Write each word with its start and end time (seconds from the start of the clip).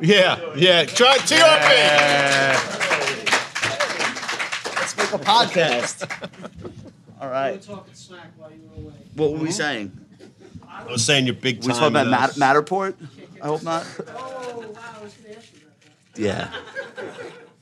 Yeah, 0.00 0.54
yeah. 0.56 0.84
Try 0.84 1.16
TRP. 1.18 1.70
Let's 4.74 4.96
make 4.96 5.12
a 5.12 5.18
podcast. 5.18 6.04
All 7.20 7.30
right. 7.30 7.62
talking 7.62 7.94
smack 7.94 8.32
while 8.36 8.50
you 8.50 8.58
were 8.74 8.82
away. 8.82 8.94
What 9.14 9.32
were 9.32 9.38
we 9.38 9.50
saying? 9.50 9.90
I 10.68 10.84
was 10.84 11.02
saying 11.04 11.24
you're 11.24 11.34
big 11.34 11.62
time. 11.62 11.68
We 11.68 11.72
talking 11.74 11.88
about 11.88 12.04
in 12.04 12.10
Mat- 12.10 12.30
Matterport? 12.32 12.94
I 13.40 13.46
hope 13.46 13.62
not. 13.62 13.86
Oh, 14.06 14.12
wow, 14.74 14.80
I 14.98 15.02
was 15.02 15.14
gonna 15.14 15.34
ask 15.36 15.52
you 15.54 15.60
that. 16.14 16.20
Yeah. 16.20 16.50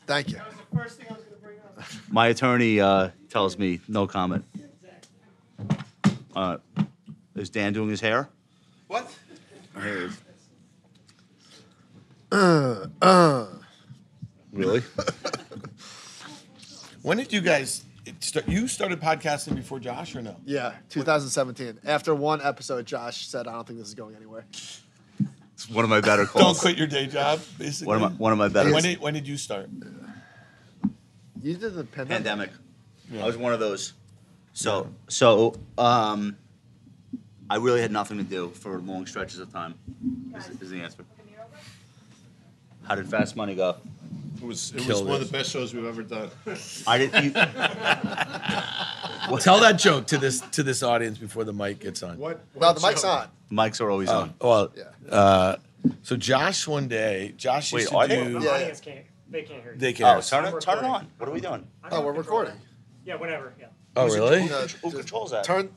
Thank 0.07 0.31
you. 0.31 0.37
That 0.39 0.47
was 0.49 0.57
the 0.57 0.77
first 0.77 0.99
thing 0.99 1.07
I 1.09 1.13
was 1.15 1.23
gonna 1.23 1.37
bring 1.41 1.59
up. 1.61 1.89
My 2.11 2.27
attorney 2.27 2.81
uh, 2.81 3.11
tells 3.31 3.57
me 3.57 3.81
no 3.87 4.09
comment. 4.09 4.45
Uh, 6.35 6.57
is 7.37 7.51
Dan 7.51 7.73
doing 7.73 7.91
his 7.91 8.01
hair? 8.01 8.29
What? 8.89 9.09
Here 9.81 10.11
it 12.35 12.91
is. 13.03 13.49
Really? 14.53 14.83
when 17.03 17.19
did 17.19 17.33
you 17.33 17.41
guys 17.41 17.85
start? 18.21 18.49
You 18.49 18.69
started 18.69 19.01
podcasting 19.01 19.57
before 19.57 19.81
Josh 19.81 20.15
or 20.15 20.23
no? 20.23 20.37
Yeah, 20.45 20.75
2017. 20.91 21.81
After 21.85 22.15
one 22.15 22.41
episode, 22.41 22.87
Josh 22.87 23.27
said, 23.27 23.49
"I 23.49 23.53
don't 23.53 23.67
think 23.67 23.79
this 23.79 23.89
is 23.89 23.95
going 23.95 24.15
anywhere." 24.15 24.47
It's 25.55 25.69
one 25.69 25.85
of 25.85 25.91
my 25.91 26.01
better 26.01 26.25
calls. 26.25 26.45
Don't 26.45 26.59
quit 26.59 26.79
your 26.79 26.87
day 26.87 27.07
job, 27.07 27.41
basically. 27.59 27.89
One 27.89 28.03
of 28.03 28.13
my 28.13 28.17
one 28.19 28.33
of 28.33 28.39
my 28.39 28.49
better. 28.49 28.73
when 28.73 28.83
did 28.83 29.01
when 29.01 29.15
did 29.15 29.27
you 29.27 29.37
start? 29.37 29.69
You 31.43 31.55
did 31.57 31.75
the 31.75 31.85
pandemic. 31.85 32.25
pandemic. 32.25 32.51
I 33.21 33.27
was 33.27 33.37
one 33.37 33.53
of 33.53 33.61
those. 33.61 33.93
So 34.53 34.89
so 35.09 35.55
um, 35.79 36.37
I 37.51 37.57
really 37.57 37.81
had 37.81 37.93
nothing 37.93 38.19
to 38.19 38.25
do 38.25 38.51
for 38.51 38.79
long 38.79 39.07
stretches 39.07 39.41
of 39.41 39.53
time. 39.53 39.75
Is, 40.37 40.49
is 40.61 40.71
the 40.71 40.81
answer. 40.81 41.05
How 42.87 42.95
did 42.95 43.09
Fast 43.09 43.37
Money 43.37 43.55
go? 43.55 43.77
It 44.37 44.43
was 44.45 44.71
it 44.71 44.77
was 44.77 44.87
Killed 44.87 45.07
one 45.07 45.17
it. 45.17 45.23
of 45.23 45.31
the 45.31 45.39
best 45.39 45.51
shows 45.51 45.73
we've 45.75 45.87
ever 45.87 46.03
done. 46.03 46.31
I 46.87 46.99
didn't. 46.99 47.25
You, 47.25 47.31
Tell 49.41 49.61
that 49.61 49.77
joke 49.79 50.07
to 50.09 50.19
this 50.19 50.41
to 50.41 50.63
this 50.63 50.83
audience 50.83 51.19
before 51.19 51.45
the 51.45 51.53
mic 51.53 51.81
gets 51.81 52.03
on. 52.03 52.19
What? 52.19 52.41
No, 52.59 52.73
the 52.73 52.87
mic's 52.87 53.05
on. 53.05 53.29
mics 53.51 53.81
are 53.81 53.91
always 53.91 54.09
on. 54.11 54.35
Well, 54.41 54.73
Yeah. 54.77 54.85
uh, 55.15 55.57
so 56.03 56.17
Josh 56.17 56.67
one 56.67 56.89
day, 56.89 57.35
Josh 57.37 57.73
Wait, 57.73 57.81
used 57.83 57.93
to 57.93 57.99
are 57.99 58.09
they? 58.09 58.25
do. 58.25 58.39
Yeah. 58.41 58.51
audience 58.51 58.81
can't. 58.81 59.05
They 59.31 59.43
can't 59.43 59.63
hear 59.63 59.73
you. 59.73 59.79
They 59.79 59.91
Oh, 59.91 59.97
can. 59.97 60.23
turn 60.23 60.45
it, 60.45 60.61
turn 60.61 60.79
it 60.79 60.85
on. 60.85 61.07
What 61.19 61.29
are 61.29 61.33
we 61.33 61.41
doing? 61.41 61.67
I'm 61.83 61.93
Oh, 61.93 61.97
not 61.97 62.05
we're 62.05 62.15
controlling. 62.15 62.47
recording. 62.47 62.67
Yeah, 63.07 63.17
whatever. 63.17 63.53
Yeah. 63.59 63.67
oh, 63.97 64.07
really? 64.09 64.47
Who 64.83 64.91
controls 64.91 65.31
that? 65.33 65.45
Turn, 65.45 65.71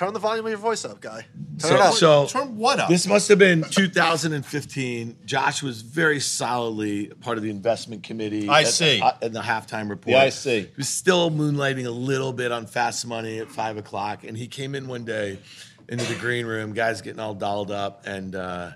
turn 0.00 0.14
the 0.14 0.18
volume 0.18 0.46
of 0.46 0.50
your 0.50 0.58
voice 0.58 0.82
up, 0.86 0.98
guy. 0.98 1.26
Turn 1.58 1.70
So, 1.70 1.74
it 1.74 1.80
up. 1.80 1.94
so 1.94 2.26
Turn 2.26 2.56
what 2.56 2.80
up? 2.80 2.88
this 2.88 3.06
must 3.06 3.28
have 3.28 3.38
been 3.38 3.62
2015. 3.64 5.16
Josh 5.26 5.62
was 5.62 5.82
very 5.82 6.20
solidly 6.20 7.08
part 7.20 7.36
of 7.36 7.44
the 7.44 7.50
investment 7.50 8.02
committee. 8.02 8.48
I 8.48 8.62
at- 8.62 8.68
see. 8.68 9.02
uh, 9.02 9.12
In 9.20 9.34
the 9.34 9.40
halftime 9.42 9.90
report. 9.90 10.12
Yeah, 10.14 10.22
I 10.22 10.30
see. 10.30 10.60
He 10.60 10.68
was 10.78 10.88
still 10.88 11.30
moonlighting 11.30 11.84
a 11.86 11.90
little 11.90 12.32
bit 12.32 12.50
on 12.50 12.66
Fast 12.66 13.06
Money 13.06 13.40
at 13.40 13.50
five 13.50 13.76
o'clock, 13.76 14.24
and 14.24 14.38
he 14.38 14.46
came 14.46 14.74
in 14.74 14.88
one 14.88 15.04
day 15.04 15.38
into 15.86 16.06
the 16.06 16.14
green 16.18 16.46
room. 16.46 16.72
Guys 16.72 17.02
getting 17.02 17.20
all 17.20 17.34
dolled 17.34 17.70
up, 17.70 18.06
and 18.06 18.34
uh, 18.34 18.70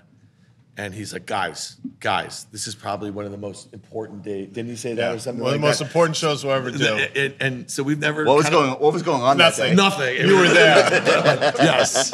and 0.77 0.93
he's 0.93 1.13
like, 1.13 1.25
"Guys, 1.25 1.77
guys, 1.99 2.47
this 2.51 2.67
is 2.67 2.75
probably 2.75 3.09
one 3.11 3.23
of 3.25 3.31
the 3.31 3.37
most 3.37 3.73
important 3.73 4.23
days." 4.23 4.49
Didn't 4.49 4.71
he 4.71 4.75
say 4.75 4.93
that 4.95 5.01
yeah, 5.09 5.13
or 5.15 5.19
something 5.19 5.43
one 5.43 5.53
of 5.53 5.61
the 5.61 5.65
most 5.65 5.79
that? 5.79 5.85
important 5.85 6.17
shows 6.17 6.43
we'll 6.43 6.53
ever 6.53 6.69
do. 6.71 6.85
And, 6.95 7.11
and- 7.17 7.33
and 7.39 7.71
so 7.71 7.81
we've 7.83 7.99
never. 7.99 8.25
What 8.25 8.35
was 8.35 8.45
kinda- 8.45 8.59
going? 8.59 8.71
What 8.79 8.93
was 8.93 9.01
going 9.03 9.21
on? 9.21 9.37
that 9.37 9.57
Nothing. 9.57 9.69
day? 9.69 9.75
Nothing. 9.75 10.27
You 10.27 10.35
were 10.37 10.47
there. 10.49 10.89
yes. 11.59 12.13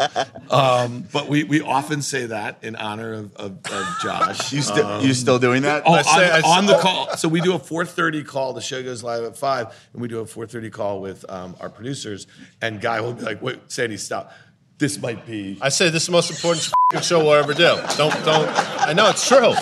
Um, 0.49 1.05
but 1.11 1.27
we, 1.27 1.43
we 1.43 1.61
often 1.61 2.01
say 2.01 2.27
that 2.27 2.59
in 2.63 2.75
honor 2.75 3.13
of, 3.13 3.35
of, 3.35 3.51
of 3.71 3.85
Josh. 4.01 4.51
You 4.53 4.61
still 4.61 5.03
you 5.03 5.13
still 5.13 5.39
doing 5.39 5.63
that? 5.63 5.83
Oh, 5.85 5.93
I 5.93 6.01
say- 6.03 6.31
on, 6.41 6.59
on 6.59 6.65
the 6.67 6.77
call. 6.77 7.15
So 7.17 7.27
we 7.27 7.41
do 7.41 7.53
a 7.53 7.59
4:30 7.59 8.25
call. 8.25 8.53
The 8.53 8.61
show 8.61 8.81
goes 8.83 9.03
live 9.03 9.23
at 9.23 9.37
five, 9.37 9.67
and 9.93 10.01
we 10.01 10.07
do 10.07 10.19
a 10.19 10.25
4:30 10.25 10.71
call 10.71 11.01
with 11.01 11.25
um, 11.29 11.55
our 11.59 11.69
producers. 11.69 12.27
And 12.61 12.79
Guy 12.79 13.01
will 13.01 13.13
be 13.13 13.23
like, 13.23 13.41
"Wait, 13.41 13.59
Sandy, 13.67 13.97
stop. 13.97 14.31
This 14.81 14.99
might 15.01 15.25
be." 15.27 15.57
I 15.61 15.69
say 15.69 15.89
this 15.89 16.01
is 16.03 16.07
the 16.07 16.11
most 16.11 16.31
important 16.31 16.69
show 17.05 17.19
we'll 17.19 17.33
ever 17.35 17.53
do. 17.53 17.75
Don't 17.97 18.13
don't. 18.25 18.49
I 18.89 18.93
know 18.93 19.09
it's 19.09 19.25
true. 19.27 19.53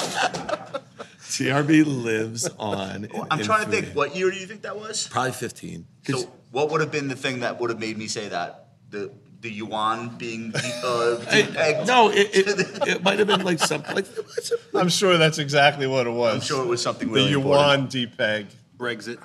TRB 1.30 1.86
lives 1.86 2.50
on. 2.58 3.08
I'm 3.30 3.40
in 3.40 3.46
trying 3.46 3.66
to 3.66 3.70
think. 3.72 3.90
What 3.96 4.16
year 4.16 4.32
do 4.32 4.38
you 4.38 4.48
think 4.48 4.62
that 4.64 4.76
was? 4.78 5.08
Probably 5.10 5.32
15. 5.34 5.86
'Cause- 6.06 6.22
So, 6.24 6.32
what 6.52 6.72
would 6.72 6.82
have 6.82 6.92
been 6.92 7.08
the 7.08 7.16
thing 7.16 7.42
that 7.42 7.60
would 7.60 7.70
have 7.70 7.80
made 7.80 7.98
me 7.98 8.08
say 8.08 8.30
that? 8.30 8.70
The 8.90 9.12
the 9.42 9.52
yuan 9.52 10.18
being 10.18 10.52
uh, 10.56 11.18
pegged? 11.26 11.88
no, 11.88 12.10
it, 12.10 12.30
it, 12.34 12.88
it 12.88 13.04
might 13.04 13.20
have 13.20 13.28
been 13.28 13.44
like 13.44 13.60
something 13.60 13.96
like. 13.96 14.06
it's 14.38 14.52
a- 14.52 14.78
I'm 14.78 14.90
sure 14.90 15.18
that's 15.18 15.38
exactly 15.38 15.86
what 15.88 16.08
it 16.08 16.12
was. 16.12 16.36
I'm 16.36 16.42
sure 16.42 16.64
it 16.64 16.68
was 16.68 16.82
something 16.82 17.10
with 17.10 17.24
the 17.26 17.36
really 17.36 17.42
yuan 17.44 17.88
depeg. 17.88 18.48
Brexit. 18.78 19.18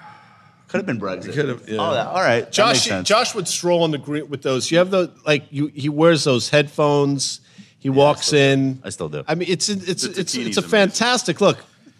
Could 0.69 0.78
have 0.78 0.86
been 0.86 1.00
Brexit. 1.00 1.34
Could 1.34 1.48
have, 1.48 1.69
yeah. 1.69 1.76
Oh, 1.78 1.92
that, 1.94 2.06
all 2.08 2.14
right. 2.22 2.41
That 2.41 2.44
makes 2.47 2.56
Josh 2.56 2.84
sense. 2.88 3.08
Josh 3.08 3.34
would 3.34 3.47
stroll 3.47 3.82
on 3.84 3.91
the 3.92 3.98
green 3.98 4.28
with 4.28 4.42
those. 4.42 4.70
You 4.70 4.78
have 4.78 4.91
the 4.91 5.12
like 5.26 5.44
you. 5.50 5.66
He 5.69 5.88
wears 5.88 6.25
those 6.25 6.48
headphones. 6.48 7.41
He 7.78 7.91
walks 7.91 8.26
still 8.28 8.38
do. 8.38 8.62
in. 8.62 8.80
I 8.82 8.88
still 8.91 9.08
do. 9.08 9.25
I 9.28 9.34
mean, 9.34 9.48
it's 9.50 9.69
it's 9.69 10.02
The 10.02 10.20
it's 10.20 10.34
it's 10.34 10.36
a 10.36 10.41
amazing. 10.41 10.62
fantastic 10.64 11.41
look. 11.41 11.58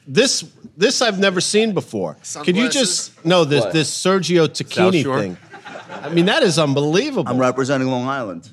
This 0.09 0.45
this 0.77 1.01
I've 1.03 1.19
never 1.21 1.41
seen 1.41 1.73
before. 1.73 2.17
Could 2.43 2.57
you 2.57 2.69
just 2.69 3.25
no 3.25 3.45
this 3.45 3.65
What? 3.65 3.73
this 3.73 3.91
Sergio 3.91 4.49
Tacchini 4.49 5.05
thing? 5.21 5.37
I 6.03 6.09
mean, 6.09 6.27
that 6.27 6.43
is 6.43 6.59
unbelievable. 6.59 7.31
I'm 7.31 7.39
representing 7.39 7.89
Long 7.89 8.09
Island. 8.09 8.51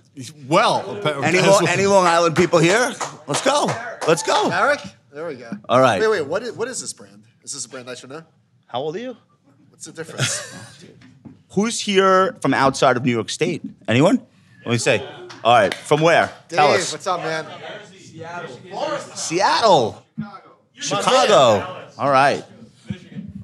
well, 0.48 1.02
Any, 1.24 1.40
as 1.40 1.48
Long, 1.48 1.64
well- 1.64 1.68
any 1.74 1.86
Long 1.88 2.06
Island 2.06 2.36
people 2.36 2.60
here? 2.60 2.94
Let's 3.28 3.42
go. 3.44 3.66
Let's 4.08 4.22
go. 4.24 4.50
Eric? 4.52 4.80
There 5.12 5.26
we 5.28 5.36
go. 5.36 5.50
All 5.68 5.80
right. 5.82 6.00
Wait, 6.00 6.08
wait. 6.10 6.28
What 6.28 6.44
is, 6.44 6.52
what 6.54 6.68
is 6.68 6.80
this 6.80 6.94
brand? 6.94 7.24
Is 7.44 7.54
this 7.54 7.66
a 7.66 7.70
brand 7.70 7.90
I 7.90 7.96
should 7.96 8.12
know? 8.12 8.24
How 8.68 8.80
old 8.80 8.96
are 8.96 9.00
you? 9.00 9.18
What's 9.82 9.98
the 9.98 10.04
difference? 10.04 10.56
Who's 11.54 11.80
here 11.80 12.38
from 12.40 12.54
outside 12.54 12.98
of 12.98 13.04
New 13.04 13.12
York 13.12 13.32
State? 13.32 13.64
Anyone? 13.88 14.22
Let 14.64 14.74
me 14.74 14.78
say. 14.78 15.04
All 15.44 15.56
right. 15.56 15.74
From 15.74 16.02
where? 16.02 16.32
Tell 16.50 16.68
us. 16.68 16.92
what's 16.92 17.08
up, 17.08 17.20
man? 17.22 17.48
Seattle. 17.92 18.60
Seattle. 19.16 20.06
Chicago. 20.76 21.04
Chicago. 21.04 21.88
All 21.98 22.12
right. 22.12 22.44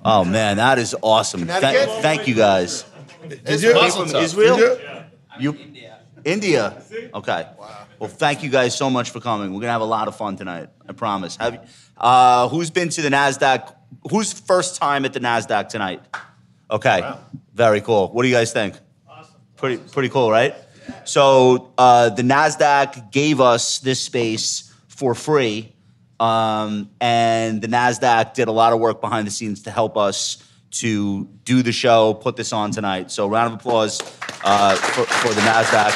Oh 0.06 0.24
man, 0.24 0.58
that 0.58 0.78
is 0.78 0.96
awesome. 1.02 1.48
Thank, 1.48 1.90
thank 2.04 2.28
you 2.28 2.36
guys. 2.36 2.86
Did 3.28 3.64
you? 3.64 3.74
Came 3.74 3.92
from 3.92 4.16
Israel? 4.16 4.58
Did 4.58 4.80
you? 5.40 5.54
You, 5.54 5.58
India. 6.24 6.84
Okay. 7.16 7.48
Well, 7.98 8.10
thank 8.10 8.44
you 8.44 8.52
guys 8.52 8.78
so 8.78 8.92
much 8.92 9.10
for 9.10 9.20
coming. 9.20 9.56
We're 9.56 9.62
gonna 9.62 9.72
have 9.72 9.82
a 9.82 9.86
lot 9.86 10.08
of 10.08 10.16
fun 10.16 10.38
tonight. 10.38 10.70
I 10.88 10.94
promise. 10.94 11.36
Have 11.38 11.68
uh, 11.98 12.48
who's 12.50 12.70
been 12.70 12.90
to 12.90 13.02
the 13.02 13.10
Nasdaq? 13.10 13.74
Who's 14.10 14.34
first 14.34 14.76
time 14.76 15.06
at 15.06 15.14
the 15.14 15.20
Nasdaq 15.20 15.70
tonight? 15.70 16.02
Okay. 16.70 17.14
Very 17.54 17.82
cool. 17.82 18.10
What 18.10 18.24
do 18.24 18.30
you 18.30 18.36
guys 18.36 18.54
think? 18.54 18.76
Awesome. 19.10 19.36
Pretty 19.56 19.78
pretty 19.78 20.10
cool, 20.10 20.30
right? 20.30 20.56
So 21.06 21.74
uh, 21.78 22.10
the 22.10 22.22
Nasdaq 22.22 23.12
gave 23.12 23.42
us 23.42 23.80
this 23.80 24.00
space 24.00 24.74
for 24.88 25.14
free, 25.16 25.74
um, 26.20 26.90
and 27.02 27.62
the 27.62 27.68
Nasdaq 27.68 28.34
did 28.34 28.48
a 28.48 28.52
lot 28.52 28.74
of 28.74 28.80
work 28.80 29.02
behind 29.02 29.28
the 29.28 29.32
scenes 29.32 29.64
to 29.64 29.72
help 29.72 29.98
us 29.98 30.44
to 30.70 31.26
do 31.44 31.64
the 31.64 31.72
show, 31.72 32.14
put 32.14 32.36
this 32.36 32.54
on 32.54 32.72
tonight. 32.72 33.12
So 33.12 33.28
round 33.28 33.54
of 33.54 33.60
applause 33.60 34.02
uh, 34.44 34.76
for, 34.76 35.06
for 35.06 35.34
the 35.34 35.42
Nasdaq. 35.42 35.94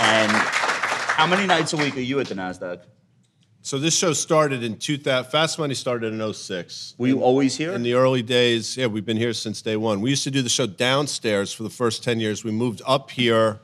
And 0.00 0.32
how 0.32 1.26
many 1.26 1.46
nights 1.46 1.72
a 1.72 1.76
week 1.76 1.96
are 1.96 2.00
you 2.00 2.20
at 2.20 2.26
the 2.26 2.34
Nasdaq? 2.34 2.80
So 3.68 3.78
this 3.78 3.94
show 3.94 4.14
started 4.14 4.62
in 4.62 4.78
2000. 4.78 5.30
Fast 5.30 5.58
Money 5.58 5.74
started 5.74 6.14
in 6.14 6.32
06. 6.32 6.94
Were 6.96 7.06
you 7.06 7.20
always 7.20 7.54
here? 7.54 7.74
In 7.74 7.82
the 7.82 7.92
early 7.92 8.22
days, 8.22 8.78
yeah, 8.78 8.86
we've 8.86 9.04
been 9.04 9.18
here 9.18 9.34
since 9.34 9.60
day 9.60 9.76
one. 9.76 10.00
We 10.00 10.08
used 10.08 10.24
to 10.24 10.30
do 10.30 10.40
the 10.40 10.48
show 10.48 10.66
downstairs 10.66 11.52
for 11.52 11.64
the 11.64 11.68
first 11.68 12.02
10 12.02 12.18
years. 12.18 12.42
We 12.42 12.50
moved 12.50 12.80
up 12.86 13.10
here, 13.10 13.60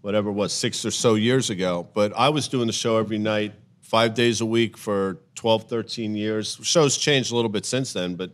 whatever 0.00 0.30
it 0.30 0.32
was, 0.32 0.54
six 0.54 0.86
or 0.86 0.90
so 0.90 1.16
years 1.16 1.50
ago. 1.50 1.86
But 1.92 2.14
I 2.16 2.30
was 2.30 2.48
doing 2.48 2.66
the 2.66 2.72
show 2.72 2.96
every 2.96 3.18
night, 3.18 3.52
five 3.82 4.14
days 4.14 4.40
a 4.40 4.46
week 4.46 4.78
for 4.78 5.18
12, 5.34 5.64
13 5.64 6.16
years. 6.16 6.58
Show's 6.62 6.96
changed 6.96 7.30
a 7.30 7.36
little 7.36 7.50
bit 7.50 7.66
since 7.66 7.92
then, 7.92 8.14
but 8.14 8.30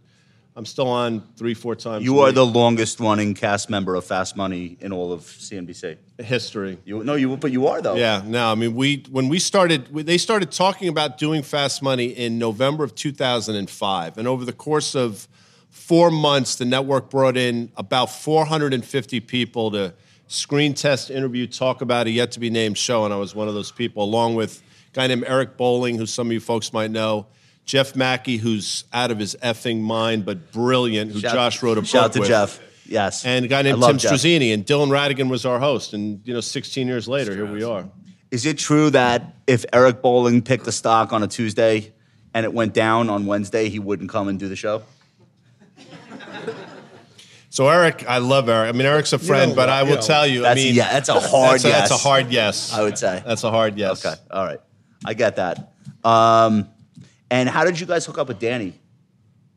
I'm 0.54 0.66
still 0.66 0.88
on 0.88 1.22
three, 1.36 1.54
four 1.54 1.74
times. 1.74 2.04
You 2.04 2.18
a 2.18 2.22
are 2.22 2.26
week. 2.26 2.34
the 2.34 2.44
longest 2.44 3.00
running 3.00 3.32
cast 3.32 3.70
member 3.70 3.94
of 3.94 4.04
Fast 4.04 4.36
Money 4.36 4.76
in 4.80 4.92
all 4.92 5.10
of 5.10 5.20
CNBC. 5.22 5.96
history. 6.22 6.78
You 6.84 7.02
no, 7.02 7.14
you 7.14 7.36
but 7.38 7.52
you 7.52 7.66
are 7.68 7.80
though. 7.80 7.94
Yeah, 7.96 8.22
no, 8.26 8.52
I 8.52 8.54
mean, 8.54 8.74
we 8.74 9.04
when 9.10 9.28
we 9.28 9.38
started, 9.38 9.90
we- 9.92 10.02
they 10.02 10.18
started 10.18 10.50
talking 10.52 10.88
about 10.88 11.16
doing 11.16 11.42
Fast 11.42 11.82
Money 11.82 12.06
in 12.08 12.38
November 12.38 12.84
of 12.84 12.94
2005, 12.94 14.18
and 14.18 14.28
over 14.28 14.44
the 14.44 14.52
course 14.52 14.94
of 14.94 15.26
four 15.70 16.10
months, 16.10 16.56
the 16.56 16.66
network 16.66 17.08
brought 17.08 17.36
in 17.38 17.72
about 17.78 18.10
450 18.10 19.20
people 19.20 19.70
to 19.70 19.94
screen 20.28 20.74
test, 20.74 21.10
interview, 21.10 21.46
talk 21.46 21.80
about 21.80 22.06
a 22.06 22.10
yet 22.10 22.30
to 22.32 22.40
be 22.40 22.50
named 22.50 22.76
show, 22.76 23.04
and 23.06 23.12
I 23.14 23.16
was 23.16 23.34
one 23.34 23.48
of 23.48 23.54
those 23.54 23.72
people, 23.72 24.04
along 24.04 24.34
with 24.34 24.62
a 24.92 24.94
guy 24.94 25.06
named 25.06 25.24
Eric 25.26 25.56
Bolling, 25.56 25.96
who 25.96 26.04
some 26.04 26.26
of 26.28 26.32
you 26.34 26.40
folks 26.40 26.72
might 26.74 26.90
know. 26.90 27.26
Jeff 27.64 27.94
Macke, 27.94 28.38
who's 28.38 28.84
out 28.92 29.10
of 29.10 29.18
his 29.18 29.36
effing 29.42 29.80
mind 29.80 30.24
but 30.24 30.52
brilliant, 30.52 31.12
who 31.12 31.20
Shout- 31.20 31.34
Josh 31.34 31.62
wrote 31.62 31.78
a 31.78 31.84
Shout 31.84 32.02
book 32.02 32.04
out 32.04 32.12
to 32.12 32.20
with 32.20 32.28
Jeff. 32.28 32.60
Yes. 32.84 33.24
and 33.24 33.44
a 33.44 33.48
guy 33.48 33.62
named 33.62 33.82
Tim 33.82 33.96
Jeff. 33.98 34.12
Strazzini, 34.12 34.52
and 34.52 34.66
Dylan 34.66 34.88
Ratigan 34.88 35.30
was 35.30 35.46
our 35.46 35.58
host. 35.58 35.94
And 35.94 36.20
you 36.24 36.34
know, 36.34 36.40
16 36.40 36.86
years 36.86 37.08
later, 37.08 37.34
here 37.34 37.50
we 37.50 37.62
are. 37.62 37.88
Is 38.30 38.44
it 38.44 38.58
true 38.58 38.90
that 38.90 39.34
if 39.46 39.64
Eric 39.72 40.02
Bolling 40.02 40.42
picked 40.42 40.66
a 40.66 40.72
stock 40.72 41.12
on 41.12 41.22
a 41.22 41.28
Tuesday 41.28 41.92
and 42.34 42.44
it 42.44 42.52
went 42.52 42.74
down 42.74 43.08
on 43.08 43.26
Wednesday, 43.26 43.68
he 43.68 43.78
wouldn't 43.78 44.10
come 44.10 44.28
and 44.28 44.38
do 44.38 44.48
the 44.48 44.56
show? 44.56 44.82
So 47.50 47.68
Eric, 47.68 48.06
I 48.08 48.16
love 48.16 48.48
Eric. 48.48 48.70
I 48.70 48.72
mean, 48.72 48.86
Eric's 48.86 49.12
a 49.12 49.18
friend, 49.18 49.50
know 49.50 49.56
but 49.56 49.68
I 49.68 49.82
will 49.82 49.96
know, 49.96 50.00
tell 50.00 50.26
you. 50.26 50.40
that's 50.40 50.58
I 50.58 50.64
mean, 50.64 50.74
yeah, 50.74 50.90
that's 50.90 51.10
a 51.10 51.20
hard 51.20 51.56
that's, 51.56 51.64
a, 51.64 51.68
yes. 51.68 51.88
that's 51.90 52.00
a 52.00 52.08
hard 52.08 52.32
yes. 52.32 52.72
I 52.72 52.82
would 52.82 52.96
say. 52.96 53.22
that's 53.26 53.44
a 53.44 53.50
hard 53.50 53.76
yes. 53.76 54.06
Okay, 54.06 54.18
all 54.30 54.46
right, 54.46 54.60
I 55.04 55.12
get 55.12 55.36
that. 55.36 55.74
Um, 56.02 56.68
and 57.32 57.48
how 57.48 57.64
did 57.64 57.80
you 57.80 57.86
guys 57.86 58.04
hook 58.04 58.18
up 58.18 58.28
with 58.28 58.38
Danny? 58.38 58.74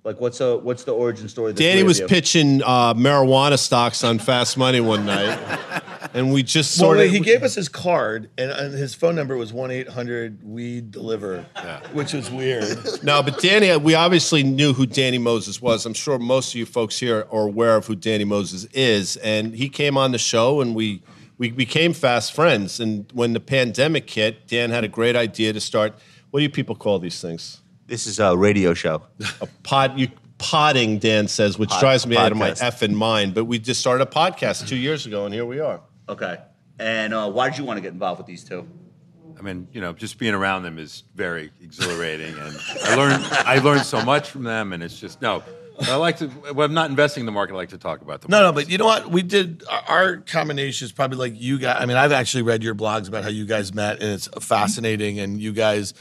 Like, 0.05 0.21
what's 0.21 0.39
a 0.39 0.57
what's 0.57 0.85
the 0.85 0.93
origin 0.93 1.27
story? 1.27 1.49
of 1.49 1.57
the 1.57 1.63
Danny 1.63 1.73
three 1.73 1.81
of 1.81 1.87
was 1.87 1.99
you? 1.99 2.07
pitching 2.07 2.63
uh, 2.63 2.93
marijuana 2.93 3.59
stocks 3.59 4.03
on 4.03 4.17
Fast 4.19 4.55
Money 4.55 4.79
one 4.79 5.05
night, 5.05 5.37
and 6.13 6.31
we 6.31 6.41
just 6.41 6.75
sort 6.75 6.99
wait, 6.99 7.07
of 7.07 7.11
he 7.11 7.19
gave 7.19 7.43
us 7.43 7.55
his 7.55 7.67
card, 7.67 8.29
and, 8.37 8.49
and 8.51 8.73
his 8.73 8.95
phone 8.95 9.15
number 9.15 9.35
was 9.35 9.51
one 9.51 9.71
eight 9.71 9.89
hundred 9.89 10.41
weed 10.43 10.91
deliver, 10.91 11.45
which 11.91 12.13
was 12.13 12.31
weird. 12.31 12.77
No, 13.03 13.21
but 13.21 13.39
Danny, 13.39 13.75
we 13.77 13.93
obviously 13.93 14.43
knew 14.43 14.71
who 14.71 14.85
Danny 14.85 15.17
Moses 15.17 15.61
was. 15.61 15.85
I'm 15.85 15.93
sure 15.93 16.17
most 16.17 16.53
of 16.53 16.55
you 16.55 16.65
folks 16.65 16.99
here 16.99 17.27
are 17.31 17.47
aware 17.47 17.75
of 17.75 17.87
who 17.87 17.95
Danny 17.95 18.25
Moses 18.25 18.65
is. 18.73 19.17
And 19.17 19.53
he 19.53 19.67
came 19.67 19.97
on 19.97 20.11
the 20.11 20.17
show 20.17 20.61
and 20.61 20.75
we 20.75 21.01
we 21.37 21.51
became 21.51 21.93
fast 21.93 22.31
friends. 22.31 22.79
And 22.79 23.11
when 23.13 23.33
the 23.33 23.41
pandemic 23.41 24.09
hit, 24.09 24.47
Dan 24.47 24.69
had 24.69 24.83
a 24.83 24.87
great 24.87 25.15
idea 25.15 25.51
to 25.51 25.59
start 25.59 25.95
what 26.35 26.39
do 26.39 26.43
you 26.43 26.49
people 26.49 26.75
call 26.75 26.99
these 26.99 27.21
things? 27.21 27.61
This 27.87 28.07
is 28.07 28.19
a 28.19 28.35
radio 28.35 28.73
show. 28.73 29.03
A 29.41 29.47
pod 29.63 29.99
you 29.99 30.07
podding, 30.37 30.97
Dan 30.99 31.27
says, 31.27 31.57
which 31.59 31.69
Pod- 31.69 31.79
drives 31.79 32.07
me 32.07 32.17
out 32.17 32.31
of 32.31 32.37
my 32.37 32.51
podcast. 32.51 32.71
effing 32.89 32.93
mind. 32.93 33.33
But 33.33 33.45
we 33.45 33.59
just 33.59 33.79
started 33.79 34.07
a 34.07 34.09
podcast 34.11 34.67
two 34.67 34.75
years 34.75 35.05
ago, 35.05 35.25
and 35.25 35.33
here 35.33 35.45
we 35.45 35.59
are. 35.59 35.81
Okay. 36.09 36.37
And 36.79 37.13
uh, 37.13 37.29
why 37.29 37.49
did 37.49 37.57
you 37.59 37.63
want 37.63 37.77
to 37.77 37.81
get 37.81 37.93
involved 37.93 38.17
with 38.19 38.27
these 38.27 38.43
two? 38.43 38.67
I 39.37 39.41
mean, 39.41 39.67
you 39.71 39.81
know, 39.81 39.93
just 39.93 40.17
being 40.17 40.33
around 40.33 40.63
them 40.63 40.79
is 40.79 41.03
very 41.13 41.51
exhilarating, 41.61 42.33
and 42.39 42.57
I 42.85 42.95
learned 42.95 43.23
I 43.31 43.59
learned 43.59 43.81
so 43.85 44.03
much 44.03 44.29
from 44.29 44.43
them, 44.43 44.73
and 44.73 44.81
it's 44.81 44.99
just 44.99 45.21
no. 45.21 45.43
I 45.81 45.95
like 45.97 46.17
to. 46.19 46.27
When 46.29 46.69
I'm 46.69 46.73
not 46.73 46.89
investing 46.89 47.21
in 47.21 47.25
the 47.25 47.33
market, 47.33 47.53
I 47.53 47.57
like 47.57 47.69
to 47.69 47.77
talk 47.77 48.01
about 48.01 48.21
them. 48.21 48.31
No, 48.31 48.41
no, 48.43 48.53
but 48.53 48.69
you 48.69 48.77
know 48.77 48.85
what? 48.85 49.11
We 49.11 49.23
did 49.23 49.61
our- 49.69 49.83
our 49.89 50.17
combination 50.17 50.85
is 50.85 50.93
probably 50.93 51.17
like 51.17 51.33
you 51.35 51.59
guys. 51.59 51.77
I 51.81 51.85
mean, 51.85 51.97
I've 51.97 52.13
actually 52.13 52.43
read 52.43 52.63
your 52.63 52.75
blogs 52.75 53.09
about 53.09 53.23
how 53.23 53.29
you 53.29 53.45
guys 53.45 53.73
met, 53.73 54.01
and 54.01 54.11
it's 54.13 54.29
fascinating. 54.39 55.19
And 55.19 55.41
you 55.41 55.51
guys 55.51 55.93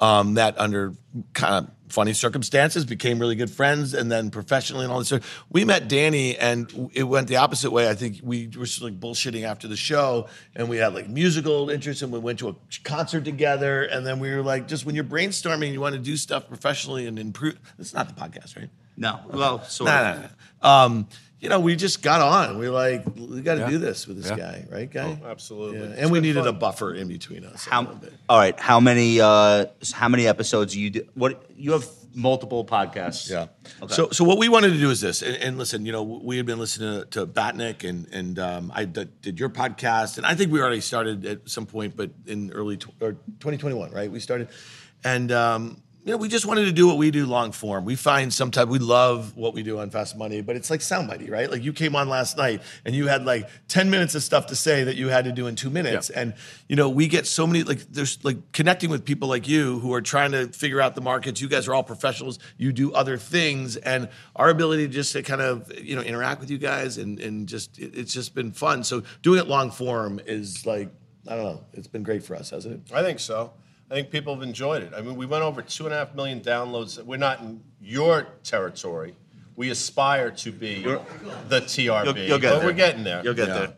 um, 0.00 0.34
met 0.34 0.58
under 0.58 0.94
kind 1.34 1.66
of 1.66 1.70
funny 1.92 2.14
circumstances, 2.14 2.86
became 2.86 3.18
really 3.18 3.34
good 3.36 3.50
friends, 3.50 3.92
and 3.92 4.10
then 4.10 4.30
professionally 4.30 4.84
and 4.84 4.92
all 4.92 4.98
this. 4.98 5.08
stuff. 5.08 5.44
We 5.50 5.64
met 5.66 5.88
Danny, 5.88 6.38
and 6.38 6.90
it 6.94 7.02
went 7.04 7.28
the 7.28 7.36
opposite 7.36 7.70
way. 7.70 7.88
I 7.88 7.94
think 7.94 8.20
we 8.22 8.46
were 8.46 8.64
just 8.64 8.80
like 8.80 8.98
bullshitting 8.98 9.44
after 9.44 9.68
the 9.68 9.76
show, 9.76 10.28
and 10.56 10.68
we 10.70 10.78
had 10.78 10.94
like 10.94 11.08
musical 11.08 11.68
interests, 11.68 12.02
and 12.02 12.10
we 12.10 12.18
went 12.18 12.38
to 12.38 12.48
a 12.48 12.56
concert 12.84 13.24
together, 13.26 13.82
and 13.82 14.06
then 14.06 14.20
we 14.20 14.30
were 14.34 14.42
like, 14.42 14.68
just 14.68 14.86
when 14.86 14.94
you're 14.94 15.04
brainstorming, 15.04 15.72
you 15.72 15.80
want 15.80 15.94
to 15.94 16.00
do 16.00 16.16
stuff 16.16 16.48
professionally 16.48 17.06
and 17.06 17.18
improve. 17.18 17.58
It's 17.78 17.92
not 17.92 18.08
the 18.08 18.14
podcast, 18.14 18.56
right? 18.56 18.70
No. 18.96 19.20
Well, 19.30 19.62
sort 19.64 19.88
No, 19.88 19.94
of. 19.96 20.16
no, 20.16 20.22
no. 20.22 20.68
Um, 20.68 21.08
you 21.42 21.48
know, 21.48 21.58
we 21.58 21.74
just 21.74 22.02
got 22.02 22.20
on. 22.20 22.56
We 22.56 22.68
were 22.68 22.74
like, 22.74 23.04
we 23.16 23.40
got 23.42 23.54
to 23.54 23.60
Yeah. 23.62 23.70
do 23.70 23.78
this 23.78 24.06
with 24.06 24.16
this 24.22 24.30
Yeah. 24.30 24.36
guy, 24.36 24.66
right, 24.70 24.88
guy? 24.90 25.18
absolutely. 25.26 25.80
Yeah. 25.80 25.96
And 25.98 26.10
we 26.12 26.20
needed 26.20 26.44
fun. 26.44 26.48
a 26.48 26.52
buffer 26.52 26.94
in 26.94 27.08
between 27.08 27.44
us. 27.44 27.64
How? 27.66 27.80
little 27.80 27.96
bit. 27.96 28.12
All 28.28 28.38
right. 28.38 28.58
How 28.60 28.78
many? 28.78 29.20
Uh, 29.20 29.66
how 29.92 30.08
many 30.08 30.28
episodes 30.28 30.76
you 30.76 30.90
do? 30.90 31.02
What 31.14 31.44
you 31.56 31.72
have 31.72 31.84
multiple 32.14 32.64
podcasts? 32.64 33.28
Yeah. 33.28 33.46
Okay. 33.82 33.92
So, 33.92 34.10
so 34.12 34.22
what 34.22 34.38
we 34.38 34.48
wanted 34.48 34.70
to 34.74 34.78
do 34.78 34.90
is 34.90 35.00
this, 35.00 35.20
and, 35.20 35.34
and 35.36 35.58
listen, 35.58 35.84
you 35.84 35.90
know, 35.90 36.04
we 36.04 36.36
had 36.36 36.46
been 36.46 36.60
listening 36.60 37.00
to, 37.00 37.06
to 37.10 37.26
Batnick, 37.26 37.82
and 37.88 38.06
and 38.12 38.38
um, 38.38 38.70
I 38.72 38.84
d- 38.84 39.08
did 39.20 39.40
your 39.40 39.48
podcast, 39.50 40.18
and 40.18 40.24
I 40.26 40.36
think 40.36 40.52
we 40.52 40.60
already 40.60 40.80
started 40.80 41.26
at 41.26 41.50
some 41.50 41.66
point, 41.66 41.96
but 41.96 42.10
in 42.24 42.52
early 42.52 42.76
tw- 42.76 42.94
or 43.00 43.12
2021, 43.40 43.90
right? 43.90 44.12
We 44.12 44.20
started, 44.20 44.46
and 45.02 45.32
um, 45.32 45.82
you 46.04 46.10
know, 46.10 46.16
we 46.16 46.28
just 46.28 46.46
wanted 46.46 46.64
to 46.64 46.72
do 46.72 46.86
what 46.88 46.96
we 46.98 47.12
do 47.12 47.26
long 47.26 47.52
form. 47.52 47.84
We 47.84 47.94
find 47.94 48.32
sometimes 48.34 48.68
we 48.68 48.80
love 48.80 49.36
what 49.36 49.54
we 49.54 49.62
do 49.62 49.78
on 49.78 49.90
Fast 49.90 50.16
Money, 50.16 50.40
but 50.40 50.56
it's 50.56 50.68
like 50.68 50.80
soundbitey, 50.80 51.30
right? 51.30 51.48
Like 51.48 51.62
you 51.62 51.72
came 51.72 51.94
on 51.94 52.08
last 52.08 52.36
night 52.36 52.60
and 52.84 52.92
you 52.94 53.06
had 53.06 53.24
like 53.24 53.48
10 53.68 53.88
minutes 53.88 54.16
of 54.16 54.24
stuff 54.24 54.46
to 54.48 54.56
say 54.56 54.82
that 54.82 54.96
you 54.96 55.08
had 55.08 55.26
to 55.26 55.32
do 55.32 55.46
in 55.46 55.54
two 55.54 55.70
minutes. 55.70 56.10
Yeah. 56.12 56.20
And, 56.20 56.34
you 56.68 56.74
know, 56.74 56.88
we 56.88 57.06
get 57.06 57.26
so 57.28 57.46
many, 57.46 57.62
like, 57.62 57.78
there's 57.92 58.22
like 58.24 58.50
connecting 58.52 58.90
with 58.90 59.04
people 59.04 59.28
like 59.28 59.46
you 59.46 59.78
who 59.78 59.94
are 59.94 60.02
trying 60.02 60.32
to 60.32 60.48
figure 60.48 60.80
out 60.80 60.96
the 60.96 61.00
markets. 61.02 61.40
You 61.40 61.48
guys 61.48 61.68
are 61.68 61.74
all 61.74 61.84
professionals. 61.84 62.40
You 62.56 62.72
do 62.72 62.92
other 62.92 63.16
things. 63.16 63.76
And 63.76 64.08
our 64.34 64.48
ability 64.50 64.88
just 64.88 65.12
to 65.12 65.22
kind 65.22 65.40
of, 65.40 65.70
you 65.80 65.94
know, 65.94 66.02
interact 66.02 66.40
with 66.40 66.50
you 66.50 66.58
guys 66.58 66.98
and, 66.98 67.20
and 67.20 67.46
just, 67.48 67.78
it- 67.78 67.94
it's 67.96 68.12
just 68.12 68.34
been 68.34 68.50
fun. 68.50 68.82
So 68.82 69.04
doing 69.22 69.38
it 69.38 69.46
long 69.46 69.70
form 69.70 70.20
is 70.26 70.66
like, 70.66 70.90
I 71.28 71.36
don't 71.36 71.44
know, 71.44 71.64
it's 71.74 71.86
been 71.86 72.02
great 72.02 72.24
for 72.24 72.34
us, 72.34 72.50
hasn't 72.50 72.74
it? 72.90 72.92
I 72.92 73.02
think 73.04 73.20
so. 73.20 73.52
I 73.92 73.96
think 73.96 74.10
people 74.10 74.32
have 74.34 74.42
enjoyed 74.42 74.82
it. 74.82 74.94
I 74.96 75.02
mean, 75.02 75.16
we 75.16 75.26
went 75.26 75.44
over 75.44 75.60
two 75.60 75.84
and 75.84 75.92
a 75.92 75.98
half 75.98 76.14
million 76.14 76.40
downloads. 76.40 77.02
We're 77.04 77.18
not 77.18 77.40
in 77.40 77.62
your 77.78 78.26
territory. 78.42 79.14
We 79.54 79.68
aspire 79.68 80.30
to 80.30 80.50
be 80.50 80.82
the 80.82 81.60
TRB, 81.60 82.06
You'll, 82.06 82.16
you'll 82.16 82.38
get 82.38 82.52
but 82.52 82.58
there. 82.60 82.66
we're 82.66 82.72
getting 82.72 83.04
there. 83.04 83.22
You'll 83.22 83.34
get 83.34 83.48
there. 83.48 83.74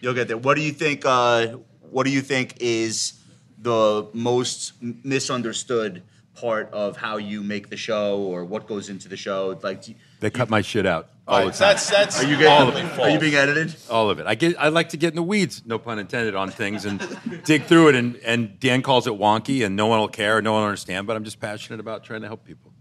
You'll 0.00 0.12
get 0.12 0.28
there. 0.28 0.36
What 0.36 0.56
do 0.56 0.60
you 0.60 0.72
think? 0.72 1.06
Uh, 1.06 1.56
what 1.90 2.04
do 2.04 2.10
you 2.10 2.20
think 2.20 2.58
is 2.60 3.14
the 3.58 4.06
most 4.12 4.74
misunderstood 4.82 6.02
part 6.34 6.68
of 6.74 6.98
how 6.98 7.16
you 7.16 7.42
make 7.42 7.70
the 7.70 7.78
show, 7.78 8.18
or 8.18 8.44
what 8.44 8.66
goes 8.66 8.90
into 8.90 9.08
the 9.08 9.16
show? 9.16 9.58
Like, 9.62 9.80
do 9.84 9.92
you- 9.92 9.96
They 10.20 10.30
cut 10.30 10.48
my 10.48 10.62
shit 10.62 10.86
out 10.86 11.08
all 11.28 11.40
All 11.40 11.46
the 11.46 11.50
time. 11.52 11.58
that's 11.58 11.90
that's 11.90 12.22
are 12.22 12.26
you 12.26 12.46
all 12.48 12.68
of 12.68 12.76
it. 12.76 12.98
Are 13.00 13.10
you 13.10 13.18
being 13.18 13.34
edited? 13.34 13.74
all 13.90 14.10
of 14.10 14.18
it. 14.18 14.26
I 14.26 14.34
get. 14.34 14.58
I 14.58 14.68
like 14.68 14.90
to 14.90 14.96
get 14.96 15.08
in 15.08 15.16
the 15.16 15.22
weeds, 15.22 15.62
no 15.66 15.78
pun 15.78 15.98
intended, 15.98 16.34
on 16.34 16.50
things 16.50 16.84
and 16.84 17.00
dig 17.44 17.64
through 17.64 17.88
it. 17.88 17.94
And, 17.96 18.16
and 18.24 18.58
Dan 18.60 18.80
calls 18.82 19.06
it 19.06 19.12
wonky, 19.12 19.64
and 19.66 19.76
no 19.76 19.86
one 19.88 19.98
will 19.98 20.08
care, 20.08 20.40
no 20.40 20.52
one 20.52 20.62
will 20.62 20.68
understand. 20.68 21.06
But 21.06 21.16
I'm 21.16 21.24
just 21.24 21.40
passionate 21.40 21.80
about 21.80 22.04
trying 22.04 22.20
to 22.22 22.28
help 22.28 22.44
people. 22.44 22.72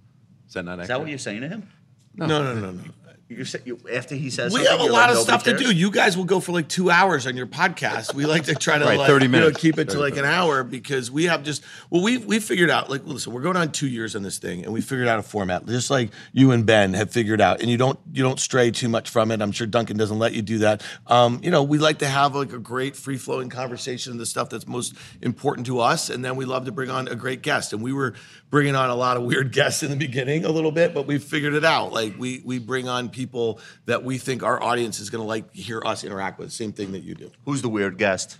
Is 0.48 0.54
that 0.54 0.64
not 0.64 0.80
Is 0.80 0.88
that 0.88 1.00
what 1.00 1.10
you're 1.10 1.18
saying 1.18 1.42
to 1.42 1.48
him? 1.50 1.70
No, 2.16 2.28
No, 2.28 2.44
no, 2.44 2.60
no, 2.60 2.72
no. 2.72 2.84
You 3.28 3.44
say, 3.44 3.60
you, 3.66 3.80
after 3.92 4.14
he 4.14 4.30
says 4.30 4.54
We 4.54 4.66
have 4.66 4.80
a 4.80 4.84
lot 4.84 5.10
like, 5.10 5.10
of 5.10 5.18
stuff 5.18 5.48
"Nobody 5.48 5.66
to 5.66 5.72
do. 5.72 5.76
You 5.76 5.90
guys 5.90 6.16
will 6.16 6.26
go 6.26 6.40
for 6.40 6.52
like 6.52 6.68
two 6.68 6.92
hours 6.92 7.26
on 7.26 7.36
your 7.36 7.48
podcast. 7.48 8.14
We 8.14 8.28
like 8.28 8.44
to 8.44 8.54
try 8.54 8.78
to 8.78 8.86
Right, 8.86 9.00
like 9.00 9.08
30 9.08 9.26
you 9.26 9.32
know, 9.32 9.52
keep 9.52 9.80
it 9.80 9.86
to 9.86 9.98
30 9.98 10.00
like 10.00 10.18
an 10.18 10.26
hour 10.26 10.64
because 10.64 11.10
we 11.10 11.24
have 11.24 11.42
just 11.42 11.64
well 11.90 12.04
we 12.04 12.20
we 12.20 12.40
figured 12.40 12.70
out 12.70 12.88
like 12.92 13.04
listen 13.04 13.34
we're 13.34 13.42
going 13.42 13.58
on 13.58 13.72
two 13.72 13.88
years 13.88 14.16
on 14.16 14.22
this 14.22 14.38
thing 14.38 14.64
and 14.64 14.72
we 14.72 14.80
figured 14.80 15.08
out 15.08 15.18
a 15.18 15.24
format 15.24 15.66
just 15.66 15.90
like 15.90 16.12
you 16.34 16.52
and 16.52 16.68
Ben 16.68 16.94
have 16.94 17.10
figured 17.10 17.42
out 17.42 17.62
and 17.62 17.70
you 17.72 17.78
don't 17.78 17.98
you 18.14 18.22
don't 18.22 18.40
stray 18.40 18.70
too 18.70 18.90
much 18.90 19.10
from 19.10 19.32
it. 19.32 19.42
I'm 19.42 19.52
sure 19.52 19.66
Duncan 19.66 19.98
doesn't 19.98 20.20
let 20.20 20.34
you 20.34 20.44
do 20.44 20.60
that. 20.60 20.84
Um, 21.08 21.40
you 21.42 21.50
know 21.50 21.64
we 21.64 21.80
like 21.80 21.98
to 22.00 22.08
have 22.08 22.36
like 22.36 22.54
a 22.54 22.60
great 22.60 22.96
free 22.96 23.18
flowing 23.18 23.50
conversation 23.50 24.12
of 24.12 24.20
the 24.20 24.28
stuff 24.28 24.52
that's 24.52 24.68
most 24.68 24.94
important 25.24 25.66
to 25.66 25.80
us 25.80 26.12
and 26.12 26.24
then 26.24 26.36
we 26.36 26.46
love 26.46 26.66
to 26.66 26.72
bring 26.72 26.92
on 26.92 27.08
a 27.08 27.16
great 27.16 27.42
guest 27.42 27.74
and 27.74 27.82
we 27.82 27.92
were 27.92 28.14
bringing 28.56 28.74
on 28.74 28.90
a 28.90 28.96
lot 28.96 29.18
of 29.18 29.24
weird 29.24 29.52
guests 29.52 29.84
in 29.84 29.90
the 29.90 29.98
beginning 29.98 30.46
a 30.46 30.50
little 30.50 30.72
bit 30.72 30.94
but 30.94 31.06
we 31.06 31.18
figured 31.18 31.54
it 31.56 31.66
out 31.66 31.92
like 31.92 32.14
we 32.18 32.42
we 32.46 32.58
bring 32.58 32.88
on 32.88 33.10
people 33.10 33.60
that 33.86 34.02
we 34.06 34.18
think 34.18 34.44
our 34.44 34.64
audience 34.64 35.02
is 35.02 35.10
going 35.10 35.22
to 35.22 35.28
like 35.28 35.54
hear 35.54 35.82
us 35.86 36.06
interact 36.06 36.40
with 36.40 36.54
same 36.54 36.72
thing 36.72 36.94
that 36.94 37.04
you 37.04 37.16
do 37.16 37.30
Who's 37.44 37.62
the 37.62 37.68
weird 37.68 37.98
guest? 37.98 38.38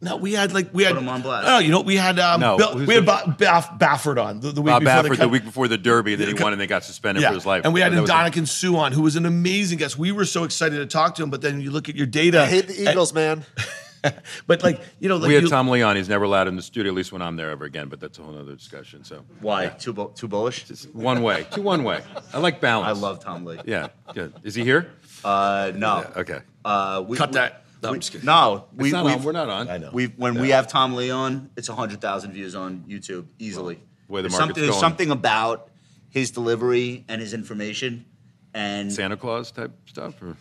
no 0.00 0.16
we 0.16 0.32
had 0.32 0.54
like 0.54 0.72
we 0.72 0.82
had 0.84 0.94
Put 0.94 1.02
'em 1.02 1.08
on 1.10 1.20
blast. 1.20 1.46
no 1.46 1.58
you 1.58 1.70
know 1.70 1.82
we 1.82 1.96
had 1.96 2.18
um 2.18 2.40
No, 2.40 2.56
Bill- 2.56 2.86
we 2.86 2.94
had 2.94 3.04
ba- 3.04 3.36
Baff- 3.38 3.78
Baffert 3.78 4.16
on 4.18 4.40
the, 4.40 4.50
the 4.50 4.62
week 4.62 4.72
Bob 4.72 4.82
before 4.82 5.02
Baffert 5.02 5.08
the 5.10 5.16
cut- 5.16 5.30
week 5.30 5.44
before 5.44 5.68
the 5.68 5.76
Derby, 5.76 6.14
that 6.14 6.26
he 6.26 6.32
won 6.42 6.52
and 6.52 6.60
they 6.60 6.66
got 6.66 6.82
suspended 6.82 7.20
yeah. 7.22 7.28
for 7.28 7.34
his 7.34 7.44
life. 7.44 7.66
And 7.66 7.74
we 7.74 7.80
had 7.80 7.92
That 7.92 8.00
was 8.00 8.08
a- 8.08 8.12
Ndonican 8.14 8.48
Sue 8.48 8.78
on, 8.78 8.92
who 8.92 9.02
was 9.02 9.16
an 9.16 9.26
amazing 9.26 9.76
guest. 9.76 9.98
We 9.98 10.10
were 10.10 10.24
so 10.24 10.44
excited 10.44 10.76
to 10.78 10.86
talk 10.86 11.16
to 11.16 11.22
him, 11.22 11.28
but 11.28 11.42
then 11.42 11.60
you 11.60 11.70
look 11.70 11.90
at 11.90 11.96
your 11.96 12.06
data. 12.06 12.40
I 12.42 12.46
hate 12.46 12.66
the 12.68 12.90
Eagles, 12.90 13.12
man. 13.12 13.44
but 14.46 14.62
like 14.62 14.80
you 15.00 15.08
know, 15.08 15.16
like 15.16 15.28
we 15.28 15.34
had 15.34 15.44
you, 15.44 15.48
Tom 15.48 15.68
Leon. 15.68 15.96
He's 15.96 16.08
never 16.08 16.24
allowed 16.24 16.48
in 16.48 16.56
the 16.56 16.62
studio, 16.62 16.92
at 16.92 16.96
least 16.96 17.12
when 17.12 17.22
I'm 17.22 17.36
there 17.36 17.50
ever 17.50 17.64
again. 17.64 17.88
But 17.88 18.00
that's 18.00 18.18
a 18.18 18.22
whole 18.22 18.36
other 18.38 18.54
discussion. 18.54 19.04
So 19.04 19.24
Why? 19.40 19.68
Too 19.68 19.92
bu- 19.92 20.12
too 20.14 20.28
bullish? 20.28 20.64
one 20.92 21.22
way, 21.22 21.46
two 21.50 21.62
one 21.62 21.84
way. 21.84 22.00
I 22.32 22.38
like 22.38 22.60
balance. 22.60 22.96
I 22.98 23.00
love 23.00 23.20
Tom 23.20 23.44
Lee. 23.44 23.58
Yeah, 23.64 23.88
good. 24.12 24.32
Is 24.42 24.54
he 24.54 24.64
here? 24.64 24.90
Uh, 25.24 25.72
no. 25.74 26.04
Okay. 26.16 26.40
Uh, 26.64 27.04
we, 27.06 27.16
Cut 27.16 27.30
we- 27.30 27.34
that. 27.34 27.64
No, 27.82 27.90
we- 27.90 27.96
I'm 27.96 28.00
just 28.00 28.12
kidding. 28.12 28.26
no, 28.26 28.66
It's 28.72 28.82
we, 28.82 28.90
not 28.92 29.04
we've- 29.04 29.18
on. 29.18 29.24
We're 29.24 29.32
not 29.32 29.48
on. 29.50 29.68
I 29.68 29.78
know. 29.78 29.90
We 29.92 30.06
when 30.06 30.40
we 30.40 30.50
have 30.50 30.68
Tom 30.68 30.94
Lee 30.94 31.10
on, 31.10 31.50
it's 31.56 31.68
hundred 31.68 32.00
thousand 32.00 32.32
views 32.32 32.54
on 32.54 32.84
YouTube 32.88 33.26
easily. 33.38 33.80
Where 34.06 34.22
the 34.22 34.28
There's 34.28 34.38
market's 34.38 34.38
something, 34.38 34.62
there's 34.62 34.70
going. 34.70 34.80
something 34.80 35.10
about 35.10 35.68
his 36.10 36.30
delivery 36.30 37.04
and 37.08 37.20
his 37.20 37.34
information, 37.34 38.04
and 38.52 38.92
Santa 38.92 39.16
Claus 39.16 39.50
type 39.50 39.72
stuff. 39.86 40.20
Or? 40.22 40.36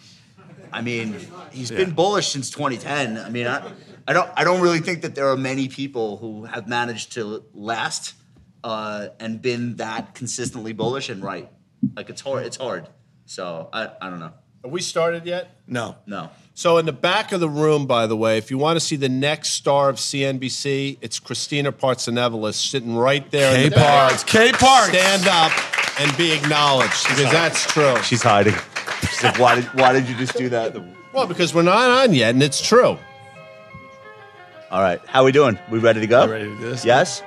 I 0.74 0.82
mean, 0.82 1.16
he's 1.52 1.72
been 1.72 1.92
bullish 1.92 2.30
since 2.30 2.50
2010. 2.50 3.18
I 3.18 3.30
mean, 3.30 3.48
I, 3.48 3.72
I 4.08 4.14
don't 4.14 4.30
I 4.36 4.44
don't 4.44 4.62
really 4.62 4.80
think 4.80 5.04
that 5.04 5.16
there 5.16 5.30
are 5.30 5.38
many 5.38 5.68
people 5.68 6.18
who 6.18 6.46
have 6.46 6.68
managed 6.68 7.14
to 7.14 7.44
last 7.54 8.16
uh, 8.64 9.10
and 9.20 9.42
been 9.42 9.78
that 9.78 10.16
consistently 10.16 10.74
bullish 10.74 11.10
and 11.10 11.24
right. 11.24 11.50
Like 11.96 12.10
it's 12.10 12.22
hard. 12.22 12.46
It's 12.46 12.58
hard. 12.58 12.88
So 13.26 13.70
I 13.72 13.90
I 14.02 14.10
don't 14.10 14.20
know. 14.20 14.34
Have 14.64 14.72
we 14.72 14.82
started 14.82 15.26
yet? 15.26 15.58
no. 15.68 15.96
No. 16.06 16.30
So 16.56 16.78
in 16.78 16.86
the 16.86 16.94
back 16.94 17.32
of 17.32 17.40
the 17.40 17.50
room, 17.50 17.88
by 17.88 18.06
the 18.06 18.16
way, 18.16 18.38
if 18.38 18.52
you 18.52 18.60
want 18.60 18.76
to 18.78 18.80
see 18.80 18.96
the 18.96 19.10
next 19.10 19.50
star 19.50 19.90
of 19.90 19.96
CNBC, 19.96 21.00
it's 21.02 21.20
Christina 21.20 21.72
Partsinevelos 21.72 22.54
sitting 22.54 22.96
right 22.96 23.30
there. 23.32 23.56
K 23.56 23.70
the. 23.70 23.76
Parts. 23.76 24.24
K 24.24 24.52
Parts. 24.52 24.90
Stand 24.90 25.28
up 25.28 25.52
and 26.00 26.16
be 26.16 26.32
acknowledged 26.32 27.08
because 27.08 27.32
that's 27.32 27.66
true. 27.66 27.96
She's 28.04 28.22
hiding. 28.22 28.56
She's 29.10 29.24
like, 29.24 29.40
why 29.40 29.56
did 29.56 29.66
why 29.74 29.94
did 29.94 30.08
you 30.08 30.16
just 30.16 30.36
do 30.36 30.50
that? 30.50 30.76
Well, 31.14 31.28
because 31.28 31.54
we're 31.54 31.62
not 31.62 31.90
on 31.90 32.14
yet, 32.14 32.34
and 32.34 32.42
it's 32.42 32.62
true. 32.62 32.98
All 34.72 34.82
right. 34.82 35.00
How 35.06 35.24
we 35.24 35.32
doing? 35.32 35.60
We 35.70 35.80
ready 35.80 36.00
to 36.00 36.08
go? 36.08 36.26
You 36.26 36.32
ready 36.32 36.46
to 36.46 36.58
do 36.58 36.70
this? 36.70 36.84
Yes. 36.84 37.22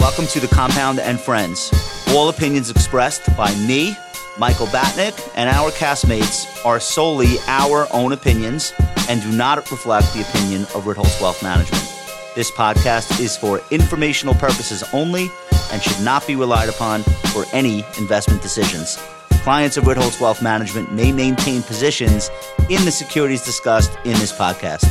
Welcome 0.00 0.26
to 0.32 0.40
the 0.40 0.48
Compound 0.52 0.98
and 0.98 1.20
Friends. 1.20 1.70
All 2.08 2.28
opinions 2.28 2.70
expressed 2.70 3.36
by 3.36 3.54
me, 3.54 3.96
Michael 4.36 4.66
Batnick, 4.66 5.30
and 5.36 5.48
our 5.48 5.70
castmates 5.70 6.64
are 6.64 6.80
solely 6.80 7.36
our 7.46 7.86
own 7.92 8.12
opinions 8.12 8.72
and 9.08 9.22
do 9.22 9.30
not 9.30 9.70
reflect 9.70 10.12
the 10.14 10.22
opinion 10.22 10.62
of 10.74 10.84
Ritholtz 10.84 11.20
Wealth 11.20 11.40
Management. 11.42 11.97
This 12.38 12.52
podcast 12.52 13.18
is 13.18 13.36
for 13.36 13.60
informational 13.72 14.32
purposes 14.32 14.84
only 14.92 15.28
and 15.72 15.82
should 15.82 16.00
not 16.04 16.24
be 16.24 16.36
relied 16.36 16.68
upon 16.68 17.02
for 17.32 17.44
any 17.52 17.84
investment 17.98 18.42
decisions. 18.42 18.96
Clients 19.42 19.76
of 19.76 19.82
Ritholtz 19.82 20.20
Wealth 20.20 20.40
Management 20.40 20.92
may 20.92 21.10
maintain 21.10 21.64
positions 21.64 22.30
in 22.70 22.84
the 22.84 22.92
securities 22.92 23.44
discussed 23.44 23.98
in 24.04 24.12
this 24.20 24.30
podcast. 24.30 24.86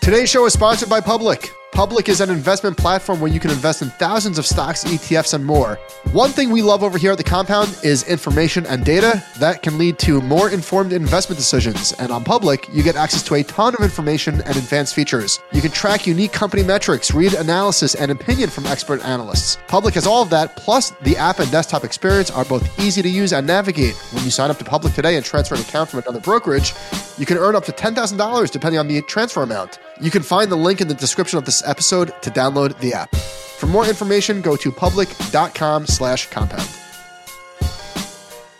Today's 0.00 0.28
show 0.28 0.46
is 0.46 0.52
sponsored 0.52 0.88
by 0.88 1.00
Public. 1.00 1.52
Public 1.72 2.10
is 2.10 2.20
an 2.20 2.28
investment 2.28 2.76
platform 2.76 3.18
where 3.18 3.32
you 3.32 3.40
can 3.40 3.50
invest 3.50 3.80
in 3.80 3.88
thousands 3.92 4.36
of 4.36 4.44
stocks, 4.44 4.84
ETFs, 4.84 5.32
and 5.32 5.42
more. 5.42 5.78
One 6.12 6.28
thing 6.28 6.50
we 6.50 6.60
love 6.60 6.82
over 6.82 6.98
here 6.98 7.12
at 7.12 7.16
the 7.16 7.24
compound 7.24 7.74
is 7.82 8.06
information 8.06 8.66
and 8.66 8.84
data 8.84 9.24
that 9.38 9.62
can 9.62 9.78
lead 9.78 9.98
to 10.00 10.20
more 10.20 10.50
informed 10.50 10.92
investment 10.92 11.38
decisions. 11.38 11.94
And 11.94 12.12
on 12.12 12.24
Public, 12.24 12.68
you 12.74 12.82
get 12.82 12.96
access 12.96 13.22
to 13.22 13.36
a 13.36 13.42
ton 13.42 13.74
of 13.74 13.80
information 13.80 14.34
and 14.42 14.54
advanced 14.54 14.94
features. 14.94 15.40
You 15.52 15.62
can 15.62 15.70
track 15.70 16.06
unique 16.06 16.32
company 16.32 16.62
metrics, 16.62 17.14
read 17.14 17.32
analysis 17.32 17.94
and 17.94 18.10
opinion 18.10 18.50
from 18.50 18.66
expert 18.66 19.02
analysts. 19.02 19.56
Public 19.66 19.94
has 19.94 20.06
all 20.06 20.22
of 20.22 20.28
that, 20.28 20.56
plus 20.56 20.90
the 21.04 21.16
app 21.16 21.38
and 21.38 21.50
desktop 21.50 21.84
experience 21.84 22.30
are 22.30 22.44
both 22.44 22.68
easy 22.80 23.00
to 23.00 23.08
use 23.08 23.32
and 23.32 23.46
navigate. 23.46 23.94
When 24.12 24.22
you 24.24 24.30
sign 24.30 24.50
up 24.50 24.58
to 24.58 24.64
Public 24.64 24.92
today 24.92 25.16
and 25.16 25.24
transfer 25.24 25.54
an 25.54 25.62
account 25.62 25.88
from 25.88 26.00
another 26.00 26.20
brokerage, 26.20 26.74
you 27.16 27.24
can 27.24 27.38
earn 27.38 27.56
up 27.56 27.64
to 27.64 27.72
$10,000 27.72 28.50
depending 28.50 28.78
on 28.78 28.88
the 28.88 29.00
transfer 29.02 29.42
amount. 29.42 29.78
You 30.02 30.10
can 30.10 30.24
find 30.24 30.50
the 30.50 30.56
link 30.56 30.80
in 30.80 30.88
the 30.88 30.94
description 30.94 31.38
of 31.38 31.44
this 31.44 31.62
episode 31.64 32.12
to 32.22 32.30
download 32.30 32.76
the 32.80 32.92
app. 32.92 33.14
For 33.14 33.68
more 33.68 33.86
information, 33.86 34.40
go 34.40 34.56
to 34.56 34.72
public.com 34.72 35.86
slash 35.86 36.28
compound. 36.28 36.68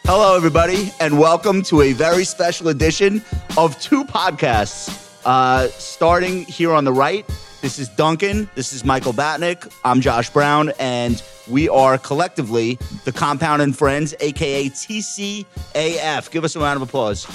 Hello, 0.04 0.36
everybody, 0.36 0.92
and 1.00 1.18
welcome 1.18 1.62
to 1.64 1.80
a 1.80 1.94
very 1.94 2.24
special 2.24 2.68
edition 2.68 3.24
of 3.58 3.76
two 3.80 4.04
podcasts. 4.04 5.18
Uh, 5.24 5.66
starting 5.70 6.44
here 6.44 6.72
on 6.72 6.84
the 6.84 6.92
right, 6.92 7.26
this 7.60 7.80
is 7.80 7.88
Duncan. 7.88 8.48
This 8.54 8.72
is 8.72 8.84
Michael 8.84 9.12
Batnick. 9.12 9.68
I'm 9.84 10.00
Josh 10.00 10.30
Brown, 10.30 10.70
and 10.78 11.20
we 11.50 11.68
are 11.68 11.98
collectively 11.98 12.78
the 13.04 13.10
Compound 13.10 13.62
and 13.62 13.76
Friends, 13.76 14.14
aka 14.20 14.68
TCAF. 14.68 16.30
Give 16.30 16.44
us 16.44 16.54
a 16.54 16.60
round 16.60 16.76
of 16.80 16.88
applause. 16.88 17.26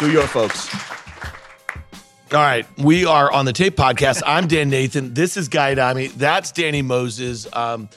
Do 0.00 0.10
your 0.10 0.26
folks. 0.26 0.68
All 2.32 2.40
right, 2.40 2.66
we 2.78 3.06
are 3.06 3.30
on 3.30 3.44
the 3.44 3.52
Tape 3.52 3.76
Podcast. 3.76 4.22
I'm 4.26 4.48
Dan 4.48 4.68
Nathan. 4.68 5.14
This 5.14 5.36
is 5.36 5.48
Guy 5.48 5.70
Adami. 5.70 6.08
That's 6.08 6.50
Danny 6.50 6.82
Moses. 6.82 7.46
Um, 7.52 7.88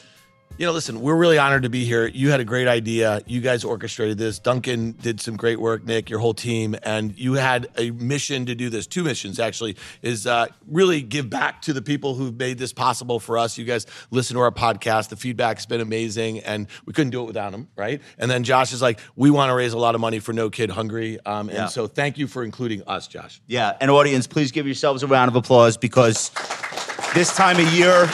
you 0.58 0.66
know, 0.66 0.72
listen, 0.72 1.02
we're 1.02 1.16
really 1.16 1.38
honored 1.38 1.64
to 1.64 1.70
be 1.70 1.86
here. 1.86 2.08
You 2.08 2.32
had 2.32 2.40
a 2.40 2.44
great 2.46 2.68
idea. 2.68 3.22
You 3.28 3.42
guys 3.42 3.64
orchestrated 3.64 4.18
this. 4.18 4.40
Duncan 4.40 4.94
did 4.94 5.22
some 5.22 5.38
great 5.38 5.60
work, 5.60 5.86
Nick, 5.86 6.10
your 6.10 6.18
whole 6.18 6.34
team, 6.34 6.76
and 6.82 7.16
you 7.18 7.34
had 7.34 7.68
a 7.78 7.92
mission 7.92 8.48
to 8.48 8.56
do 8.56 8.72
this. 8.72 8.88
Two 8.88 9.04
missions, 9.04 9.40
actually, 9.40 9.76
is 10.02 10.26
uh, 10.26 10.48
really 10.68 11.02
give 11.04 11.30
back 11.30 11.62
to 11.64 11.74
the 11.74 11.82
people 11.84 12.16
who've 12.16 12.36
made 12.36 12.58
this 12.58 12.74
possible 12.74 13.20
for 13.20 13.38
us. 13.38 13.60
You 13.60 13.66
guys 13.66 13.86
listen 14.10 14.36
to 14.36 14.42
our 14.42 14.52
podcast. 14.52 15.10
The 15.10 15.16
feedback's 15.16 15.68
been 15.68 15.80
amazing, 15.82 16.40
and 16.40 16.66
we 16.88 16.94
couldn't 16.94 17.12
do 17.12 17.22
it 17.22 17.26
without 17.26 17.52
them, 17.52 17.68
right? 17.76 18.02
And 18.18 18.32
then 18.32 18.44
Josh 18.44 18.74
is 18.74 18.82
like, 18.82 19.00
we 19.16 19.30
want 19.30 19.50
to 19.52 19.54
raise 19.56 19.74
a 19.74 19.78
lot 19.78 19.94
of 19.94 20.02
money 20.02 20.18
for 20.18 20.34
No 20.34 20.50
Kid 20.50 20.72
Hungry. 20.72 21.20
Um, 21.24 21.50
and 21.50 21.58
Yeah. 21.58 21.66
so 21.68 21.86
thank 21.86 22.18
you 22.18 22.26
for 22.26 22.44
including 22.44 22.82
us, 22.88 23.08
Josh. 23.08 23.42
Yeah, 23.46 23.74
and 23.80 23.92
audience, 23.92 24.26
please 24.26 24.52
give 24.52 24.66
yourselves 24.66 25.04
a 25.04 25.08
round 25.08 25.30
of 25.30 25.36
applause 25.36 25.78
because 25.78 26.32
this 27.14 27.36
time 27.36 27.60
of 27.60 27.72
year 27.74 28.10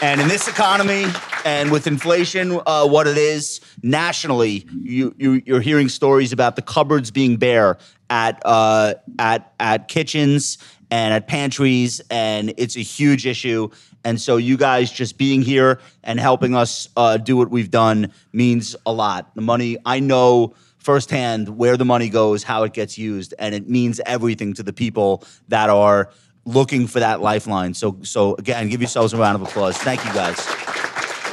and 0.00 0.20
in 0.20 0.28
this 0.28 0.46
economy 0.46 1.06
and 1.46 1.70
with 1.70 1.86
inflation, 1.86 2.60
uh, 2.66 2.88
what 2.88 3.06
it 3.06 3.16
is 3.16 3.60
nationally, 3.80 4.66
you, 4.82 5.14
you 5.16 5.40
you're 5.46 5.60
hearing 5.60 5.88
stories 5.88 6.32
about 6.32 6.56
the 6.56 6.62
cupboards 6.62 7.12
being 7.12 7.36
bare 7.36 7.78
at 8.10 8.42
uh, 8.44 8.94
at 9.20 9.52
at 9.60 9.86
kitchens 9.86 10.58
and 10.90 11.14
at 11.14 11.28
pantries, 11.28 12.00
and 12.10 12.52
it's 12.56 12.76
a 12.76 12.80
huge 12.80 13.26
issue. 13.26 13.68
And 14.04 14.20
so, 14.20 14.38
you 14.38 14.56
guys 14.56 14.90
just 14.90 15.18
being 15.18 15.40
here 15.40 15.80
and 16.02 16.18
helping 16.18 16.56
us 16.56 16.88
uh, 16.96 17.16
do 17.16 17.36
what 17.36 17.48
we've 17.48 17.70
done 17.70 18.12
means 18.32 18.74
a 18.84 18.92
lot. 18.92 19.32
The 19.36 19.40
money, 19.40 19.78
I 19.86 20.00
know 20.00 20.54
firsthand 20.78 21.56
where 21.56 21.76
the 21.76 21.84
money 21.84 22.08
goes, 22.08 22.42
how 22.42 22.64
it 22.64 22.72
gets 22.72 22.98
used, 22.98 23.34
and 23.38 23.54
it 23.54 23.68
means 23.68 24.00
everything 24.04 24.52
to 24.54 24.64
the 24.64 24.72
people 24.72 25.22
that 25.46 25.70
are 25.70 26.10
looking 26.44 26.88
for 26.88 26.98
that 26.98 27.20
lifeline. 27.20 27.74
So, 27.74 27.98
so 28.02 28.34
again, 28.34 28.68
give 28.68 28.80
yourselves 28.80 29.12
a 29.12 29.16
round 29.16 29.40
of 29.40 29.42
applause. 29.42 29.76
Thank 29.78 30.04
you, 30.04 30.12
guys. 30.12 30.75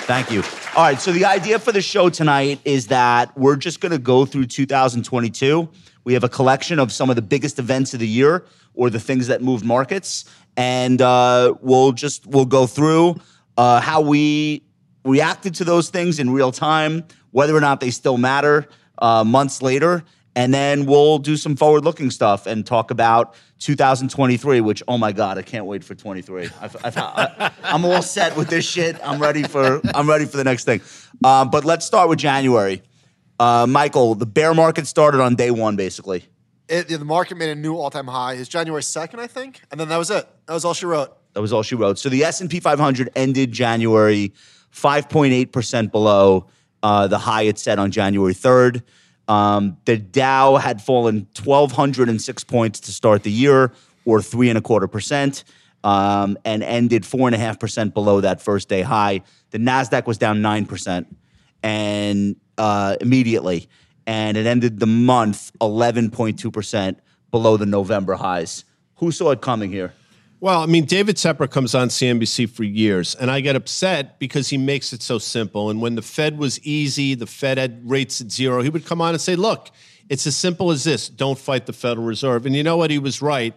Thank 0.06 0.32
you. 0.32 0.44
All 0.76 0.84
right, 0.84 1.00
so 1.00 1.14
the 1.14 1.24
idea 1.24 1.60
for 1.60 1.72
the 1.72 1.82
show 1.82 2.10
tonight 2.10 2.60
is 2.66 2.88
that 2.88 3.38
we're 3.38 3.56
just 3.56 3.80
going 3.80 3.94
to 3.94 3.98
go 3.98 4.26
through 4.26 4.48
2022. 4.48 5.70
We 6.04 6.14
have 6.14 6.26
a 6.26 6.30
collection 6.30 6.78
of 6.78 6.92
some 6.92 7.10
of 7.10 7.16
the 7.16 7.22
biggest 7.22 7.58
events 7.58 7.94
of 7.94 8.02
the 8.02 8.08
year 8.08 8.44
or 8.74 8.90
the 8.90 9.00
things 9.00 9.28
that 9.28 9.42
moved 9.42 9.64
markets, 9.64 10.26
and 10.58 11.02
uh, 11.02 11.54
we'll 11.62 11.94
just 11.94 12.28
we'll 12.28 12.44
go 12.44 12.68
through 12.68 13.16
uh, 13.56 13.80
how 13.80 14.02
we 14.02 14.64
reacted 15.06 15.56
to 15.56 15.64
those 15.64 15.90
things 15.90 16.20
in 16.20 16.32
real 16.32 16.52
time, 16.52 17.06
whether 17.32 17.56
or 17.56 17.62
not 17.62 17.80
they 17.80 17.90
still 17.90 18.18
matter 18.18 18.68
uh, 18.98 19.24
months 19.24 19.62
later, 19.62 20.04
and 20.36 20.54
then 20.54 20.86
we'll 20.86 21.20
do 21.20 21.38
some 21.38 21.56
forward-looking 21.56 22.12
stuff 22.12 22.48
and 22.48 22.66
talk 22.66 22.92
about 22.92 23.36
2023. 23.60 24.62
Which, 24.62 24.82
oh 24.88 24.98
my 24.98 25.12
God, 25.12 25.38
I 25.38 25.42
can't 25.42 25.66
wait 25.66 25.84
for 25.84 25.96
23. 25.96 26.50
I've, 26.60 26.76
I've, 26.84 26.98
I, 26.98 27.52
I'm 27.64 27.86
all 27.86 28.02
set 28.02 28.36
with 28.36 28.50
this 28.50 28.66
shit. 28.66 28.98
I'm 29.04 29.22
ready 29.22 29.44
for 29.44 29.82
I'm 29.94 30.10
ready 30.10 30.26
for 30.26 30.38
the 30.38 30.44
next 30.44 30.64
thing. 30.66 30.82
Um, 31.24 31.50
but 31.50 31.66
let's 31.66 31.86
start 31.86 32.10
with 32.10 32.20
January. 32.20 32.82
Uh, 33.40 33.68
Michael, 33.68 34.16
the 34.16 34.26
bear 34.26 34.54
market 34.54 34.88
started 34.88 35.22
on 35.22 35.36
day 35.36 35.52
one, 35.52 35.76
basically. 35.76 36.26
It, 36.70 36.88
the 36.88 37.06
market 37.06 37.38
made 37.38 37.50
a 37.50 37.56
new 37.56 37.76
all-time 37.76 38.08
high. 38.08 38.34
It's 38.34 38.48
January 38.48 38.82
2nd, 38.82 39.20
I 39.20 39.28
think. 39.28 39.62
And 39.70 39.80
then 39.80 39.90
that 39.90 39.98
was 39.98 40.10
it. 40.10 40.28
That 40.46 40.54
was 40.54 40.64
all 40.64 40.74
she 40.74 40.86
wrote. 40.86 41.16
That 41.34 41.42
was 41.42 41.52
all 41.52 41.64
she 41.64 41.76
wrote. 41.76 42.00
So 42.00 42.10
the 42.10 42.24
S 42.24 42.42
and 42.42 42.50
P 42.50 42.60
500 42.60 43.10
ended 43.16 43.52
January 43.52 44.34
5.8 44.74 45.52
percent 45.52 45.92
below 45.92 46.48
uh, 46.82 47.08
the 47.08 47.18
high 47.18 47.44
it 47.44 47.60
set 47.60 47.80
on 47.80 47.92
January 47.92 48.34
3rd. 48.34 48.84
Um, 49.28 49.78
the 49.86 49.98
Dow 49.98 50.58
had 50.58 50.82
fallen 50.82 51.28
1,206 51.44 52.44
points 52.44 52.80
to 52.82 52.92
start 52.92 53.24
the 53.24 53.32
year, 53.32 53.72
or 54.06 54.22
three 54.22 54.50
and 54.50 54.58
a 54.58 54.62
quarter 54.62 54.88
percent, 54.88 55.44
um, 55.84 56.38
and 56.44 56.64
ended 56.64 57.06
four 57.06 57.28
and 57.28 57.36
a 57.36 57.38
half 57.38 57.60
percent 57.60 57.94
below 57.94 58.22
that 58.22 58.42
first 58.42 58.70
day 58.70 58.82
high. 58.82 59.22
The 59.52 59.60
Nasdaq 59.60 60.08
was 60.08 60.18
down 60.18 60.42
nine 60.42 60.66
percent, 60.66 61.16
and 61.62 62.36
uh, 62.58 62.98
immediately, 63.00 63.70
and 64.06 64.36
it 64.36 64.46
ended 64.46 64.80
the 64.80 64.88
month 64.88 65.52
11.2 65.60 66.52
percent 66.52 67.00
below 67.32 67.58
the 67.58 67.66
November 67.66 68.16
highs. 68.16 68.66
Who 68.96 69.12
saw 69.12 69.32
it 69.32 69.42
coming 69.42 69.72
here? 69.72 69.94
Well, 70.44 70.60
I 70.60 70.66
mean, 70.66 70.84
David 70.84 71.16
Tepper 71.16 71.50
comes 71.50 71.74
on 71.74 71.88
CNBC 71.88 72.50
for 72.50 72.66
years, 72.66 73.16
and 73.16 73.32
I 73.32 73.40
get 73.40 73.56
upset 73.56 74.20
because 74.20 74.50
he 74.50 74.58
makes 74.58 74.92
it 74.92 75.02
so 75.02 75.18
simple. 75.18 75.70
And 75.70 75.82
when 75.82 75.96
the 75.96 76.02
Fed 76.02 76.38
was 76.38 76.60
easy, 76.66 77.16
the 77.16 77.26
Fed 77.26 77.58
had 77.58 77.90
rates 77.90 78.20
at 78.20 78.30
zero, 78.30 78.62
he 78.62 78.68
would 78.68 78.86
come 78.86 79.00
on 79.00 79.14
and 79.14 79.22
say, 79.22 79.38
Look, 79.38 79.72
it's 80.10 80.28
as 80.28 80.36
simple 80.36 80.70
as 80.72 80.84
this 80.84 81.08
don't 81.08 81.40
fight 81.40 81.66
the 81.66 81.72
Federal 81.72 82.06
Reserve. 82.06 82.46
And 82.46 82.58
you 82.58 82.62
know 82.62 82.76
what? 82.76 82.92
He 82.92 83.00
was 83.00 83.22
right. 83.22 83.54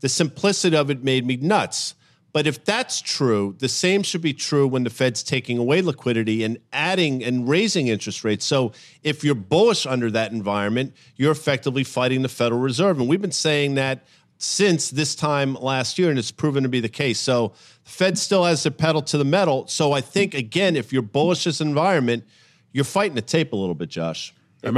The 0.00 0.08
simplicity 0.08 0.74
of 0.78 0.88
it 0.88 1.04
made 1.04 1.26
me 1.26 1.36
nuts. 1.36 1.94
But 2.32 2.46
if 2.46 2.64
that's 2.64 3.02
true, 3.02 3.56
the 3.58 3.68
same 3.68 4.02
should 4.02 4.22
be 4.22 4.32
true 4.32 4.66
when 4.66 4.84
the 4.84 4.90
Fed's 4.90 5.22
taking 5.22 5.58
away 5.58 5.82
liquidity 5.82 6.42
and 6.44 6.58
adding 6.72 7.22
and 7.22 7.48
raising 7.48 7.88
interest 7.88 8.24
rates. 8.24 8.46
So 8.46 8.72
if 9.02 9.24
you're 9.24 9.34
bullish 9.34 9.84
under 9.84 10.10
that 10.12 10.32
environment, 10.32 10.94
you're 11.16 11.32
effectively 11.32 11.84
fighting 11.84 12.22
the 12.22 12.28
Federal 12.28 12.60
Reserve. 12.60 12.98
And 12.98 13.08
we've 13.08 13.20
been 13.20 13.30
saying 13.30 13.74
that 13.74 14.06
since 14.42 14.88
this 14.90 15.14
time 15.14 15.54
last 15.54 15.98
year, 15.98 16.08
and 16.08 16.18
it's 16.18 16.30
proven 16.30 16.62
to 16.62 16.68
be 16.68 16.80
the 16.80 16.88
case. 16.88 17.20
So 17.20 17.52
the 17.84 17.90
Fed 17.90 18.16
still 18.16 18.44
has 18.44 18.62
their 18.62 18.72
pedal 18.72 19.02
to 19.02 19.18
the 19.18 19.24
metal. 19.24 19.66
So 19.66 19.92
I 19.92 20.00
think, 20.00 20.32
again, 20.34 20.76
if 20.76 20.94
you're 20.94 21.02
bullish 21.02 21.44
this 21.44 21.60
environment, 21.60 22.24
you're 22.72 22.84
fighting 22.84 23.14
the 23.14 23.22
tape 23.22 23.52
a 23.52 23.56
little 23.56 23.74
bit, 23.74 23.90
Josh. 23.90 24.32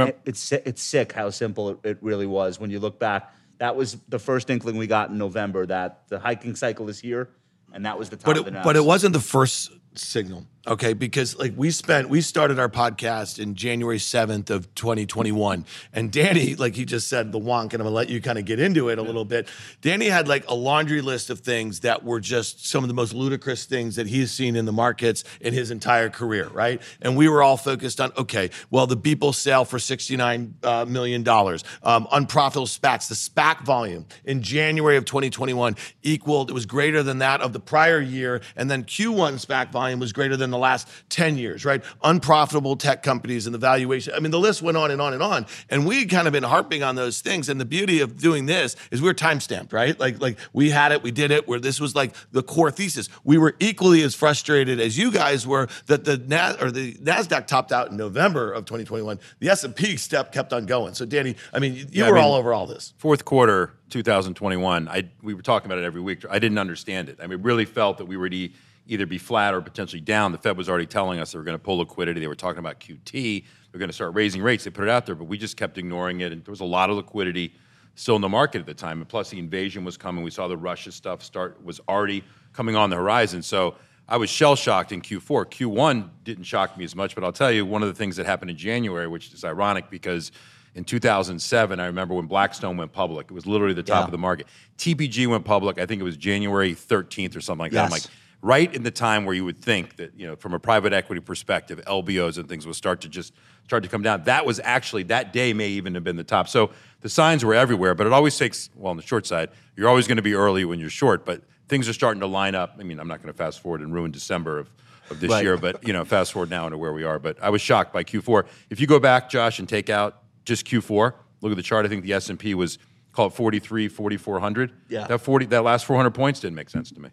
It- 0.09 0.19
it's 0.25 0.51
it's 0.51 0.81
sick 0.81 1.13
how 1.13 1.29
simple 1.29 1.69
it, 1.69 1.77
it 1.83 1.97
really 2.01 2.25
was 2.25 2.59
when 2.59 2.71
you 2.71 2.79
look 2.79 2.99
back. 2.99 3.33
That 3.59 3.75
was 3.77 3.97
the 4.09 4.19
first 4.19 4.49
inkling 4.49 4.75
we 4.77 4.87
got 4.87 5.09
in 5.11 5.17
November 5.17 5.65
that 5.65 6.09
the 6.09 6.19
hiking 6.19 6.55
cycle 6.55 6.89
is 6.89 6.99
here, 6.99 7.29
and 7.71 7.85
that 7.85 7.97
was 7.97 8.09
the 8.09 8.17
top 8.17 8.25
But 8.25 8.37
of 8.39 8.45
the 8.45 8.59
it, 8.59 8.63
but 8.63 8.75
it 8.75 8.83
wasn't 8.83 9.13
the 9.13 9.19
first 9.21 9.71
signal. 9.95 10.45
Okay, 10.65 10.93
because 10.93 11.37
like 11.37 11.51
we 11.57 11.71
spent, 11.71 12.07
we 12.07 12.21
started 12.21 12.57
our 12.57 12.69
podcast 12.69 13.37
in 13.37 13.53
January 13.53 13.99
seventh 13.99 14.49
of 14.49 14.73
2021, 14.75 15.65
and 15.91 16.09
Danny, 16.09 16.55
like 16.57 16.73
he 16.73 16.85
just 16.85 17.09
said, 17.09 17.33
the 17.33 17.39
wonk, 17.39 17.73
and 17.73 17.73
I'm 17.73 17.79
gonna 17.79 17.89
let 17.89 18.07
you 18.07 18.21
kind 18.21 18.37
of 18.37 18.45
get 18.45 18.61
into 18.61 18.87
it 18.87 18.97
a 18.97 19.01
little 19.01 19.25
bit. 19.25 19.49
Danny 19.81 20.05
had 20.05 20.29
like 20.29 20.47
a 20.47 20.53
laundry 20.55 21.01
list 21.01 21.29
of 21.29 21.41
things 21.41 21.81
that 21.81 22.05
were 22.05 22.21
just 22.21 22.65
some 22.65 22.81
of 22.81 22.87
the 22.87 22.93
most 22.93 23.13
ludicrous 23.13 23.65
things 23.65 23.97
that 23.97 24.07
he's 24.07 24.31
seen 24.31 24.55
in 24.55 24.63
the 24.63 24.71
markets 24.71 25.25
in 25.41 25.53
his 25.53 25.69
entire 25.69 26.09
career, 26.09 26.47
right? 26.53 26.81
And 27.01 27.17
we 27.17 27.27
were 27.27 27.43
all 27.43 27.57
focused 27.57 27.99
on, 27.99 28.13
okay, 28.17 28.49
well, 28.71 28.87
the 28.87 28.95
Beeple 28.95 29.35
sale 29.35 29.65
for 29.65 29.79
69 29.79 30.55
uh, 30.63 30.85
million 30.85 31.23
dollars, 31.23 31.65
um, 31.83 32.07
unprofitable 32.09 32.67
SPACs, 32.67 33.09
the 33.09 33.15
SPAC 33.15 33.65
volume 33.65 34.05
in 34.23 34.41
January 34.41 34.95
of 34.95 35.03
2021 35.03 35.75
equaled, 36.03 36.49
it 36.49 36.53
was 36.53 36.65
greater 36.65 37.03
than 37.03 37.17
that 37.17 37.41
of 37.41 37.51
the 37.51 37.59
prior 37.59 37.99
year, 37.99 38.39
and 38.55 38.71
then 38.71 38.85
Q1 38.85 39.45
SPAC 39.45 39.69
volume 39.69 39.82
was 39.99 40.13
greater 40.13 40.35
than 40.37 40.49
the 40.51 40.57
last 40.57 40.87
10 41.09 41.37
years, 41.37 41.65
right? 41.65 41.83
Unprofitable 42.03 42.75
tech 42.75 43.03
companies 43.03 43.45
and 43.47 43.53
the 43.53 43.59
valuation. 43.59 44.13
I 44.15 44.19
mean, 44.19 44.31
the 44.31 44.39
list 44.39 44.61
went 44.61 44.77
on 44.77 44.91
and 44.91 45.01
on 45.01 45.13
and 45.13 45.21
on. 45.23 45.45
And 45.69 45.85
we 45.85 46.05
kind 46.05 46.27
of 46.27 46.33
been 46.33 46.43
harping 46.43 46.83
on 46.83 46.95
those 46.95 47.21
things. 47.21 47.49
And 47.49 47.59
the 47.59 47.65
beauty 47.65 47.99
of 48.01 48.17
doing 48.17 48.45
this 48.45 48.75
is 48.91 49.01
we're 49.01 49.13
time 49.13 49.39
stamped, 49.39 49.73
right? 49.73 49.99
Like, 49.99 50.21
like 50.21 50.37
we 50.53 50.69
had 50.69 50.91
it, 50.91 51.03
we 51.03 51.11
did 51.11 51.31
it, 51.31 51.47
where 51.47 51.59
this 51.59 51.79
was 51.79 51.95
like 51.95 52.13
the 52.31 52.43
core 52.43 52.71
thesis. 52.71 53.09
We 53.23 53.37
were 53.37 53.55
equally 53.59 54.01
as 54.03 54.15
frustrated 54.15 54.79
as 54.79 54.97
you 54.97 55.11
guys 55.11 55.45
were 55.47 55.67
that 55.87 56.05
the 56.05 56.17
Nas- 56.17 56.57
or 56.61 56.71
the 56.71 56.93
Nasdaq 56.95 57.47
topped 57.47 57.71
out 57.71 57.91
in 57.91 57.97
November 57.97 58.51
of 58.51 58.65
2021. 58.65 59.19
The 59.39 59.49
S&P 59.49 59.97
step 59.97 60.31
kept 60.31 60.53
on 60.53 60.65
going. 60.65 60.93
So 60.93 61.05
Danny, 61.05 61.35
I 61.53 61.59
mean, 61.59 61.75
you 61.75 61.85
Yeah, 61.91 62.05
I 62.05 62.09
were 62.09 62.15
mean- 62.15 62.23
all 62.25 62.33
over 62.35 62.53
all 62.53 62.67
this. 62.67 62.93
fourth 62.97 63.25
quarter 63.25 63.73
2021 63.89 64.87
i 64.87 65.03
we 65.21 65.33
were 65.35 65.41
talking 65.43 65.67
about 65.67 65.77
it 65.77 65.83
every 65.85 66.01
week 66.01 66.25
i 66.29 66.39
didn't 66.39 66.57
understand 66.57 67.09
it 67.09 67.19
i 67.21 67.27
mean 67.27 67.41
really 67.43 67.65
felt 67.65 67.99
that 67.99 68.05
we 68.05 68.17
were 68.17 68.27
to 68.29 68.49
either 68.87 69.05
be 69.05 69.17
flat 69.17 69.53
or 69.53 69.61
potentially 69.61 70.01
down 70.01 70.31
the 70.31 70.37
fed 70.37 70.57
was 70.57 70.69
already 70.69 70.85
telling 70.85 71.19
us 71.19 71.31
they 71.31 71.37
were 71.37 71.43
going 71.43 71.57
to 71.57 71.63
pull 71.63 71.77
liquidity 71.77 72.19
they 72.19 72.27
were 72.27 72.35
talking 72.35 72.59
about 72.59 72.79
qt 72.79 73.11
they 73.13 73.43
were 73.71 73.79
going 73.79 73.89
to 73.89 73.93
start 73.93 74.13
raising 74.13 74.41
rates 74.41 74.63
they 74.63 74.69
put 74.69 74.83
it 74.83 74.89
out 74.89 75.05
there 75.05 75.15
but 75.15 75.25
we 75.25 75.37
just 75.37 75.55
kept 75.57 75.77
ignoring 75.77 76.21
it 76.21 76.31
and 76.31 76.43
there 76.43 76.51
was 76.51 76.59
a 76.59 76.65
lot 76.65 76.89
of 76.89 76.97
liquidity 76.97 77.53
still 77.95 78.15
in 78.15 78.21
the 78.21 78.29
market 78.29 78.59
at 78.59 78.65
the 78.65 78.73
time 78.73 78.99
and 78.99 79.07
plus 79.07 79.29
the 79.29 79.39
invasion 79.39 79.85
was 79.85 79.95
coming 79.97 80.23
we 80.23 80.31
saw 80.31 80.47
the 80.47 80.57
russia 80.57 80.91
stuff 80.91 81.23
start 81.23 81.63
was 81.63 81.79
already 81.87 82.23
coming 82.51 82.75
on 82.75 82.89
the 82.89 82.95
horizon 82.95 83.41
so 83.41 83.75
I 84.05 84.17
was 84.17 84.29
shell 84.29 84.57
shocked 84.57 84.91
in 84.91 85.01
Q4. 85.01 85.45
Q1 85.45 86.09
didn't 86.25 86.43
shock 86.43 86.77
me 86.77 86.83
as 86.83 86.93
much, 86.93 87.15
but 87.15 87.23
I'll 87.23 87.31
tell 87.31 87.49
you 87.49 87.65
one 87.65 87.81
of 87.83 87.87
the 87.87 87.93
things 87.93 88.17
that 88.17 88.25
happened 88.25 88.51
in 88.51 88.57
January, 88.57 89.07
which 89.07 89.33
is 89.33 89.45
ironic 89.45 89.89
because 89.89 90.33
in 90.75 90.83
2007, 90.83 91.79
I 91.79 91.85
remember 91.85 92.13
when 92.13 92.25
Blackstone 92.25 92.75
went 92.75 92.91
public. 92.91 93.27
It 93.27 93.33
was 93.33 93.45
literally 93.47 93.73
the 93.73 93.81
top 93.81 94.01
Yeah. 94.01 94.05
of 94.07 94.11
the 94.11 94.17
market. 94.17 94.47
TPG 94.77 95.25
went 95.27 95.45
public. 95.45 95.79
I 95.79 95.85
think 95.85 96.01
it 96.01 96.03
was 96.03 96.17
January 96.17 96.75
13th 96.75 97.37
or 97.37 97.39
something 97.41 97.61
like 97.61 97.71
that. 97.71 97.85
I'm 97.85 97.91
Yes. 97.91 98.05
like, 98.05 98.13
right 98.43 98.75
in 98.75 98.83
the 98.83 98.91
time 98.91 99.23
where 99.23 99.33
you 99.33 99.45
would 99.45 99.57
think 99.57 99.95
that, 99.95 100.13
you 100.19 100.27
know, 100.27 100.35
from 100.35 100.53
a 100.53 100.59
private 100.59 100.91
equity 100.91 101.21
perspective, 101.21 101.81
LBOs 101.87 102.37
and 102.37 102.47
things 102.47 102.67
would 102.67 102.75
start 102.75 102.99
to 103.01 103.07
just 103.09 103.33
start 103.63 103.81
to 103.83 103.89
come 103.89 104.01
down. 104.01 104.21
That 104.25 104.45
was 104.45 104.59
actually 104.63 105.03
that 105.03 105.31
day 105.31 105.53
may 105.53 105.69
even 105.69 105.95
have 105.95 106.03
been 106.03 106.17
the 106.17 106.25
top. 106.25 106.49
So 106.49 106.69
the 106.99 107.07
signs 107.09 107.45
were 107.45 107.55
everywhere, 107.55 107.95
but 107.95 108.05
it 108.05 108.11
always 108.11 108.37
takes 108.37 108.69
well 108.75 108.91
on 108.91 108.97
the 108.97 109.01
short 109.03 109.25
side. 109.25 109.49
You're 109.77 109.87
always 109.87 110.07
going 110.07 110.17
to 110.17 110.21
be 110.21 110.33
early 110.33 110.65
when 110.65 110.77
you're 110.77 110.89
short, 110.89 111.25
but 111.25 111.41
things 111.69 111.87
are 111.87 111.93
starting 111.93 112.19
to 112.19 112.27
line 112.27 112.53
up. 112.53 112.75
I 112.77 112.83
mean, 112.83 112.99
I'm 112.99 113.07
not 113.07 113.21
going 113.21 113.31
to 113.31 113.37
fast 113.37 113.61
forward 113.61 113.79
and 113.79 113.93
ruin 113.93 114.11
December 114.11 114.59
of, 114.59 114.69
of 115.09 115.21
this 115.21 115.31
Right. 115.31 115.41
year, 115.43 115.55
but 115.55 115.87
you 115.87 115.93
know, 115.93 116.03
fast 116.03 116.33
forward 116.33 116.49
now 116.49 116.65
into 116.65 116.77
where 116.77 116.91
we 116.91 117.05
are. 117.05 117.19
But 117.19 117.41
I 117.41 117.49
was 117.49 117.61
shocked 117.61 117.93
by 117.93 118.03
Q4. 118.03 118.45
If 118.69 118.81
you 118.81 118.87
go 118.87 118.99
back, 118.99 119.29
Josh, 119.29 119.59
and 119.59 119.69
take 119.69 119.89
out 119.89 120.21
just 120.43 120.65
Q4, 120.65 121.13
look 121.39 121.51
at 121.53 121.55
the 121.55 121.63
chart. 121.63 121.85
I 121.85 121.89
think 121.89 122.03
the 122.03 122.11
S 122.11 122.29
and 122.29 122.37
P 122.37 122.55
was 122.55 122.77
called 123.13 123.33
43, 123.33 123.87
4400. 123.87 124.71
Yeah. 124.89 125.07
That 125.07 125.19
40, 125.19 125.45
that 125.45 125.63
last 125.63 125.85
400 125.85 126.11
points 126.11 126.41
didn't 126.41 126.55
make 126.55 126.69
sense 126.69 126.91
to 126.91 126.99
me. 126.99 127.07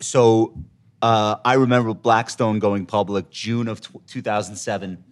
So 0.00 0.58
uh, 1.02 1.36
I 1.44 1.54
remember 1.54 1.92
Blackstone 1.94 2.58
going 2.58 2.86
public 2.86 3.28
June 3.30 3.68
of 3.68 3.80
tw 3.80 4.06
2007, 4.06 5.04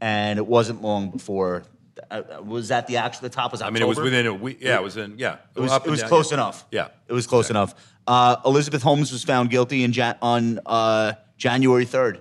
and 0.00 0.38
it 0.38 0.46
wasn't 0.46 0.82
long 0.82 1.10
before. 1.10 1.64
Uh, 2.10 2.22
was 2.42 2.68
that 2.68 2.86
the 2.86 2.96
actual 2.96 3.22
the 3.22 3.28
top 3.28 3.52
was 3.52 3.60
I 3.60 3.68
mean, 3.70 3.82
it 3.82 3.88
was 3.88 3.98
within 3.98 4.26
a 4.26 4.32
week. 4.34 4.58
Yeah, 4.60 4.76
it 4.76 4.82
was 4.82 4.96
in. 4.96 5.18
Yeah, 5.18 5.36
It 5.54 5.60
was, 5.60 5.72
it 5.72 5.86
was 5.86 6.00
down, 6.00 6.08
close 6.08 6.30
yeah. 6.30 6.34
enough. 6.36 6.64
Yeah, 6.70 6.88
It 7.08 7.12
was 7.12 7.26
close 7.26 7.50
enough. 7.50 7.74
Uh, 8.06 8.36
Elizabeth 8.44 8.82
Holmes 8.82 9.12
was 9.12 9.22
found 9.22 9.50
guilty 9.50 9.84
in 9.84 9.92
Jan- 9.92 10.16
on 10.22 10.60
uh, 10.64 11.12
January 11.36 11.84
3rd. 11.84 12.20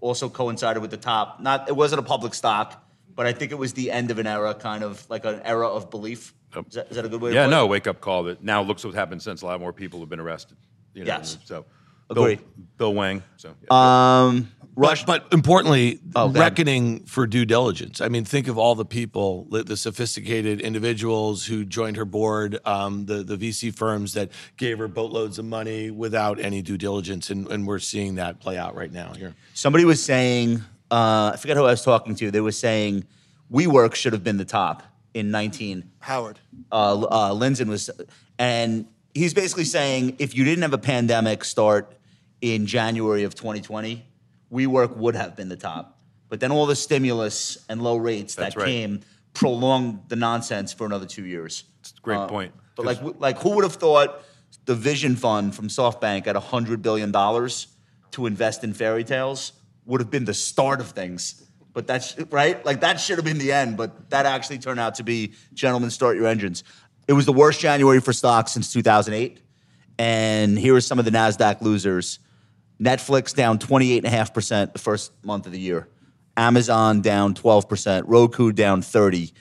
Also 0.00 0.28
coincided 0.30 0.80
with 0.80 0.90
the 0.90 0.96
top. 0.96 1.40
Not 1.40 1.68
it 1.68 1.76
wasn't 1.76 2.00
a 2.00 2.02
public 2.02 2.32
stock, 2.34 2.82
but 3.14 3.26
I 3.26 3.32
think 3.32 3.52
it 3.52 3.58
was 3.58 3.74
the 3.74 3.90
end 3.90 4.10
of 4.10 4.18
an 4.18 4.26
era, 4.26 4.54
kind 4.54 4.82
of 4.82 5.08
like 5.10 5.24
an 5.26 5.40
era 5.44 5.68
of 5.68 5.90
belief. 5.90 6.32
Is 6.68 6.74
that, 6.74 6.88
is 6.90 6.96
that 6.96 7.04
a 7.04 7.08
good 7.08 7.20
way? 7.20 7.34
Yeah, 7.34 7.46
no, 7.46 7.66
wake 7.66 7.86
up 7.86 8.00
call. 8.00 8.22
That 8.24 8.42
now 8.42 8.62
looks 8.62 8.82
what's 8.84 8.96
happened 8.96 9.22
since 9.22 9.42
a 9.42 9.46
lot 9.46 9.60
more 9.60 9.72
people 9.72 10.00
have 10.00 10.08
been 10.08 10.20
arrested. 10.20 10.56
You 10.94 11.04
know, 11.04 11.08
Yes. 11.08 11.36
So, 11.44 11.66
Agree. 12.10 12.36
Bill, 12.36 12.44
Bill 12.76 12.92
Hwang. 12.92 13.22
So, 13.36 13.54
yeah. 13.62 14.26
Um, 14.26 14.50
Rush, 14.76 15.04
but, 15.04 15.26
importantly, 15.32 16.00
Oh, 16.14 16.30
reckoning 16.30 17.00
for 17.04 17.26
due 17.26 17.44
diligence. 17.44 18.00
I 18.00 18.08
mean, 18.08 18.24
think 18.24 18.48
of 18.48 18.56
all 18.56 18.74
the 18.74 18.84
people, 18.84 19.46
the, 19.50 19.62
the 19.62 19.76
sophisticated 19.76 20.60
individuals 20.60 21.44
who 21.44 21.64
joined 21.64 21.96
her 21.96 22.04
board, 22.04 22.58
um, 22.64 23.04
the 23.04 23.22
the 23.22 23.36
VC 23.36 23.74
firms 23.74 24.14
that 24.14 24.30
gave 24.56 24.78
her 24.78 24.88
boatloads 24.88 25.38
of 25.38 25.44
money 25.44 25.90
without 25.90 26.40
any 26.40 26.62
due 26.62 26.78
diligence, 26.78 27.30
and, 27.30 27.46
and 27.48 27.66
we're 27.66 27.78
seeing 27.78 28.14
that 28.14 28.40
play 28.40 28.56
out 28.56 28.74
right 28.74 28.92
now 28.92 29.12
here. 29.12 29.34
Somebody 29.54 29.84
was 29.84 30.02
saying, 30.02 30.62
uh, 30.90 31.32
I 31.34 31.36
forget 31.38 31.56
who 31.56 31.64
I 31.64 31.72
was 31.72 31.84
talking 31.84 32.14
to. 32.16 32.30
They 32.30 32.40
were 32.40 32.52
saying 32.52 33.04
WeWork 33.52 33.94
should 33.94 34.12
have 34.12 34.24
been 34.24 34.36
the 34.36 34.44
top 34.44 34.82
in 35.14 35.30
19. 35.30 35.90
Howard. 35.98 36.38
Uh, 36.72 37.02
uh, 37.02 37.30
Lindzon 37.32 37.68
was, 37.68 37.90
and 38.38 38.86
he's 39.14 39.34
basically 39.34 39.64
saying 39.64 40.16
if 40.18 40.34
you 40.34 40.44
didn't 40.44 40.62
have 40.62 40.72
a 40.72 40.78
pandemic 40.78 41.44
start 41.44 41.92
in 42.40 42.66
January 42.66 43.24
of 43.24 43.34
2020, 43.34 44.04
WeWork 44.52 44.96
would 44.96 45.14
have 45.14 45.36
been 45.36 45.48
the 45.48 45.56
top. 45.56 45.98
But 46.28 46.40
then 46.40 46.52
all 46.52 46.66
the 46.66 46.76
stimulus 46.76 47.64
and 47.68 47.82
low 47.82 47.96
rates 47.96 48.34
That's 48.34 48.54
that 48.54 48.60
right. 48.60 48.66
came 48.68 49.00
prolonged 49.34 50.00
the 50.08 50.16
nonsense 50.16 50.72
for 50.72 50.86
another 50.86 51.06
two 51.06 51.24
years. 51.24 51.64
It's 51.80 51.92
a 51.96 52.00
great 52.00 52.16
Uh, 52.18 52.28
point. 52.28 52.52
But 52.76 52.86
like, 52.86 53.00
like 53.18 53.38
who 53.38 53.50
would 53.56 53.64
have 53.64 53.74
thought 53.74 54.22
the 54.64 54.74
Vision 54.74 55.16
Fund 55.16 55.54
from 55.54 55.68
SoftBank 55.68 56.26
at 56.26 56.36
hundred 56.36 56.82
billion 56.82 57.12
dollars 57.12 57.68
to 58.12 58.26
invest 58.26 58.64
in 58.64 58.72
fairy 58.74 59.04
tales 59.04 59.52
would 59.86 60.00
have 60.00 60.10
been 60.10 60.24
the 60.24 60.34
start 60.34 60.80
of 60.80 60.90
things. 60.90 61.46
But 61.72 61.86
that's 61.86 62.18
right. 62.30 62.64
Like 62.64 62.80
that 62.80 63.00
should 63.00 63.16
have 63.18 63.24
been 63.24 63.38
the 63.38 63.52
end. 63.52 63.76
But 63.76 64.10
that 64.10 64.26
actually 64.26 64.58
turned 64.58 64.80
out 64.80 64.96
to 64.96 65.04
be, 65.04 65.32
gentlemen, 65.54 65.90
start 65.90 66.16
your 66.16 66.26
engines. 66.26 66.64
It 67.06 67.12
was 67.12 67.26
the 67.26 67.32
worst 67.32 67.60
January 67.60 68.00
for 68.00 68.12
stocks 68.12 68.52
since 68.52 68.72
2008. 68.72 69.40
And 69.98 70.58
here 70.58 70.74
are 70.74 70.80
some 70.80 70.98
of 70.98 71.04
the 71.04 71.10
Nasdaq 71.10 71.60
losers. 71.60 72.18
Netflix 72.80 73.34
down 73.34 73.58
28.5% 73.58 74.72
the 74.72 74.78
first 74.78 75.12
month 75.24 75.46
of 75.46 75.52
the 75.52 75.60
year. 75.60 75.88
Amazon 76.36 77.02
down 77.02 77.34
12%. 77.34 78.04
Roku 78.06 78.52
down 78.52 78.82
30. 78.82 79.32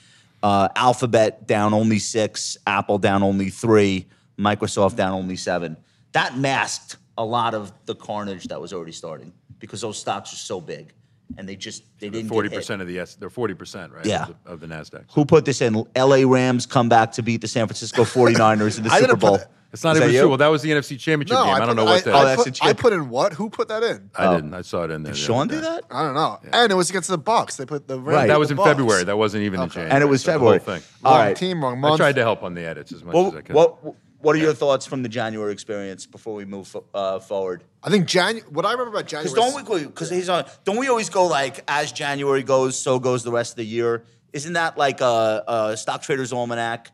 Uh, 0.42 0.68
Alphabet 0.76 1.48
down 1.48 1.74
only 1.74 2.00
6. 2.00 2.58
Apple 2.68 2.98
down 2.98 3.24
only 3.24 3.50
3. 3.50 4.06
Microsoft 4.38 4.96
down 4.96 5.14
only 5.14 5.36
7. 5.36 5.78
That 6.12 6.38
masked 6.38 6.98
a 7.18 7.24
lot 7.24 7.54
of 7.54 7.72
the 7.86 7.96
carnage 7.96 8.46
that 8.46 8.60
was 8.60 8.74
already 8.74 8.92
starting 8.92 9.34
because 9.60 9.82
those 9.82 9.98
stocks 9.98 10.34
are 10.34 10.38
so 10.38 10.60
big 10.60 10.94
and 11.38 11.48
they 11.48 11.56
just 11.56 11.84
they 12.00 12.10
didn't 12.10 12.32
40% 12.32 12.82
of 12.82 12.88
the 12.88 13.00
S. 13.00 13.16
They're 13.16 13.30
forty 13.30 13.54
percent, 13.54 13.94
right? 13.94 14.06
Yeah. 14.06 14.24
Of 14.24 14.28
the, 14.28 14.52
of 14.52 14.60
the 14.62 14.68
Nasdaq. 14.68 15.06
Who 15.14 15.26
put 15.26 15.46
this 15.46 15.62
in? 15.62 15.86
LA 15.96 16.24
Rams 16.26 16.66
come 16.66 16.90
back 16.90 17.12
to 17.14 17.22
beat 17.22 17.42
the 17.42 17.48
San 17.48 17.68
Francisco 17.68 18.04
49ers 18.04 18.78
in 18.78 18.84
the 18.84 18.90
Super 18.90 19.02
didn't 19.02 19.20
Bowl. 19.20 19.40
It- 19.70 19.74
It's 19.74 19.84
not 19.84 19.94
Is 19.96 20.00
that 20.00 20.06
even 20.06 20.16
you? 20.16 20.22
true. 20.22 20.30
Well, 20.30 20.38
that 20.40 20.48
was 20.48 20.62
the 20.64 20.72
NFC 20.72 20.98
Championship 21.00 21.34
No, 21.38 21.44
game. 21.46 21.54
I, 21.54 21.58
I, 21.58 21.60
don't 21.60 21.68
put, 21.70 21.76
know 21.78 21.86
what 21.86 21.98
I, 21.98 22.02
that. 22.02 22.14
Oh, 22.14 22.18
I, 22.18 22.24
that's 22.26 22.44
put, 22.44 22.60
a 22.60 22.64
I 22.64 22.68
chip. 22.70 22.78
put 22.78 22.94
in 22.94 23.10
what? 23.10 23.34
Who 23.34 23.50
put 23.50 23.68
that 23.68 23.84
in? 23.84 24.10
I 24.16 24.36
didn't. 24.36 24.54
I 24.54 24.62
saw 24.62 24.84
it 24.84 24.92
in 24.92 25.04
there. 25.04 25.14
Did 25.14 25.22
the 25.22 25.26
Sean 25.26 25.48
do 25.48 25.56
day. 25.56 25.62
that? 25.62 25.84
I 25.92 26.04
don't 26.04 26.16
know. 26.16 26.40
And 26.52 26.72
it 26.72 26.76
was 26.76 26.90
against 26.90 27.10
the 27.10 27.20
Bucs. 27.20 27.58
They 27.58 27.66
put 27.66 27.88
the 27.88 28.00
Rams 28.00 28.08
Right. 28.16 28.28
That 28.28 28.40
was 28.40 28.50
in 28.52 28.58
Bucs. 28.58 28.64
February. 28.66 29.04
That 29.04 29.18
wasn't 29.18 29.44
even 29.44 29.60
in 29.60 29.66
Okay. 29.68 29.74
January. 29.76 29.92
And 29.96 30.04
it 30.04 30.08
was 30.08 30.22
So 30.24 30.32
the 30.32 30.34
February. 30.40 30.58
whole 30.60 30.74
thing. 30.76 30.84
All 31.06 31.16
Wrong 31.18 31.26
right. 31.28 31.36
team, 31.38 31.64
wrong 31.64 31.80
month. 31.80 31.94
I 31.94 31.98
tried 31.98 32.16
to 32.16 32.22
help 32.24 32.42
on 32.44 32.56
the 32.56 32.66
edits 32.66 32.92
as 32.92 33.04
much 33.04 33.16
as 33.16 33.20
I 33.20 33.24
What, 33.24 33.46
could. 33.46 33.56
what, 33.56 33.96
what 34.22 34.36
are 34.36 34.40
your 34.40 34.54
thoughts 34.54 34.86
from 34.88 35.04
the 35.04 35.10
January 35.10 35.54
experience 35.54 36.06
before 36.08 36.34
we 36.34 36.46
move 36.46 36.68
fo- 36.68 36.84
uh, 36.94 37.20
forward? 37.20 37.64
I 37.84 37.90
think 37.92 38.08
Janu- 38.08 38.52
What 38.52 38.66
I 38.66 38.72
remember 38.72 38.92
about 38.98 39.08
January. 39.08 39.30
Because 39.34 39.54
don't 39.54 39.72
we 39.72 39.86
because 39.86 40.10
he's 40.10 40.28
on? 40.30 40.46
Don't 40.66 40.78
we 40.78 40.90
always 40.90 41.10
go 41.10 41.28
like 41.28 41.64
as 41.68 41.92
January 41.92 42.42
goes, 42.44 42.78
so 42.78 42.98
goes 43.00 43.24
the 43.24 43.32
rest 43.32 43.52
of 43.54 43.58
the 43.58 43.66
year? 43.66 44.04
Isn't 44.34 44.54
that 44.54 44.78
like 44.78 45.00
a, 45.02 45.44
a 45.48 45.78
stock 45.78 46.02
trader's 46.02 46.34
almanac 46.34 46.92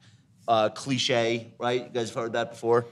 uh, 0.48 0.70
cliche? 0.70 1.54
Right? 1.60 1.84
You 1.84 1.90
guys 1.90 2.10
have 2.10 2.16
heard 2.24 2.34
that 2.34 2.52
before. 2.52 2.86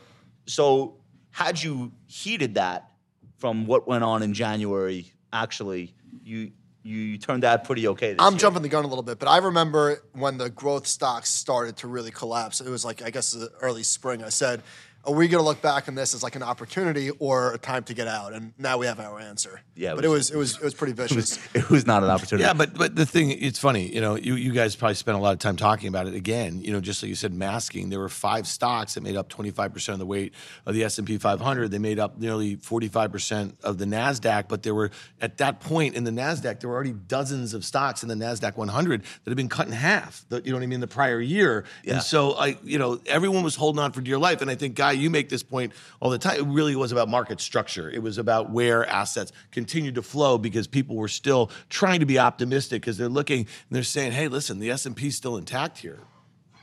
So 0.46 0.96
had 1.32 1.62
you 1.62 1.92
heeded 2.06 2.56
that 2.56 2.92
from 3.38 3.66
what 3.66 3.88
went 3.88 4.04
on 4.04 4.24
in 4.24 4.34
January, 4.34 5.12
actually, 5.32 5.94
you 6.24 6.52
you 6.84 7.18
turned 7.18 7.46
out 7.46 7.64
pretty 7.64 7.88
okay. 7.88 8.14
This 8.14 8.18
I'm 8.20 8.34
year. 8.34 8.40
jumping 8.40 8.62
the 8.62 8.70
gun 8.70 8.84
a 8.84 8.88
little 8.88 9.04
bit, 9.04 9.18
but 9.18 9.28
I 9.28 9.38
remember 9.38 10.04
when 10.12 10.38
the 10.38 10.50
growth 10.50 10.86
stocks 10.86 11.30
started 11.30 11.78
to 11.78 11.88
really 11.88 12.12
collapse. 12.12 12.60
It 12.62 12.70
was 12.70 12.84
like 12.84 13.02
I 13.02 13.10
guess 13.10 13.32
the 13.32 13.50
early 13.62 13.84
spring. 13.84 14.24
I 14.24 14.30
said 14.30 14.62
are 15.06 15.14
we 15.14 15.28
going 15.28 15.42
to 15.42 15.46
look 15.46 15.62
back 15.62 15.88
on 15.88 15.96
this 15.96 16.14
as 16.14 16.24
like 16.24 16.36
an 16.36 16.44
opportunity 16.44 17.10
or 17.20 17.54
a 17.54 17.58
time 17.58 17.84
to 17.84 17.94
get 17.94 18.08
out? 18.08 18.32
And 18.34 18.54
now 18.58 18.78
we 18.78 18.86
have 18.86 19.00
our 19.00 19.20
answer. 19.20 19.62
Yeah, 19.76 19.96
but 19.96 20.06
it 20.06 20.08
was- 20.08 20.30
was 20.30 20.32
it 20.32 20.38
was 20.38 20.56
it 20.58 20.64
was 20.64 20.74
pretty 20.74 20.94
vicious. 20.94 21.38
It 21.54 21.70
was 21.70 21.86
not 21.86 22.04
an 22.04 22.10
opportunity. 22.10 22.46
Yeah, 22.46 22.54
but 22.54 22.74
but 22.74 22.96
the 22.96 23.06
thing, 23.06 23.32
it's 23.32 23.60
funny. 23.60 23.94
You 23.94 24.02
know, 24.02 24.16
you 24.16 24.36
you 24.36 24.52
guys 24.54 24.76
probably 24.76 24.96
spent 24.96 25.18
a 25.18 25.22
lot 25.22 25.34
of 25.34 25.40
time 25.40 25.56
talking 25.56 25.88
about 25.90 26.08
it. 26.08 26.14
Again, 26.14 26.62
you 26.62 26.72
know, 26.72 26.80
just 26.80 27.02
like 27.04 27.10
you 27.10 27.16
said, 27.16 27.34
masking. 27.34 27.90
There 27.90 28.00
were 28.00 28.10
five 28.10 28.48
stocks 28.48 28.94
that 28.94 29.02
made 29.02 29.16
up 29.16 29.30
twenty 29.30 29.52
five 29.52 29.74
percent 29.74 29.94
of 29.94 30.00
the 30.00 30.06
weight 30.06 30.34
of 30.66 30.74
the 30.76 30.84
S 30.84 30.98
and 30.98 31.06
P 31.08 31.18
500. 31.18 31.70
They 31.72 31.80
made 31.80 32.00
up 32.00 32.18
nearly 32.18 32.56
forty 32.56 32.88
five 32.88 33.12
percent 33.12 33.58
of 33.64 33.78
the 33.78 33.86
Nasdaq. 33.86 34.48
But 34.48 34.64
there 34.64 34.74
were 34.76 34.92
at 35.20 35.38
that 35.38 35.60
point 35.60 35.96
in 35.96 36.04
the 36.06 36.12
Nasdaq, 36.12 36.60
there 36.62 36.70
were 36.70 36.76
already 36.76 36.94
dozens 36.94 37.54
of 37.54 37.66
stocks 37.66 38.04
in 38.04 38.10
the 38.10 38.16
Nasdaq 38.16 38.56
100 38.56 39.02
that 39.02 39.30
had 39.32 39.38
been 39.38 39.50
cut 39.50 39.68
in 39.68 39.74
half. 39.74 40.24
The, 40.30 40.42
you 40.44 40.52
know 40.52 40.58
what 40.58 40.64
I 40.64 40.68
mean? 40.68 40.80
The 40.80 40.88
prior 40.88 41.20
year. 41.20 41.66
Yeah. 41.84 41.96
And 41.96 42.04
so 42.04 42.34
I, 42.34 42.58
you 42.64 42.78
know, 42.78 43.00
everyone 43.06 43.44
was 43.44 43.56
holding 43.56 43.80
on 43.84 43.92
for 43.92 44.02
dear 44.02 44.18
life. 44.18 44.42
And 44.42 44.50
I 44.50 44.56
think, 44.56 44.76
Guy, 44.76 44.93
you 44.98 45.10
make 45.10 45.30
this 45.30 45.44
point 45.44 45.74
all 46.00 46.10
the 46.10 46.18
time. 46.18 46.40
It 46.40 46.46
really 46.46 46.76
was 46.76 46.92
about 46.92 47.10
market 47.10 47.42
structure. 47.42 47.90
It 47.90 48.02
was 48.02 48.18
about 48.18 48.50
where 48.50 48.86
assets 48.88 49.32
continued 49.52 49.96
to 49.96 50.02
flow 50.02 50.38
because 50.38 50.68
people 50.68 50.96
were 50.96 51.08
still 51.08 51.52
trying 51.70 52.00
to 52.00 52.06
be 52.06 52.20
optimistic 52.20 52.82
because 52.82 52.98
they're 52.98 53.10
looking 53.10 53.40
and 53.40 53.48
they're 53.72 53.84
saying, 53.84 54.12
hey, 54.12 54.28
listen, 54.28 54.60
the 54.60 54.72
S&P's 54.72 55.16
still 55.16 55.38
intact 55.38 55.80
here. 55.80 56.00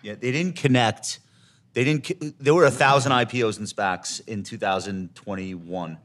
Yeah, 0.02 0.14
they 0.14 0.32
didn't 0.32 0.56
connect. 0.56 1.20
They 1.72 1.84
didn't. 1.84 2.38
There 2.42 2.54
were 2.54 2.64
a 2.64 2.70
thousand 2.70 3.12
IPOs 3.12 3.58
and 3.58 3.66
SPACs 3.66 4.26
in 4.26 4.42
2021, 4.42 5.98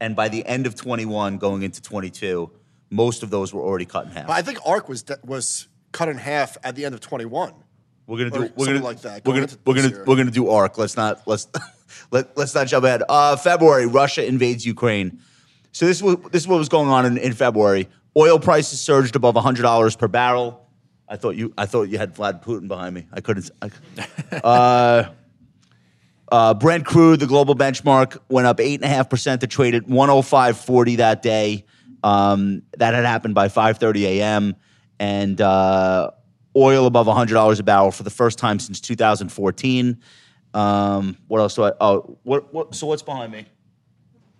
and 0.00 0.16
by 0.16 0.28
the 0.28 0.46
end 0.46 0.66
of 0.66 0.74
21, 0.76 1.38
going 1.38 1.62
into 1.62 1.82
22, 1.82 2.50
most 2.90 3.22
of 3.22 3.30
those 3.30 3.52
were 3.52 3.60
already 3.60 3.84
cut 3.84 4.06
in 4.06 4.12
half. 4.12 4.30
I 4.30 4.42
think 4.42 4.58
ARK 4.64 4.88
was 4.88 5.04
was 5.24 5.68
cut 5.92 6.08
in 6.08 6.16
half 6.16 6.56
at 6.62 6.74
the 6.74 6.84
end 6.84 6.94
of 6.94 7.00
21. 7.00 7.52
We're 8.06 8.18
gonna 8.18 8.44
Or 8.44 8.48
do. 8.48 8.52
We're 8.56 8.66
gonna 8.66 8.84
like 8.84 9.00
that, 9.02 9.24
We're 9.24 9.34
going 9.34 9.46
gonna. 9.46 9.58
We're 9.64 9.74
gonna. 9.74 10.04
We're 10.06 10.16
gonna 10.16 10.30
do 10.30 10.48
ARK. 10.48 10.76
Let's 10.76 10.96
not. 10.96 11.22
Let's 11.26 11.48
let. 12.10 12.36
Let's 12.36 12.54
not 12.54 12.66
jump 12.66 12.84
ahead. 12.84 13.02
Uh, 13.08 13.36
February, 13.36 13.86
Russia 13.86 14.26
invades 14.26 14.66
Ukraine. 14.66 15.20
So 15.72 15.86
this 15.86 16.02
was 16.02 16.16
this 16.30 16.42
is 16.42 16.48
what 16.48 16.58
was 16.58 16.68
going 16.68 16.88
on 16.88 17.06
in, 17.06 17.18
in 17.18 17.32
February. 17.32 17.88
Oil 18.16 18.38
prices 18.38 18.80
surged 18.80 19.16
above 19.16 19.36
hundred 19.36 19.62
dollars 19.62 19.96
per 19.96 20.06
barrel. 20.08 20.68
I 21.08 21.16
thought 21.16 21.36
you. 21.36 21.54
I 21.56 21.66
thought 21.66 21.84
you 21.84 21.98
had 21.98 22.14
Vlad 22.14 22.44
Putin 22.44 22.68
behind 22.68 22.94
me. 22.94 23.06
I 23.12 23.20
couldn't. 23.20 23.50
I, 23.62 23.70
uh, 24.44 25.08
uh, 26.30 26.54
Brent 26.54 26.84
crude, 26.84 27.20
the 27.20 27.26
global 27.26 27.54
benchmark, 27.54 28.18
went 28.28 28.46
up 28.46 28.60
eight 28.60 28.76
and 28.76 28.84
a 28.84 28.88
half 28.88 29.08
percent 29.08 29.40
to 29.40 29.46
trade 29.46 29.74
at 29.74 29.88
one 29.88 30.08
hundred 30.08 30.22
five 30.22 30.58
forty 30.58 30.96
that 30.96 31.22
day. 31.22 31.64
Um, 32.02 32.62
that 32.76 32.92
had 32.94 33.04
happened 33.04 33.34
by 33.34 33.48
five 33.48 33.78
thirty 33.78 34.06
a.m. 34.20 34.56
And 35.00 35.40
uh, 35.40 36.10
oil 36.56 36.86
above 36.86 37.06
hundred 37.06 37.34
dollars 37.34 37.58
a 37.58 37.62
barrel 37.62 37.90
for 37.90 38.02
the 38.02 38.10
first 38.10 38.38
time 38.38 38.58
since 38.58 38.80
two 38.80 38.96
thousand 38.96 39.30
fourteen. 39.30 40.00
Um, 40.52 41.16
what 41.28 41.40
else 41.40 41.54
do 41.56 41.64
I? 41.64 41.72
Oh, 41.80 42.18
what? 42.22 42.52
What? 42.54 42.74
So 42.74 42.86
what's 42.86 43.02
behind 43.02 43.32
me? 43.32 43.46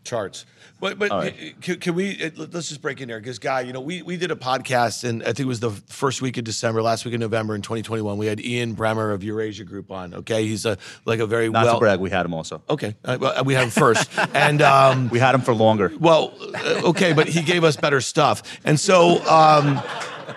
Charts. 0.05 0.47
But 0.81 0.99
but 0.99 1.11
right. 1.11 1.61
can, 1.61 1.81
can 1.81 1.95
we 1.95 2.23
uh, 2.23 2.31
let's 2.37 2.69
just 2.69 2.83
break 2.83 3.01
in 3.01 3.09
there 3.09 3.19
because 3.19 3.39
guy, 3.39 3.63
you 3.63 3.73
know, 3.73 3.81
we 3.81 4.03
we 4.03 4.17
did 4.17 4.31
a 4.31 4.37
podcast 4.37 5.05
and 5.09 5.23
I 5.23 5.27
think 5.27 5.41
it 5.41 5.47
was 5.47 5.61
the 5.61 5.71
first 5.71 6.21
week 6.21 6.37
of 6.37 6.45
December, 6.45 6.83
last 6.83 7.05
week 7.05 7.15
of 7.15 7.21
November 7.21 7.55
in 7.55 7.63
2021. 7.63 8.19
We 8.19 8.27
had 8.27 8.41
Ian 8.41 8.77
Bremmer 8.77 9.15
of 9.15 9.23
Eurasia 9.25 9.65
Group 9.65 9.91
on. 9.91 10.15
Okay, 10.15 10.47
he's 10.47 10.67
a 10.67 10.77
like 11.05 11.21
a 11.21 11.27
very 11.27 11.49
Not 11.49 11.65
well. 11.65 11.75
to 11.75 11.81
brag, 11.81 12.01
we 12.01 12.11
had 12.11 12.27
him 12.27 12.35
also. 12.35 12.63
Okay, 12.69 12.97
uh, 13.05 13.17
well, 13.21 13.45
we 13.45 13.55
had 13.55 13.65
him 13.65 13.71
first, 13.71 14.11
and 14.35 14.61
um, 14.63 15.09
We 15.15 15.19
had 15.19 15.35
him 15.35 15.41
for 15.41 15.55
longer. 15.55 15.93
well, 15.99 16.35
uh, 16.55 16.89
okay, 16.91 17.13
but 17.13 17.29
he 17.29 17.43
gave 17.43 17.65
us 17.65 17.77
better 17.77 18.01
stuff. 18.01 18.43
And 18.65 18.79
so, 18.79 19.25
um, 19.27 19.81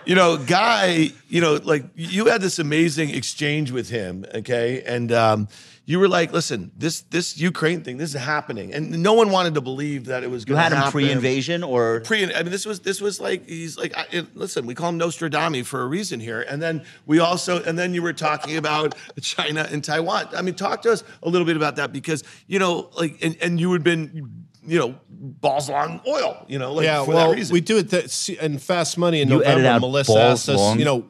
you 0.06 0.16
know, 0.16 0.38
Guy, 0.38 1.12
you 1.28 1.42
know, 1.42 1.60
like 1.64 1.84
you 1.96 2.28
had 2.28 2.42
this 2.42 2.60
amazing 2.60 3.10
exchange 3.10 3.72
with 3.72 3.90
him, 3.90 4.26
okay? 4.34 4.84
And 4.84 5.12
um, 5.12 5.48
you 5.90 6.00
were 6.00 6.10
like, 6.10 6.34
listen, 6.34 6.70
this 6.78 7.02
this 7.02 7.38
Ukraine 7.40 7.82
thing, 7.82 7.96
this 7.98 8.14
is 8.14 8.22
happening. 8.22 8.74
And 8.74 9.02
no 9.02 9.14
one 9.14 9.32
wanted 9.32 9.54
to 9.56 9.62
believe 9.62 10.06
that 10.06 10.22
it 10.22 10.30
was 10.30 10.42
You 10.44 10.48
going 10.48 10.58
to 10.58 10.64
had 10.64 10.74
happen. 10.74 10.88
him 10.88 10.92
pre-invasion, 10.92 11.64
or 11.64 12.02
Pre, 12.02 12.26
I 12.36 12.44
mean, 12.44 12.52
this 12.52 12.66
was 12.66 12.82
this 12.82 13.00
was 13.00 13.20
like 13.22 13.48
he's 13.48 13.78
like, 13.78 13.98
I, 13.98 14.06
it- 14.12 14.36
listen, 14.36 14.66
we 14.66 14.76
call 14.76 14.90
him 14.90 14.98
Nostradamus 14.98 15.66
for 15.66 15.82
a 15.82 15.88
reason 15.88 16.20
here. 16.20 16.42
And 16.42 16.62
then 16.62 16.84
we 17.06 17.20
also, 17.20 17.64
and 17.64 17.80
then 17.80 17.94
you 17.94 18.02
were 18.04 18.12
talking 18.14 18.58
about 18.58 18.96
China 19.22 19.66
and 19.72 19.82
Taiwan. 19.84 20.28
I 20.36 20.42
mean, 20.42 20.56
talk 20.56 20.82
to 20.84 20.92
us 20.92 21.04
a 21.24 21.30
little 21.30 21.48
bit 21.48 21.56
about 21.56 21.78
that 21.78 21.94
because 21.94 22.22
you 22.48 22.60
know, 22.60 22.90
like, 22.98 23.18
and, 23.24 23.38
and 23.42 23.58
you 23.58 23.72
had 23.72 23.84
been, 23.84 24.46
you 24.66 24.78
know, 24.80 24.96
balls 25.10 25.70
long 25.70 26.02
oil, 26.06 26.46
you 26.50 26.60
know, 26.60 26.74
like 26.74 26.84
yeah, 26.84 27.06
for 27.06 27.12
well, 27.14 27.30
that 27.30 27.36
reason. 27.38 27.54
we 27.54 27.62
do 27.62 27.78
it 27.78 27.90
that, 27.92 28.12
see, 28.12 28.38
in 28.38 28.58
Fast 28.60 28.98
Money 28.98 29.22
in 29.22 29.30
You 29.30 29.36
edit 29.42 29.60
November. 29.64 29.70
out 29.70 29.82
Melissa 29.82 30.12
balls 30.12 30.20
asked 30.42 30.50
us, 30.50 30.58
long? 30.58 30.80
you 30.80 30.84
know, 30.86 31.06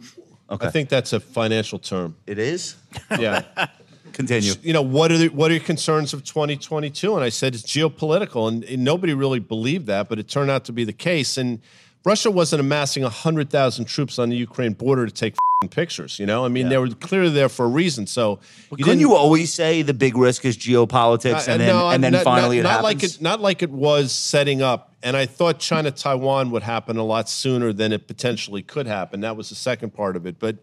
Okay. 0.49 0.67
I 0.67 0.69
think 0.69 0.87
that's 0.87 1.11
a 1.11 1.19
financial 1.19 1.77
term. 1.77 2.15
it 2.25 2.37
is. 2.39 2.75
Yeah. 3.19 3.41
Continue. 4.17 4.53
you 4.63 4.73
know, 4.73 4.81
what 4.81 5.11
are 5.11 5.17
the, 5.19 5.27
what 5.29 5.51
are 5.51 5.53
your 5.53 5.63
concerns 5.63 6.11
of 6.11 6.23
2022? 6.23 7.13
And 7.15 7.23
I 7.23 7.29
said 7.29 7.53
it's 7.53 7.63
geopolitical, 7.63 8.47
and, 8.47 8.63
and 8.63 8.83
nobody 8.83 9.13
really 9.13 9.39
believed 9.39 9.85
that, 9.85 10.09
but 10.09 10.17
it 10.17 10.27
turned 10.27 10.49
out 10.49 10.65
to 10.65 10.71
be 10.71 10.83
the 10.83 10.91
case. 10.91 11.37
And 11.37 11.59
Russia 12.03 12.31
wasn't 12.31 12.61
amassing 12.61 13.03
100,000 13.03 13.85
troops 13.85 14.17
on 14.17 14.29
the 14.29 14.35
Ukraine 14.35 14.73
border 14.73 15.05
to 15.05 15.13
take 15.13 15.33
f***ing 15.33 15.69
pictures. 15.69 16.17
You 16.17 16.25
know, 16.25 16.43
I 16.43 16.47
mean, 16.47 16.67
they 16.69 16.79
were 16.79 16.89
clearly 16.89 17.29
there 17.29 17.47
for 17.47 17.65
a 17.65 17.69
reason. 17.69 18.07
So 18.07 18.39
you 18.75 18.83
Couldn't 18.83 19.01
you 19.01 19.13
always 19.13 19.53
say 19.53 19.83
the 19.83 19.93
big 19.93 20.17
risk 20.17 20.45
is 20.45 20.57
geopolitics, 20.57 21.47
Uh, 21.47 21.51
and 21.51 21.61
then 21.61 21.67
no, 21.67 21.89
and 21.89 22.03
then 22.03 22.13
not, 22.13 22.23
finally 22.23 22.57
not, 22.57 22.59
it 22.59 22.63
not 22.63 22.69
happens? 22.71 22.83
like 22.83 23.03
it 23.03 23.21
not 23.21 23.39
like 23.41 23.61
it 23.61 23.69
was 23.69 24.11
setting 24.11 24.63
up. 24.63 24.95
And 25.03 25.15
I 25.15 25.27
thought 25.27 25.59
China 25.59 25.91
Taiwan 25.91 26.49
would 26.49 26.63
happen 26.63 26.97
a 26.97 27.03
lot 27.03 27.29
sooner 27.29 27.71
than 27.71 27.93
it 27.93 28.07
potentially 28.07 28.63
could 28.63 28.87
happen. 28.87 29.19
That 29.21 29.37
was 29.37 29.49
the 29.49 29.55
second 29.55 29.93
part 29.93 30.15
of 30.15 30.25
it. 30.25 30.39
But 30.39 30.55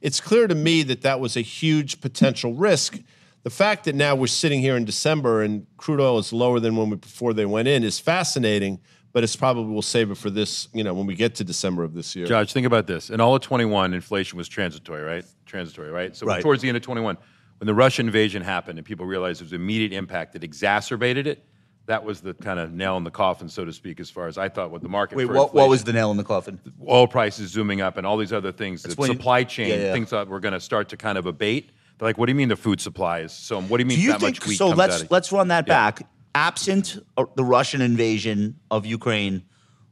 it's 0.00 0.20
clear 0.20 0.46
to 0.46 0.54
me 0.54 0.82
that 0.84 1.02
that 1.02 1.20
was 1.20 1.36
a 1.36 1.40
huge 1.40 2.00
potential 2.00 2.54
risk. 2.54 2.98
The 3.42 3.50
fact 3.50 3.84
that 3.84 3.94
now 3.94 4.14
we're 4.14 4.26
sitting 4.26 4.60
here 4.60 4.76
in 4.76 4.84
December 4.84 5.42
and 5.42 5.66
crude 5.76 6.00
oil 6.00 6.18
is 6.18 6.32
lower 6.32 6.60
than 6.60 6.76
when 6.76 6.90
we 6.90 6.96
before 6.96 7.32
they 7.32 7.46
went 7.46 7.68
in 7.68 7.84
is 7.84 7.98
fascinating. 7.98 8.80
But 9.12 9.24
it's 9.24 9.36
probably 9.36 9.72
we'll 9.72 9.82
save 9.82 10.10
it 10.10 10.16
for 10.16 10.28
this, 10.28 10.68
you 10.74 10.84
know, 10.84 10.92
when 10.92 11.06
we 11.06 11.14
get 11.14 11.34
to 11.36 11.44
December 11.44 11.82
of 11.82 11.94
this 11.94 12.14
year. 12.14 12.26
Judge, 12.26 12.52
think 12.52 12.66
about 12.66 12.86
this. 12.86 13.08
In 13.08 13.20
all 13.20 13.34
of 13.34 13.40
21, 13.40 13.94
inflation 13.94 14.36
was 14.36 14.48
transitory, 14.48 15.02
right? 15.02 15.24
Transitory, 15.46 15.90
right? 15.90 16.14
So 16.14 16.26
Right. 16.26 16.42
towards 16.42 16.60
the 16.60 16.68
end 16.68 16.76
of 16.76 16.82
21, 16.82 17.16
when 17.58 17.66
the 17.66 17.74
Russian 17.74 18.06
invasion 18.06 18.42
happened 18.42 18.78
and 18.78 18.86
people 18.86 19.06
realized 19.06 19.40
there 19.40 19.46
was 19.46 19.54
immediate 19.54 19.92
impact 19.94 20.34
that 20.34 20.44
exacerbated 20.44 21.26
it, 21.26 21.44
that 21.88 22.04
was 22.04 22.20
the 22.20 22.34
kind 22.34 22.60
of 22.60 22.72
nail 22.72 22.96
in 22.98 23.04
the 23.04 23.10
coffin, 23.10 23.48
so 23.48 23.64
to 23.64 23.72
speak, 23.72 23.98
as 23.98 24.10
far 24.10 24.28
as 24.28 24.36
I 24.38 24.48
thought 24.50 24.70
what 24.70 24.82
the 24.82 24.88
market 24.90 25.16
Wait, 25.16 25.24
what, 25.24 25.54
what 25.54 25.68
was 25.68 25.84
the 25.84 25.92
nail 25.92 26.10
in 26.10 26.16
the 26.18 26.24
coffin? 26.24 26.60
oil 26.86 27.08
prices 27.08 27.50
zooming 27.50 27.80
up 27.80 27.96
and 27.96 28.06
all 28.06 28.16
these 28.18 28.32
other 28.32 28.52
things, 28.52 28.82
the 28.82 28.90
supply 28.90 29.42
chain, 29.42 29.70
yeah, 29.70 29.76
yeah. 29.86 29.92
things 29.92 30.10
that 30.10 30.28
were 30.28 30.38
going 30.38 30.52
to 30.52 30.60
start 30.60 30.90
to 30.90 30.96
kind 30.96 31.18
of 31.18 31.26
abate. 31.26 31.70
They're 31.98 32.06
like, 32.08 32.18
what 32.18 32.26
do 32.26 32.32
you 32.32 32.36
mean 32.36 32.48
the 32.48 32.56
food 32.56 32.80
supply 32.80 33.20
is 33.20 33.32
so? 33.32 33.60
What 33.60 33.78
do 33.78 33.82
you 33.82 33.86
mean 33.86 33.96
Do 33.98 34.02
you 34.02 34.12
that 34.12 34.20
think 34.20 34.36
much 34.36 34.46
wheat 34.46 34.56
so? 34.56 34.66
comes 34.68 34.78
Let's 34.78 34.94
out 34.96 35.02
of 35.02 35.10
let's 35.10 35.32
run 35.32 35.48
that 35.48 35.66
Yeah. 35.66 35.74
back. 35.74 36.06
Absent 36.34 36.98
uh, 37.16 37.24
the 37.34 37.42
Russian 37.42 37.80
invasion 37.80 38.60
of 38.70 38.84
Ukraine, 38.86 39.42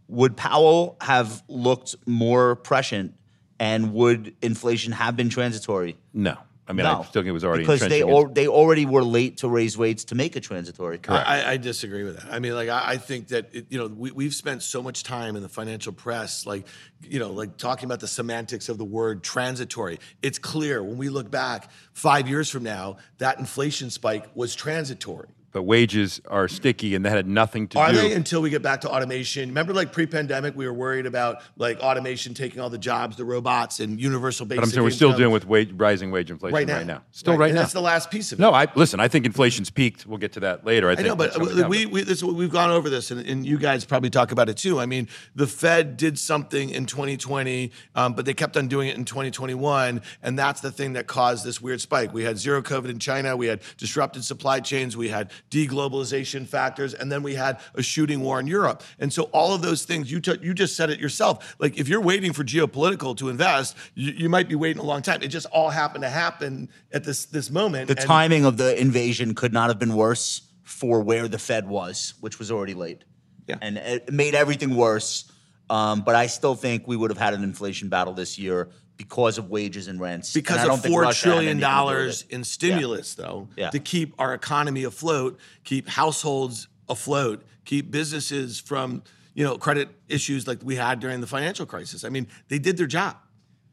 would 0.06 0.36
Powell 0.36 0.96
have 1.00 1.42
looked 1.48 1.96
more 2.06 2.56
prescient, 2.56 3.14
and 3.58 3.92
would 3.94 4.36
inflation 4.42 4.92
have 4.92 5.16
been 5.16 5.30
transitory? 5.30 5.96
No, 6.12 6.36
I 6.68 6.72
mean, 6.72 6.84
no, 6.84 7.00
I 7.00 7.04
still 7.04 7.22
think 7.22 7.28
it 7.28 7.32
was 7.32 7.44
already 7.44 7.62
because 7.62 7.80
they 7.80 8.02
al- 8.02 8.28
they 8.28 8.48
already 8.48 8.86
were 8.86 9.04
late 9.04 9.36
to 9.38 9.48
raise 9.48 9.76
rates 9.76 10.04
to 10.06 10.16
make 10.16 10.34
a 10.34 10.40
transitory. 10.40 10.98
I, 11.08 11.52
I 11.52 11.56
disagree 11.58 12.02
with 12.02 12.16
that. 12.16 12.32
I 12.32 12.40
mean, 12.40 12.54
like, 12.54 12.68
I, 12.68 12.92
I 12.92 12.96
think 12.96 13.28
that, 13.28 13.54
it, 13.54 13.66
you 13.68 13.78
know, 13.78 13.86
we, 13.86 14.10
we've 14.10 14.34
spent 14.34 14.64
so 14.64 14.82
much 14.82 15.04
time 15.04 15.36
in 15.36 15.42
the 15.42 15.48
financial 15.48 15.92
press, 15.92 16.44
like, 16.44 16.66
you 17.02 17.20
know, 17.20 17.30
like 17.30 17.56
talking 17.56 17.84
about 17.84 18.00
the 18.00 18.08
semantics 18.08 18.68
of 18.68 18.78
the 18.78 18.84
word 18.84 19.22
transitory. 19.22 20.00
It's 20.22 20.40
clear 20.40 20.82
when 20.82 20.98
we 20.98 21.08
look 21.08 21.30
back 21.30 21.70
five 21.92 22.28
years 22.28 22.50
from 22.50 22.64
now, 22.64 22.96
that 23.18 23.38
inflation 23.38 23.90
spike 23.90 24.26
was 24.34 24.54
transitory. 24.54 25.28
But 25.56 25.62
wages 25.62 26.20
are 26.28 26.48
sticky, 26.48 26.94
and 26.94 27.02
that 27.06 27.12
had 27.12 27.26
nothing 27.26 27.66
to 27.66 27.78
do. 27.78 27.80
Are 27.80 27.90
do. 27.90 27.96
they 27.96 28.12
until 28.12 28.42
we 28.42 28.50
get 28.50 28.60
back 28.60 28.82
to 28.82 28.90
automation? 28.90 29.48
Remember, 29.48 29.72
like 29.72 29.90
pre-pandemic, 29.90 30.54
we 30.54 30.66
were 30.66 30.74
worried 30.74 31.06
about 31.06 31.40
like 31.56 31.80
automation 31.80 32.34
taking 32.34 32.60
all 32.60 32.68
the 32.68 32.76
jobs, 32.76 33.16
the 33.16 33.24
robots, 33.24 33.80
and 33.80 33.98
universal 33.98 34.44
basic. 34.44 34.60
but 34.60 34.64
I'm 34.66 34.70
saying 34.70 34.84
we're 34.84 34.90
still 34.90 35.16
dealing 35.16 35.32
with 35.32 35.46
wage, 35.46 35.72
rising 35.72 36.10
wage 36.10 36.30
inflation 36.30 36.54
right 36.54 36.68
right 36.68 36.86
now. 36.86 36.96
now. 36.96 37.02
Still 37.10 37.38
right, 37.38 37.46
and 37.46 37.54
now. 37.54 37.62
That's 37.62 37.72
the 37.72 37.80
last 37.80 38.10
piece 38.10 38.32
of 38.32 38.38
it. 38.38 38.42
no, 38.42 38.52
I 38.52 38.66
listen. 38.74 39.00
I 39.00 39.08
think 39.08 39.24
inflation's 39.24 39.70
peaked. 39.70 40.04
We'll 40.04 40.18
get 40.18 40.32
to 40.32 40.40
that 40.40 40.66
later. 40.66 40.90
I, 40.90 40.92
I 40.92 40.96
know, 40.96 41.16
but 41.16 41.40
we, 41.40 41.54
down, 41.54 41.70
we, 41.70 41.86
we 41.86 42.02
this, 42.02 42.22
we've 42.22 42.52
gone 42.52 42.70
over 42.70 42.90
this, 42.90 43.10
and, 43.10 43.26
and 43.26 43.46
you 43.46 43.56
guys 43.56 43.86
probably 43.86 44.10
talk 44.10 44.32
about 44.32 44.50
it 44.50 44.58
too. 44.58 44.78
I 44.78 44.84
mean, 44.84 45.08
the 45.34 45.46
Fed 45.46 45.96
did 45.96 46.18
something 46.18 46.68
in 46.68 46.84
2020, 46.84 47.72
um, 47.94 48.12
but 48.12 48.26
they 48.26 48.34
kept 48.34 48.58
on 48.58 48.68
doing 48.68 48.88
it 48.88 48.96
in 48.98 49.06
2021, 49.06 50.02
and 50.22 50.38
that's 50.38 50.60
the 50.60 50.70
thing 50.70 50.92
that 50.92 51.06
caused 51.06 51.46
this 51.46 51.62
weird 51.62 51.80
spike. 51.80 52.12
We 52.12 52.24
had 52.24 52.36
zero 52.36 52.60
COVID 52.60 52.90
in 52.90 52.98
China, 52.98 53.38
we 53.38 53.46
had 53.46 53.62
disrupted 53.78 54.22
supply 54.22 54.60
chains, 54.60 54.98
we 54.98 55.08
had 55.08 55.30
deglobalization 55.50 56.46
factors, 56.46 56.94
and 56.94 57.10
then 57.10 57.22
we 57.22 57.34
had 57.34 57.58
a 57.74 57.82
shooting 57.82 58.20
war 58.20 58.40
in 58.40 58.46
Europe. 58.46 58.82
And 58.98 59.12
so 59.12 59.24
all 59.24 59.54
of 59.54 59.62
those 59.62 59.84
things, 59.84 60.10
you 60.10 60.20
you 60.40 60.54
just 60.54 60.76
said 60.76 60.90
it 60.90 60.98
yourself. 60.98 61.56
Like 61.58 61.78
if 61.78 61.88
you're 61.88 62.00
waiting 62.00 62.32
for 62.32 62.44
geopolitical 62.44 63.16
to 63.18 63.28
invest, 63.28 63.76
you, 63.94 64.12
you 64.12 64.28
might 64.28 64.48
be 64.48 64.54
waiting 64.54 64.80
a 64.80 64.84
long 64.84 65.02
time. 65.02 65.22
It 65.22 65.28
just 65.28 65.46
all 65.46 65.70
happened 65.70 66.02
to 66.02 66.10
happen 66.10 66.68
at 66.92 67.04
this 67.04 67.26
this 67.26 67.50
moment. 67.50 67.88
The 67.88 67.96
and- 67.96 68.06
timing 68.06 68.44
of 68.44 68.56
the 68.56 68.78
invasion 68.80 69.34
could 69.34 69.52
not 69.52 69.68
have 69.68 69.78
been 69.78 69.94
worse 69.94 70.42
for 70.62 71.00
where 71.00 71.28
the 71.28 71.38
Fed 71.38 71.68
was, 71.68 72.14
which 72.20 72.38
was 72.38 72.50
already 72.50 72.74
late. 72.74 73.04
Yeah. 73.46 73.58
And 73.62 73.76
it 73.78 74.12
made 74.12 74.34
everything 74.34 74.74
worse. 74.74 75.30
Um, 75.70 76.02
but 76.02 76.14
I 76.14 76.26
still 76.26 76.54
think 76.54 76.86
we 76.86 76.96
would 76.96 77.10
have 77.10 77.18
had 77.18 77.34
an 77.34 77.42
inflation 77.42 77.88
battle 77.88 78.12
this 78.12 78.38
year 78.38 78.70
because 78.96 79.38
of 79.38 79.50
wages 79.50 79.88
and 79.88 80.00
rents. 80.00 80.32
Because 80.32 80.62
don't 80.64 80.78
of 80.78 80.84
four 80.84 81.12
trillion 81.12 81.42
anything 81.42 81.46
to 81.46 81.52
do 81.52 81.56
with 81.56 81.60
dollars 81.60 82.24
in 82.30 82.44
stimulus, 82.44 83.14
though, 83.14 83.48
Yeah. 83.56 83.70
to 83.70 83.78
keep 83.78 84.14
our 84.18 84.34
economy 84.34 84.84
afloat, 84.84 85.38
keep 85.64 85.88
households 85.88 86.68
afloat, 86.88 87.42
keep 87.64 87.90
businesses 87.90 88.58
from 88.60 89.02
you 89.34 89.44
know 89.44 89.58
credit 89.58 89.88
issues 90.08 90.46
like 90.46 90.60
we 90.62 90.76
had 90.76 91.00
during 91.00 91.20
the 91.20 91.26
financial 91.26 91.66
crisis. 91.66 92.04
I 92.04 92.08
mean, 92.08 92.26
they 92.48 92.58
did 92.58 92.76
their 92.76 92.86
job. 92.86 93.16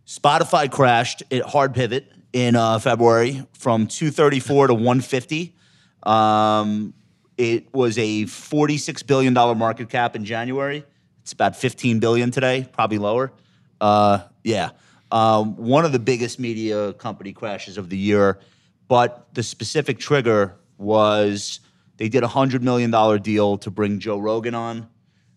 Spotify 0.06 0.70
crashed 0.70 1.24
at 1.32 1.44
hard 1.44 1.74
pivot 1.74 2.12
in 2.34 2.56
uh, 2.56 2.80
February 2.80 3.46
from 3.54 3.88
234 3.88 4.68
to 4.68 4.74
150. 4.74 5.56
Um, 6.04 6.94
it 7.38 7.74
was 7.74 7.98
a 7.98 8.26
46 8.26 9.04
billion 9.04 9.34
dollar 9.34 9.56
market 9.56 9.90
cap 9.90 10.16
in 10.16 10.26
January. 10.26 10.84
It's 11.22 11.32
about 11.32 11.56
15 11.56 12.00
billion 12.00 12.32
today, 12.32 12.68
probably 12.74 12.98
lower. 12.98 13.32
Uh, 13.80 14.20
yeah, 14.44 14.72
um, 15.14 15.56
one 15.58 15.86
of 15.86 15.92
the 15.92 16.00
biggest 16.00 16.40
media 16.40 16.92
company 16.94 17.34
crashes 17.34 17.78
of 17.78 17.88
the 17.90 17.98
year. 17.98 18.40
But 18.88 19.34
the 19.34 19.44
specific 19.44 20.00
trigger 20.00 20.56
was 20.78 21.60
they 21.98 22.10
did 22.10 22.24
a 22.24 22.28
hundred 22.28 22.64
million 22.64 22.90
dollar 22.92 23.20
deal 23.20 23.58
to 23.60 23.72
bring 23.72 24.00
Joe 24.00 24.18
Rogan 24.18 24.56
on. 24.56 24.90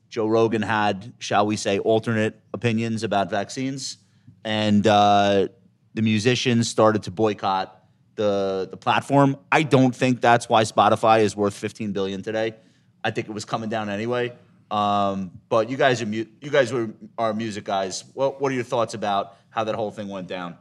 Joe 0.09 0.27
Rogan 0.27 0.62
had, 0.62 1.12
shall 1.19 1.47
we 1.47 1.57
say, 1.57 1.79
alternate 1.79 2.41
opinions 2.55 3.03
about 3.03 3.29
vaccines, 3.29 3.99
and 4.45 4.87
uh, 4.87 5.49
the 5.93 6.03
musicians 6.03 6.69
started 6.69 7.03
to 7.03 7.11
boycott 7.11 7.85
the 8.15 8.67
the 8.71 8.77
platform. 8.79 9.37
I 9.53 9.62
don't 9.62 9.95
think 9.95 10.23
that's 10.23 10.49
why 10.49 10.62
Spotify 10.62 11.21
is 11.21 11.37
worth 11.37 11.55
15 11.55 11.93
billion 11.93 12.23
today. 12.23 12.55
I 13.05 13.11
think 13.11 13.29
it 13.29 13.33
was 13.33 13.45
coming 13.45 13.69
down 13.69 13.91
anyway. 13.91 14.33
Um, 14.71 15.31
but 15.49 15.69
you 15.71 15.77
guys 15.77 16.03
are 16.03 16.07
mu- 16.07 16.27
you 16.41 16.51
guys 16.51 16.73
were 16.73 16.91
are 17.19 17.35
music 17.35 17.65
guys. 17.65 18.05
What 18.15 18.41
what 18.41 18.51
are 18.51 18.55
your 18.55 18.65
thoughts 18.65 18.95
about 18.95 19.37
how 19.57 19.64
that 19.64 19.75
whole 19.75 19.90
thing 19.90 20.09
went 20.09 20.29
down? 20.29 20.55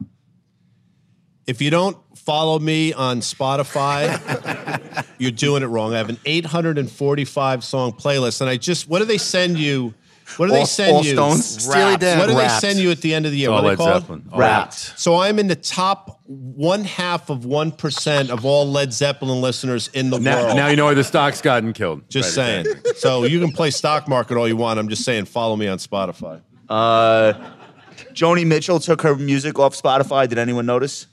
If 1.46 1.62
you 1.62 1.70
don't 1.70 1.96
follow 2.18 2.58
me 2.58 2.92
on 2.94 3.20
Spotify, 3.20 5.06
you're 5.20 5.30
doing 5.30 5.62
it 5.62 5.68
wrong. 5.68 5.94
I 5.94 5.98
have 5.98 6.10
an 6.10 6.18
845 6.26 7.64
song 7.64 7.92
playlist, 7.92 8.42
and 8.42 8.50
I 8.50 8.58
just 8.58 8.88
what 8.90 9.00
do 9.00 9.06
they 9.06 9.20
send 9.20 9.60
you? 9.60 9.94
What 10.38 10.48
do 10.48 10.54
they 10.54 10.62
All- 10.62 10.66
send 10.66 10.96
all 10.96 11.04
you? 11.06 11.12
Stones? 11.14 11.46
Steely 11.46 11.98
Dan. 11.98 12.18
What 12.18 12.30
do 12.30 12.36
Wrapped. 12.36 12.60
they 12.64 12.68
send 12.68 12.80
you 12.80 12.90
at 12.90 13.00
the 13.02 13.14
end 13.14 13.28
of 13.28 13.32
the 13.32 13.38
year? 13.38 13.50
Oh, 13.52 13.54
what 13.54 13.64
are 13.64 13.68
Led 13.68 13.72
they 13.78 13.84
called? 13.84 14.02
Zeppelin. 14.02 14.30
Wrapped. 14.36 14.74
So 15.00 15.18
I'm 15.18 15.38
in 15.38 15.46
the 15.46 15.56
top 15.56 16.20
one 16.26 16.84
half 16.84 17.30
of 17.30 17.46
one 17.46 17.72
percent 17.72 18.32
of 18.32 18.44
all 18.44 18.66
Led 18.68 18.92
Zeppelin 18.92 19.40
listeners 19.42 19.88
in 19.90 20.10
the 20.10 20.18
Now, 20.18 20.46
world. 20.46 20.56
now 20.58 20.68
you 20.70 20.78
know 20.78 20.86
why 20.86 20.96
the 20.96 21.04
stock's 21.04 21.42
gotten 21.42 21.74
killed. 21.74 22.10
just 22.10 22.36
Right, 22.36 22.66
saying. 22.66 22.76
so 22.96 23.24
you 23.26 23.40
can 23.40 23.52
play 23.52 23.70
stock 23.70 24.08
market 24.08 24.36
all 24.36 24.48
you 24.48 24.58
want. 24.58 24.80
I'm 24.80 24.90
just 24.90 25.04
saying, 25.04 25.26
follow 25.26 25.56
me 25.56 25.68
on 25.68 25.78
Spotify. 25.78 26.42
Uh, 26.68 27.34
Joni 28.16 28.46
Mitchell 28.46 28.80
took 28.80 29.02
her 29.02 29.16
music 29.16 29.60
off 29.60 29.80
Spotify. 29.80 30.28
Did 30.28 30.38
anyone 30.38 30.66
notice? 30.66 31.08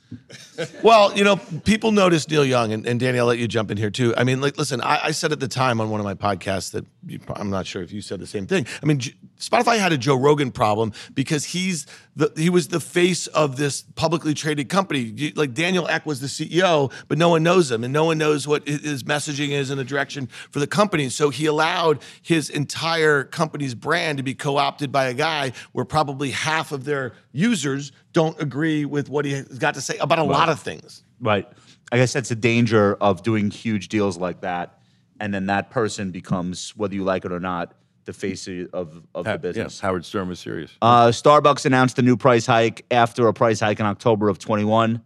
Well, 0.83 1.17
you 1.17 1.25
know, 1.25 1.37
people 1.37 1.91
notice 1.91 2.29
Neil 2.29 2.45
Young, 2.45 2.71
and, 2.73 2.87
and 2.87 3.01
Danny, 3.01 3.19
I'll 3.19 3.25
let 3.25 3.39
you 3.39 3.49
jump 3.49 3.71
in 3.71 3.79
here 3.79 3.91
too. 3.91 4.15
I 4.15 4.25
mean, 4.25 4.43
like, 4.43 4.59
listen, 4.59 4.83
I, 4.83 5.07
I 5.07 5.11
said 5.13 5.33
at 5.33 5.41
the 5.41 5.49
time 5.49 5.81
on 5.81 5.89
one 5.89 6.01
of 6.01 6.05
my 6.05 6.13
podcasts 6.15 6.73
that 6.73 6.85
you, 7.07 7.19
I'm 7.35 7.49
not 7.49 7.67
sure 7.67 7.83
if 7.83 7.93
you 7.93 8.03
said 8.03 8.21
the 8.21 8.27
same 8.27 8.47
thing. 8.47 8.67
I 8.83 8.87
mean, 8.87 8.99
J- 8.99 9.15
Spotify 9.41 9.79
had 9.79 9.91
a 9.93 9.97
Joe 9.99 10.15
Rogan 10.17 10.51
problem 10.53 10.93
because 11.15 11.47
he's 11.47 11.87
the 12.15 12.31
he 12.37 12.51
was 12.51 12.69
the 12.69 12.79
face 12.79 13.27
of 13.29 13.57
this 13.57 13.83
publicly 13.95 14.35
traded 14.35 14.69
company. 14.69 15.01
You- 15.01 15.33
Like 15.35 15.55
Daniel 15.55 15.89
Ek 15.89 16.05
was 16.05 16.21
the 16.21 16.27
CEO, 16.27 16.93
but 17.09 17.17
no 17.17 17.31
one 17.31 17.43
knows 17.43 17.71
him, 17.71 17.83
and 17.83 17.91
no 17.93 18.05
one 18.05 18.19
knows 18.19 18.47
what 18.47 18.69
his- 18.69 19.03
messaging 19.05 19.49
is 19.49 19.71
in 19.71 19.79
the 19.79 19.85
direction 19.85 20.29
for 20.51 20.59
the 20.61 20.67
company. 20.67 21.09
So 21.09 21.31
he 21.31 21.47
allowed 21.47 22.01
his 22.21 22.51
entire 22.51 23.25
company's 23.25 23.75
brand 23.75 24.19
to 24.19 24.23
be 24.23 24.35
co-opted 24.35 24.93
by 24.93 25.07
a 25.07 25.15
guy 25.15 25.53
where 25.73 25.87
probably 25.87 26.33
half 26.33 26.71
of 26.71 26.85
their 26.85 26.92
users 27.33 27.93
don't 28.13 28.41
agree 28.41 28.85
with 28.85 29.09
what 29.09 29.25
he 29.25 29.33
has 29.33 29.59
got 29.59 29.75
to 29.75 29.81
say 29.81 29.97
about 29.99 30.19
a 30.19 30.25
lot 30.25 30.49
of 30.49 30.61
things. 30.61 31.05
Right. 31.21 31.49
I 31.91 31.97
guess 31.97 32.13
that's 32.13 32.31
the 32.31 32.37
danger 32.37 32.95
of 33.01 33.23
doing 33.23 33.51
huge 33.51 33.89
deals 33.89 34.17
like 34.17 34.41
that, 34.41 34.81
and 35.21 35.33
then 35.33 35.47
that 35.47 35.71
person 35.71 36.11
becomes, 36.11 36.77
whether 36.77 36.95
you 36.95 37.05
like 37.05 37.25
it 37.25 37.33
or 37.33 37.41
not, 37.41 37.75
the 38.05 38.13
face 38.13 38.49
of, 38.49 38.69
of, 38.73 39.03
of 39.15 39.25
the 39.25 39.39
business. 39.39 39.75
Yes, 39.75 39.81
Howard 39.81 40.05
Stern 40.05 40.29
was 40.29 40.41
serious. 40.41 40.73
Uh, 40.83 41.09
Starbucks 41.09 41.67
announced 41.67 41.99
a 41.99 42.03
new 42.03 42.17
price 42.17 42.47
hike 42.47 42.85
after 42.91 43.29
a 43.29 43.33
price 43.35 43.61
hike 43.61 43.79
in 43.81 43.87
October 43.87 44.29
of 44.29 44.39
21. 44.39 45.03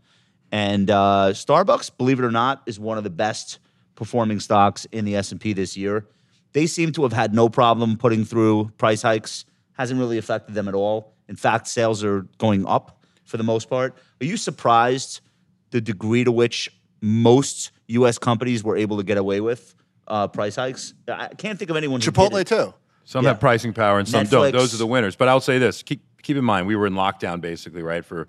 And 0.52 0.90
uh, 0.90 1.30
Starbucks, 1.32 1.90
believe 1.98 2.18
it 2.18 2.24
or 2.24 2.30
not, 2.30 2.62
is 2.66 2.78
one 2.78 2.98
of 2.98 3.04
the 3.04 3.10
best 3.10 3.58
performing 3.94 4.40
stocks 4.40 4.86
in 4.92 5.04
the 5.04 5.16
S&P 5.16 5.52
this 5.52 5.76
year. 5.76 6.06
They 6.52 6.66
seem 6.66 6.92
to 6.92 7.02
have 7.02 7.12
had 7.12 7.34
no 7.34 7.48
problem 7.48 7.96
putting 7.96 8.24
through 8.24 8.70
price 8.78 9.02
hikes. 9.02 9.44
Hasn't 9.76 9.98
really 10.00 10.18
affected 10.18 10.54
them 10.54 10.68
at 10.68 10.74
all. 10.74 11.12
In 11.28 11.36
fact, 11.36 11.66
sales 11.68 12.02
are 12.04 12.22
going 12.38 12.66
up 12.66 13.02
for 13.24 13.36
the 13.36 13.42
most 13.44 13.68
part. 13.68 13.96
Are 14.20 14.24
you 14.24 14.36
surprised 14.36 15.20
the 15.70 15.80
degree 15.80 16.24
to 16.24 16.32
which 16.32 16.70
most 17.00 17.72
U.S. 17.88 18.18
companies 18.18 18.64
were 18.64 18.76
able 18.76 18.96
to 18.96 19.02
get 19.02 19.18
away 19.18 19.40
with 19.40 19.74
uh, 20.08 20.28
price 20.28 20.56
hikes? 20.56 20.94
I 21.08 21.28
can't 21.36 21.58
think 21.58 21.70
of 21.70 21.76
anyone. 21.76 22.00
who 22.00 22.10
Chipotle 22.10 22.30
didn't. 22.44 22.48
too. 22.48 22.74
Some 23.04 23.24
Yeah. 23.24 23.30
have 23.30 23.40
pricing 23.40 23.72
power 23.72 23.98
and 23.98 24.08
some 24.08 24.26
don't. 24.26 24.52
Those 24.52 24.74
are 24.74 24.78
the 24.78 24.86
winners. 24.86 25.14
But 25.14 25.28
I'll 25.28 25.40
say 25.40 25.58
this: 25.58 25.82
keep 25.82 26.00
keep 26.22 26.36
in 26.36 26.44
mind, 26.44 26.66
we 26.66 26.74
were 26.74 26.86
in 26.86 26.94
lockdown 26.94 27.40
basically, 27.40 27.82
right, 27.82 28.04
for 28.04 28.28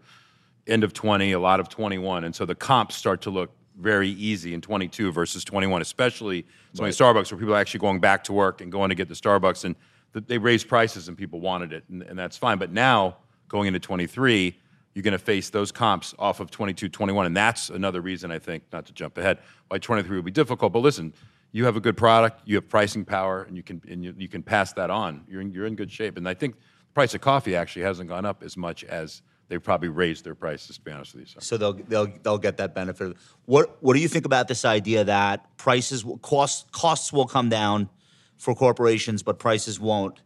end 0.68 0.84
of 0.84 0.94
twenty, 0.94 1.32
a 1.32 1.40
lot 1.40 1.60
of 1.60 1.70
twenty 1.70 1.98
one, 1.98 2.24
and 2.24 2.36
so 2.36 2.46
the 2.46 2.54
comps 2.56 2.96
start 2.96 3.22
to 3.22 3.30
look 3.32 3.52
very 3.80 4.10
easy 4.10 4.54
in 4.54 4.62
twenty 4.62 4.88
two 4.88 5.12
versus 5.12 5.44
twenty 5.44 5.66
one, 5.68 5.82
especially 5.82 6.46
so 6.74 6.84
of 6.84 6.90
the 6.96 7.04
Starbucks 7.04 7.32
where 7.32 7.40
people 7.40 7.56
are 7.56 7.60
actually 7.60 7.80
going 7.80 8.00
back 8.00 8.24
to 8.26 8.34
work 8.34 8.62
and 8.62 8.72
going 8.72 8.90
to 8.90 8.96
get 8.96 9.08
the 9.08 9.16
Starbucks, 9.16 9.66
and 9.66 9.76
th- 9.76 9.86
they 10.14 10.38
raised 10.38 10.68
prices 10.68 11.08
and 11.08 11.18
people 11.18 11.40
wanted 11.40 11.74
it, 11.74 11.84
and, 11.90 12.02
and 12.04 12.18
that's 12.18 12.38
fine. 12.38 12.58
But 12.58 12.72
now 12.72 13.18
going 13.48 13.68
into 13.68 13.80
twenty 13.80 14.08
three. 14.08 14.58
You're 14.94 15.04
going 15.04 15.12
to 15.12 15.20
face 15.20 15.52
those 15.52 15.72
comps 15.72 16.16
off 16.18 16.40
of 16.40 16.50
22, 16.50 16.90
21, 16.90 17.28
and 17.28 17.38
that's 17.38 17.70
another 17.70 18.02
reason 18.02 18.32
I 18.32 18.40
think, 18.40 18.64
not 18.74 18.88
to 18.88 18.94
jump 18.94 19.20
ahead, 19.20 19.38
why 19.68 19.78
23 19.78 20.16
will 20.16 20.24
be 20.24 20.32
difficult. 20.32 20.74
But 20.74 20.80
listen, 20.80 21.14
you 21.52 21.66
have 21.66 21.76
a 21.76 21.80
good 21.80 21.98
product, 21.98 22.42
you 22.46 22.56
have 22.56 22.68
pricing 22.68 23.06
power, 23.06 23.44
and 23.44 23.56
you 23.56 23.64
can 23.64 23.82
and 23.90 24.04
you, 24.04 24.14
you 24.18 24.28
can 24.28 24.44
pass 24.44 24.74
that 24.74 24.90
on. 24.90 25.24
You're 25.28 25.42
in, 25.42 25.52
you're 25.52 25.66
in 25.66 25.76
good 25.76 25.92
shape. 25.92 26.18
And 26.18 26.28
I 26.28 26.34
think 26.34 26.56
the 26.56 26.94
price 26.94 27.14
of 27.14 27.22
coffee 27.22 27.56
actually 27.56 27.84
hasn't 27.84 28.10
gone 28.10 28.26
up 28.26 28.44
as 28.44 28.58
much 28.58 28.84
as 28.84 29.22
they 29.48 29.58
probably 29.58 29.90
raised 29.90 30.26
their 30.26 30.36
prices. 30.36 30.78
To 30.78 30.84
be 30.84 30.92
honest 30.92 31.14
with 31.14 31.22
you, 31.22 31.28
so. 31.28 31.40
so 31.40 31.58
they'll 31.58 31.74
they'll 31.74 32.14
they'll 32.22 32.38
get 32.38 32.58
that 32.58 32.76
benefit. 32.76 33.18
What 33.46 33.78
what 33.82 33.94
do 33.94 34.00
you 34.00 34.08
think 34.08 34.26
about 34.26 34.48
this 34.48 34.66
idea 34.66 35.04
that 35.06 35.58
prices 35.58 36.04
will, 36.04 36.18
costs 36.18 36.66
costs 36.72 37.14
will 37.14 37.28
come 37.28 37.50
down 37.50 37.90
for 38.38 38.56
corporations, 38.56 39.24
but 39.24 39.40
prices 39.40 39.80
won't, 39.80 40.22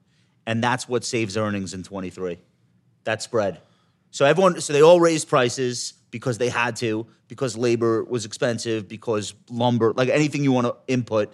and 0.45 0.63
that's 0.63 0.87
what 0.87 1.03
saves 1.03 1.37
earnings 1.37 1.73
in 1.73 1.83
23. 1.83 2.37
That 3.03 3.21
spread. 3.21 3.61
So 4.11 4.25
everyone, 4.25 4.59
so 4.61 4.73
they 4.73 4.81
all 4.81 4.99
raised 4.99 5.29
prices 5.29 5.93
because 6.11 6.37
they 6.37 6.49
had 6.49 6.75
to, 6.77 7.07
because 7.27 7.57
labor 7.57 8.03
was 8.03 8.25
expensive, 8.25 8.87
because 8.87 9.33
lumber, 9.49 9.93
like 9.93 10.09
anything 10.09 10.43
you 10.43 10.51
want 10.51 10.67
to 10.67 10.75
input, 10.87 11.33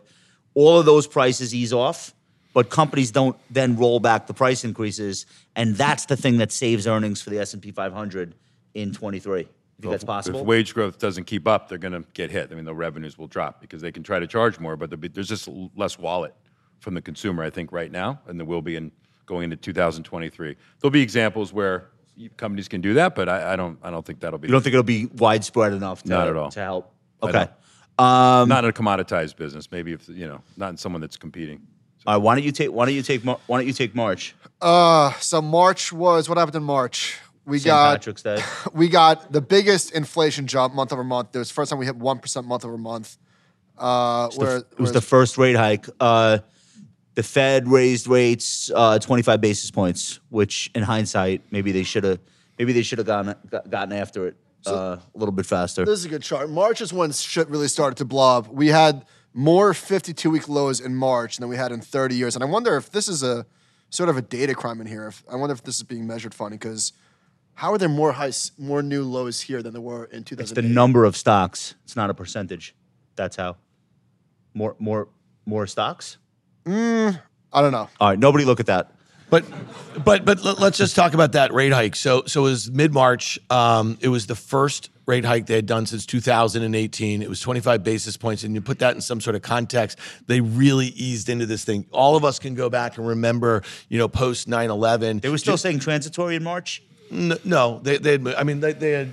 all 0.53 0.79
of 0.79 0.85
those 0.85 1.07
prices 1.07 1.53
ease 1.53 1.73
off, 1.73 2.13
but 2.53 2.69
companies 2.69 3.11
don't 3.11 3.35
then 3.49 3.75
roll 3.77 3.99
back 3.99 4.27
the 4.27 4.33
price 4.33 4.63
increases, 4.63 5.25
and 5.55 5.75
that's 5.75 6.05
the 6.05 6.15
thing 6.15 6.37
that 6.37 6.51
saves 6.51 6.87
earnings 6.87 7.21
for 7.21 7.31
the 7.31 7.39
S 7.39 7.53
and 7.53 7.61
P 7.61 7.71
500 7.71 8.35
in 8.75 8.93
23. 8.93 9.41
If 9.41 9.47
think 9.81 9.91
that's 9.91 10.03
possible? 10.03 10.39
If 10.39 10.45
wage 10.45 10.73
growth 10.73 10.97
doesn't 10.97 11.25
keep 11.25 11.47
up, 11.47 11.69
they're 11.69 11.77
going 11.77 11.93
to 11.93 12.07
get 12.13 12.31
hit. 12.31 12.51
I 12.51 12.55
mean, 12.55 12.65
the 12.65 12.73
revenues 12.73 13.17
will 13.17 13.27
drop 13.27 13.61
because 13.61 13.81
they 13.81 13.91
can 13.91 14.01
try 14.01 14.19
to 14.19 14.25
charge 14.25 14.59
more, 14.59 14.75
but 14.75 14.99
be, 14.99 15.07
there's 15.07 15.27
just 15.27 15.47
less 15.75 15.99
wallet 15.99 16.33
from 16.79 16.93
the 16.93 17.01
consumer, 17.01 17.43
I 17.43 17.49
think, 17.49 17.71
right 17.71 17.91
now, 17.91 18.19
and 18.27 18.39
there 18.39 18.45
will 18.45 18.61
be 18.61 18.75
in 18.75 18.91
going 19.25 19.43
into 19.43 19.57
2023. 19.57 20.55
There'll 20.79 20.91
be 20.91 21.01
examples 21.01 21.53
where 21.53 21.89
companies 22.37 22.67
can 22.67 22.81
do 22.81 22.95
that, 22.95 23.15
but 23.15 23.29
I, 23.29 23.53
I 23.53 23.55
don't. 23.55 23.77
I 23.83 23.91
don't 23.91 24.05
think 24.05 24.19
that'll 24.21 24.39
be. 24.39 24.47
you 24.47 24.51
don't 24.51 24.61
think 24.61 24.73
it'll 24.73 24.83
be 24.83 25.05
widespread 25.05 25.73
enough 25.73 26.03
to, 26.03 26.09
Not 26.09 26.27
at 26.27 26.35
all. 26.35 26.49
to 26.51 26.59
help? 26.59 26.93
Okay. 27.21 27.31
don't. 27.31 27.49
in 28.63 28.69
a 28.69 28.73
commoditized 28.73 29.35
business. 29.35 29.71
Maybe 29.71 29.93
if 29.93 30.07
you 30.07 30.27
know, 30.27 30.41
not 30.55 30.69
in 30.69 30.77
someone 30.77 31.01
that's 31.01 31.17
competing. 31.17 31.65
All 32.05 32.15
right. 32.15 32.23
Why 32.23 32.35
don't 32.35 32.43
you 32.43 32.51
take? 32.51 32.71
Why 32.71 32.85
don't 32.85 32.95
you 32.95 33.01
take? 33.01 33.23
Why 33.23 33.37
don't 33.47 33.67
you 33.67 33.73
take 33.73 33.93
March? 33.95 34.35
So 35.19 35.41
March 35.41 35.91
was 35.91 36.29
what 36.29 36.37
happened 36.37 36.55
in 36.55 36.63
March? 36.63 37.19
We 37.45 37.59
St. 37.59 37.67
got 37.67 37.93
Patrick's 37.93 38.23
Day. 38.23 38.43
we 38.73 38.89
got 38.89 39.31
the 39.31 39.41
biggest 39.41 39.91
inflation 39.91 40.47
jump 40.47 40.73
month 40.73 40.91
over 40.91 41.03
month. 41.03 41.35
It 41.35 41.39
was 41.39 41.47
the 41.47 41.53
first 41.53 41.69
time 41.69 41.79
we 41.79 41.85
hit 41.85 41.95
one 41.95 42.19
percent 42.19 42.45
month 42.45 42.65
over 42.65 42.77
month. 42.77 43.17
Uh, 43.77 44.29
where, 44.35 44.57
it 44.57 44.79
was 44.79 44.91
the 44.91 45.01
first 45.01 45.37
rate 45.37 45.55
hike. 45.55 45.87
Uh, 45.99 46.39
the 47.17 47.23
Fed 47.23 47.67
raised 47.67 48.05
rates 48.05 48.69
uh, 48.75 48.99
25 48.99 49.41
basis 49.41 49.71
points, 49.71 50.19
which 50.29 50.69
in 50.75 50.83
hindsight, 50.83 51.41
maybe 51.49 51.71
they 51.71 51.81
should 51.81 52.03
have 52.03 52.19
maybe 52.59 52.73
they 52.73 52.83
should 52.83 52.99
have 52.99 53.07
gotten 53.07 53.33
gotten 53.67 53.91
after 53.91 54.27
it 54.27 54.35
uh, 54.67 54.97
a 55.15 55.17
little 55.17 55.31
bit 55.31 55.47
faster. 55.47 55.83
This 55.83 55.97
is 55.97 56.05
a 56.05 56.09
good 56.09 56.21
chart. 56.21 56.47
March 56.47 56.79
is 56.79 56.93
when 56.93 57.11
shit 57.11 57.49
really 57.49 57.69
started 57.69 57.97
to 57.97 58.05
blob. 58.05 58.49
We 58.51 58.67
had 58.67 59.03
more 59.33 59.73
52 59.73 60.29
week 60.29 60.47
lows 60.47 60.79
in 60.79 60.93
March 60.93 61.37
than 61.37 61.49
we 61.49 61.55
had 61.55 61.71
in 61.71 61.81
30 61.81 62.13
years. 62.13 62.35
And 62.35 62.43
I 62.43 62.47
wonder 62.47 62.77
if 62.77 62.91
this 62.91 63.07
is 63.07 63.23
a 63.23 63.47
sort 63.89 64.09
of 64.09 64.17
a 64.17 64.21
data 64.21 64.53
crime 64.53 64.79
in 64.79 64.85
here. 64.85 65.07
If, 65.07 65.23
I 65.27 65.37
wonder 65.37 65.53
if 65.53 65.63
this 65.63 65.77
is 65.77 65.83
being 65.83 66.05
measured 66.05 66.35
funny 66.35 66.57
because 66.57 66.93
how 67.55 67.73
are 67.73 67.79
there 67.79 67.89
more 67.89 68.11
highs, 68.11 68.51
more 68.59 68.83
new 68.83 69.03
lows 69.03 69.41
here 69.41 69.63
than 69.63 69.73
there 69.73 69.81
were 69.81 70.05
in 70.05 70.23
2000? 70.23 70.43
It's 70.43 70.51
the 70.51 70.61
number 70.71 71.03
of 71.03 71.17
stocks. 71.17 71.73
It's 71.83 71.95
not 71.95 72.11
a 72.11 72.13
percentage. 72.13 72.75
That's 73.15 73.37
how. 73.37 73.57
More 74.53 74.75
more 74.77 75.07
more 75.47 75.65
stocks. 75.65 76.19
I 76.67 77.61
don't 77.61 77.71
know. 77.71 77.89
All 77.99 78.09
right. 78.09 78.19
Nobody 78.19 78.45
look 78.45 78.59
at 78.59 78.65
that. 78.67 78.91
But 79.29 79.43
but 80.05 80.23
but 80.23 80.43
let- 80.43 80.59
let's 80.59 80.77
just 80.77 80.95
talk 80.95 81.13
about 81.13 81.33
that 81.33 81.53
rate 81.53 81.73
hike. 81.73 81.95
So 81.95 82.23
so 82.27 82.41
it 82.45 82.49
was 82.49 82.71
mid 82.71 82.93
March. 82.93 83.37
Um, 83.49 83.97
it 83.99 84.07
was 84.07 84.25
the 84.27 84.35
first 84.35 84.89
rate 85.05 85.25
hike 85.25 85.45
they 85.47 85.55
had 85.55 85.65
done 85.65 85.85
since 85.85 86.05
2018. 86.05 87.21
It 87.21 87.29
was 87.29 87.39
25 87.41 87.83
basis 87.83 88.15
points, 88.17 88.43
and 88.43 88.53
you 88.55 88.61
put 88.61 88.79
that 88.79 88.95
in 88.95 89.01
some 89.01 89.19
sort 89.21 89.35
of 89.35 89.41
context. 89.41 89.97
They 90.27 90.39
really 90.41 90.87
eased 90.87 91.27
into 91.29 91.45
this 91.45 91.63
thing. 91.65 91.85
All 91.91 92.15
of 92.15 92.23
us 92.23 92.39
can 92.39 92.55
go 92.55 92.69
back 92.69 92.97
and 92.97 93.07
remember, 93.07 93.63
you 93.89 93.97
know, 93.97 94.07
post 94.07 94.47
9/11. 94.49 95.21
They 95.21 95.29
were 95.29 95.37
still 95.37 95.57
saying 95.57 95.79
transitory 95.79 96.35
in 96.37 96.43
March. 96.43 96.81
N- 97.11 97.37
no, 97.43 97.79
they 97.83 97.97
they 97.97 98.35
I 98.35 98.43
mean 98.43 98.61
they 98.61 98.73
they 98.73 98.91
had. 98.91 99.09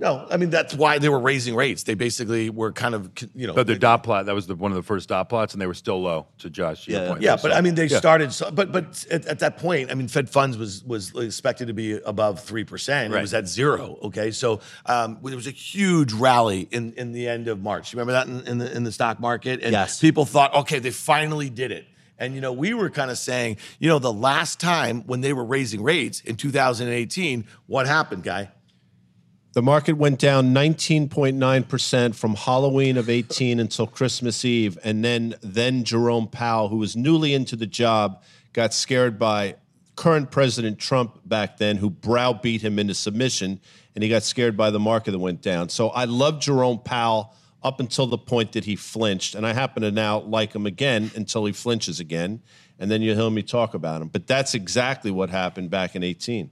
No, 0.00 0.26
I 0.30 0.38
mean 0.38 0.48
that's 0.48 0.72
why 0.74 0.98
they 0.98 1.10
were 1.10 1.20
raising 1.20 1.54
rates. 1.54 1.82
They 1.82 1.92
basically 1.92 2.48
were 2.48 2.72
kind 2.72 2.94
of, 2.94 3.10
you 3.34 3.46
know, 3.46 3.52
But 3.52 3.66
their 3.66 3.76
dot 3.76 4.02
plot, 4.02 4.24
that 4.26 4.34
was 4.34 4.46
the, 4.46 4.54
one 4.54 4.72
of 4.72 4.76
the 4.76 4.82
first 4.82 5.10
dot 5.10 5.28
plots, 5.28 5.52
and 5.52 5.60
they 5.60 5.66
were 5.66 5.74
still 5.74 6.00
low. 6.00 6.26
To 6.38 6.48
Josh, 6.48 6.86
to 6.86 6.90
your 6.90 7.02
Yeah. 7.02 7.08
point. 7.08 7.20
Yeah, 7.22 7.36
So- 7.36 7.48
but 7.50 7.56
I 7.56 7.60
mean, 7.60 7.74
they 7.74 7.84
Yeah. 7.84 7.98
started. 7.98 8.32
So, 8.32 8.50
but 8.50 8.72
but 8.72 9.04
at, 9.10 9.26
at 9.26 9.38
that 9.40 9.58
point, 9.58 9.90
I 9.90 9.94
mean, 9.94 10.08
Fed 10.08 10.30
funds 10.30 10.56
was 10.56 10.82
was 10.84 11.12
expected 11.14 11.68
to 11.68 11.74
be 11.74 12.00
above 12.00 12.40
three 12.42 12.64
percent. 12.64 13.12
It 13.12 13.14
Right. 13.16 13.20
was 13.20 13.34
at 13.34 13.46
zero. 13.46 13.98
Okay, 14.04 14.30
so 14.30 14.60
um, 14.86 15.18
there 15.22 15.36
was 15.36 15.46
a 15.46 15.50
huge 15.50 16.14
rally 16.14 16.66
in 16.70 16.94
in 16.94 17.12
the 17.12 17.28
end 17.28 17.46
of 17.48 17.60
March. 17.62 17.92
You 17.92 17.98
remember 17.98 18.12
that 18.12 18.26
in, 18.26 18.40
in 18.50 18.56
the 18.58 18.74
in 18.74 18.84
the 18.84 18.92
stock 18.92 19.20
market? 19.20 19.60
And 19.62 19.72
Yes. 19.72 20.00
people 20.00 20.24
thought, 20.24 20.54
okay, 20.54 20.78
they 20.78 20.92
finally 20.92 21.50
did 21.50 21.72
it. 21.72 21.84
And 22.18 22.34
you 22.34 22.40
know, 22.40 22.52
we 22.52 22.72
were 22.72 22.88
kind 22.88 23.10
of 23.10 23.18
saying, 23.18 23.58
you 23.78 23.88
know, 23.88 23.98
the 23.98 24.12
last 24.12 24.60
time 24.60 25.02
when 25.06 25.20
they 25.20 25.34
were 25.34 25.44
raising 25.44 25.82
rates 25.82 26.20
in 26.20 26.36
2018, 26.36 27.44
what 27.66 27.86
happened, 27.86 28.22
guy? 28.22 28.50
The 29.52 29.62
market 29.62 29.94
went 29.94 30.20
down 30.20 30.54
19.9% 30.54 32.14
from 32.14 32.34
Halloween 32.36 32.96
of 32.96 33.10
18 33.10 33.58
until 33.58 33.84
Christmas 33.88 34.44
Eve. 34.44 34.78
And 34.84 35.04
then, 35.04 35.34
then 35.42 35.82
Jerome 35.82 36.28
Powell, 36.28 36.68
who 36.68 36.76
was 36.76 36.94
newly 36.94 37.34
into 37.34 37.56
the 37.56 37.66
job, 37.66 38.22
got 38.52 38.72
scared 38.72 39.18
by 39.18 39.56
current 39.96 40.30
President 40.30 40.78
Trump 40.78 41.18
back 41.24 41.56
then, 41.56 41.78
who 41.78 41.90
browbeat 41.90 42.62
him 42.62 42.78
into 42.78 42.94
submission. 42.94 43.60
And 43.96 44.04
he 44.04 44.08
got 44.08 44.22
scared 44.22 44.56
by 44.56 44.70
the 44.70 44.78
market 44.78 45.10
that 45.10 45.18
went 45.18 45.42
down. 45.42 45.68
So 45.68 45.88
I 45.88 46.04
love 46.04 46.38
Jerome 46.38 46.78
Powell 46.78 47.34
up 47.60 47.80
until 47.80 48.06
the 48.06 48.18
point 48.18 48.52
that 48.52 48.64
he 48.64 48.76
flinched. 48.76 49.34
And 49.34 49.44
I 49.44 49.52
happen 49.52 49.82
to 49.82 49.90
now 49.90 50.20
like 50.20 50.54
him 50.54 50.64
again 50.64 51.10
until 51.16 51.44
he 51.44 51.52
flinches 51.52 51.98
again. 51.98 52.40
And 52.78 52.88
then 52.88 53.02
you'll 53.02 53.16
hear 53.16 53.28
me 53.28 53.42
talk 53.42 53.74
about 53.74 54.00
him. 54.00 54.08
But 54.08 54.28
that's 54.28 54.54
exactly 54.54 55.10
what 55.10 55.28
happened 55.28 55.70
back 55.70 55.96
in 55.96 56.04
18. 56.04 56.50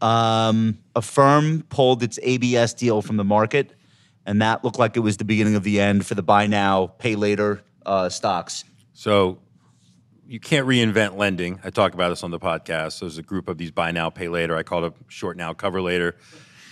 Um, 0.00 0.78
a 0.96 1.02
firm 1.02 1.62
pulled 1.68 2.02
its 2.02 2.18
ABS 2.22 2.74
deal 2.74 3.02
from 3.02 3.16
the 3.16 3.24
market, 3.24 3.72
and 4.26 4.40
that 4.42 4.64
looked 4.64 4.78
like 4.78 4.96
it 4.96 5.00
was 5.00 5.16
the 5.16 5.24
beginning 5.24 5.54
of 5.54 5.62
the 5.62 5.80
end 5.80 6.06
for 6.06 6.14
the 6.14 6.22
buy 6.22 6.46
now, 6.46 6.86
pay 6.86 7.16
later 7.16 7.62
uh, 7.84 8.08
stocks. 8.08 8.64
So 8.92 9.38
you 10.26 10.38
can't 10.38 10.66
reinvent 10.66 11.16
lending. 11.16 11.58
I 11.64 11.70
talk 11.70 11.92
about 11.94 12.10
this 12.10 12.22
on 12.22 12.30
the 12.30 12.38
podcast. 12.38 13.00
There's 13.00 13.18
a 13.18 13.22
group 13.22 13.48
of 13.48 13.58
these 13.58 13.70
buy 13.70 13.90
now, 13.90 14.10
pay 14.10 14.28
later. 14.28 14.56
I 14.56 14.62
call 14.62 14.84
it 14.84 14.92
short 15.08 15.36
now, 15.36 15.52
cover 15.52 15.82
later. 15.82 16.16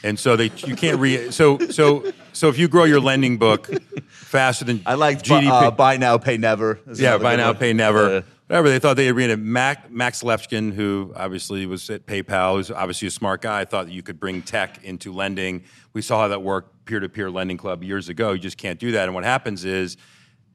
And 0.04 0.16
so 0.16 0.36
they 0.36 0.52
you 0.58 0.76
can't 0.76 1.00
re 1.00 1.32
so 1.32 1.58
so 1.58 2.12
so 2.32 2.48
if 2.48 2.56
you 2.56 2.68
grow 2.68 2.84
your 2.84 3.00
lending 3.00 3.36
book 3.36 3.68
faster 4.10 4.64
than 4.64 4.80
I 4.86 4.94
liked 4.94 5.26
bu- 5.26 5.34
GDP, 5.34 5.50
uh, 5.50 5.70
buy 5.72 5.96
now, 5.96 6.18
pay 6.18 6.36
never. 6.36 6.78
That's 6.86 7.00
yeah, 7.00 7.18
buy 7.18 7.34
now, 7.34 7.48
one. 7.48 7.56
pay 7.56 7.72
never. 7.72 8.18
Uh, 8.18 8.22
Whatever 8.48 8.70
they 8.70 8.78
thought 8.78 8.96
they 8.96 9.04
had 9.04 9.18
it. 9.18 9.38
Mac, 9.38 9.90
Max 9.90 10.22
Levchin, 10.22 10.72
who 10.72 11.12
obviously 11.14 11.66
was 11.66 11.90
at 11.90 12.06
PayPal, 12.06 12.56
who's 12.56 12.70
obviously 12.70 13.08
a 13.08 13.10
smart 13.10 13.42
guy, 13.42 13.66
thought 13.66 13.86
that 13.86 13.92
you 13.92 14.02
could 14.02 14.18
bring 14.18 14.40
tech 14.40 14.82
into 14.82 15.12
lending. 15.12 15.64
We 15.92 16.00
saw 16.00 16.22
how 16.22 16.28
that 16.28 16.42
worked 16.42 16.86
peer-to-peer 16.86 17.30
lending 17.30 17.58
club 17.58 17.84
years 17.84 18.08
ago. 18.08 18.32
You 18.32 18.38
just 18.38 18.56
can't 18.56 18.78
do 18.78 18.92
that. 18.92 19.04
And 19.04 19.14
what 19.14 19.24
happens 19.24 19.66
is, 19.66 19.98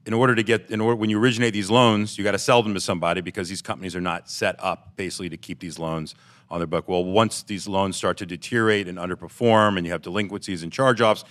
in 0.06 0.12
order 0.12 0.34
to 0.34 0.42
get, 0.42 0.70
in 0.70 0.80
order 0.80 0.96
when 0.96 1.08
you 1.08 1.20
originate 1.20 1.52
these 1.52 1.70
loans, 1.70 2.18
you 2.18 2.24
got 2.24 2.32
to 2.32 2.38
sell 2.38 2.64
them 2.64 2.74
to 2.74 2.80
somebody 2.80 3.20
because 3.20 3.48
these 3.48 3.62
companies 3.62 3.94
are 3.94 4.00
not 4.00 4.28
set 4.28 4.56
up 4.58 4.96
basically 4.96 5.28
to 5.28 5.36
keep 5.36 5.60
these 5.60 5.78
loans 5.78 6.16
on 6.50 6.58
their 6.58 6.66
book. 6.66 6.88
Well, 6.88 7.04
once 7.04 7.44
these 7.44 7.68
loans 7.68 7.96
start 7.96 8.16
to 8.18 8.26
deteriorate 8.26 8.88
and 8.88 8.98
underperform, 8.98 9.76
and 9.76 9.86
you 9.86 9.92
have 9.92 10.02
delinquencies 10.02 10.64
and 10.64 10.72
charge-offs, 10.72 11.24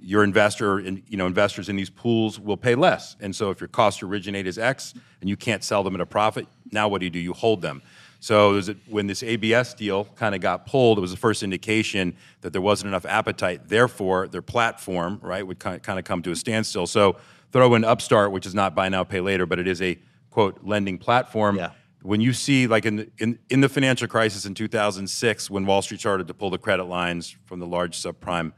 your 0.00 0.24
investor 0.24 0.78
and 0.78 1.02
you 1.08 1.16
know 1.16 1.26
investors 1.26 1.68
in 1.68 1.76
these 1.76 1.90
pools 1.90 2.38
will 2.38 2.56
pay 2.56 2.74
less. 2.74 3.16
And 3.20 3.34
so 3.34 3.50
if 3.50 3.60
your 3.60 3.68
cost 3.68 4.00
to 4.00 4.06
originate 4.06 4.46
is 4.46 4.58
X 4.58 4.94
and 5.20 5.28
you 5.28 5.36
can't 5.36 5.62
sell 5.64 5.82
them 5.82 5.94
at 5.94 6.00
a 6.00 6.06
profit, 6.06 6.46
now 6.70 6.88
what 6.88 7.00
do 7.00 7.06
you 7.06 7.10
do? 7.10 7.18
You 7.18 7.32
hold 7.32 7.62
them. 7.62 7.82
So 8.22 8.56
a, 8.56 8.62
when 8.88 9.08
this 9.08 9.24
ABS 9.24 9.74
deal 9.74 10.04
kind 10.14 10.34
of 10.34 10.40
got 10.40 10.64
pulled, 10.64 10.98
it 10.98 11.00
was 11.00 11.10
the 11.10 11.16
first 11.16 11.42
indication 11.42 12.16
that 12.42 12.52
there 12.52 12.62
wasn't 12.62 12.88
enough 12.88 13.04
appetite. 13.04 13.68
Therefore, 13.68 14.28
their 14.28 14.42
platform, 14.42 15.18
right, 15.22 15.44
would 15.44 15.58
kind 15.58 15.84
of, 15.88 16.04
come 16.04 16.22
to 16.22 16.30
a 16.30 16.36
standstill. 16.36 16.86
So 16.86 17.16
throw 17.50 17.74
in 17.74 17.82
Upstart, 17.82 18.30
which 18.30 18.46
is 18.46 18.54
not 18.54 18.76
buy 18.76 18.88
now, 18.88 19.02
pay 19.02 19.20
later, 19.20 19.44
but 19.44 19.58
it 19.58 19.66
is 19.66 19.82
a 19.82 19.98
quote 20.30 20.60
lending 20.62 20.98
platform. 20.98 21.56
Yeah. 21.56 21.72
When 22.02 22.20
you 22.20 22.32
see, 22.32 22.68
like 22.68 22.86
in 22.86 23.10
in, 23.18 23.40
in 23.50 23.60
the 23.60 23.68
financial 23.68 24.06
crisis 24.06 24.46
in 24.46 24.54
2006, 24.54 25.50
when 25.50 25.66
Wall 25.66 25.82
Street 25.82 25.98
started 25.98 26.28
to 26.28 26.34
pull 26.34 26.50
the 26.50 26.58
credit 26.58 26.84
lines 26.84 27.36
from 27.46 27.58
the 27.58 27.66
large 27.66 28.00
subprime 28.00 28.52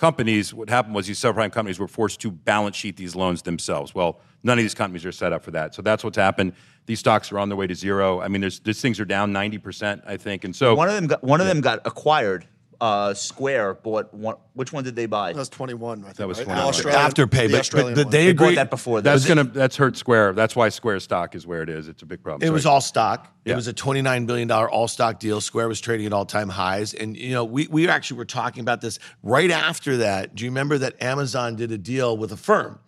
companies, 0.00 0.54
what 0.54 0.70
happened 0.70 0.94
was 0.94 1.06
these 1.06 1.20
subprime 1.20 1.52
companies 1.52 1.78
were 1.78 1.86
forced 1.86 2.20
to 2.20 2.30
balance 2.30 2.74
sheet 2.74 2.96
these 2.96 3.14
loans 3.14 3.42
themselves. 3.42 3.94
Well, 3.94 4.20
none 4.42 4.58
of 4.58 4.64
these 4.64 4.74
companies 4.74 5.04
are 5.04 5.12
set 5.12 5.34
up 5.34 5.44
for 5.44 5.50
that. 5.50 5.74
So 5.74 5.82
that's 5.82 6.02
what's 6.02 6.16
happened. 6.16 6.54
These 6.86 7.00
stocks 7.00 7.30
are 7.30 7.38
on 7.38 7.50
their 7.50 7.56
way 7.56 7.66
to 7.66 7.74
zero. 7.74 8.20
I 8.20 8.28
mean, 8.28 8.40
there's, 8.40 8.60
these 8.60 8.80
things 8.80 8.98
are 8.98 9.04
down 9.04 9.30
90%, 9.32 10.02
I 10.06 10.16
think. 10.16 10.44
And 10.44 10.56
so 10.56 10.74
one 10.74 10.88
of 10.88 10.94
them 10.94 11.06
got 11.06 11.22
one 11.22 11.40
of 11.42 11.46
them 11.46 11.60
got 11.60 11.86
acquired. 11.86 12.46
Uh, 12.80 13.12
Square 13.12 13.74
bought 13.74 14.12
one. 14.14 14.36
Which 14.54 14.72
one 14.72 14.84
did 14.84 14.96
they 14.96 15.04
buy? 15.04 15.32
That 15.34 15.38
was 15.38 15.48
21. 15.50 16.00
I 16.00 16.04
think, 16.04 16.16
That 16.16 16.28
was 16.28 16.38
right? 16.38 16.46
21. 16.46 16.94
Afterpay, 16.94 17.30
the 17.46 17.48
but, 17.48 17.60
Australian 17.60 17.94
but 17.94 18.06
one. 18.06 18.10
they 18.10 18.26
They 18.26 18.32
bought 18.32 18.42
agreed 18.44 18.56
that 18.58 18.70
before. 18.70 19.00
that's 19.02 19.26
gonna 19.26 19.44
that's 19.44 19.76
hurt 19.76 19.96
Square. 19.98 20.32
That's 20.32 20.56
why 20.56 20.70
Square 20.70 21.00
stock 21.00 21.34
is 21.34 21.46
where 21.46 21.62
it 21.62 21.68
is. 21.68 21.88
It's 21.88 22.02
a 22.02 22.06
big 22.06 22.22
problem. 22.22 22.46
It 22.48 22.52
was 22.52 22.64
all 22.64 22.80
stock. 22.80 23.34
It 23.44 23.54
was 23.54 23.68
a 23.68 23.74
$29 23.74 24.26
billion 24.26 24.50
all 24.50 24.88
stock 24.88 25.18
deal. 25.18 25.40
Square 25.40 25.68
was 25.68 25.80
trading 25.80 26.06
at 26.06 26.12
all 26.12 26.24
time 26.24 26.48
highs. 26.48 26.94
And, 26.94 27.16
you 27.16 27.32
know, 27.32 27.44
we, 27.44 27.66
we 27.66 27.88
actually 27.88 28.18
were 28.18 28.24
talking 28.24 28.60
about 28.60 28.80
this 28.80 28.98
right 29.22 29.50
after 29.50 29.98
that. 29.98 30.34
Do 30.34 30.44
you 30.44 30.50
remember 30.50 30.78
that 30.78 31.02
Amazon 31.02 31.56
did 31.56 31.72
a 31.72 31.78
deal 31.78 32.16
with 32.16 32.32
a 32.32 32.36
firm? 32.36 32.78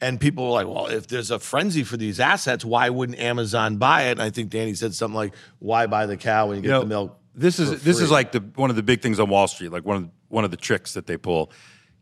And 0.00 0.18
people 0.18 0.44
were 0.46 0.50
like, 0.52 0.66
well, 0.66 0.86
if 0.86 1.06
there's 1.06 1.30
a 1.30 1.38
frenzy 1.38 1.84
for 1.84 1.96
these 1.96 2.18
assets, 2.18 2.64
why 2.64 2.90
wouldn't 2.90 3.18
Amazon 3.20 3.76
buy 3.76 4.04
it? 4.04 4.12
And 4.12 4.22
I 4.22 4.30
think 4.30 4.50
Danny 4.50 4.74
said 4.74 4.94
something 4.94 5.14
like, 5.14 5.34
why 5.60 5.86
buy 5.86 6.06
the 6.06 6.16
cow 6.16 6.48
when 6.48 6.56
you 6.56 6.62
get 6.62 6.68
know, 6.70 6.80
the 6.80 6.86
milk? 6.86 7.18
This 7.34 7.58
is 7.58 7.82
this 7.82 8.00
is 8.00 8.10
like 8.10 8.32
the 8.32 8.40
one 8.56 8.70
of 8.70 8.76
the 8.76 8.82
big 8.82 9.00
things 9.00 9.18
on 9.18 9.28
Wall 9.28 9.48
Street, 9.48 9.72
like 9.72 9.84
one 9.84 9.96
of 9.96 10.02
the, 10.04 10.10
one 10.28 10.44
of 10.44 10.50
the 10.50 10.56
tricks 10.56 10.94
that 10.94 11.06
they 11.06 11.16
pull. 11.16 11.50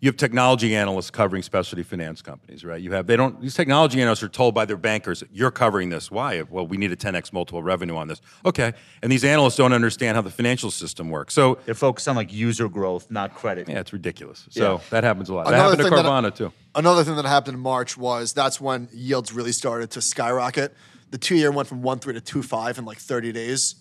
You 0.03 0.09
have 0.09 0.17
technology 0.17 0.75
analysts 0.75 1.11
covering 1.11 1.43
specialty 1.43 1.83
finance 1.83 2.23
companies, 2.23 2.65
right? 2.65 2.81
You 2.81 2.91
have 2.93 3.07
they 3.07 3.17
don't 3.17 3.39
these 3.41 3.55
technology 3.55 4.01
analysts 4.01 4.23
are 4.23 4.29
told 4.31 4.55
by 4.55 4.65
their 4.65 4.79
bankers, 4.79 5.23
you're 5.31 5.51
covering 5.51 5.91
this. 5.91 6.11
Why? 6.11 6.41
Well, 6.41 6.67
we 6.67 6.79
need 6.79 6.91
a 6.91 6.97
10x 6.97 7.35
multiple 7.35 7.63
revenue 7.63 7.97
on 7.97 8.09
this. 8.09 8.23
Okay. 8.47 8.73
And 9.03 9.13
these 9.13 9.25
analysts 9.25 9.57
don't 9.57 9.75
understand 9.75 10.17
how 10.17 10.23
the 10.23 10.31
financial 10.31 10.71
system 10.71 11.11
works. 11.11 11.35
So 11.35 11.59
They're 11.67 11.75
focused 11.75 12.09
on 12.09 12.17
like 12.17 12.33
user 12.33 12.67
growth, 12.71 13.11
not 13.11 13.35
credit. 13.35 13.69
yeah, 13.69 13.79
it's 13.81 13.93
ridiculous. 13.93 14.47
So 14.49 14.77
Yeah. 14.77 14.81
that 14.89 15.05
happens 15.05 15.29
a 15.29 15.35
lot. 15.35 15.45
That 15.45 15.53
Another 15.55 15.63
happened 15.77 15.79
to 15.79 15.97
thing 15.97 16.03
that- 16.05 16.07
Carvana 16.07 16.35
too. 16.35 16.53
Another 16.75 17.05
thing 17.05 17.17
that 17.17 17.27
happened 17.27 17.57
in 17.57 17.61
March 17.61 17.99
was 17.99 18.33
that's 18.33 18.59
when 18.59 18.89
yields 18.93 19.35
really 19.35 19.53
started 19.53 19.91
to 19.91 20.01
skyrocket. 20.01 20.75
The 21.11 21.19
two 21.19 21.35
year 21.37 21.51
went 21.53 21.69
from 21.69 21.83
one 21.83 21.99
three 21.99 22.15
to 22.15 22.21
two 22.23 22.43
five 22.43 22.79
in 22.79 22.87
like 22.87 22.97
30 22.99 23.33
days, 23.33 23.75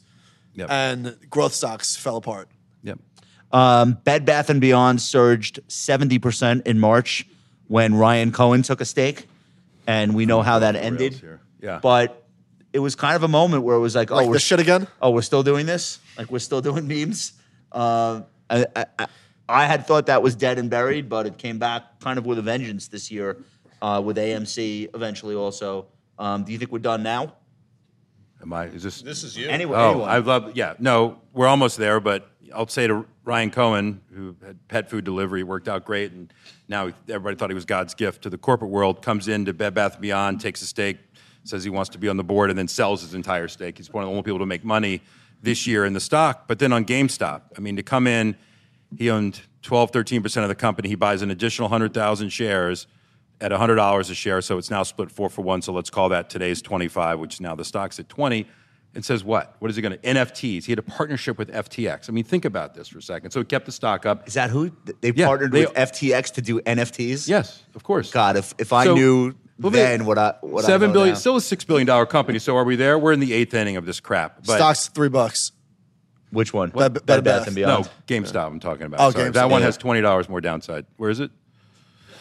Yep. 0.59 0.69
and 0.69 1.17
growth 1.29 1.53
stocks 1.53 1.95
fell 1.95 2.17
apart. 2.17 2.49
yep. 2.83 2.99
Um, 3.51 3.97
Bed 4.03 4.25
Bath 4.25 4.49
and 4.49 4.61
Beyond 4.61 5.01
surged 5.01 5.59
seventy 5.67 6.19
percent 6.19 6.67
in 6.67 6.79
March 6.79 7.25
when 7.67 7.95
Ryan 7.95 8.31
Cohen 8.31 8.61
took 8.61 8.79
a 8.81 8.85
stake, 8.85 9.27
and 9.87 10.13
we 10.15 10.25
know 10.25 10.41
how 10.41 10.59
that 10.59 10.75
ended. 10.75 11.21
Yeah. 11.61 11.79
But 11.81 12.23
it 12.73 12.79
was 12.79 12.95
kind 12.95 13.15
of 13.15 13.23
a 13.23 13.27
moment 13.27 13.63
where 13.63 13.75
it 13.75 13.79
was 13.79 13.95
like, 13.95 14.11
oh, 14.11 14.15
Like 14.17 14.27
we're 14.27 14.33
this 14.33 14.43
shit 14.43 14.59
again? 14.59 14.87
oh, 15.01 15.09
we're 15.11 15.23
still 15.23 15.41
doing 15.43 15.65
this? 15.65 15.97
Like 16.17 16.29
we're 16.31 16.39
still 16.39 16.61
doing 16.61 16.87
memes? 16.87 17.33
Uh, 17.71 18.21
I, 18.49 18.65
I, 18.75 18.85
I- 18.99 19.07
I 19.51 19.65
had 19.65 19.87
thought 19.87 20.05
that 20.05 20.21
was 20.21 20.35
dead 20.35 20.59
and 20.59 20.69
buried, 20.69 21.09
but 21.09 21.25
it 21.25 21.39
came 21.39 21.57
back 21.57 21.99
kind 22.01 22.19
of 22.19 22.27
with 22.27 22.37
a 22.37 22.43
vengeance 22.43 22.87
this 22.87 23.09
year 23.09 23.37
uh, 23.81 23.99
with 24.05 24.15
AMC 24.17 24.89
eventually 24.93 25.33
also. 25.33 25.87
Um, 26.19 26.43
do 26.43 26.51
you 26.51 26.59
think 26.59 26.71
we're 26.71 26.77
done 26.77 27.01
now? 27.01 27.33
Am 28.41 28.53
I 28.53 28.65
is 28.65 28.83
this 28.83 29.01
This 29.01 29.23
is 29.23 29.37
you. 29.37 29.47
Anyway, 29.47 29.77
Oh, 29.77 29.91
anyone. 29.91 30.09
I 30.09 30.17
love. 30.19 30.55
Yeah, 30.55 30.75
no, 30.79 31.19
we're 31.33 31.47
almost 31.47 31.77
there. 31.77 31.99
But 31.99 32.29
I'll 32.53 32.67
say 32.67 32.87
to 32.87 33.05
Ryan 33.25 33.51
Cohen, 33.51 34.01
who 34.13 34.35
had 34.45 34.67
pet 34.67 34.89
food 34.89 35.03
delivery, 35.05 35.43
worked 35.43 35.67
out 35.67 35.85
great, 35.85 36.11
and 36.11 36.33
now 36.67 36.91
everybody 37.07 37.35
thought 37.35 37.49
he 37.49 37.53
was 37.55 37.65
God's 37.65 37.93
gift 37.93 38.21
to 38.23 38.29
the 38.29 38.37
corporate 38.37 38.71
world. 38.71 39.01
Comes 39.01 39.27
into 39.27 39.53
Bed 39.53 39.73
Bath 39.73 39.99
Beyond, 39.99 40.39
takes 40.41 40.61
a 40.61 40.65
stake, 40.65 40.97
says 41.43 41.63
he 41.63 41.69
wants 41.69 41.89
to 41.91 41.97
be 41.97 42.07
on 42.07 42.17
the 42.17 42.23
board, 42.23 42.49
and 42.49 42.57
then 42.57 42.67
sells 42.67 43.01
his 43.01 43.13
entire 43.13 43.47
stake. 43.47 43.77
He's 43.77 43.91
one 43.91 44.03
of 44.03 44.07
the 44.07 44.11
only 44.11 44.23
people 44.23 44.39
to 44.39 44.45
make 44.45 44.63
money 44.63 45.01
this 45.41 45.67
year 45.67 45.85
in 45.85 45.93
the 45.93 45.99
stock. 45.99 46.47
But 46.47 46.59
then 46.59 46.73
on 46.73 46.85
GameStop, 46.85 47.41
I 47.57 47.61
mean, 47.61 47.75
to 47.75 47.83
come 47.83 48.07
in, 48.07 48.35
he 48.97 49.09
owned 49.09 49.41
12, 49.61 49.91
13 49.91 50.23
percent 50.23 50.43
of 50.43 50.49
the 50.49 50.55
company. 50.55 50.89
He 50.89 50.95
buys 50.95 51.21
an 51.21 51.29
additional 51.29 51.69
hundred 51.69 51.93
thousand 51.93 52.29
shares 52.29 52.87
at 53.41 53.51
$100 53.51 53.99
a 54.09 54.13
share, 54.15 54.41
so 54.41 54.57
it's 54.57 54.69
now 54.69 54.83
split 54.83 55.11
four 55.11 55.29
for 55.29 55.41
one. 55.41 55.61
So 55.61 55.71
let's 55.73 55.89
call 55.89 56.09
that 56.09 56.29
today's 56.29 56.61
25, 56.61 57.19
which 57.19 57.39
now 57.39 57.55
the 57.55 57.65
stock's 57.65 57.99
at 57.99 58.09
20. 58.09 58.47
And 58.95 59.05
says 59.05 59.23
what? 59.23 59.55
What 59.59 59.69
is 59.69 59.75
he 59.75 59.83
going 59.83 59.91
to? 59.91 59.99
NFTs. 59.99 60.63
He 60.65 60.71
had 60.71 60.79
a 60.79 60.81
partnership 60.81 61.37
with 61.37 61.51
FTX. 61.51 62.09
I 62.09 62.11
mean, 62.11 62.23
think 62.23 62.43
about 62.43 62.73
this 62.73 62.87
for 62.87 62.97
a 62.97 63.01
second. 63.03 63.29
So 63.29 63.39
it 63.39 63.47
kept 63.47 63.67
the 63.67 63.71
stock 63.71 64.07
up. 64.07 64.27
Is 64.27 64.33
that 64.33 64.49
who 64.49 64.71
they 65.01 65.11
Yeah, 65.15 65.27
partnered 65.27 65.51
they- 65.51 65.67
with 65.67 65.75
FTX 65.75 66.31
to 66.33 66.41
do 66.41 66.59
NFTs? 66.61 67.27
Yes, 67.27 67.61
of 67.75 67.83
course. 67.83 68.09
God, 68.11 68.35
if 68.35 68.55
if 68.57 68.73
I 68.73 68.85
So- 68.85 68.95
knew 68.95 69.33
than 69.59 70.05
what 70.05 70.17
I 70.17 70.33
what 70.41 70.63
I 70.63 70.67
Seven 70.67 70.89
know 70.89 70.93
billion, 70.93 71.13
now. 71.13 71.19
still 71.19 71.35
a 71.35 71.41
six 71.41 71.63
billion 71.63 71.85
dollar 71.85 72.07
company. 72.07 72.39
So 72.39 72.57
are 72.57 72.63
we 72.63 72.75
there? 72.75 72.97
We're 72.97 73.11
in 73.13 73.19
the 73.19 73.31
eighth 73.31 73.53
inning 73.53 73.77
of 73.77 73.85
this 73.85 73.99
crap. 73.99 74.37
But 74.43 74.55
Stocks 74.55 74.87
three 74.87 75.09
bucks. 75.09 75.51
Which 76.31 76.51
one? 76.51 76.69
Bed- 76.71 76.93
Bed, 76.93 77.05
Bed 77.05 77.23
Bath 77.23 77.45
Bath. 77.45 77.47
and 77.47 77.55
no, 77.57 77.83
GameStop. 78.07 78.47
I'm 78.47 78.59
talking 78.59 78.87
about. 78.87 79.01
Oh, 79.01 79.11
Sorry. 79.11 79.29
GameStop. 79.29 79.33
That 79.33 79.49
one 79.51 79.61
Yeah. 79.61 79.65
has 79.67 79.77
twenty 79.77 80.01
dollars 80.01 80.27
more 80.27 80.41
downside. 80.41 80.87
Where 80.97 81.11
is 81.11 81.19
it? 81.19 81.29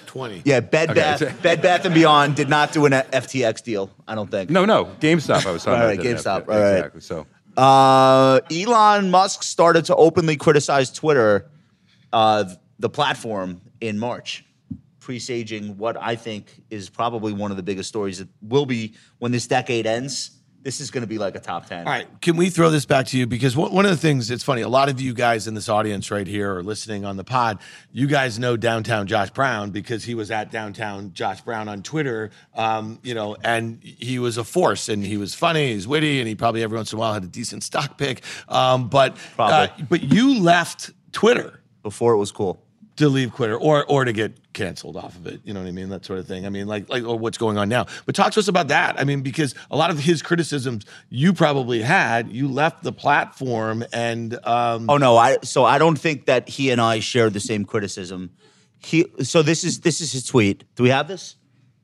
Twenty. 0.08 0.40
Yeah, 0.44 0.60
Bed 0.60 0.90
Okay. 0.90 1.00
Bath, 1.00 1.42
Bed 1.42 1.60
Bath 1.62 1.84
and 1.84 1.94
Beyond 1.94 2.34
did 2.34 2.48
not 2.48 2.72
do 2.72 2.86
an 2.86 2.92
FTX 2.92 3.62
deal. 3.62 3.90
I 4.08 4.14
don't 4.14 4.30
think. 4.30 4.48
No, 4.50 4.64
no, 4.64 4.86
GameStop. 5.00 5.44
I 5.46 5.50
was 5.52 5.62
talking 5.64 5.80
Right, 5.80 5.92
about. 5.92 6.04
right, 6.04 6.16
GameStop, 6.16 6.24
have- 6.24 6.48
right, 6.48 6.60
right. 6.60 6.76
exactly. 6.76 7.00
So 7.02 7.26
Uh, 7.56 8.40
Elon 8.50 9.10
Musk 9.10 9.42
started 9.42 9.84
to 9.86 9.94
openly 9.96 10.36
criticize 10.36 10.90
Twitter, 10.90 11.50
uh, 12.12 12.44
the 12.78 12.88
platform, 12.88 13.60
in 13.80 13.98
March, 13.98 14.44
presaging 15.00 15.76
what 15.76 15.96
I 16.00 16.16
think 16.16 16.62
is 16.70 16.88
probably 16.88 17.32
one 17.32 17.50
of 17.50 17.56
the 17.56 17.62
biggest 17.62 17.88
stories 17.88 18.18
that 18.18 18.28
will 18.42 18.66
be 18.66 18.94
when 19.18 19.30
this 19.32 19.46
decade 19.46 19.86
ends. 19.86 20.30
This 20.68 20.82
is 20.82 20.90
going 20.90 21.00
to 21.00 21.06
be 21.06 21.16
like 21.16 21.34
a 21.34 21.40
top 21.40 21.64
ten. 21.64 21.86
All 21.86 21.90
right, 21.94 22.06
can 22.20 22.36
we 22.36 22.50
throw 22.50 22.68
this 22.68 22.84
back 22.84 23.06
to 23.06 23.16
you? 23.16 23.26
Because 23.26 23.56
one 23.56 23.86
of 23.86 23.90
the 23.90 23.96
things, 23.96 24.30
it's 24.30 24.44
funny, 24.44 24.60
a 24.60 24.68
lot 24.68 24.90
of 24.90 25.00
you 25.00 25.14
guys 25.14 25.48
in 25.48 25.54
this 25.54 25.66
audience 25.66 26.10
right 26.10 26.26
here 26.26 26.54
or 26.56 26.62
listening 26.62 27.06
on 27.06 27.16
the 27.16 27.24
pod, 27.24 27.58
you 27.90 28.06
guys 28.06 28.38
know 28.38 28.54
downtown 28.54 29.06
Josh 29.06 29.30
Brown 29.30 29.70
because 29.70 30.04
he 30.04 30.14
was 30.14 30.30
at 30.30 30.50
downtown 30.50 31.14
Josh 31.14 31.40
Brown 31.40 31.70
on 31.70 31.82
Twitter, 31.82 32.32
um, 32.54 32.98
you 33.02 33.14
know, 33.14 33.34
and 33.42 33.82
he 33.82 34.18
was 34.18 34.36
a 34.36 34.44
force 34.44 34.90
and 34.90 35.02
he 35.02 35.16
was 35.16 35.34
funny, 35.34 35.72
he's 35.72 35.88
witty, 35.88 36.18
and 36.20 36.28
he 36.28 36.34
probably 36.34 36.62
every 36.62 36.76
once 36.76 36.92
in 36.92 36.98
a 36.98 37.00
while 37.00 37.14
had 37.14 37.24
a 37.24 37.28
decent 37.28 37.64
stock 37.64 37.96
pick. 37.96 38.22
Um, 38.46 38.90
but, 38.90 39.16
uh, 39.38 39.68
but 39.88 40.02
you 40.02 40.38
left 40.38 40.90
Twitter 41.12 41.62
Before 41.82 42.12
it 42.12 42.18
was 42.18 42.30
cool. 42.30 42.62
to 42.96 43.08
leave 43.08 43.34
Twitter 43.34 43.56
or 43.56 43.86
or 43.86 44.04
to 44.04 44.12
get 44.12 44.47
canceled 44.58 44.96
off 44.96 45.14
of 45.16 45.26
it. 45.26 45.40
You 45.44 45.54
know 45.54 45.60
what 45.60 45.68
I 45.68 45.72
mean? 45.72 45.88
That 45.88 46.04
sort 46.04 46.18
of 46.18 46.26
thing. 46.26 46.44
I 46.44 46.48
mean, 46.48 46.66
like 46.66 46.88
like 46.88 47.04
or 47.04 47.16
what's 47.16 47.38
going 47.38 47.56
on 47.56 47.68
now. 47.68 47.86
But 48.06 48.14
talk 48.16 48.32
to 48.32 48.40
us 48.40 48.48
about 48.48 48.68
that. 48.68 48.98
I 48.98 49.04
mean, 49.04 49.22
because 49.22 49.54
a 49.70 49.76
lot 49.76 49.90
of 49.90 50.00
his 50.00 50.20
criticisms 50.20 50.84
you 51.08 51.32
probably 51.32 51.80
had, 51.80 52.30
you 52.32 52.48
left 52.48 52.82
the 52.82 52.92
platform 52.92 53.84
and 53.92 54.34
um 54.44 54.90
Oh 54.90 54.96
no, 54.96 55.16
I 55.16 55.38
so 55.42 55.64
I 55.64 55.78
don't 55.78 55.98
think 55.98 56.26
that 56.26 56.48
he 56.48 56.70
and 56.70 56.80
I 56.80 56.98
shared 56.98 57.32
the 57.32 57.40
same 57.40 57.64
criticism. 57.64 58.30
He 58.78 59.06
so 59.22 59.42
this 59.42 59.62
is 59.62 59.80
this 59.80 60.00
is 60.00 60.12
his 60.12 60.26
tweet. 60.26 60.64
Do 60.74 60.82
we 60.82 60.90
have 60.90 61.06
this? 61.06 61.36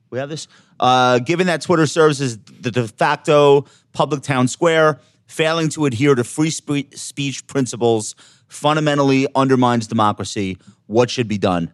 We 0.09 0.19
have 0.19 0.29
this. 0.29 0.47
Uh, 0.77 1.19
given 1.19 1.47
that 1.47 1.61
Twitter 1.61 1.87
serves 1.87 2.19
as 2.19 2.37
the 2.37 2.71
de 2.71 2.87
facto 2.87 3.65
public 3.93 4.21
town 4.21 4.49
square, 4.49 4.99
failing 5.27 5.69
to 5.69 5.85
adhere 5.85 6.15
to 6.15 6.23
free 6.23 6.49
spe- 6.49 6.93
speech 6.93 7.47
principles 7.47 8.15
fundamentally 8.47 9.27
undermines 9.35 9.87
democracy. 9.87 10.57
What 10.87 11.09
should 11.09 11.27
be 11.27 11.37
done? 11.37 11.71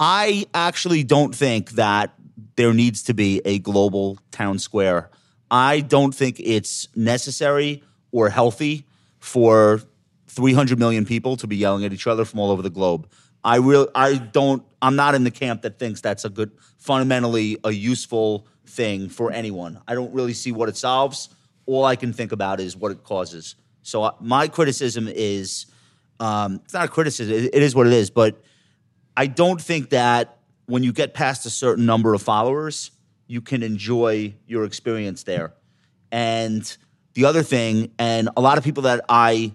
I 0.00 0.46
actually 0.54 1.04
don't 1.04 1.34
think 1.34 1.72
that 1.72 2.14
there 2.56 2.72
needs 2.72 3.02
to 3.04 3.14
be 3.14 3.42
a 3.44 3.58
global 3.58 4.18
town 4.30 4.58
square. 4.58 5.10
I 5.50 5.80
don't 5.80 6.14
think 6.14 6.40
it's 6.40 6.88
necessary 6.96 7.84
or 8.10 8.30
healthy 8.30 8.86
for 9.18 9.82
300 10.28 10.78
million 10.78 11.04
people 11.04 11.36
to 11.36 11.46
be 11.46 11.56
yelling 11.56 11.84
at 11.84 11.92
each 11.92 12.06
other 12.06 12.24
from 12.24 12.40
all 12.40 12.50
over 12.50 12.62
the 12.62 12.70
globe. 12.70 13.10
I 13.44 13.56
really, 13.56 13.88
I 13.94 14.16
don't 14.16 14.62
I'm 14.80 14.96
not 14.96 15.14
in 15.14 15.24
the 15.24 15.30
camp 15.30 15.62
that 15.62 15.78
thinks 15.78 16.00
that's 16.00 16.24
a 16.24 16.30
good 16.30 16.50
fundamentally 16.78 17.58
a 17.62 17.70
useful 17.70 18.46
thing 18.64 19.08
for 19.10 19.30
anyone. 19.30 19.80
I 19.86 19.94
don't 19.94 20.12
really 20.14 20.32
see 20.32 20.52
what 20.52 20.68
it 20.70 20.76
solves. 20.76 21.28
All 21.66 21.84
I 21.84 21.96
can 21.96 22.12
think 22.12 22.32
about 22.32 22.60
is 22.60 22.76
what 22.76 22.90
it 22.92 23.04
causes. 23.04 23.56
So 23.82 24.02
uh, 24.02 24.12
my 24.20 24.48
criticism 24.48 25.08
is 25.08 25.66
um, 26.20 26.60
it's 26.64 26.74
not 26.74 26.86
a 26.86 26.88
criticism. 26.88 27.34
It, 27.34 27.54
it 27.54 27.62
is 27.62 27.74
what 27.74 27.86
it 27.86 27.92
is. 27.92 28.10
But 28.10 28.42
I 29.16 29.26
don't 29.26 29.60
think 29.60 29.90
that 29.90 30.38
when 30.66 30.82
you 30.82 30.92
get 30.92 31.14
past 31.14 31.46
a 31.46 31.50
certain 31.50 31.84
number 31.84 32.14
of 32.14 32.22
followers, 32.22 32.92
you 33.26 33.40
can 33.40 33.62
enjoy 33.62 34.34
your 34.46 34.64
experience 34.64 35.24
there. 35.24 35.52
And 36.12 36.76
the 37.14 37.24
other 37.24 37.42
thing, 37.42 37.92
and 37.98 38.28
a 38.36 38.40
lot 38.40 38.58
of 38.58 38.64
people 38.64 38.84
that 38.84 39.04
I 39.08 39.52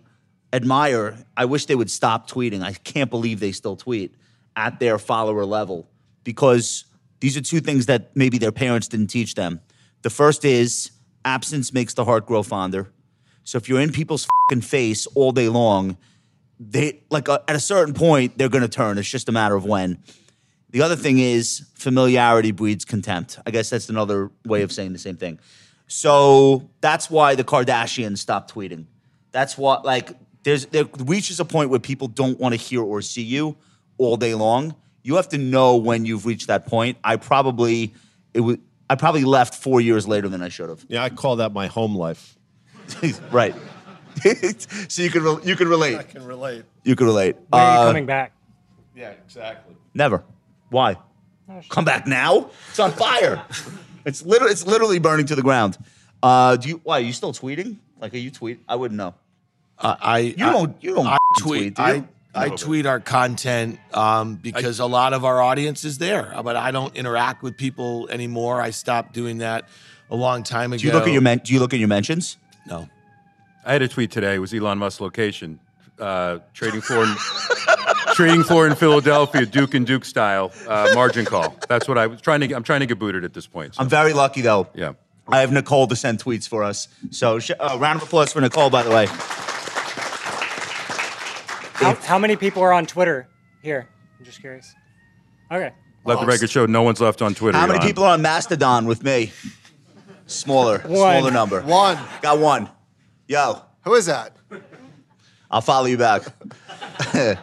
admire, 0.54 1.18
I 1.36 1.46
wish 1.46 1.66
they 1.66 1.76
would 1.76 1.92
stop 1.92 2.30
tweeting. 2.30 2.64
I 2.64 2.74
can't 2.74 3.10
believe 3.10 3.40
they 3.40 3.52
still 3.52 3.76
tweet 3.76 4.16
at 4.56 4.80
their 4.80 4.98
follower 4.98 5.46
level 5.46 5.90
because 6.24 6.86
these 7.20 7.36
are 7.38 7.42
two 7.42 7.60
things 7.60 7.86
that 7.88 8.16
maybe 8.16 8.38
their 8.38 8.52
parents 8.52 8.88
didn't 8.88 9.08
teach 9.08 9.36
them. 9.36 9.62
The 10.02 10.10
first 10.10 10.46
is 10.46 10.92
absence 11.24 11.74
makes 11.74 11.94
the 11.94 12.06
heart 12.06 12.26
grow 12.26 12.44
fonder. 12.44 12.92
So 13.44 13.58
if 13.58 13.68
you're 13.68 13.82
in 13.82 13.92
people's 13.92 14.28
fucking 14.50 14.62
face 14.62 15.08
all 15.08 15.32
day 15.32 15.50
long, 15.50 15.98
they 16.60 17.02
like 17.10 17.30
uh, 17.30 17.40
at 17.48 17.56
a 17.56 17.60
certain 17.60 17.94
point 17.94 18.38
they're 18.38 18.50
going 18.50 18.62
to 18.64 18.70
turn. 18.70 18.98
It's 18.98 19.10
just 19.10 19.30
a 19.30 19.32
matter 19.32 19.56
of 19.56 19.66
when. 19.66 20.00
The 20.70 20.82
other 20.82 20.96
thing 20.96 21.20
is 21.20 21.66
familiarity 21.76 22.52
breeds 22.52 22.84
contempt. 22.84 23.40
I 23.46 23.52
guess 23.52 23.70
that's 23.70 23.90
another 23.90 24.32
way 24.46 24.62
of 24.62 24.72
saying 24.72 24.94
the 24.94 25.00
same 25.00 25.16
thing. 25.16 25.40
So 25.88 26.70
that's 26.82 27.10
why 27.10 27.36
the 27.36 27.44
Kardashians 27.44 28.18
stopped 28.18 28.54
tweeting. 28.54 28.86
That's 29.32 29.58
what 29.58 29.86
like 29.86 30.12
there's 30.44 30.66
there 30.68 30.86
reaches 31.00 31.40
a 31.40 31.46
point 31.46 31.70
where 31.70 31.80
people 31.80 32.08
don't 32.08 32.40
want 32.40 32.54
to 32.54 32.58
hear 32.58 32.82
or 32.82 33.02
see 33.02 33.22
you 33.22 33.58
all 33.98 34.18
day 34.18 34.36
long. 34.36 34.76
You 35.04 35.16
have 35.16 35.30
to 35.30 35.38
know 35.38 35.78
when 35.78 36.06
you've 36.06 36.26
reached 36.26 36.48
that 36.48 36.66
point. 36.66 36.98
I 37.04 37.18
probably 37.18 37.94
it 38.34 38.42
was 38.42 38.58
I 38.90 38.96
probably 38.96 39.24
left 39.24 39.56
four 39.56 39.82
years 39.82 40.08
later 40.08 40.30
than 40.30 40.42
I 40.42 40.50
should 40.50 40.70
have. 40.70 40.86
Yeah, 40.88 41.04
I 41.04 41.10
call 41.10 41.38
that 41.38 41.54
my 41.54 41.68
home 41.68 41.96
life. 41.96 42.38
right. 43.32 43.56
so 44.88 45.02
you 45.02 45.10
can 45.10 45.24
re- 45.24 45.38
you 45.44 45.56
can 45.56 45.68
relate. 45.68 45.98
I 45.98 46.04
can 46.04 46.26
relate. 46.26 46.64
You 46.84 46.96
can 46.96 47.06
relate. 47.08 47.36
When 47.50 47.62
are 47.62 47.78
Uh, 47.78 47.82
you 47.84 47.90
coming 47.90 48.06
back? 48.06 48.32
Yeah, 48.96 49.10
exactly. 49.12 49.76
Never. 49.94 50.24
Why? 50.70 50.98
Come 51.70 51.86
back 51.86 52.08
now? 52.08 52.50
It's 52.70 52.80
on 52.80 52.92
fire. 52.92 53.44
it's 54.06 54.26
literally 54.26 54.52
it's 54.52 54.66
literally 54.66 55.00
burning 55.00 55.26
to 55.28 55.36
the 55.36 55.42
ground. 55.44 55.78
Uh, 56.24 56.56
do 56.56 56.70
you? 56.70 56.82
Why 56.84 56.98
are 56.98 57.02
you 57.04 57.14
still 57.14 57.34
tweeting? 57.34 57.78
Like, 58.00 58.14
are 58.14 58.18
you 58.18 58.32
tweet? 58.32 58.60
I 58.68 58.76
wouldn't 58.76 58.98
know. 58.98 59.14
Uh, 59.78 59.96
I 60.00 60.18
You 60.20 60.46
I- 60.46 60.52
don't. 60.52 60.84
You 60.84 60.96
don't 60.96 61.08
I 61.08 61.18
tweet. 61.40 61.76
tweet. 61.76 61.76
do 61.76 61.82
you? 61.98 62.08
I, 62.34 62.46
I 62.46 62.50
tweet 62.50 62.86
our 62.86 63.00
content 63.00 63.80
um, 63.94 64.36
because 64.36 64.80
a 64.82 64.86
lot 64.86 65.14
of 65.14 65.24
our 65.24 65.42
audience 65.42 65.86
is 65.86 66.00
there, 66.00 66.34
but 66.44 66.58
I 66.58 66.72
don't 66.72 66.94
interact 66.94 67.42
with 67.44 67.56
people 67.56 68.10
anymore. 68.12 68.60
I 68.60 68.72
stopped 68.72 69.14
doing 69.14 69.38
that 69.38 69.70
a 70.12 70.16
long 70.18 70.44
time 70.44 70.74
ago. 70.74 70.82
do 70.82 70.88
you 70.88 70.94
look 70.94 71.08
at 71.08 71.14
your 71.14 71.22
men- 71.22 71.42
Do 71.46 71.54
you 71.54 71.60
look 71.62 71.74
at 71.74 71.80
your 71.80 71.88
mentions? 71.88 72.38
no? 72.68 72.90
I 73.66 73.74
had 73.74 73.82
a 73.82 73.88
tweet 73.88 74.12
today. 74.12 74.36
It 74.36 74.40
was 74.40 74.54
Elon 74.54 74.78
Musk's 74.78 75.02
location, 75.02 75.60
uh, 76.00 76.38
trading 76.54 76.82
floor, 76.82 77.04
in, 77.06 77.16
trading 78.14 78.44
floor 78.44 78.68
in 78.68 78.76
Philadelphia, 78.76 79.46
Duke 79.46 79.74
and 79.74 79.88
Duke 79.88 80.06
style 80.06 80.52
uh, 80.68 80.90
margin 80.94 81.26
call. 81.26 81.56
That's 81.68 81.88
what 81.88 81.98
I 81.98 82.08
was 82.08 82.22
trying 82.22 82.42
to. 82.42 82.48
Get, 82.48 82.56
I'm 82.56 82.64
trying 82.64 82.82
to 82.82 82.86
get 82.86 83.00
booted 83.00 83.24
at 83.24 83.34
this 83.34 83.48
point. 83.48 83.76
so, 83.76 83.82
I'm 83.82 83.90
very 83.90 84.14
lucky 84.14 84.42
though. 84.42 84.68
yeah. 84.76 84.94
I 85.28 85.40
have 85.40 85.52
Nicole 85.52 85.88
to 85.88 85.96
send 85.96 86.24
tweets 86.24 86.48
for 86.48 86.64
us. 86.64 86.88
So, 87.10 87.40
sh- 87.40 87.50
uh, 87.60 87.78
round 87.82 88.00
of 88.00 88.08
applause 88.08 88.32
for 88.32 88.42
Nicole, 88.42 88.70
by 88.70 88.84
the 88.84 88.92
way. 88.92 89.08
How, 91.74 91.96
how 91.96 92.20
many 92.20 92.36
people 92.36 92.62
are 92.62 92.72
on 92.72 92.86
Twitter 92.86 93.28
here? 93.64 93.90
I'm 94.20 94.26
just 94.26 94.40
curious. 94.40 94.72
Okay. 95.52 95.72
Let 96.06 96.20
the 96.20 96.28
record 96.28 96.52
show 96.52 96.68
no 96.68 96.84
one's 96.84 97.02
left 97.02 97.24
on 97.24 97.34
Twitter. 97.34 97.58
How 97.58 97.66
many 97.66 97.80
Elon. 97.80 97.88
people 97.88 98.04
are 98.04 98.14
on 98.14 98.22
Mastodon 98.22 98.86
with 98.86 99.04
me? 99.04 99.32
Smaller, 100.28 100.78
One. 100.80 100.92
smaller 100.92 101.32
number. 101.32 101.62
One. 101.64 101.98
Got 102.22 102.38
one. 102.38 102.70
Yo, 103.28 103.62
Who 103.84 103.94
is 103.96 104.06
that? 104.06 104.36
I'll 105.50 105.62
follow 105.62 105.86
you 105.88 105.98
back. 105.98 106.24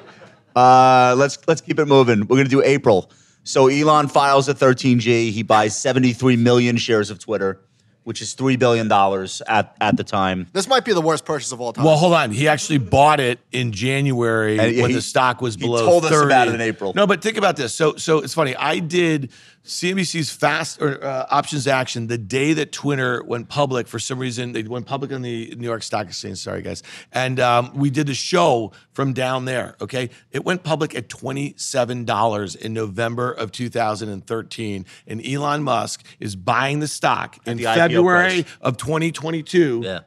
uh, 0.56 1.14
let's 1.16 1.38
let's 1.46 1.60
keep 1.60 1.78
it 1.78 1.86
moving. 1.86 2.26
We're 2.26 2.36
gonna 2.36 2.48
do 2.48 2.62
April. 2.62 3.10
So 3.44 3.66
Elon 3.68 4.08
files 4.08 4.48
a 4.48 4.54
13G. 4.54 5.30
He 5.32 5.42
buys 5.42 5.76
73 5.76 6.36
million 6.36 6.76
shares 6.76 7.10
of 7.10 7.18
Twitter, 7.18 7.60
which 8.04 8.22
is 8.22 8.34
three 8.34 8.56
billion 8.56 8.86
dollars 8.86 9.42
at 9.48 9.76
at 9.80 9.96
the 9.96 10.04
time. 10.04 10.46
This 10.52 10.68
might 10.68 10.84
be 10.84 10.92
the 10.92 11.00
worst 11.00 11.24
purchase 11.24 11.50
of 11.52 11.60
all 11.60 11.72
time. 11.72 11.84
Well, 11.84 11.96
hold 11.96 12.12
on. 12.12 12.30
He 12.32 12.46
actually 12.48 12.78
bought 12.78 13.18
it 13.20 13.40
in 13.50 13.72
January 13.72 14.58
And 14.58 14.80
when 14.80 14.90
he- 14.90 14.96
the 14.96 15.02
stock 15.02 15.40
was 15.40 15.56
below. 15.56 15.78
he 15.78 15.82
below. 15.84 15.90
told 15.90 16.04
us 16.04 16.10
30. 16.12 16.26
about 16.26 16.48
it 16.48 16.54
in 16.54 16.60
April. 16.60 16.92
No, 16.94 17.06
but 17.06 17.22
think 17.22 17.36
about 17.38 17.56
this. 17.56 17.74
So, 17.74 17.96
so 17.96 18.18
it's 18.18 18.34
funny. 18.34 18.54
I 18.54 18.78
did 18.78 19.30
CNBC's 19.64 20.30
fast 20.30 20.82
or 20.82 21.02
uh, 21.04 21.26
options 21.30 21.66
action 21.68 22.08
the 22.08 22.18
day 22.18 22.52
that 22.52 22.72
Twitter 22.72 23.22
went 23.24 23.48
public. 23.48 23.86
For 23.86 24.00
some 24.00 24.18
reason, 24.18 24.52
they 24.52 24.64
went 24.64 24.86
public 24.86 25.12
on 25.12 25.22
the 25.22 25.54
New 25.56 25.66
York 25.66 25.84
Stock 25.84 26.08
Exchange. 26.08 26.38
Sorry, 26.38 26.62
guys. 26.62 26.82
And 27.12 27.38
um, 27.38 27.72
we 27.74 27.88
did 27.88 28.08
the 28.08 28.14
show 28.14 28.72
from 28.92 29.12
down 29.12 29.44
there. 29.44 29.76
Okay, 29.80 30.10
it 30.32 30.44
went 30.44 30.64
public 30.64 30.96
at 30.96 31.08
twenty 31.08 31.54
seven 31.56 32.04
dollars 32.04 32.56
in 32.56 32.72
November 32.72 33.30
of 33.30 33.52
two 33.52 33.68
thousand 33.68 34.08
and 34.08 34.26
thirteen, 34.26 34.84
and 35.06 35.24
Elon 35.24 35.62
Musk 35.62 36.04
is 36.18 36.34
buying 36.34 36.80
the 36.80 36.88
stock 36.88 37.38
in 37.46 37.58
February 37.58 38.44
of 38.60 38.76
twenty 38.76 39.12
twenty 39.12 39.42
two 39.44 39.82
Yeah. 39.84 40.00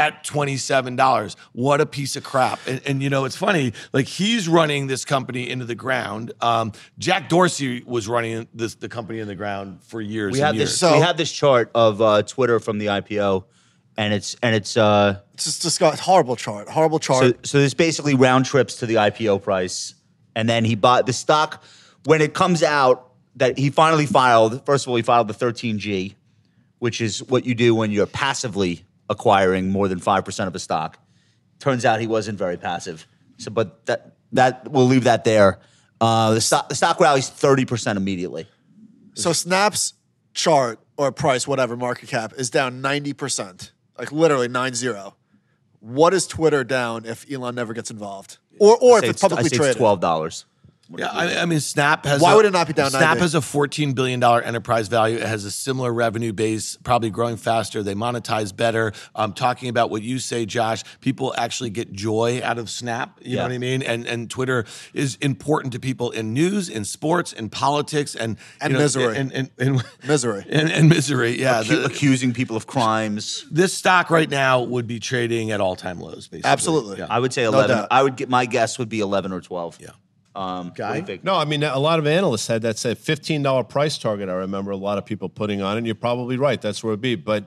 At 0.00 0.24
$27. 0.24 1.36
What 1.52 1.80
a 1.80 1.86
piece 1.86 2.16
of 2.16 2.24
crap. 2.24 2.58
And, 2.66 2.80
and, 2.86 3.02
you 3.02 3.10
know, 3.10 3.24
it's 3.24 3.36
funny, 3.36 3.72
like 3.92 4.06
he's 4.06 4.48
running 4.48 4.86
this 4.86 5.04
company 5.04 5.48
into 5.48 5.64
the 5.66 5.74
ground. 5.74 6.32
Um, 6.40 6.72
Jack 6.98 7.28
Dorsey 7.28 7.82
was 7.86 8.08
running 8.08 8.48
this 8.54 8.74
the 8.76 8.88
company 8.88 9.18
in 9.20 9.28
the 9.28 9.34
ground 9.34 9.80
for 9.82 10.00
years 10.00 10.32
We 10.32 10.40
and 10.40 10.46
have 10.46 10.54
years. 10.54 10.70
this. 10.70 10.78
So- 10.80 10.94
we 10.94 11.00
have 11.00 11.16
this 11.16 11.30
chart 11.30 11.70
of 11.74 12.00
uh, 12.00 12.22
Twitter 12.22 12.58
from 12.60 12.78
the 12.78 12.86
IPO, 12.86 13.44
and 13.96 14.14
it's 14.14 14.36
and 14.42 14.54
it's 14.54 14.76
uh, 14.76 15.20
It's 15.34 15.44
just 15.44 15.62
disgust- 15.62 16.00
horrible 16.00 16.36
chart. 16.36 16.68
Horrible 16.68 16.98
chart. 16.98 17.22
So, 17.24 17.32
so 17.42 17.58
there's 17.58 17.74
basically 17.74 18.14
round 18.14 18.46
trips 18.46 18.76
to 18.76 18.86
the 18.86 18.94
IPO 18.94 19.42
price, 19.42 19.94
and 20.34 20.48
then 20.48 20.64
he 20.64 20.74
bought 20.76 21.06
the 21.06 21.12
stock 21.12 21.62
when 22.06 22.20
it 22.22 22.32
comes 22.34 22.62
out. 22.62 23.06
that 23.36 23.58
he 23.58 23.70
finally 23.70 24.06
filed. 24.06 24.64
First 24.66 24.84
of 24.86 24.90
all, 24.90 24.96
he 24.96 25.02
filed 25.02 25.28
the 25.28 25.34
13G, 25.34 26.14
which 26.80 27.00
is 27.00 27.22
what 27.22 27.44
you 27.46 27.54
do 27.54 27.74
when 27.74 27.90
you're 27.92 28.06
passively 28.06 28.84
acquiring 29.10 29.68
more 29.68 29.88
than 29.88 30.00
5% 30.00 30.46
of 30.46 30.54
a 30.54 30.58
stock. 30.58 30.98
Turns 31.58 31.84
out 31.84 32.00
he 32.00 32.06
wasn't 32.06 32.38
very 32.38 32.56
passive. 32.56 33.06
So, 33.36 33.50
but 33.50 33.84
that, 33.86 34.16
that 34.32 34.70
we'll 34.70 34.86
leave 34.86 35.04
that 35.04 35.24
there. 35.24 35.58
Uh, 36.00 36.32
the, 36.32 36.40
stock, 36.40 36.70
the 36.70 36.74
stock 36.74 36.98
rallies 37.00 37.28
30% 37.28 37.96
immediately. 37.96 38.46
So 39.14 39.34
Snap's 39.34 39.94
chart 40.32 40.78
or 40.96 41.12
price, 41.12 41.46
whatever 41.46 41.76
market 41.76 42.08
cap, 42.08 42.32
is 42.38 42.48
down 42.48 42.80
90%, 42.80 43.72
like 43.98 44.12
literally 44.12 44.48
9 44.48 44.74
0. 44.74 45.16
What 45.80 46.14
is 46.14 46.26
Twitter 46.26 46.62
down 46.64 47.04
if 47.04 47.30
Elon 47.30 47.54
never 47.54 47.74
gets 47.74 47.90
involved? 47.90 48.38
Or, 48.58 48.78
or 48.80 48.98
if 48.98 49.04
it's 49.04 49.20
publicly 49.20 49.46
I 49.46 49.48
say 49.48 49.56
traded? 49.56 49.76
$12. 49.76 50.44
Yeah, 50.96 51.08
I, 51.08 51.42
I, 51.42 51.44
mean, 51.44 51.60
Snap 51.60 52.04
has. 52.04 52.20
Why 52.20 52.32
a, 52.32 52.36
would 52.36 52.46
it 52.46 52.52
not 52.52 52.66
be 52.66 52.72
down? 52.72 52.90
Snap 52.90 53.18
has 53.18 53.34
a 53.34 53.40
fourteen 53.40 53.92
billion 53.92 54.18
dollar 54.18 54.42
enterprise 54.42 54.88
value. 54.88 55.18
It 55.18 55.26
has 55.26 55.44
a 55.44 55.50
similar 55.50 55.92
revenue 55.92 56.32
base, 56.32 56.76
probably 56.82 57.10
growing 57.10 57.36
faster. 57.36 57.82
They 57.82 57.94
monetize 57.94 58.54
better. 58.54 58.92
Um, 59.14 59.32
talking 59.32 59.68
about 59.68 59.90
what 59.90 60.02
you 60.02 60.18
say, 60.18 60.46
Josh, 60.46 60.82
people 61.00 61.32
actually 61.36 61.70
get 61.70 61.92
joy 61.92 62.40
out 62.42 62.58
of 62.58 62.68
Snap. 62.68 63.18
You 63.20 63.30
yeah. 63.30 63.36
know 63.36 63.42
what 63.44 63.52
I 63.52 63.58
mean? 63.58 63.82
And 63.82 64.06
and 64.06 64.28
Twitter 64.28 64.64
is 64.92 65.16
important 65.20 65.72
to 65.74 65.80
people 65.80 66.10
in 66.10 66.34
news, 66.34 66.68
in 66.68 66.84
sports, 66.84 67.32
in 67.32 67.50
politics, 67.50 68.16
and 68.16 68.36
and 68.60 68.72
you 68.72 68.78
know, 68.78 68.82
misery, 68.82 69.16
and, 69.16 69.32
and, 69.32 69.50
and, 69.58 69.68
and 69.76 70.08
misery, 70.08 70.44
and, 70.48 70.70
and, 70.70 70.88
misery. 70.88 71.40
Yeah, 71.40 71.62
Acu- 71.62 71.68
the, 71.68 71.84
accusing 71.84 72.32
people 72.32 72.56
of 72.56 72.66
crimes. 72.66 73.46
This 73.50 73.72
stock 73.72 74.10
right 74.10 74.28
now 74.28 74.62
would 74.62 74.88
be 74.88 74.98
trading 74.98 75.52
at 75.52 75.60
all 75.60 75.76
time 75.76 76.00
lows. 76.00 76.26
Basically, 76.26 76.50
absolutely. 76.50 76.98
Yeah. 76.98 77.06
I 77.08 77.20
would 77.20 77.32
say 77.32 77.44
eleven. 77.44 77.76
No 77.76 77.86
I 77.90 78.02
would 78.02 78.16
get 78.16 78.28
my 78.28 78.46
guess 78.46 78.78
would 78.78 78.88
be 78.88 79.00
eleven 79.00 79.32
or 79.32 79.40
twelve. 79.40 79.78
Yeah. 79.80 79.90
Um, 80.34 80.66
what 80.66 80.76
Guy? 80.76 81.00
think? 81.00 81.24
No, 81.24 81.34
I 81.34 81.44
mean 81.44 81.62
a 81.62 81.78
lot 81.78 81.98
of 81.98 82.06
analysts 82.06 82.46
had 82.46 82.62
that 82.62 82.78
said 82.78 82.98
fifteen 82.98 83.42
dollar 83.42 83.64
price 83.64 83.98
target. 83.98 84.28
I 84.28 84.34
remember 84.34 84.70
a 84.70 84.76
lot 84.76 84.98
of 84.98 85.04
people 85.04 85.28
putting 85.28 85.60
on, 85.60 85.76
it, 85.76 85.78
and 85.78 85.86
you're 85.86 85.94
probably 85.96 86.36
right. 86.36 86.60
That's 86.60 86.84
where 86.84 86.92
it'd 86.92 87.00
be. 87.00 87.16
But 87.16 87.46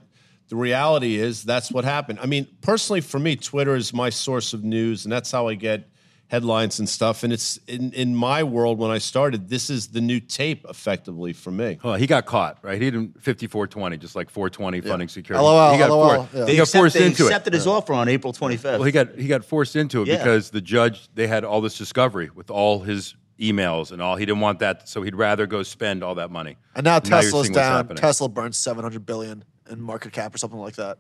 the 0.50 0.56
reality 0.58 1.16
is 1.16 1.44
that's 1.44 1.72
what 1.72 1.86
happened. 1.86 2.20
I 2.22 2.26
mean, 2.26 2.48
personally, 2.62 3.02
for 3.02 3.20
me, 3.20 3.36
Twitter 3.38 3.76
is 3.76 3.94
my 3.94 4.10
source 4.10 4.54
of 4.54 4.64
news, 4.64 5.06
and 5.06 5.12
that's 5.12 5.32
how 5.32 5.48
I 5.48 5.56
get 5.56 5.90
headlines 6.28 6.80
and 6.80 6.90
stuff. 6.90 7.24
And 7.24 7.32
it's 7.32 7.58
in, 7.68 7.92
in 7.94 8.16
my 8.16 8.44
world 8.44 8.80
when 8.80 8.90
I 8.92 8.98
started. 8.98 9.50
This 9.50 9.70
is 9.70 9.90
the 9.90 10.02
new 10.02 10.20
tape, 10.20 10.66
effectively 10.70 11.34
for 11.34 11.52
me. 11.52 11.78
Well, 11.84 11.96
he 11.96 12.08
got 12.08 12.26
caught, 12.26 12.58
right? 12.64 12.82
He 12.82 12.90
didn't 12.90 13.14
5420, 13.22 13.98
just 13.98 14.16
like 14.16 14.30
420 14.30 14.82
funding 14.82 15.08
security. 15.08 15.44
LOL, 15.44 15.74
he 15.74 15.78
got 15.78 15.90
LOL, 15.90 16.16
forced, 16.16 16.34
yeah. 16.34 16.46
he 16.48 16.56
got 16.56 16.64
accept- 16.64 16.80
forced 16.82 16.96
they 16.96 17.06
into 17.06 17.24
it. 17.24 17.28
accepted 17.28 17.54
his 17.54 17.68
offer 17.68 17.94
on 17.94 18.08
April 18.10 18.34
twenty 18.34 18.58
fifth. 18.58 18.74
Well, 18.80 18.84
he 18.84 18.92
got 18.92 19.16
he 19.16 19.28
got 19.28 19.46
forced 19.46 19.76
into 19.76 20.02
it 20.02 20.08
Yeah. 20.08 20.18
because 20.18 20.50
the 20.50 20.62
judge 20.62 21.08
they 21.14 21.28
had 21.28 21.44
all 21.44 21.62
this 21.62 21.78
discovery 21.78 22.30
with 22.34 22.50
all 22.50 22.80
his 22.80 23.16
emails 23.40 23.92
and 23.92 24.02
all. 24.02 24.16
He 24.16 24.26
didn't 24.26 24.42
want 24.42 24.60
that, 24.60 24.88
so 24.88 25.02
he'd 25.02 25.16
rather 25.16 25.46
go 25.46 25.64
spend 25.64 26.04
all 26.04 26.16
that 26.16 26.32
money. 26.32 26.58
And 26.76 26.84
now 26.86 26.94
you're 26.96 27.02
Tesla's 27.02 27.48
seeing 27.48 27.54
what's 27.54 27.88
down. 27.88 27.88
Tesla 27.96 28.30
burns 28.30 28.58
seven 28.58 28.84
hundred 28.84 29.06
billion 29.06 29.44
in 29.70 29.82
market 29.82 30.14
cap 30.14 30.34
or 30.34 30.38
something 30.38 30.60
like 30.60 30.76
that. 30.76 30.98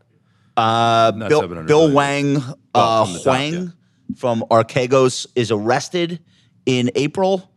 Uh, 0.55 1.11
Bill, 1.13 1.41
700 1.41 1.67
Bill. 1.67 1.89
Hwang, 1.89 2.37
uh, 2.75 3.05
from 3.05 3.13
the 3.13 3.19
top, 3.19 3.25
Hwang 3.37 3.73
from 4.17 4.43
Archegos 4.51 5.27
is 5.35 5.51
arrested 5.51 6.19
in 6.65 6.91
April. 6.95 7.49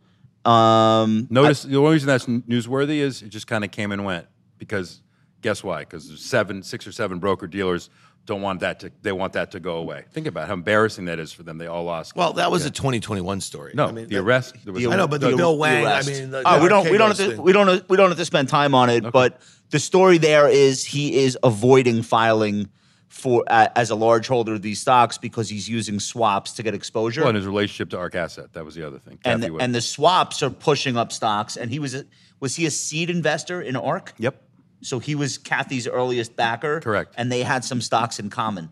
Um, 0.45 1.27
Notice 1.29 1.63
the 1.63 1.75
only 1.77 1.93
reason 1.93 2.07
that's 2.07 2.25
newsworthy 2.25 2.97
is 2.99 3.21
it 3.21 3.29
just 3.29 3.47
kind 3.47 3.63
of 3.65 3.71
came 3.71 3.91
and 3.91 4.05
went 4.05 4.27
because 4.57 5.01
guess 5.41 5.63
why? 5.63 5.79
Because 5.79 6.19
seven, 6.21 6.63
six 6.63 6.87
or 6.87 6.91
seven 6.91 7.19
broker 7.19 7.47
dealers 7.47 7.89
don't 8.25 8.41
want 8.41 8.59
that 8.61 8.79
to 8.81 8.91
they 9.01 9.11
want 9.11 9.33
that 9.33 9.51
to 9.51 9.59
go 9.59 9.77
away. 9.77 10.05
Think 10.11 10.27
about 10.27 10.47
how 10.47 10.53
embarrassing 10.53 11.05
that 11.05 11.19
is 11.19 11.31
for 11.33 11.43
them. 11.43 11.57
They 11.57 11.67
all 11.67 11.83
lost. 11.83 12.15
Well, 12.15 12.33
that 12.33 12.51
was 12.51 12.65
a 12.65 12.71
2021 12.71 13.41
story. 13.41 13.71
no, 13.75 13.87
I 13.87 13.91
mean, 13.91 14.07
the 14.07 14.15
that- 14.15 14.21
arrest. 14.21 14.55
There 14.63 14.73
was 14.73 14.83
the- 14.83 14.91
I 14.91 14.95
know, 14.95 15.07
but 15.07 15.21
the, 15.21 15.31
the- 15.31 15.37
Bill 15.37 15.57
the 15.57 15.63
I 15.65 16.01
mean, 16.03 16.31
the, 16.31 16.43
Oh, 16.45 16.57
the 16.57 16.63
we 16.63 16.69
don't 16.69 16.91
we 16.91 16.97
don't 16.97 17.11
Archegos 17.11 17.17
have 17.17 17.29
to, 17.29 17.35
thing. 17.35 17.41
we 17.41 17.51
don't 17.53 17.89
we 17.89 17.97
don't 17.97 18.09
have 18.09 18.17
to 18.17 18.25
spend 18.25 18.49
time 18.49 18.73
on 18.75 18.89
it. 18.89 19.11
But 19.11 19.41
the 19.69 19.79
story 19.79 20.17
there 20.17 20.47
is 20.49 20.85
he 20.85 21.15
is 21.17 21.37
avoiding 21.43 22.03
filing 22.03 22.69
for 23.07 23.43
uh, 23.47 23.67
as 23.75 23.89
a 23.89 23.95
large 23.95 24.27
holder 24.27 24.53
of 24.53 24.61
these 24.61 24.79
stocks 24.79 25.17
because 25.17 25.49
he's 25.49 25.67
using 25.69 25.99
swaps 25.99 26.53
to 26.53 26.63
get 26.63 26.73
exposure. 26.73 27.21
well, 27.21 27.29
and 27.29 27.37
his 27.37 27.45
relationship 27.45 27.89
to 27.91 27.97
Ark 27.97 28.15
Asset. 28.15 28.53
That 28.53 28.65
was 28.65 28.75
the 28.75 28.85
other 28.85 28.99
thing. 28.99 29.19
and 29.23 29.41
the, 29.41 29.55
and 29.57 29.73
the 29.73 29.81
swaps 29.81 30.43
are 30.43 30.49
pushing 30.49 30.97
up 30.97 31.11
stocks. 31.11 31.57
And 31.57 31.71
he 31.71 31.79
was 31.79 31.95
a, 31.95 32.05
was 32.39 32.55
he 32.55 32.65
a 32.65 32.71
seed 32.71 33.09
investor 33.09 33.61
in 33.61 33.75
ARK? 33.75 34.13
yep, 34.17 34.41
So 34.81 34.99
he 34.99 35.15
was 35.15 35.37
Cathie's 35.37 35.87
earliest 35.87 36.35
backer. 36.35 36.79
Correct. 36.81 37.13
And 37.17 37.31
they 37.31 37.43
had 37.43 37.63
some 37.63 37.81
stocks 37.81 38.19
in 38.19 38.29
common, 38.29 38.69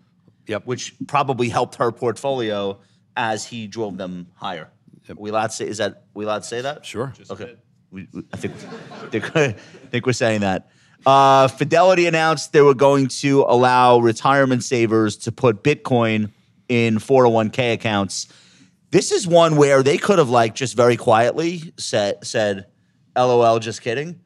yep. 0.48 0.66
which 0.66 0.94
probably 1.08 1.50
helped 1.50 1.76
her 1.76 1.92
portfolio 1.92 2.80
as 3.16 3.46
he 3.46 3.68
drove 3.68 3.98
them 3.98 4.28
higher. 4.36 4.70
We 5.16 5.30
allowed 5.30 5.48
to 5.48 5.54
say 5.54 5.68
is 5.68 5.78
that 5.78 6.04
we 6.14 6.26
allowed 6.26 6.42
to 6.42 6.48
say 6.48 6.62
that? 6.62 6.86
Sure. 6.86 7.14
Okay. 7.30 7.56
We, 7.92 8.08
we- 8.12 8.24
I 8.34 8.38
think 8.38 8.56
think, 9.12 9.36
I 9.36 9.52
think 9.92 10.06
we're 10.06 10.14
saying 10.14 10.42
that. 10.42 10.70
Uh, 11.06 11.48
Fidelity 11.48 12.08
announced 12.08 12.52
they 12.52 12.62
were 12.62 12.74
going 12.74 13.08
to 13.08 13.42
allow 13.48 14.00
retirement 14.00 14.64
savers 14.64 15.18
to 15.18 15.32
put 15.32 15.64
Bitcoin 15.64 16.32
in 16.68 16.98
401k 16.98 17.74
accounts. 17.74 18.28
This 18.92 19.12
is 19.12 19.28
one 19.28 19.56
where 19.56 19.84
they 19.84 19.98
could 19.98 20.18
have 20.20 20.30
like 20.30 20.56
just 20.56 20.76
very 20.76 20.98
quietly 20.98 21.74
said 21.78 22.26
said, 22.26 22.66
"LOL, 23.16 23.60
just 23.60 23.82
kidding." 23.82 24.20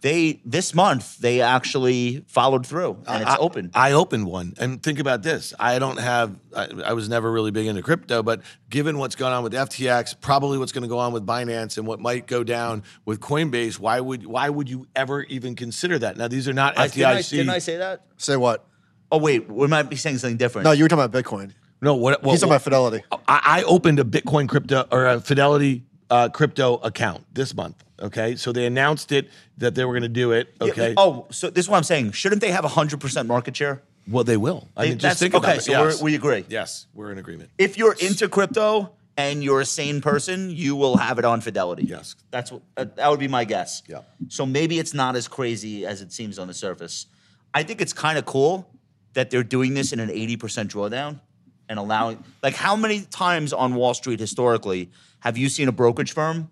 They 0.00 0.40
this 0.44 0.74
month 0.74 1.18
they 1.18 1.40
actually 1.40 2.24
followed 2.28 2.66
through 2.66 3.02
and 3.06 3.22
it's 3.22 3.30
I- 3.30 3.36
open. 3.36 3.70
I 3.74 3.92
opened 3.92 4.26
one, 4.26 4.54
and 4.58 4.82
think 4.82 4.98
about 4.98 5.22
this. 5.22 5.54
I 5.58 5.78
don't 5.78 5.98
have. 5.98 6.36
I, 6.54 6.68
I 6.86 6.92
was 6.92 7.08
never 7.08 7.30
really 7.30 7.50
big 7.50 7.66
into 7.66 7.82
crypto, 7.82 8.22
but 8.22 8.42
given 8.70 8.98
what's 8.98 9.16
going 9.16 9.32
on 9.32 9.42
with 9.42 9.52
FTX, 9.52 10.20
probably 10.20 10.58
what's 10.58 10.72
going 10.72 10.82
to 10.82 10.88
go 10.88 10.98
on 10.98 11.12
with 11.12 11.26
Binance, 11.26 11.78
and 11.78 11.86
what 11.86 12.00
might 12.00 12.26
go 12.26 12.44
down 12.44 12.82
with 13.04 13.20
Coinbase, 13.20 13.78
why 13.78 14.00
would 14.00 14.26
why 14.26 14.48
would 14.48 14.68
you 14.68 14.86
ever 14.94 15.22
even 15.24 15.54
consider 15.56 15.98
that? 15.98 16.16
Now, 16.16 16.28
these 16.28 16.48
are 16.48 16.52
not 16.52 16.78
I- 16.78 16.88
didn't, 16.88 17.06
I, 17.06 17.22
didn't 17.22 17.50
I 17.50 17.58
say 17.58 17.76
that? 17.78 18.02
Say 18.16 18.36
what? 18.36 18.66
Oh 19.10 19.18
wait, 19.18 19.48
we 19.48 19.66
might 19.68 19.84
be 19.84 19.96
saying 19.96 20.18
something 20.18 20.36
different. 20.36 20.64
No, 20.64 20.72
you 20.72 20.84
were 20.84 20.88
talking 20.88 21.04
about 21.04 21.24
Bitcoin. 21.24 21.52
No, 21.80 21.94
what? 21.94 22.22
what 22.22 22.32
He's 22.32 22.40
talking 22.40 22.52
about 22.52 22.62
Fidelity. 22.62 23.04
I, 23.12 23.18
I 23.28 23.62
opened 23.64 24.00
a 24.00 24.04
Bitcoin 24.04 24.48
crypto 24.48 24.86
or 24.90 25.06
a 25.06 25.20
Fidelity 25.20 25.84
uh, 26.10 26.28
crypto 26.28 26.76
account 26.76 27.24
this 27.32 27.54
month. 27.54 27.82
Okay, 28.00 28.36
so 28.36 28.52
they 28.52 28.66
announced 28.66 29.12
it 29.12 29.28
that 29.58 29.74
they 29.74 29.84
were 29.84 29.92
going 29.92 30.02
to 30.02 30.08
do 30.08 30.32
it. 30.32 30.54
Yeah, 30.60 30.68
Okay. 30.68 30.94
Oh, 30.96 31.26
so 31.30 31.48
this 31.50 31.64
is 31.66 31.70
what 31.70 31.76
I'm 31.76 31.84
saying. 31.84 32.12
Shouldn't 32.12 32.40
they 32.40 32.50
have 32.50 32.64
100% 32.64 33.26
market 33.26 33.56
share? 33.56 33.82
well, 34.06 34.24
they 34.24 34.36
will. 34.36 34.68
I 34.76 34.82
They- 34.82 34.88
mean, 34.90 34.98
just 34.98 35.18
think 35.20 35.34
okay, 35.34 35.44
about 35.46 35.56
it. 35.58 35.62
so 35.62 35.72
we're- 35.72 35.90
Yes. 35.92 36.02
we 36.02 36.14
agree. 36.14 36.44
Yes, 36.48 36.86
we're 36.92 37.10
in 37.12 37.16
agreement. 37.18 37.50
If 37.56 37.78
you're 37.78 37.94
into 38.00 38.28
crypto 38.28 38.90
and 39.16 39.42
you're 39.42 39.60
a 39.62 39.64
sane 39.64 40.02
person, 40.02 40.50
you 40.50 40.76
will 40.76 40.98
have 40.98 41.18
it 41.18 41.24
on 41.24 41.40
Fidelity. 41.40 41.84
Yes. 41.84 42.14
That's 42.30 42.52
what 42.52 42.60
uh, 42.76 42.84
that 42.96 43.10
would 43.10 43.20
be 43.20 43.28
my 43.28 43.44
guess. 43.44 43.82
Yeah. 43.88 44.00
So 44.28 44.44
maybe 44.44 44.78
it's 44.78 44.92
not 44.92 45.16
as 45.16 45.26
crazy 45.26 45.86
as 45.86 46.02
it 46.02 46.12
seems 46.12 46.38
on 46.38 46.48
the 46.48 46.54
surface. 46.54 47.06
I 47.54 47.62
think 47.62 47.80
it's 47.80 47.92
kind 47.94 48.18
of 48.18 48.26
cool 48.26 48.68
that 49.14 49.30
they're 49.30 49.44
doing 49.44 49.72
this 49.74 49.92
in 49.92 50.00
an 50.00 50.10
80% 50.10 50.36
drawdown 50.68 51.20
and 51.68 51.78
allowing 51.78 52.22
like 52.42 52.54
how 52.54 52.76
many 52.76 53.00
times 53.02 53.52
on 53.52 53.74
Wall 53.74 53.94
Street 53.94 54.20
historically 54.20 54.90
have 55.20 55.38
you 55.38 55.48
seen 55.48 55.68
a 55.68 55.72
brokerage 55.72 56.12
firm 56.12 56.50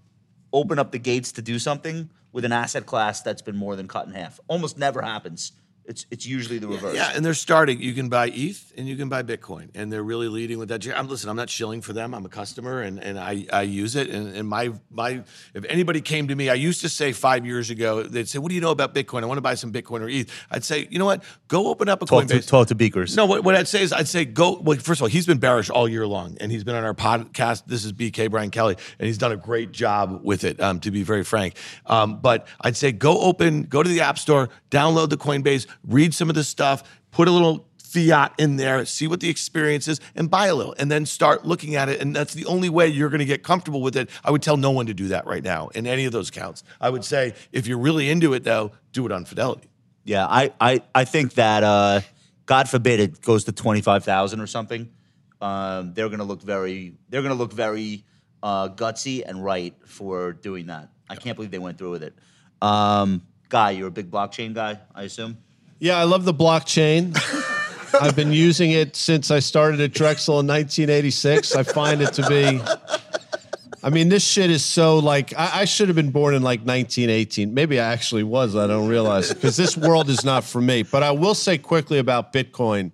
open 0.52 0.78
up 0.78 0.92
the 0.92 0.98
gates 0.98 1.32
to 1.32 1.42
do 1.42 1.58
something 1.58 2.10
with 2.32 2.44
an 2.44 2.52
asset 2.52 2.86
class 2.86 3.20
that's 3.20 3.42
been 3.42 3.56
more 3.56 3.76
than 3.76 3.88
cut 3.88 4.06
in 4.06 4.14
half? 4.14 4.40
Almost 4.48 4.78
never 4.78 5.02
happens. 5.02 5.52
It's 5.84 6.06
it's 6.10 6.24
usually 6.26 6.58
the 6.58 6.68
reverse. 6.68 6.94
Yeah, 6.94 7.10
and 7.14 7.24
they're 7.24 7.34
starting. 7.34 7.80
You 7.80 7.92
can 7.92 8.08
buy 8.08 8.28
ETH 8.28 8.72
and 8.76 8.88
you 8.88 8.96
can 8.96 9.08
buy 9.08 9.22
Bitcoin, 9.22 9.68
and 9.74 9.92
they're 9.92 10.02
really 10.02 10.28
leading 10.28 10.58
with 10.58 10.68
that. 10.68 10.86
I'm 10.96 11.08
listen. 11.08 11.28
I'm 11.28 11.36
not 11.36 11.50
shilling 11.50 11.80
for 11.80 11.92
them. 11.92 12.14
I'm 12.14 12.24
a 12.24 12.28
customer, 12.28 12.82
and, 12.82 12.98
and 13.02 13.18
I, 13.18 13.46
I 13.52 13.62
use 13.62 13.96
it. 13.96 14.08
And, 14.08 14.34
and 14.34 14.48
my 14.48 14.72
my 14.90 15.22
if 15.54 15.64
anybody 15.68 16.00
came 16.00 16.28
to 16.28 16.36
me, 16.36 16.48
I 16.48 16.54
used 16.54 16.82
to 16.82 16.88
say 16.88 17.12
five 17.12 17.44
years 17.44 17.70
ago, 17.70 18.02
they'd 18.02 18.28
say, 18.28 18.38
"What 18.38 18.50
do 18.50 18.54
you 18.54 18.60
know 18.60 18.70
about 18.70 18.94
Bitcoin? 18.94 19.22
I 19.22 19.26
want 19.26 19.38
to 19.38 19.42
buy 19.42 19.54
some 19.54 19.72
Bitcoin 19.72 20.02
or 20.02 20.08
ETH." 20.08 20.30
I'd 20.50 20.64
say, 20.64 20.86
you 20.90 20.98
know 20.98 21.04
what? 21.04 21.24
Go 21.48 21.68
open 21.68 21.88
up 21.88 22.00
a 22.02 22.06
Talk 22.06 22.26
to, 22.26 22.34
Coinbase. 22.34 22.46
talk 22.46 22.68
to 22.68 22.74
Beakers. 22.74 23.16
No, 23.16 23.26
what, 23.26 23.42
what 23.42 23.54
I'd 23.56 23.68
say 23.68 23.82
is 23.82 23.92
I'd 23.92 24.08
say 24.08 24.24
go. 24.24 24.60
Well, 24.60 24.78
first 24.78 25.00
of 25.00 25.02
all, 25.02 25.08
he's 25.08 25.26
been 25.26 25.38
bearish 25.38 25.68
all 25.68 25.88
year 25.88 26.06
long, 26.06 26.36
and 26.40 26.52
he's 26.52 26.62
been 26.64 26.76
on 26.76 26.84
our 26.84 26.94
podcast. 26.94 27.64
This 27.66 27.84
is 27.84 27.92
BK 27.92 28.30
Brian 28.30 28.50
Kelly, 28.50 28.76
and 28.98 29.06
he's 29.06 29.18
done 29.18 29.32
a 29.32 29.36
great 29.36 29.72
job 29.72 30.20
with 30.22 30.44
it. 30.44 30.60
Um, 30.60 30.78
to 30.80 30.90
be 30.90 31.02
very 31.02 31.24
frank, 31.24 31.56
um, 31.86 32.20
but 32.20 32.46
I'd 32.60 32.76
say 32.76 32.92
go 32.92 33.20
open, 33.20 33.64
go 33.64 33.82
to 33.82 33.88
the 33.88 34.00
App 34.02 34.18
Store, 34.18 34.48
download 34.70 35.10
the 35.10 35.16
Coinbase, 35.16 35.66
read 35.86 36.14
some 36.14 36.28
of 36.28 36.34
the 36.34 36.44
stuff, 36.44 36.82
put 37.10 37.28
a 37.28 37.30
little 37.30 37.66
fiat 37.92 38.32
in 38.38 38.56
there, 38.56 38.84
see 38.86 39.06
what 39.06 39.20
the 39.20 39.28
experience 39.28 39.86
is, 39.86 40.00
and 40.14 40.30
buy 40.30 40.46
a 40.46 40.54
little, 40.54 40.74
and 40.78 40.90
then 40.90 41.04
start 41.04 41.44
looking 41.44 41.76
at 41.76 41.88
it. 41.88 42.00
And 42.00 42.16
that's 42.16 42.32
the 42.32 42.46
only 42.46 42.70
way 42.70 42.88
you're 42.88 43.10
going 43.10 43.18
to 43.18 43.24
get 43.26 43.42
comfortable 43.42 43.82
with 43.82 43.96
it. 43.96 44.08
I 44.24 44.30
would 44.30 44.42
tell 44.42 44.56
no 44.56 44.70
one 44.70 44.86
to 44.86 44.94
do 44.94 45.08
that 45.08 45.26
right 45.26 45.42
now 45.42 45.68
in 45.68 45.86
any 45.86 46.06
of 46.06 46.12
those 46.12 46.30
counts. 46.30 46.64
I 46.80 46.88
would 46.88 47.04
say 47.04 47.34
if 47.52 47.66
you're 47.66 47.78
really 47.78 48.08
into 48.08 48.32
it, 48.32 48.44
though, 48.44 48.72
do 48.92 49.04
it 49.04 49.12
on 49.12 49.24
Fidelity. 49.24 49.68
Yeah, 50.04 50.26
I, 50.26 50.52
I, 50.60 50.82
I 50.94 51.04
think 51.04 51.34
that 51.34 51.62
uh, 51.62 52.00
God 52.46 52.68
forbid 52.68 52.98
it 52.98 53.20
goes 53.20 53.44
to 53.44 53.52
twenty 53.52 53.82
five 53.82 54.04
thousand 54.04 54.40
or 54.40 54.46
something. 54.46 54.90
Um, 55.40 55.92
they're 55.94 56.08
gonna 56.08 56.24
look 56.24 56.42
very 56.42 56.94
they're 57.08 57.22
gonna 57.22 57.34
look 57.34 57.52
very 57.52 58.04
uh, 58.42 58.68
gutsy 58.68 59.22
and 59.24 59.44
right 59.44 59.74
for 59.86 60.32
doing 60.32 60.66
that. 60.66 60.88
I 61.08 61.16
can't 61.16 61.36
believe 61.36 61.50
they 61.50 61.58
went 61.58 61.78
through 61.78 61.92
with 61.92 62.02
it. 62.02 62.14
Um, 62.60 63.22
guy, 63.48 63.72
you're 63.72 63.88
a 63.88 63.92
big 63.92 64.10
blockchain 64.10 64.54
guy, 64.54 64.78
I 64.94 65.02
assume. 65.02 65.38
Yeah, 65.82 65.98
I 65.98 66.04
love 66.04 66.24
the 66.24 66.32
blockchain. 66.32 67.18
I've 68.00 68.14
been 68.14 68.32
using 68.32 68.70
it 68.70 68.94
since 68.94 69.32
I 69.32 69.40
started 69.40 69.80
at 69.80 69.92
Drexel 69.92 70.38
in 70.38 70.46
1986. 70.46 71.56
I 71.56 71.64
find 71.64 72.00
it 72.00 72.12
to 72.12 72.28
be 72.28 72.60
I 73.82 73.90
mean, 73.90 74.08
this 74.08 74.24
shit 74.24 74.48
is 74.48 74.64
so 74.64 75.00
like 75.00 75.36
I, 75.36 75.62
I 75.62 75.64
should 75.64 75.88
have 75.88 75.96
been 75.96 76.12
born 76.12 76.36
in 76.36 76.42
like 76.42 76.60
1918. 76.60 77.52
Maybe 77.52 77.80
I 77.80 77.92
actually 77.92 78.22
was. 78.22 78.54
I 78.54 78.68
don't 78.68 78.86
realize 78.86 79.34
because 79.34 79.56
this 79.56 79.76
world 79.76 80.08
is 80.08 80.24
not 80.24 80.44
for 80.44 80.60
me. 80.60 80.84
But 80.84 81.02
I 81.02 81.10
will 81.10 81.34
say 81.34 81.58
quickly 81.58 81.98
about 81.98 82.32
Bitcoin. 82.32 82.92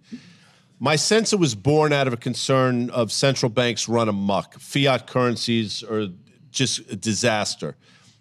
My 0.81 0.97
sense 0.97 1.35
it 1.35 1.39
was 1.39 1.55
born 1.55 1.93
out 1.93 2.07
of 2.07 2.15
a 2.15 2.17
concern 2.17 2.89
of 2.89 3.13
central 3.13 3.51
banks 3.51 3.87
run 3.87 4.09
amok. 4.09 4.59
Fiat 4.59 5.07
currencies 5.07 5.83
are 5.83 6.07
just 6.53 6.79
a 6.91 6.97
disaster. 6.97 7.77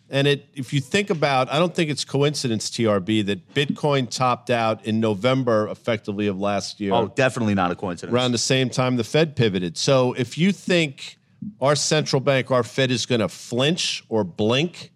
And 0.10 0.28
it, 0.28 0.48
if 0.54 0.72
you 0.72 0.80
think 0.80 1.10
about, 1.10 1.52
I 1.52 1.60
don't 1.60 1.76
think 1.76 1.90
it's 1.90 2.06
coincidence, 2.06 2.70
TRB, 2.70 3.26
that 3.26 3.54
Bitcoin 3.54 4.10
topped 4.10 4.50
out 4.50 4.86
in 4.86 5.00
November, 5.00 5.68
effectively 5.68 6.28
of 6.28 6.40
last 6.40 6.80
year 6.80 6.94
Oh, 6.94 7.08
definitely 7.08 7.56
not 7.56 7.72
a 7.72 7.76
coincidence. 7.76 8.14
around 8.14 8.32
the 8.32 8.38
same 8.38 8.70
time 8.70 8.96
the 8.96 9.04
Fed 9.04 9.36
pivoted. 9.36 9.78
So 9.78 10.14
if 10.14 10.38
you 10.38 10.52
think 10.52 11.18
our 11.62 11.76
central 11.76 12.22
bank, 12.22 12.52
our 12.52 12.64
Fed 12.64 12.90
is 12.90 13.06
going 13.06 13.22
to 13.22 13.28
flinch 13.30 14.04
or 14.08 14.24
blink, 14.24 14.92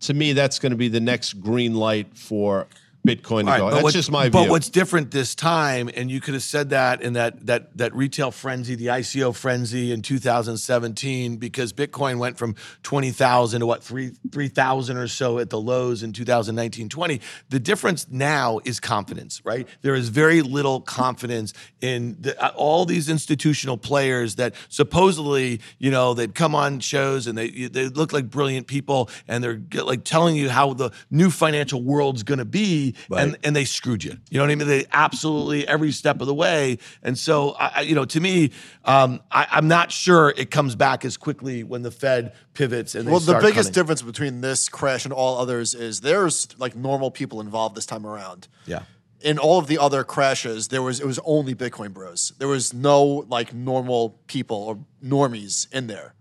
to 0.00 0.14
me, 0.14 0.32
that's 0.32 0.58
going 0.58 0.70
to 0.70 0.76
be 0.76 0.88
the 0.88 1.00
next 1.00 1.34
green 1.34 1.74
light 1.74 2.16
for 2.16 2.66
Bitcoin 3.06 3.46
right, 3.46 3.60
but 3.60 3.70
That's 3.70 3.82
what's- 3.84 3.94
just 3.94 4.10
my 4.10 4.28
But 4.28 4.42
view. 4.42 4.50
what's 4.50 4.68
different 4.68 5.10
this 5.12 5.34
time, 5.34 5.88
and 5.94 6.10
you 6.10 6.20
could 6.20 6.34
have 6.34 6.42
said 6.42 6.70
that 6.70 7.00
in 7.02 7.12
that 7.12 7.46
that 7.46 7.76
that 7.78 7.94
retail 7.94 8.30
frenzy, 8.30 8.74
the 8.74 8.86
ICO 8.86 9.32
frenzy 9.34 9.92
in 9.92 10.02
2017, 10.02 11.36
because 11.36 11.72
Bitcoin 11.72 12.18
went 12.18 12.36
from 12.38 12.54
20,000 12.82 13.60
to 13.60 13.66
what 13.66 13.82
three 13.84 14.12
3,000 14.32 14.96
or 14.96 15.08
so 15.08 15.38
at 15.38 15.50
the 15.50 15.60
lows 15.60 16.02
in 16.02 16.12
2019, 16.12 16.88
20. 16.88 17.20
The 17.50 17.60
difference 17.60 18.06
now 18.10 18.60
is 18.64 18.80
confidence, 18.80 19.40
right? 19.44 19.68
There 19.82 19.94
is 19.94 20.08
very 20.08 20.42
little 20.42 20.80
confidence 20.80 21.52
in 21.80 22.16
the, 22.20 22.40
uh, 22.42 22.48
all 22.56 22.84
these 22.84 23.08
institutional 23.08 23.78
players 23.78 24.34
that 24.36 24.54
supposedly, 24.68 25.60
you 25.78 25.90
know, 25.90 26.14
they'd 26.14 26.34
come 26.34 26.54
on 26.54 26.80
shows 26.80 27.26
and 27.26 27.36
they 27.36 27.48
they 27.68 27.88
look 27.88 28.12
like 28.12 28.30
brilliant 28.30 28.66
people, 28.66 29.08
and 29.28 29.42
they're 29.44 29.60
like 29.84 30.04
telling 30.04 30.36
you 30.36 30.48
how 30.50 30.72
the 30.74 30.90
new 31.10 31.30
financial 31.30 31.82
world's 31.82 32.22
going 32.22 32.38
to 32.38 32.44
be, 32.44 32.94
and 33.16 33.36
and 33.44 33.54
they 33.56 33.64
screwed 33.64 34.04
you. 34.04 34.16
You 34.30 34.38
know 34.38 34.44
what 34.44 34.50
I 34.50 34.54
mean? 34.54 34.66
They 34.68 34.86
absolutely 34.92 35.66
every 35.66 35.92
step 35.92 36.20
of 36.20 36.26
the 36.26 36.34
way. 36.34 36.78
And 37.02 37.18
so, 37.18 37.52
I, 37.52 37.72
I- 37.76 37.80
you 37.82 37.94
know, 37.94 38.04
to 38.06 38.20
me, 38.20 38.50
um, 38.84 39.20
I, 39.30 39.46
I'm 39.50 39.68
not 39.68 39.92
sure 39.92 40.34
it 40.36 40.50
comes 40.50 40.74
back 40.74 41.04
as 41.04 41.16
quickly 41.16 41.62
when 41.64 41.82
the 41.82 41.90
Fed 41.90 42.32
pivots 42.54 42.94
and 42.94 43.06
they 43.06 43.10
Well, 43.10 43.20
the 43.20 43.34
biggest 43.34 43.54
cutting. 43.56 43.72
difference 43.72 44.02
between 44.02 44.40
this 44.40 44.68
crash 44.68 45.04
and 45.04 45.12
all 45.12 45.38
others 45.38 45.74
is 45.74 46.00
there's 46.00 46.48
like 46.58 46.74
normal 46.76 47.10
people 47.10 47.40
involved 47.40 47.74
this 47.76 47.86
time 47.86 48.06
around. 48.06 48.48
Yeah. 48.66 48.82
In 49.22 49.38
all 49.38 49.58
of 49.58 49.66
the 49.66 49.78
other 49.78 50.04
crashes, 50.04 50.68
there 50.68 50.82
was 50.82 51.00
it 51.00 51.06
was 51.06 51.18
only 51.24 51.54
Bitcoin 51.54 51.92
bros. 51.92 52.32
There 52.38 52.48
was 52.48 52.74
no 52.74 53.24
like 53.28 53.54
normal 53.54 54.20
people 54.26 54.56
or 54.58 54.78
normies 55.04 55.66
in 55.72 55.86
there. 55.86 56.14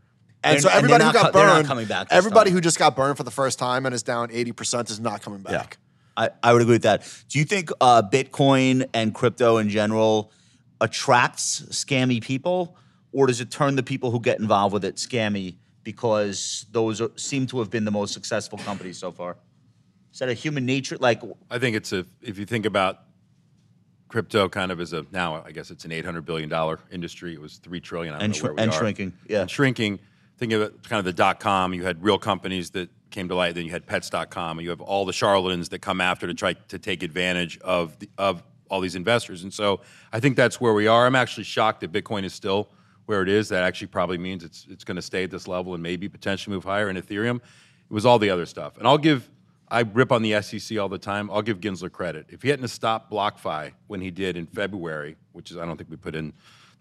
And 0.43 0.53
They're- 0.55 0.61
so 0.61 0.69
everybody 0.69 1.03
they're 1.03 1.07
who 1.11 1.13
got 1.13 1.34
co- 1.34 1.39
burned, 1.39 1.67
coming 1.67 1.88
back 1.88 2.07
everybody 2.11 2.49
time. 2.51 2.55
who 2.55 2.61
just 2.61 2.78
got 2.80 2.95
burned 2.95 3.17
for 3.17 3.23
the 3.23 3.32
first 3.32 3.57
time 3.59 3.86
and 3.86 3.93
is 3.95 4.03
down 4.03 4.30
80% 4.30 4.89
is 4.91 4.99
not 4.99 5.21
coming 5.21 5.39
back. 5.41 5.78
I, 6.18 6.30
I 6.41 6.53
would 6.53 6.61
agree 6.61 6.76
with 6.76 6.84
that. 6.84 7.03
Do 7.30 7.39
you 7.39 7.45
think 7.45 7.72
uh, 7.82 8.01
Bitcoin 8.01 8.88
and 8.93 9.13
crypto 9.13 9.57
in 9.57 9.70
general 9.70 10.32
attracts 10.82 11.61
scammy 11.72 12.22
people, 12.22 12.78
or 13.11 13.28
does 13.28 13.41
it 13.41 13.51
turn 13.51 13.76
the 13.76 13.84
people 13.84 14.11
who 14.11 14.20
get 14.20 14.39
involved 14.39 14.74
with 14.74 14.86
it 14.86 14.95
scammy 14.95 15.55
because 15.84 16.66
those 16.72 17.01
are, 17.01 17.11
seem 17.16 17.47
to 17.47 17.59
have 17.59 17.70
been 17.70 17.86
the 17.86 17.91
most 17.91 18.13
successful 18.13 18.57
companies 18.59 18.97
so 18.97 19.11
far? 19.11 19.38
Is 20.13 20.20
that 20.20 20.30
a 20.30 20.34
human 20.34 20.66
nature? 20.66 20.97
Like, 20.99 21.22
I 21.51 21.59
think 21.59 21.76
it's 21.76 21.91
a 21.91 22.05
if 22.22 22.38
you 22.38 22.45
think 22.45 22.66
about 22.66 22.99
crypto 24.07 24.47
kind 24.47 24.72
of 24.72 24.80
as 24.80 24.93
a 24.93 25.05
now 25.11 25.43
I 25.45 25.51
guess 25.51 25.72
it's 25.72 25.84
an 25.84 25.91
eight 25.91 26.05
hundred 26.05 26.26
billion 26.26 26.47
dollar 26.47 26.80
industry. 26.91 27.34
It 27.34 27.41
was 27.41 27.57
three 27.57 27.82
trillion. 27.82 28.13
I 28.13 28.20
don't 28.20 28.26
And 28.26 28.34
know 28.34 28.39
shr- 28.39 28.43
where 28.43 28.53
we 28.53 28.61
and 28.61 28.72
are. 28.72 28.78
shrinking, 28.78 29.13
yeah. 29.28 29.41
and 29.41 29.51
shrinking. 29.51 29.99
Think 30.38 30.53
of 30.53 30.61
it 30.61 30.84
kind 30.84 30.99
of 30.99 31.05
the 31.05 31.13
dot 31.13 31.39
com. 31.39 31.74
You 31.74 31.84
had 31.84 32.01
real 32.03 32.18
companies 32.18 32.70
that 32.72 32.89
came 33.16 33.30
to 33.30 33.36
light. 33.36 33.55
Then 33.55 33.66
you 33.66 33.72
had 33.72 33.88
Pets.com. 33.88 34.59
And 34.59 34.63
you 34.63 34.70
have 34.70 34.82
all 34.82 35.05
the 35.05 35.13
charlatans 35.13 35.70
that 35.70 35.80
come 35.80 36.01
after 36.01 36.28
to 36.28 36.34
try 36.34 36.53
to 36.53 36.78
take 36.78 37.01
advantage 37.01 37.57
of 37.59 37.97
the, 37.97 38.09
of 38.18 38.43
all 38.70 38.82
these 38.82 38.95
investors. 38.95 39.43
And 39.43 39.53
so 39.53 39.82
I 40.11 40.20
think 40.20 40.36
that's 40.36 40.59
where 40.61 40.74
we 40.74 40.88
are. 40.88 41.07
I'm 41.07 41.16
actually 41.16 41.45
shocked 41.45 41.82
that 41.82 41.91
Bitcoin 41.91 42.24
is 42.24 42.34
still 42.34 42.70
where 43.05 43.22
it 43.22 43.30
is. 43.30 43.49
That 43.49 43.63
actually 43.63 43.88
probably 43.88 44.18
means 44.18 44.43
it's 44.43 44.68
it's 44.70 44.84
going 44.84 44.95
to 44.95 45.01
stay 45.01 45.24
at 45.24 45.32
this 45.32 45.47
level 45.47 45.74
and 45.74 45.82
maybe 45.82 46.09
potentially 46.09 46.53
move 46.53 46.66
higher. 46.66 46.89
And 46.89 46.97
Ethereum, 46.99 47.38
it 47.38 47.93
was 47.93 48.05
all 48.05 48.20
the 48.20 48.30
other 48.30 48.45
stuff. 48.45 48.78
And 48.78 48.88
I'll 48.88 48.97
give 48.97 49.30
I 49.70 49.82
rip 49.82 50.11
on 50.11 50.22
the 50.22 50.41
SEC 50.41 50.78
all 50.78 50.89
the 50.89 50.99
time. 50.99 51.32
I'll 51.32 51.41
give 51.41 51.59
Gensler 51.59 51.91
credit. 51.91 52.28
If 52.30 52.43
he 52.43 52.49
hadn't 52.49 52.68
stopped 52.68 53.11
BlockFi 53.11 53.72
when 53.88 54.01
he 54.01 54.11
did 54.11 54.38
in 54.38 54.45
February, 54.45 55.16
which 55.32 55.51
is 55.51 55.57
I 55.57 55.66
don't 55.66 55.78
think 55.78 55.89
we 55.89 55.97
put 55.97 56.16
in 56.16 56.34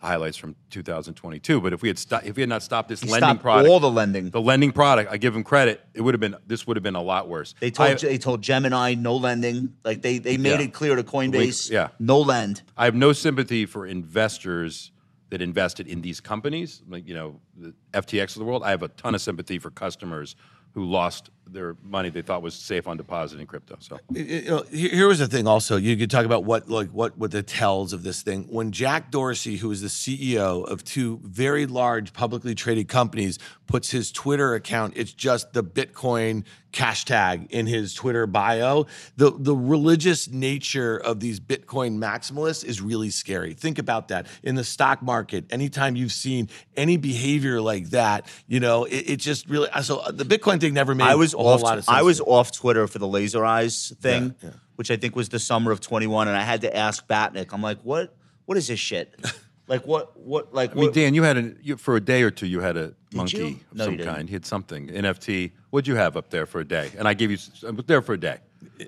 highlights 0.04 0.36
from 0.36 0.54
2022, 0.70 1.60
but 1.60 1.72
if 1.72 1.82
we 1.82 1.88
had 1.88 1.98
sto- 1.98 2.20
if 2.24 2.36
he 2.36 2.42
had 2.42 2.48
not 2.48 2.62
stopped 2.62 2.88
this 2.88 3.00
He 3.00 3.08
lending 3.10 3.28
stopped 3.28 3.42
product, 3.42 3.68
all 3.70 3.80
the 3.80 3.90
lending. 3.90 4.30
the 4.30 4.40
lending 4.40 4.70
product, 4.72 5.10
I 5.10 5.16
give 5.16 5.34
him 5.34 5.42
credit. 5.42 5.80
It 5.94 6.02
would 6.02 6.14
have 6.14 6.20
been 6.20 6.36
this 6.46 6.66
would 6.66 6.76
have 6.76 6.82
been 6.84 6.94
a 6.94 7.02
lot 7.02 7.28
worse. 7.28 7.54
they 7.60 7.70
told 7.70 7.90
I, 7.90 7.94
they 7.94 8.18
told 8.18 8.42
Gemini 8.42 8.94
no 8.94 9.16
lending. 9.16 9.74
Like 9.84 10.02
they 10.02 10.18
they 10.18 10.36
made 10.36 10.60
Yeah. 10.60 10.66
it 10.66 10.72
clear 10.74 10.94
to 10.96 11.02
Coinbase, 11.02 11.70
yeah. 11.70 11.88
no 11.98 12.20
lend. 12.20 12.62
I 12.76 12.84
have 12.84 12.94
no 12.94 13.12
sympathy 13.12 13.66
for 13.66 13.86
investors 13.86 14.92
that 15.30 15.40
invested 15.42 15.88
in 15.88 16.02
these 16.02 16.20
companies, 16.20 16.82
like 16.88 17.08
you 17.08 17.14
know 17.14 17.40
the 17.56 17.74
FTX 17.92 18.36
of 18.36 18.40
the 18.40 18.44
world. 18.44 18.62
I 18.62 18.70
have 18.70 18.82
a 18.82 18.88
ton 18.88 19.14
of 19.14 19.20
sympathy 19.20 19.58
for 19.58 19.70
customers 19.70 20.36
who 20.72 20.84
lost 20.84 21.30
their 21.46 21.76
money 21.82 22.10
they 22.10 22.22
thought 22.22 22.42
was 22.42 22.54
safe 22.54 22.86
on 22.86 22.96
deposit 22.96 23.40
in 23.40 23.46
crypto. 23.46 23.76
So 23.80 23.98
you 24.10 24.42
know, 24.42 24.62
here 24.70 24.90
here 24.90 25.08
was 25.08 25.18
the 25.18 25.26
thing. 25.26 25.46
Also, 25.46 25.76
you 25.76 25.96
could 25.96 26.10
talk 26.10 26.24
about 26.24 26.44
what 26.44 26.68
like 26.68 26.90
what 26.90 27.16
what 27.18 27.30
the 27.30 27.42
tells 27.42 27.92
of 27.92 28.02
this 28.02 28.22
thing. 28.22 28.46
When 28.50 28.72
Jack 28.72 29.10
Dorsey, 29.10 29.56
who 29.56 29.70
is 29.70 29.80
the 29.80 29.88
CEO 29.88 30.64
of 30.66 30.84
two 30.84 31.20
very 31.22 31.66
large 31.66 32.12
publicly 32.12 32.54
traded 32.54 32.88
companies, 32.88 33.38
puts 33.66 33.90
his 33.90 34.10
Twitter 34.10 34.54
account, 34.54 34.94
it's 34.96 35.12
just 35.12 35.52
the 35.52 35.64
Bitcoin 35.64 36.44
cash 36.72 37.04
tag 37.04 37.46
in 37.50 37.66
his 37.66 37.94
Twitter 37.94 38.26
bio. 38.26 38.86
The 39.16 39.32
the 39.36 39.54
religious 39.54 40.28
nature 40.28 40.96
of 40.96 41.20
these 41.20 41.40
Bitcoin 41.40 41.98
maximalists 41.98 42.64
is 42.64 42.80
really 42.80 43.10
scary. 43.10 43.54
Think 43.54 43.78
about 43.78 44.08
that 44.08 44.26
in 44.42 44.56
the 44.56 44.64
stock 44.64 45.00
market. 45.02 45.44
Anytime 45.50 45.96
you've 45.96 46.12
seen 46.12 46.48
any 46.76 46.96
behavior 46.96 47.60
like 47.60 47.90
that, 47.90 48.26
you 48.46 48.60
know, 48.60 48.84
it, 48.84 49.10
it 49.10 49.16
just 49.16 49.48
really. 49.48 49.68
So 49.82 49.98
uh, 49.98 50.10
the 50.10 50.24
Bitcoin 50.24 50.60
thing 50.60 50.74
never 50.74 50.94
made 50.94 51.04
I 51.04 51.14
was 51.14 51.33
a 51.34 51.38
off. 51.38 51.62
lot 51.62 51.78
of. 51.78 51.88
I 51.88 52.02
was 52.02 52.20
off 52.20 52.52
Twitter 52.52 52.86
for 52.86 52.98
the 52.98 53.08
laser 53.08 53.44
eyes 53.44 53.92
thing, 54.00 54.34
Yeah, 54.42 54.48
yeah. 54.50 54.54
which 54.76 54.90
I 54.90 54.96
think 54.96 55.14
was 55.16 55.28
the 55.28 55.38
summer 55.38 55.70
of 55.72 55.80
21, 55.80 56.28
and 56.28 56.36
I 56.36 56.42
had 56.42 56.60
to 56.62 56.76
ask 56.76 57.06
Batnick. 57.06 57.52
I'm 57.52 57.62
like, 57.62 57.80
what? 57.82 58.14
What 58.46 58.56
is 58.58 58.68
this 58.68 58.78
shit? 58.80 59.14
like 59.68 59.86
what? 59.86 60.18
What? 60.18 60.54
Like 60.54 60.72
I 60.72 60.74
mean, 60.74 60.84
what? 60.86 60.94
Dan, 60.94 61.14
you 61.14 61.22
had 61.22 61.36
a 61.36 61.54
you, 61.62 61.76
for 61.76 61.96
a 61.96 62.00
day 62.00 62.22
or 62.22 62.30
two. 62.30 62.46
You 62.46 62.60
had 62.60 62.76
a 62.76 62.94
monkey 63.12 63.36
you? 63.38 63.46
of 63.46 63.58
No, 63.76 63.84
some 63.86 63.98
you 63.98 64.04
kind. 64.04 64.28
He 64.28 64.34
had 64.34 64.44
something 64.46 64.88
NFT. 64.88 65.52
What'd 65.70 65.86
you 65.88 65.96
have 65.96 66.16
up 66.16 66.30
there 66.30 66.46
for 66.46 66.60
a 66.60 66.64
day? 66.64 66.90
And 66.98 67.06
I 67.08 67.14
gave 67.14 67.30
you. 67.30 67.38
I 67.66 67.70
was 67.70 67.84
there 67.86 68.02
for 68.02 68.12
a 68.14 68.20
day. 68.20 68.38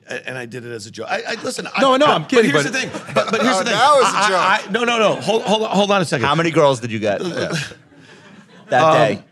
and 0.09 0.37
I 0.39 0.47
did 0.47 0.65
it 0.65 0.73
as 0.73 0.87
a 0.87 0.91
joke. 0.91 1.07
I, 1.09 1.23
I 1.29 1.35
listen. 1.43 1.67
I, 1.75 1.81
No, 1.81 1.97
no, 1.97 2.07
I'm 2.07 2.25
kidding, 2.25 2.51
But 2.51 2.63
here's 2.65 2.65
but- 2.65 2.73
the 2.73 2.79
thing. 2.99 3.15
But, 3.15 3.31
but 3.31 3.43
here's 3.43 3.57
Oh, 3.57 3.59
the 3.65 3.65
thing. 3.71 3.75
now 3.79 3.99
it's 4.01 4.09
a 4.09 4.17
I- 4.17 4.29
joke. 4.29 4.39
I- 4.39 4.63
I- 4.67 4.71
no, 4.73 4.85
no, 4.85 4.99
no. 4.99 5.21
Hold, 5.21 5.43
hold, 5.43 5.63
on- 5.63 5.71
hold 5.71 5.91
on 5.91 6.01
a 6.03 6.05
second. 6.05 6.27
How 6.27 6.35
many 6.35 6.51
girls 6.51 6.81
did 6.81 6.91
you 6.91 6.99
get 6.99 7.21
that 8.69 8.71
day? 8.71 9.23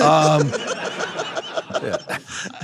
Um, 0.00 0.48
day? 0.48 1.05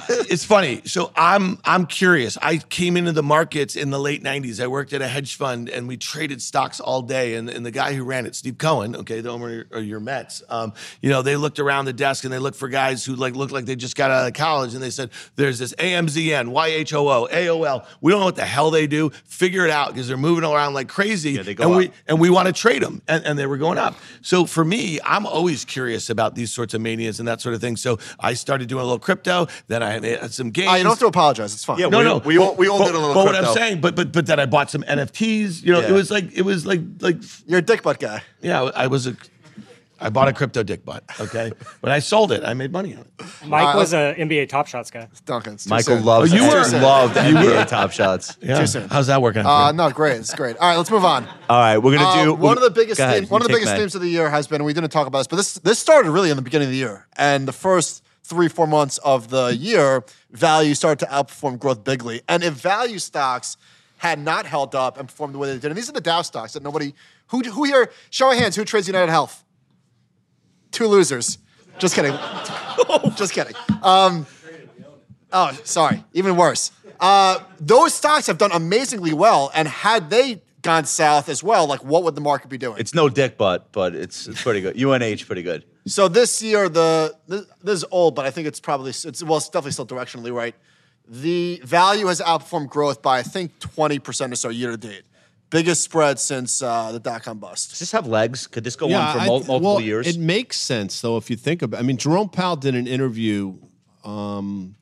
It's 0.08 0.44
funny. 0.44 0.82
So 0.84 1.12
I'm 1.16 1.58
I'm 1.64 1.86
curious. 1.86 2.36
I 2.40 2.58
came 2.58 2.96
into 2.96 3.12
the 3.12 3.22
markets 3.22 3.76
in 3.76 3.90
the 3.90 3.98
late 3.98 4.22
'90s. 4.22 4.62
I 4.62 4.66
worked 4.66 4.92
at 4.92 5.02
a 5.02 5.08
hedge 5.08 5.36
fund, 5.36 5.68
and 5.68 5.88
we 5.88 5.96
traded 5.96 6.42
stocks 6.42 6.80
all 6.80 7.02
day. 7.02 7.34
And, 7.34 7.48
and 7.48 7.64
the 7.64 7.70
guy 7.70 7.94
who 7.94 8.04
ran 8.04 8.26
it, 8.26 8.34
Steve 8.34 8.58
Cohen, 8.58 8.96
okay, 8.96 9.20
the 9.20 9.30
owner 9.30 9.66
of 9.70 9.84
your 9.84 10.00
Mets, 10.00 10.42
um, 10.48 10.72
you 11.00 11.10
know, 11.10 11.22
they 11.22 11.36
looked 11.36 11.58
around 11.58 11.84
the 11.84 11.92
desk 11.92 12.24
and 12.24 12.32
they 12.32 12.38
looked 12.38 12.56
for 12.56 12.68
guys 12.68 13.04
who 13.04 13.14
like 13.14 13.34
looked 13.34 13.52
like 13.52 13.64
they 13.64 13.76
just 13.76 13.96
got 13.96 14.10
out 14.10 14.26
of 14.26 14.34
college, 14.34 14.74
and 14.74 14.82
they 14.82 14.90
said, 14.90 15.10
"There's 15.36 15.58
this 15.58 15.74
AMZN, 15.74 16.50
YHOO, 16.50 17.30
AOL. 17.30 17.86
We 18.00 18.12
don't 18.12 18.20
know 18.20 18.26
what 18.26 18.36
the 18.36 18.44
hell 18.44 18.70
they 18.70 18.86
do. 18.86 19.10
Figure 19.24 19.64
it 19.64 19.70
out 19.70 19.88
because 19.88 20.08
they're 20.08 20.16
moving 20.16 20.44
around 20.44 20.74
like 20.74 20.88
crazy. 20.88 21.32
Yeah, 21.32 21.42
they 21.42 21.54
go 21.54 21.64
and 21.64 21.76
we 21.76 21.90
and 22.06 22.20
we 22.20 22.30
want 22.30 22.46
to 22.46 22.52
trade 22.52 22.82
them, 22.82 23.02
and, 23.08 23.24
and 23.24 23.38
they 23.38 23.46
were 23.46 23.58
going 23.58 23.78
up. 23.78 23.94
So 24.20 24.46
for 24.46 24.64
me, 24.64 24.98
I'm 25.04 25.26
always 25.26 25.64
curious 25.64 26.10
about 26.10 26.34
these 26.34 26.52
sorts 26.52 26.74
of 26.74 26.80
manias 26.80 27.18
and 27.18 27.28
that 27.28 27.40
sort 27.40 27.54
of 27.54 27.60
thing. 27.60 27.76
So 27.76 27.98
I 28.20 28.34
started 28.34 28.68
doing 28.68 28.82
a 28.82 28.84
little 28.84 28.98
crypto. 29.02 29.46
Then 29.68 29.82
I 29.82 30.00
had 30.00 30.32
some 30.32 30.50
games. 30.50 30.68
I 30.68 30.78
don't 30.82 30.90
have 30.92 30.98
to 31.00 31.06
apologize. 31.06 31.52
It's 31.52 31.64
fine. 31.64 31.78
Yeah, 31.78 31.88
no, 31.88 31.98
we- 31.98 32.04
no, 32.04 32.18
we 32.18 32.38
all- 32.38 32.54
we 32.54 32.68
all 32.68 32.78
but, 32.78 32.86
did 32.86 32.94
a 32.94 32.98
little 32.98 33.14
But 33.14 33.26
what. 33.26 33.34
I'm 33.36 33.52
saying, 33.54 33.80
but 33.80 33.94
but 33.94 34.12
but 34.12 34.26
then 34.26 34.40
I 34.40 34.46
bought 34.46 34.70
some 34.70 34.82
NFTs. 34.84 35.62
You 35.62 35.72
know, 35.72 35.80
Yeah. 35.80 35.88
it 35.88 35.92
was 35.92 36.10
like 36.10 36.32
it 36.32 36.42
was 36.42 36.64
like 36.64 36.80
like 37.00 37.16
You're 37.46 37.58
a 37.58 37.62
dick 37.62 37.82
butt 37.82 37.98
guy. 38.00 38.22
yeah, 38.40 38.62
I 38.62 38.86
was 38.86 39.06
a. 39.06 39.16
I 40.04 40.10
bought 40.10 40.26
a 40.26 40.32
crypto 40.32 40.64
dick 40.64 40.84
butt. 40.84 41.04
Okay, 41.20 41.52
when 41.80 41.92
I 41.92 42.00
sold 42.00 42.32
it, 42.32 42.42
I 42.44 42.54
made 42.54 42.72
money 42.72 42.92
on 42.96 43.02
it. 43.02 43.24
Mike 43.46 43.76
was 43.76 43.92
a 43.92 44.16
NBA 44.18 44.48
Top 44.48 44.66
Shots 44.66 44.90
guy. 44.90 45.06
Duncan. 45.26 45.56
Michael 45.68 45.98
soon. 45.98 46.04
loves. 46.04 46.32
Oh, 46.32 46.34
you 46.36 46.42
you 46.42 46.48
were- 46.48 46.80
loved 46.80 47.14
NBA 47.16 47.68
Top 47.68 47.92
Shots. 47.92 48.36
Yeah. 48.42 48.58
Too 48.58 48.66
soon. 48.66 48.88
How's 48.88 49.06
that 49.06 49.22
working? 49.22 49.42
out 49.42 49.48
Uh, 49.68 49.70
no, 49.70 49.90
great. 49.90 50.16
It's 50.16 50.34
great. 50.34 50.56
All 50.56 50.68
right, 50.68 50.76
let's 50.76 50.90
move 50.90 51.04
on. 51.04 51.28
All 51.48 51.56
right, 51.60 51.78
we're 51.78 51.96
gonna 51.96 52.08
Uh, 52.08 52.24
do 52.24 52.34
one 52.34 52.56
of 52.56 52.64
the 52.64 52.70
biggest 52.70 52.98
Go 52.98 53.04
ahead, 53.04 53.18
themes, 53.18 53.30
one 53.30 53.42
of 53.42 53.46
the 53.46 53.54
biggest 53.54 53.70
May. 53.74 53.78
themes 53.78 53.94
of 53.94 54.00
the 54.00 54.08
year 54.08 54.28
has 54.28 54.48
been 54.48 54.64
we 54.64 54.72
didn't 54.72 54.90
talk 54.90 55.06
about 55.06 55.18
this, 55.18 55.28
but 55.28 55.36
this 55.36 55.54
this 55.54 55.78
started 55.78 56.10
really 56.10 56.30
in 56.30 56.36
the 56.36 56.42
beginning 56.42 56.66
of 56.66 56.72
the 56.72 56.78
year, 56.78 57.06
and 57.16 57.46
the 57.46 57.52
first 57.52 58.02
three 58.24 58.48
four 58.48 58.66
months 58.66 58.98
of 58.98 59.30
the 59.30 59.56
year, 59.56 60.04
value 60.30 60.74
started 60.74 61.04
to 61.04 61.10
outperform 61.12 61.58
growth 61.58 61.84
bigly. 61.84 62.22
And 62.28 62.42
if 62.42 62.54
value 62.54 62.98
stocks 62.98 63.56
had 63.98 64.18
not 64.18 64.46
held 64.46 64.74
up 64.74 64.98
and 64.98 65.08
performed 65.08 65.34
the 65.34 65.38
way 65.38 65.48
they 65.48 65.58
did, 65.58 65.66
and 65.66 65.76
these 65.76 65.88
are 65.88 65.92
the 65.92 66.00
Dow 66.00 66.22
stocks 66.22 66.54
that 66.54 66.62
nobody 66.62 66.94
who 67.28 67.40
who 67.42 67.64
here 67.64 67.90
show 68.10 68.30
of 68.30 68.38
hands 68.38 68.56
who 68.56 68.64
trades 68.64 68.86
United 68.86 69.10
Health. 69.10 69.44
Two 70.70 70.86
losers. 70.86 71.38
Just 71.78 71.94
kidding. 71.94 72.12
Just 73.16 73.32
kidding. 73.32 73.54
Um, 73.82 74.26
oh, 75.32 75.58
sorry. 75.64 76.04
Even 76.12 76.36
worse. 76.36 76.70
Uh, 77.00 77.40
those 77.58 77.92
stocks 77.94 78.26
have 78.26 78.38
done 78.38 78.52
amazingly 78.52 79.12
well, 79.12 79.50
and 79.54 79.66
had 79.66 80.08
they 80.08 80.40
gone 80.62 80.84
south 80.84 81.28
as 81.28 81.42
well, 81.42 81.66
like 81.66 81.84
what 81.84 82.04
would 82.04 82.14
the 82.14 82.20
market 82.20 82.48
be 82.48 82.58
doing? 82.58 82.78
It's 82.78 82.94
no 82.94 83.08
dick 83.08 83.36
butt, 83.36 83.72
but 83.72 83.94
it's, 83.94 84.28
it's 84.28 84.40
pretty 84.42 84.60
good. 84.60 84.80
UNH 84.80 85.26
pretty 85.26 85.42
good. 85.42 85.64
So 85.86 86.08
this 86.08 86.40
year, 86.42 86.68
the 86.68 87.16
this, 87.26 87.46
this 87.62 87.76
is 87.78 87.84
old, 87.90 88.14
but 88.14 88.24
I 88.24 88.30
think 88.30 88.46
it's 88.46 88.60
probably 88.60 88.90
it's 88.90 89.22
well, 89.22 89.38
it's 89.38 89.48
definitely 89.48 89.72
still 89.72 89.86
directionally 89.86 90.32
right. 90.32 90.54
The 91.08 91.60
value 91.64 92.06
has 92.06 92.20
outperformed 92.20 92.68
growth 92.68 93.02
by 93.02 93.18
I 93.18 93.22
think 93.22 93.58
twenty 93.58 93.98
percent 93.98 94.32
or 94.32 94.36
so 94.36 94.48
year 94.48 94.70
to 94.70 94.76
date. 94.76 95.02
Biggest 95.50 95.82
spread 95.82 96.18
since 96.18 96.62
uh, 96.62 96.92
the 96.92 97.00
dot 97.00 97.24
com 97.24 97.38
bust. 97.38 97.70
Does 97.70 97.80
this 97.80 97.92
have 97.92 98.06
legs? 98.06 98.46
Could 98.46 98.64
this 98.64 98.76
go 98.76 98.86
on 98.92 99.12
for 99.12 99.20
I- 99.20 99.26
mul- 99.26 99.40
multiple 99.40 99.60
well, 99.60 99.80
years? 99.80 100.06
It 100.06 100.18
makes 100.18 100.56
sense 100.56 101.00
though 101.00 101.16
if 101.16 101.28
you 101.28 101.36
think 101.36 101.62
about. 101.62 101.80
I 101.80 101.82
mean, 101.82 101.96
Jerome 101.96 102.28
Powell 102.28 102.56
did 102.56 102.74
an 102.74 102.86
interview 102.86 103.58
um, 104.04 104.76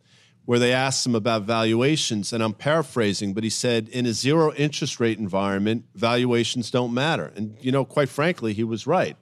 where 0.45 0.59
they 0.59 0.73
asked 0.73 1.07
him 1.07 1.15
about 1.15 1.43
valuations, 1.43 2.33
and 2.33 2.43
I'm 2.43 2.53
paraphrasing, 2.53 3.33
but 3.33 3.43
he 3.43 3.51
said, 3.51 3.89
"In 3.89 4.05
a 4.05 4.13
zero 4.13 4.53
interest 4.53 5.01
rate 5.01 5.19
environment, 5.19 5.87
valuations 5.95 6.71
don't 6.71 6.93
matter." 6.93 7.33
And 7.35 7.57
you 7.59 7.73
know, 7.73 7.87
quite 7.87 8.11
frankly, 8.11 8.53
he 8.53 8.65
was 8.65 8.87
right. 8.87 9.17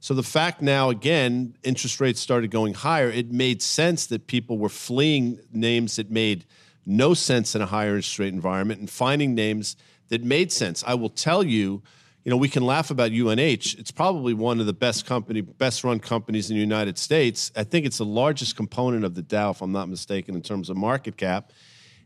So 0.00 0.14
the 0.14 0.22
fact 0.22 0.62
now, 0.62 0.88
again, 0.88 1.56
interest 1.62 2.00
rates 2.00 2.20
started 2.20 2.50
going 2.50 2.72
higher. 2.72 3.10
It 3.10 3.30
made 3.30 3.60
sense 3.60 4.06
that 4.06 4.26
people 4.26 4.56
were 4.58 4.70
fleeing 4.70 5.38
names 5.52 5.96
that 5.96 6.10
made 6.10 6.46
no 6.86 7.12
sense 7.12 7.54
in 7.54 7.60
a 7.60 7.66
higher 7.66 7.90
interest 7.90 8.18
rate 8.18 8.32
environment 8.32 8.80
and 8.80 8.88
finding 8.88 9.34
names 9.34 9.76
that 10.08 10.24
made 10.24 10.50
sense. 10.50 10.82
I 10.86 10.94
will 10.94 11.10
tell 11.10 11.44
you, 11.44 11.82
you 12.24 12.30
know, 12.30 12.38
we 12.38 12.48
can 12.48 12.64
laugh 12.64 12.90
about 12.90 13.12
UNH. 13.12 13.38
It's 13.78 13.90
probably 13.90 14.32
one 14.32 14.58
of 14.58 14.64
the 14.64 14.72
best 14.72 15.04
company, 15.04 15.42
best 15.42 15.84
run 15.84 16.00
companies 16.00 16.50
in 16.50 16.56
the 16.56 16.60
United 16.60 16.96
States. 16.96 17.52
I 17.54 17.64
think 17.64 17.84
it's 17.84 17.98
the 17.98 18.04
largest 18.06 18.56
component 18.56 19.04
of 19.04 19.14
the 19.14 19.22
Dow, 19.22 19.50
if 19.50 19.60
I'm 19.60 19.72
not 19.72 19.88
mistaken, 19.90 20.34
in 20.34 20.42
terms 20.42 20.70
of 20.70 20.78
market 20.78 21.18
cap. 21.18 21.52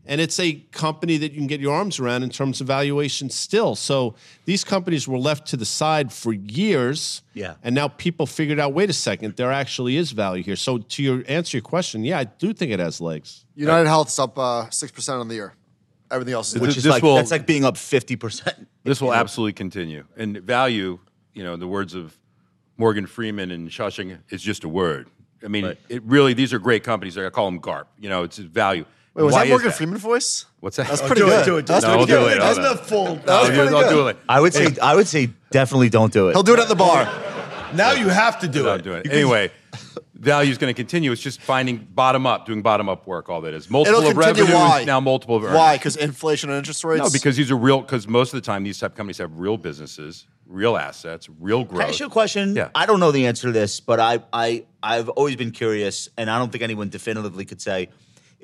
And 0.07 0.21
it's 0.21 0.39
a 0.39 0.55
company 0.71 1.17
that 1.17 1.33
you 1.33 1.39
can 1.39 1.47
get 1.47 1.61
your 1.61 1.75
arms 1.75 1.99
around 1.99 2.23
in 2.25 2.31
terms 2.31 2.61
of 2.61 2.67
valuation 2.67 3.31
still. 3.31 3.75
So 3.75 4.15
these 4.45 4.63
companies 4.63 5.09
were 5.09 5.19
left 5.19 5.47
to 5.49 5.57
the 5.57 5.65
side 5.65 6.13
for 6.13 6.33
years. 6.33 7.23
Yeah. 7.33 7.55
And 7.63 7.75
now 7.75 7.89
people 7.89 8.27
figured 8.27 8.61
out, 8.61 8.75
wait 8.75 8.91
a 8.91 8.93
second, 8.93 9.37
there 9.37 9.51
actually 9.51 9.97
is 9.97 10.13
value 10.13 10.43
here. 10.43 10.57
So 10.57 10.79
to 10.79 11.03
your 11.03 11.25
answer 11.27 11.57
your 11.57 11.63
question, 11.63 12.05
yeah, 12.05 12.19
I 12.19 12.25
do 12.25 12.53
think 12.53 12.71
it 12.73 12.81
has 12.81 13.01
legs. 13.01 13.45
United 13.57 13.89
Health's 13.89 14.19
up 14.19 14.39
uh, 14.39 14.69
six 14.71 14.93
percent 14.93 15.21
on 15.21 15.29
the 15.29 15.35
year. 15.37 15.55
Everything 16.11 16.35
else 16.35 16.55
is 16.55 16.61
which 16.61 16.69
This- 16.69 16.77
is 16.79 16.83
this 16.85 16.91
like 16.93 17.03
will- 17.03 17.17
that's 17.17 17.31
like 17.31 17.47
being 17.47 17.65
up 17.65 17.77
fifty 17.77 18.17
percent. 18.17 18.69
This 18.85 19.01
will 19.01 19.15
absolutely 19.15 19.55
continue. 19.55 20.05
And 20.15 20.37
value, 20.43 20.99
you 21.33 21.43
know, 21.43 21.55
in 21.55 21.61
the 21.61 21.67
words 21.67 21.95
of 21.95 22.15
Morgan 22.77 23.07
Freeman 23.07 23.51
and 23.51 23.71
Shawshank, 23.71 24.19
is 24.29 24.43
just 24.43 24.63
a 24.65 24.69
word. 24.69 25.09
I 25.43 25.49
mean, 25.49 25.65
Right. 25.65 25.79
it 25.89 26.03
really, 26.03 26.35
these 26.35 26.53
are 26.53 26.59
great 26.59 26.85
companies. 26.85 27.17
I 27.17 27.31
call 27.31 27.47
them 27.47 27.59
GARP. 27.61 27.87
You 27.99 28.11
know, 28.11 28.25
it's 28.25 28.37
value. 28.37 28.85
Wait, 29.15 29.23
was 29.23 29.33
Why 29.33 29.41
that 29.41 29.45
is 29.47 29.51
Morgan 29.51 29.71
Freeman 29.73 29.99
voice? 29.99 30.47
What's 30.61 30.77
that? 30.77 30.89
That's 30.89 31.01
Oh, 31.03 31.07
pretty 31.07 31.21
do 31.23 31.27
good. 31.29 31.43
it, 31.43 31.45
do 31.45 31.57
it, 31.59 31.67
do 31.67 31.73
That's 31.73 31.85
it. 31.85 31.89
No, 31.89 31.97
pretty 31.99 32.13
do 32.13 32.19
good. 32.19 32.37
it. 32.37 32.41
That's 32.41 32.59
I'll- 32.59 32.75
the 32.77 32.83
full. 32.83 33.05
That 33.05 33.17
was 33.17 33.27
I'll, 33.29 33.45
pretty 33.47 33.61
I'll 33.61 33.83
good. 33.83 33.91
do 33.91 34.09
it. 34.09 34.17
I 34.29 34.41
would 34.41 34.53
say 34.55 34.77
I 34.83 34.95
would 34.97 35.07
say 35.07 35.29
definitely 35.53 35.89
don't 35.89 36.13
do 36.13 36.29
it. 36.29 36.33
He'll 36.33 36.43
do 36.43 36.55
it 36.55 36.59
at 36.61 36.69
the 36.69 36.75
bar. 36.75 37.05
Now 37.75 37.93
you 37.93 38.09
have 38.09 38.41
to 38.41 38.49
do 38.49 38.69
it. 38.71 38.83
do 38.83 38.95
it. 38.95 39.07
Anyway, 39.11 39.51
value 40.15 40.51
is 40.51 40.59
going 40.59 40.73
to 40.73 40.77
continue. 40.77 41.13
It's 41.13 41.21
just 41.21 41.41
finding 41.41 41.77
bottom 41.95 42.27
up, 42.27 42.47
doing 42.47 42.63
bottom 42.63 42.89
up 42.89 43.07
work. 43.07 43.29
All 43.29 43.41
that 43.43 43.55
is 43.55 43.69
multiple 43.71 44.01
It'll 44.01 44.11
of 44.11 44.17
continue. 44.17 44.53
revenue 44.53 44.55
Why? 44.69 44.85
now 44.85 44.99
multiple 45.01 45.37
of 45.37 45.45
earnings. 45.45 45.57
Why? 45.59 45.77
Because 45.77 45.97
inflation 45.97 46.51
and 46.51 46.59
interest 46.59 46.83
rates. 46.85 47.03
No, 47.03 47.11
because 47.11 47.37
these 47.37 47.51
are 47.53 47.57
real. 47.57 47.83
Because 47.83 48.09
most 48.09 48.33
of 48.33 48.41
the 48.43 48.45
time, 48.47 48.65
these 48.65 48.79
type 48.79 48.93
of 48.93 48.97
companies 48.97 49.19
have 49.19 49.37
real 49.39 49.57
businesses, 49.57 50.27
real 50.47 50.77
assets, 50.77 51.29
real 51.41 51.63
growth. 51.65 51.81
Can 51.81 51.87
I 51.87 51.91
ask 51.91 52.01
you 52.01 52.07
a 52.07 52.11
question? 52.11 52.55
Yeah. 52.57 52.69
I 52.75 52.87
don't 52.87 53.01
know 53.01 53.13
the 53.13 53.27
answer 53.27 53.47
to 53.49 53.53
this, 53.53 53.79
but 53.81 53.99
I, 54.01 54.21
I, 54.33 54.65
I've 54.83 55.09
always 55.11 55.37
been 55.37 55.51
curious, 55.53 56.09
and 56.17 56.31
I 56.31 56.39
don't 56.39 56.51
think 56.53 56.63
anyone 56.63 56.89
definitively 56.91 57.45
could 57.45 57.61
say, 57.61 57.89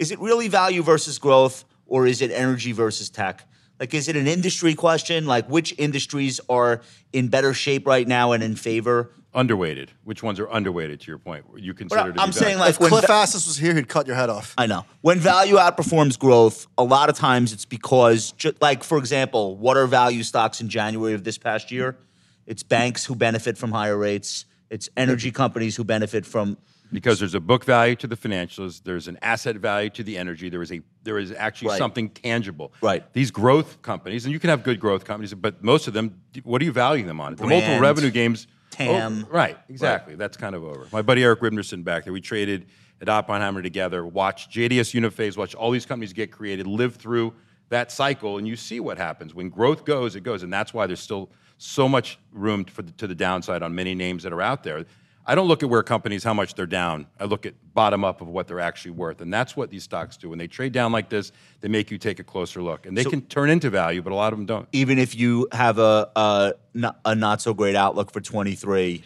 is 0.01 0.11
it 0.11 0.19
really 0.19 0.49
value 0.49 0.83
versus 0.83 1.19
growth, 1.19 1.65
or 1.87 2.07
is 2.07 2.23
it 2.23 2.31
energy 2.33 2.73
versus 2.73 3.11
tech? 3.11 3.47
Like, 3.79 3.95
is 3.95 4.09
it 4.09 4.17
an 4.17 4.27
industry 4.27 4.75
question? 4.75 5.27
Like, 5.27 5.49
which 5.49 5.75
industries 5.79 6.41
are 6.49 6.81
in 7.13 7.29
better 7.29 7.53
shape 7.55 7.87
right 7.87 8.09
now 8.09 8.33
and 8.33 8.43
in 8.43 8.57
favor? 8.57 9.13
underweighted. 9.33 9.91
Which 10.03 10.25
ones 10.25 10.41
are 10.41 10.47
underweighted? 10.49 10.99
To 11.03 11.07
your 11.07 11.19
point, 11.19 11.45
you 11.57 11.73
But 11.73 11.79
consider 11.79 12.01
I- 12.01 12.07
to 12.09 12.13
be 12.15 12.19
I'm 12.19 12.33
saying, 12.33 12.57
value? 12.57 12.59
like, 12.59 12.71
if 12.71 12.81
when 12.81 12.89
Cliff 12.91 13.07
va- 13.07 13.13
Asness 13.13 13.47
was 13.47 13.57
here, 13.59 13.73
he'd 13.77 13.87
cut 13.87 14.09
your 14.09 14.17
head 14.17 14.29
off. 14.29 14.55
I 14.59 14.67
know. 14.67 14.85
When 15.03 15.21
value 15.21 15.55
outperforms 15.55 16.19
growth, 16.19 16.67
a 16.77 16.83
lot 16.83 17.09
of 17.09 17.17
times 17.17 17.53
it's 17.53 17.65
because, 17.65 18.33
ju- 18.33 18.53
like, 18.61 18.83
for 18.83 18.99
example, 18.99 19.57
what 19.57 19.77
are 19.77 19.87
value 19.87 20.25
stocks 20.25 20.61
in 20.61 20.69
January 20.69 21.15
of 21.15 21.23
this 21.23 21.39
past 21.39 21.71
year? 21.71 21.97
It's 22.45 22.65
banks 22.65 23.05
who 23.05 23.15
benefit 23.15 23.57
from 23.57 23.71
higher 23.71 23.97
rates, 23.97 24.47
it's 24.69 24.89
energy 24.97 25.31
companies 25.31 25.77
who 25.77 25.85
benefit 25.85 26.27
from. 26.27 26.57
Because 26.93 27.19
there's 27.19 27.35
a 27.35 27.41
book 27.41 27.65
value 27.65 27.95
to 27.97 28.07
the 28.07 28.17
financials, 28.17 28.83
there's 28.83 29.09
an 29.09 29.19
asset 29.23 29.57
value 29.57 29.91
to 29.91 30.03
the 30.03 30.17
energy, 30.19 30.49
there 30.49 30.63
is 30.63 30.73
a 30.73 30.81
there 31.03 31.19
is 31.19 31.33
actually 31.33 31.69
Right. 31.69 31.79
something 31.79 32.11
tangible. 32.11 32.73
Right. 32.83 33.11
These 33.15 33.31
growth 33.31 33.81
companies, 33.83 34.27
and 34.27 34.33
you 34.33 34.39
can 34.39 34.51
have 34.51 34.63
good 34.63 34.79
growth 34.81 35.05
companies, 35.05 35.33
but 35.35 35.63
most 35.65 35.89
of 35.89 35.95
them, 35.95 36.21
what 36.45 36.61
are 36.61 36.65
you 36.65 36.73
valuing 36.73 37.07
them 37.07 37.21
on? 37.21 37.35
The 37.37 37.47
multiple 37.47 37.81
revenue 37.81 38.11
games. 38.11 38.47
Oh, 38.51 38.77
TAM. 38.77 39.27
Oh, 39.29 39.33
right, 39.33 39.59
exactly. 39.69 40.15
That's 40.15 40.37
kind 40.37 40.55
of 40.55 40.63
over. 40.65 40.87
My 40.93 41.03
buddy 41.03 41.23
Eric 41.25 41.41
Ribnerson 41.41 41.83
back 41.85 42.05
there, 42.05 42.13
we 42.13 42.21
traded 42.21 42.67
at 43.01 43.09
Oppenheimer 43.09 43.63
together, 43.63 44.07
watched 44.07 44.51
JDS 44.51 44.93
Uniphase, 44.93 45.37
watch 45.37 45.55
all 45.55 45.71
these 45.71 45.87
companies 45.87 46.13
get 46.13 46.31
created, 46.31 46.67
live 46.67 46.97
through 46.97 47.33
that 47.71 47.91
cycle, 47.91 48.37
and 48.39 48.47
you 48.47 48.57
see 48.57 48.79
what 48.81 48.99
happens. 48.99 49.35
When 49.35 49.49
growth 49.49 49.85
goes, 49.85 50.17
it 50.17 50.23
goes. 50.23 50.43
And 50.43 50.53
that's 50.53 50.75
why 50.75 50.87
there's 50.87 51.01
still 51.01 51.31
so 51.57 51.89
much 51.89 52.19
room 52.33 52.65
for 52.65 52.83
the, 52.83 52.93
to 52.93 53.07
the 53.07 53.15
downside 53.15 53.63
on 53.63 53.75
many 53.75 53.95
names 53.95 54.23
that 54.25 54.33
are 54.33 54.43
out 54.43 54.65
there. 54.65 54.85
I 55.27 55.35
don't 55.35 55.49
look 55.49 55.63
at 55.63 55.69
where 55.69 55.83
companies, 55.83 56.25
how 56.25 56.35
much 56.35 56.55
they're 56.55 56.67
down. 56.67 57.07
I 57.19 57.25
look 57.25 57.47
at 57.47 57.55
bottom 57.75 58.05
up 58.05 58.21
of 58.21 58.29
what 58.29 58.49
they're 58.49 58.61
actually 58.61 58.93
worth. 58.93 59.21
And 59.21 59.33
that's 59.33 59.57
what 59.57 59.71
these 59.71 59.85
stocks 59.85 60.17
do. 60.17 60.31
When 60.31 60.39
they 60.39 60.47
trade 60.47 60.73
down 60.73 60.93
like 60.93 61.09
this, 61.09 61.31
they 61.61 61.69
make 61.69 61.91
you 61.91 61.99
take 61.99 62.19
a 62.19 62.25
closer 62.25 62.63
look. 62.63 62.87
And 62.87 62.97
they 62.97 63.05
can 63.05 63.23
turn 63.23 63.51
into 63.51 63.71
value, 63.71 64.03
but 64.03 64.13
a 64.13 64.17
lot 64.17 64.33
of 64.33 64.39
them 64.39 64.47
don't. 64.47 64.69
Even 64.73 64.99
if 64.99 65.15
you 65.15 65.47
have 65.53 65.79
a, 65.79 66.11
a, 66.17 66.55
not, 66.75 67.01
a 67.05 67.15
not 67.15 67.41
so 67.43 67.53
great 67.53 67.77
outlook 67.77 68.11
for 68.11 68.21
23, 68.21 69.05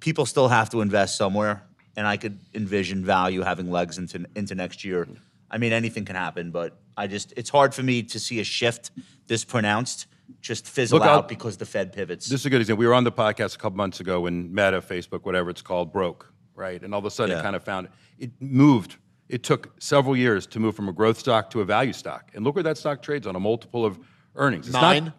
people 0.00 0.24
still 0.24 0.48
have 0.48 0.70
to 0.70 0.80
invest 0.80 1.16
somewhere. 1.16 1.62
And 1.96 2.06
I 2.06 2.16
could 2.16 2.38
envision 2.54 3.04
value 3.04 3.42
having 3.42 3.70
legs 3.70 3.98
into, 3.98 4.24
into 4.34 4.54
next 4.54 4.84
year. 4.84 5.04
Mm. 5.04 5.16
I 5.50 5.58
mean, 5.58 5.72
anything 5.72 6.04
can 6.04 6.16
happen, 6.16 6.50
but 6.50 6.76
I 6.96 7.06
just, 7.06 7.32
it's 7.36 7.50
hard 7.50 7.74
for 7.74 7.82
me 7.82 8.02
to 8.04 8.18
see 8.18 8.40
a 8.40 8.44
shift 8.44 8.90
this 9.26 9.44
pronounced 9.44 10.06
just 10.40 10.66
fizzle 10.68 10.98
Look, 10.98 11.06
out 11.08 11.12
I'll- 11.14 11.22
because 11.22 11.56
the 11.56 11.66
Fed 11.66 11.92
pivots. 11.92 12.28
This 12.28 12.40
is 12.40 12.46
a 12.46 12.50
good 12.50 12.60
example. 12.60 12.80
We 12.80 12.86
were 12.86 12.94
on 12.94 13.04
the 13.04 13.12
podcast 13.12 13.54
a 13.54 13.58
couple 13.58 13.76
months 13.76 14.00
ago 14.00 14.20
when 14.22 14.52
Meta, 14.54 14.80
Facebook, 14.80 15.24
whatever 15.24 15.50
it's 15.50 15.62
called, 15.62 15.92
broke, 15.92 16.32
right? 16.54 16.82
And 16.82 16.94
all 16.94 16.98
of 16.98 17.04
a 17.04 17.10
sudden 17.10 17.32
Yeah. 17.34 17.40
it 17.40 17.42
kind 17.42 17.56
of 17.56 17.62
found 17.62 17.88
it 18.18 18.30
moved. 18.40 18.96
It 19.28 19.42
took 19.42 19.72
several 19.80 20.16
years 20.16 20.46
to 20.48 20.60
move 20.60 20.76
from 20.76 20.88
a 20.88 20.92
growth 20.92 21.18
stock 21.18 21.50
to 21.50 21.60
a 21.60 21.64
value 21.64 21.92
stock. 21.92 22.30
And 22.34 22.44
look 22.44 22.54
where 22.54 22.62
that 22.64 22.78
stock 22.78 23.02
trades 23.02 23.26
on 23.26 23.34
a 23.36 23.40
multiple 23.40 23.84
of 23.84 23.98
earnings. 24.36 24.66
It's 24.66 24.74
Nine? 24.74 25.04
Not, 25.06 25.14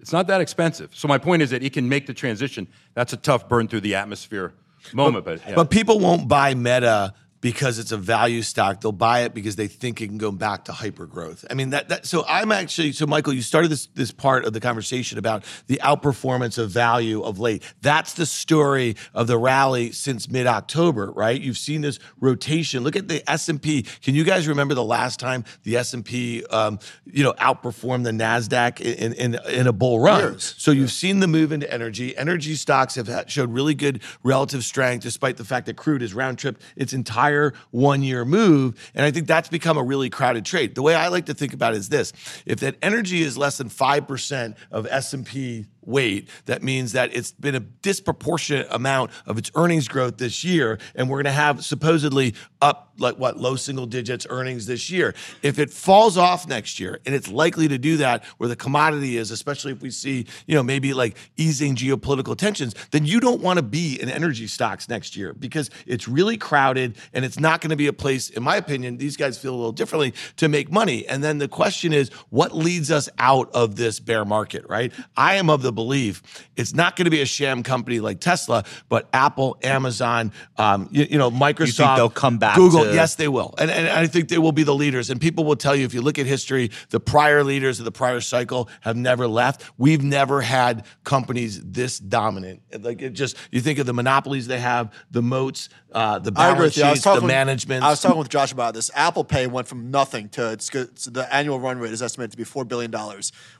it's 0.00 0.12
not 0.12 0.26
that 0.28 0.40
expensive. 0.40 0.90
So 0.94 1.06
my 1.08 1.18
point 1.18 1.42
is 1.42 1.50
that 1.50 1.62
it 1.62 1.72
can 1.72 1.88
make 1.88 2.06
the 2.06 2.14
transition. 2.14 2.66
That's 2.94 3.12
a 3.12 3.16
tough 3.18 3.48
burn 3.48 3.68
through 3.68 3.82
the 3.82 3.94
atmosphere 3.96 4.54
moment, 4.94 5.26
but, 5.26 5.40
yeah. 5.46 5.54
But 5.54 5.70
people 5.70 6.00
won't 6.00 6.26
buy 6.26 6.54
Meta 6.54 7.12
because 7.40 7.78
it's 7.78 7.92
a 7.92 7.96
value 7.96 8.42
stock. 8.42 8.80
They'll 8.80 8.92
buy 8.92 9.20
it 9.20 9.34
because 9.34 9.56
they 9.56 9.66
think 9.66 10.00
it 10.00 10.08
can 10.08 10.18
go 10.18 10.30
back 10.30 10.64
to 10.66 10.72
hyper 10.72 11.06
growth. 11.06 11.44
I 11.50 11.54
mean 11.54 11.70
that 11.70 11.88
that 11.88 12.06
so 12.06 12.24
I'm 12.28 12.52
actually 12.52 12.92
so 12.92 13.06
Michael, 13.06 13.32
you 13.32 13.42
started 13.42 13.70
this 13.70 13.86
this 13.94 14.10
part 14.10 14.44
of 14.44 14.52
the 14.52 14.60
conversation 14.60 15.18
about 15.18 15.44
the 15.66 15.80
outperformance 15.82 16.58
of 16.58 16.70
value 16.70 17.22
of 17.22 17.38
late. 17.38 17.62
That's 17.80 18.14
the 18.14 18.26
story 18.26 18.96
of 19.14 19.26
the 19.26 19.38
rally 19.38 19.92
since 19.92 20.28
mid-October, 20.28 21.12
right? 21.12 21.40
You've 21.40 21.58
seen 21.58 21.80
this 21.80 21.98
rotation. 22.20 22.84
Look 22.84 22.96
at 22.96 23.08
the 23.08 23.28
S&P. 23.30 23.82
Can 24.02 24.14
you 24.14 24.24
guys 24.24 24.46
remember 24.46 24.74
the 24.74 24.84
last 24.84 25.18
time 25.18 25.44
the 25.62 25.76
S&P 25.76 26.44
um, 26.46 26.78
you 27.06 27.24
know 27.24 27.32
outperformed 27.34 28.04
the 28.04 28.10
Nasdaq 28.10 28.80
in 28.80 29.12
in, 29.14 29.38
in 29.48 29.66
a 29.66 29.72
bull 29.72 30.00
run? 30.00 30.20
Years. 30.20 30.54
So 30.58 30.70
you've 30.70 30.92
seen 30.92 31.20
the 31.20 31.28
move 31.28 31.52
into 31.52 31.70
energy. 31.72 32.16
Energy 32.16 32.54
stocks 32.54 32.96
have 32.96 33.06
had, 33.06 33.30
showed 33.30 33.50
really 33.50 33.74
good 33.74 34.02
relative 34.22 34.64
strength, 34.64 35.02
despite 35.02 35.36
the 35.38 35.44
fact 35.44 35.66
that 35.66 35.76
crude 35.76 36.02
has 36.02 36.12
round 36.12 36.38
tripped 36.38 36.60
its 36.76 36.92
entire 36.92 37.29
one 37.70 38.02
year 38.02 38.24
move. 38.24 38.90
And 38.94 39.04
I 39.04 39.10
think 39.10 39.26
that's 39.26 39.48
become 39.48 39.76
a 39.76 39.82
really 39.82 40.10
crowded 40.10 40.44
trade. 40.44 40.74
The 40.74 40.82
way 40.82 40.94
I 40.94 41.08
like 41.08 41.26
to 41.26 41.34
think 41.34 41.52
about 41.52 41.74
it 41.74 41.78
is 41.78 41.88
this: 41.88 42.12
if 42.46 42.60
that 42.60 42.76
energy 42.82 43.22
is 43.22 43.36
less 43.36 43.58
than 43.58 43.68
five 43.68 44.06
percent 44.06 44.56
of 44.70 44.86
S 44.86 45.12
and 45.12 45.26
P 45.26 45.66
weight, 45.90 46.28
that 46.46 46.62
means 46.62 46.92
that 46.92 47.14
it's 47.14 47.32
been 47.32 47.54
a 47.54 47.60
disproportionate 47.60 48.68
amount 48.70 49.10
of 49.26 49.38
its 49.38 49.50
earnings 49.54 49.88
growth 49.88 50.18
this 50.18 50.44
year, 50.44 50.78
and 50.94 51.08
we're 51.08 51.18
going 51.18 51.24
to 51.24 51.32
have 51.32 51.64
supposedly 51.64 52.34
up 52.62 52.92
like 52.98 53.16
what 53.16 53.38
low 53.38 53.56
single 53.56 53.86
digits 53.86 54.26
earnings 54.28 54.66
this 54.66 54.90
year. 54.90 55.14
If 55.42 55.58
it 55.58 55.70
falls 55.70 56.18
off 56.18 56.46
next 56.46 56.78
year, 56.78 57.00
and 57.06 57.14
it's 57.14 57.28
likely 57.28 57.66
to 57.68 57.78
do 57.78 57.96
that 57.98 58.24
where 58.36 58.48
the 58.48 58.56
commodity 58.56 59.16
is, 59.16 59.30
especially 59.30 59.72
if 59.72 59.80
we 59.80 59.90
see 59.90 60.26
you 60.46 60.54
know 60.54 60.62
maybe 60.62 60.92
like 60.92 61.16
easing 61.36 61.74
geopolitical 61.74 62.36
tensions, 62.36 62.74
then 62.90 63.06
you 63.06 63.20
don't 63.20 63.40
want 63.40 63.58
to 63.58 63.62
be 63.62 64.00
in 64.00 64.08
energy 64.08 64.46
stocks 64.46 64.88
next 64.88 65.16
year 65.16 65.32
because 65.32 65.70
it's 65.86 66.06
really 66.06 66.36
crowded 66.36 66.96
and 67.12 67.24
it's 67.24 67.40
not 67.40 67.60
going 67.60 67.70
to 67.70 67.76
be 67.76 67.86
a 67.86 67.92
place, 67.92 68.30
in 68.30 68.42
my 68.42 68.56
opinion, 68.56 68.98
these 68.98 69.16
guys 69.16 69.38
feel 69.38 69.54
a 69.54 69.56
little 69.56 69.72
differently 69.72 70.14
to 70.36 70.48
make 70.48 70.70
money. 70.70 71.06
And 71.06 71.24
then 71.24 71.38
the 71.38 71.48
question 71.48 71.92
is, 71.92 72.10
what 72.28 72.54
leads 72.54 72.90
us 72.90 73.08
out 73.18 73.50
of 73.54 73.76
this 73.76 74.00
bear 74.00 74.24
market? 74.24 74.64
Right? 74.68 74.92
I 75.16 75.36
am 75.36 75.50
of 75.50 75.62
the 75.62 75.72
believe 75.80 76.22
it's 76.56 76.74
not 76.74 76.94
going 76.94 77.06
to 77.06 77.10
be 77.10 77.22
a 77.22 77.26
sham 77.26 77.62
company 77.62 78.00
like 78.00 78.20
Tesla, 78.20 78.64
but 78.90 79.08
Apple, 79.14 79.56
Amazon, 79.62 80.30
um, 80.58 80.88
you, 80.92 81.06
you 81.10 81.18
know, 81.18 81.30
Microsoft. 81.30 81.96
they'll 81.96 82.10
come 82.10 82.36
back 82.36 82.56
Google, 82.56 82.84
to- 82.84 82.94
yes, 82.94 83.14
they 83.14 83.28
will, 83.28 83.54
and, 83.58 83.70
and 83.70 83.88
I 83.88 84.06
think 84.06 84.28
they 84.28 84.36
will 84.36 84.52
be 84.52 84.62
the 84.62 84.74
leaders. 84.74 85.08
And 85.08 85.18
people 85.20 85.44
will 85.44 85.56
tell 85.56 85.74
you 85.74 85.86
if 85.86 85.94
you 85.94 86.02
look 86.02 86.18
at 86.18 86.26
history, 86.26 86.70
the 86.90 87.00
prior 87.00 87.42
leaders 87.42 87.78
of 87.78 87.86
the 87.86 87.92
prior 87.92 88.20
cycle 88.20 88.68
have 88.82 88.96
never 88.96 89.26
left. 89.26 89.64
We've 89.78 90.02
never 90.02 90.42
had 90.42 90.84
companies 91.02 91.60
this 91.62 91.98
dominant. 91.98 92.60
Like 92.78 93.00
it 93.00 93.10
just, 93.10 93.36
you 93.50 93.60
think 93.62 93.78
of 93.78 93.86
the 93.86 93.94
monopolies 93.94 94.46
they 94.46 94.60
have, 94.60 94.92
the 95.10 95.22
moats, 95.22 95.70
uh, 95.92 96.18
the 96.18 96.32
I 96.36 96.52
balance 96.52 96.60
with 96.60 96.76
you. 96.76 96.84
I 96.84 96.90
was 96.90 96.98
sheets, 96.98 97.04
the 97.04 97.10
talking, 97.14 97.26
management. 97.26 97.84
I 97.84 97.88
was 97.88 98.02
talking 98.02 98.18
with 98.18 98.28
Josh 98.28 98.52
about 98.52 98.74
this. 98.74 98.90
Apple 98.94 99.24
Pay 99.24 99.46
went 99.46 99.66
from 99.66 99.90
nothing 99.90 100.28
to 100.30 100.52
it's 100.52 100.68
good. 100.68 100.98
So 100.98 101.10
the 101.10 101.32
annual 101.34 101.58
run 101.58 101.78
rate 101.78 101.92
is 101.92 102.02
estimated 102.02 102.32
to 102.32 102.36
be 102.36 102.44
$4 102.44 102.68
billion. 102.68 102.92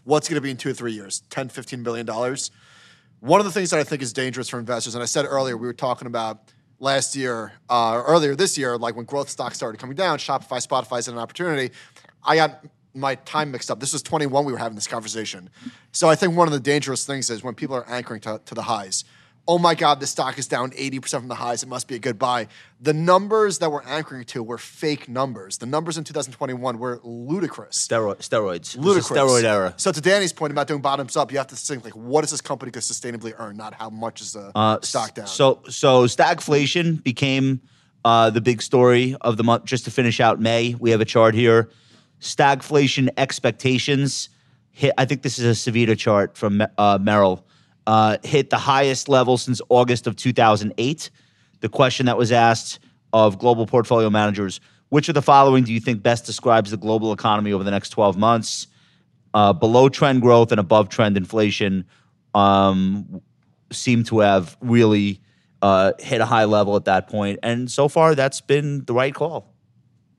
What's 0.04 0.28
going 0.28 0.36
to 0.36 0.40
be 0.40 0.50
in 0.50 0.56
two 0.56 0.70
or 0.70 0.74
three 0.74 0.92
years? 0.92 1.22
10, 1.30 1.48
15 1.48 1.82
billion 1.82 1.99
dollars. 2.06 2.50
One 3.20 3.40
of 3.40 3.46
the 3.46 3.52
things 3.52 3.70
that 3.70 3.80
I 3.80 3.84
think 3.84 4.02
is 4.02 4.12
dangerous 4.12 4.48
for 4.48 4.58
investors, 4.58 4.94
and 4.94 5.02
I 5.02 5.06
said 5.06 5.26
earlier, 5.26 5.56
we 5.56 5.66
were 5.66 5.74
talking 5.74 6.06
about 6.06 6.52
last 6.78 7.14
year, 7.14 7.52
uh, 7.68 8.02
earlier 8.06 8.34
this 8.34 8.56
year, 8.56 8.78
like 8.78 8.96
when 8.96 9.04
growth 9.04 9.28
stocks 9.28 9.56
started 9.56 9.78
coming 9.78 9.96
down, 9.96 10.18
Shopify, 10.18 10.66
Spotify's 10.66 11.08
an 11.08 11.18
opportunity. 11.18 11.74
I 12.24 12.36
got 12.36 12.64
my 12.94 13.14
time 13.16 13.50
mixed 13.50 13.70
up. 13.70 13.78
This 13.78 13.92
was 13.92 14.02
21 14.02 14.44
we 14.44 14.52
were 14.52 14.58
having 14.58 14.74
this 14.74 14.86
conversation. 14.86 15.50
So 15.92 16.08
I 16.08 16.14
think 16.14 16.36
one 16.36 16.48
of 16.48 16.52
the 16.52 16.60
dangerous 16.60 17.06
things 17.06 17.30
is 17.30 17.42
when 17.42 17.54
people 17.54 17.76
are 17.76 17.88
anchoring 17.88 18.20
to, 18.22 18.40
to 18.44 18.54
the 18.54 18.62
highs. 18.62 19.04
Oh 19.50 19.58
my 19.58 19.74
God, 19.74 19.98
the 19.98 20.06
stock 20.06 20.38
is 20.38 20.46
down 20.46 20.70
80% 20.70 21.10
from 21.10 21.26
the 21.26 21.34
highs. 21.34 21.64
It 21.64 21.68
must 21.68 21.88
be 21.88 21.96
a 21.96 21.98
good 21.98 22.20
buy. 22.20 22.46
The 22.80 22.92
numbers 22.92 23.58
that 23.58 23.72
we're 23.72 23.82
anchoring 23.82 24.24
to 24.26 24.44
were 24.44 24.58
fake 24.58 25.08
numbers. 25.08 25.58
The 25.58 25.66
numbers 25.66 25.98
in 25.98 26.04
2021 26.04 26.78
were 26.78 27.00
ludicrous 27.02 27.76
Steroid, 27.76 28.18
steroids. 28.18 28.76
Ludicrous. 28.76 29.08
steroid 29.08 29.42
era. 29.42 29.74
So 29.76 29.90
to 29.90 30.00
Danny's 30.00 30.32
point 30.32 30.52
about 30.52 30.68
doing 30.68 30.80
bottoms 30.80 31.16
up, 31.16 31.32
you 31.32 31.38
have 31.38 31.48
to 31.48 31.56
think 31.56 31.84
like, 31.84 31.96
what 31.96 32.22
is 32.22 32.30
this 32.30 32.40
company 32.40 32.70
could 32.70 32.84
sustainably 32.84 33.34
earn, 33.40 33.56
not 33.56 33.74
how 33.74 33.90
much 33.90 34.20
is 34.20 34.34
the 34.34 34.52
Uh, 34.54 34.78
stock 34.82 35.14
down. 35.14 35.26
So 35.26 35.62
so 35.68 36.04
stagflation 36.04 37.02
became 37.02 37.60
uh, 38.04 38.30
the 38.30 38.40
big 38.40 38.62
story 38.62 39.16
of 39.20 39.36
the 39.36 39.42
month. 39.42 39.64
Just 39.64 39.84
to 39.86 39.90
finish 39.90 40.20
out 40.20 40.40
May, 40.40 40.76
we 40.78 40.92
have 40.92 41.00
a 41.00 41.04
chart 41.04 41.34
here. 41.34 41.70
Stagflation 42.20 43.08
expectations 43.16 44.28
hit. 44.70 44.94
I 44.96 45.06
think 45.06 45.22
this 45.22 45.40
is 45.40 45.66
a 45.66 45.70
Savita 45.70 45.98
chart 45.98 46.36
from 46.36 46.62
uh, 46.78 46.98
Merrill. 47.02 47.44
Uh, 47.86 48.18
hit 48.22 48.50
the 48.50 48.58
highest 48.58 49.08
level 49.08 49.38
since 49.38 49.60
August 49.68 50.06
of 50.06 50.16
2008. 50.16 51.10
The 51.60 51.68
question 51.68 52.06
that 52.06 52.16
was 52.16 52.30
asked 52.30 52.78
of 53.12 53.38
global 53.38 53.66
portfolio 53.66 54.10
managers: 54.10 54.60
Which 54.90 55.08
of 55.08 55.14
the 55.14 55.22
following 55.22 55.64
do 55.64 55.72
you 55.72 55.80
think 55.80 56.02
best 56.02 56.26
describes 56.26 56.70
the 56.70 56.76
global 56.76 57.12
economy 57.12 57.52
over 57.52 57.64
the 57.64 57.70
next 57.70 57.90
12 57.90 58.16
months? 58.16 58.66
Uh, 59.32 59.52
below 59.52 59.88
trend 59.88 60.22
growth 60.22 60.50
and 60.50 60.58
above 60.58 60.88
trend 60.88 61.16
inflation 61.16 61.84
um, 62.34 63.20
seem 63.70 64.02
to 64.04 64.18
have 64.18 64.56
really 64.60 65.20
uh, 65.62 65.92
hit 66.00 66.20
a 66.20 66.26
high 66.26 66.44
level 66.44 66.76
at 66.76 66.84
that 66.86 67.08
point, 67.08 67.38
and 67.42 67.70
so 67.70 67.88
far 67.88 68.14
that's 68.14 68.40
been 68.40 68.84
the 68.86 68.94
right 68.94 69.14
call, 69.14 69.54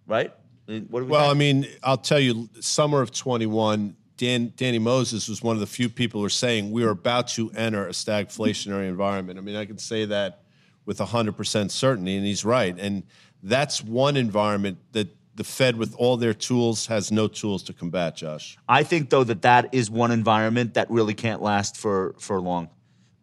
right? 0.08 0.34
What 0.68 1.02
do 1.02 1.06
we 1.06 1.12
Well, 1.12 1.30
I 1.30 1.34
mean, 1.34 1.68
I'll 1.84 1.98
tell 1.98 2.20
you, 2.20 2.50
summer 2.60 3.02
of 3.02 3.12
21, 3.12 3.96
Dan, 4.22 4.54
Danny 4.56 4.78
Moses 4.78 5.28
was 5.28 5.42
one 5.42 5.56
of 5.56 5.62
the 5.62 5.66
few 5.66 5.90
people 5.90 6.20
who 6.20 6.22
were 6.22 6.30
saying 6.30 6.72
we 6.72 6.84
are 6.84 6.92
about 6.92 7.28
to 7.30 7.50
enter 7.56 7.88
a 7.88 7.90
stagflationary 7.90 8.88
environment. 8.88 9.40
I 9.40 9.42
mean, 9.42 9.56
I 9.56 9.66
can 9.66 9.80
say 9.80 10.06
that 10.06 10.44
with 10.86 11.00
100% 11.00 11.72
certainty, 11.72 12.16
and 12.18 12.24
he's 12.24 12.46
right. 12.46 12.78
And 12.78 13.02
that's 13.42 13.84
one 13.84 14.16
environment 14.16 14.78
that 14.92 15.08
the 15.34 15.44
Fed, 15.44 15.76
with 15.76 15.96
all 15.96 16.18
their 16.18 16.36
tools, 16.36 16.86
has 16.86 17.12
no 17.12 17.28
tools 17.28 17.64
to 17.64 17.74
combat, 17.74 18.16
Josh. 18.16 18.60
I 18.70 18.84
think 18.84 19.10
though 19.10 19.24
that 19.24 19.42
that 19.42 19.74
is 19.74 19.90
one 19.90 20.12
environment 20.12 20.76
that 20.76 20.92
really 20.92 21.16
can't 21.16 21.42
last 21.42 21.76
for 21.76 22.14
for 22.20 22.40
long, 22.40 22.70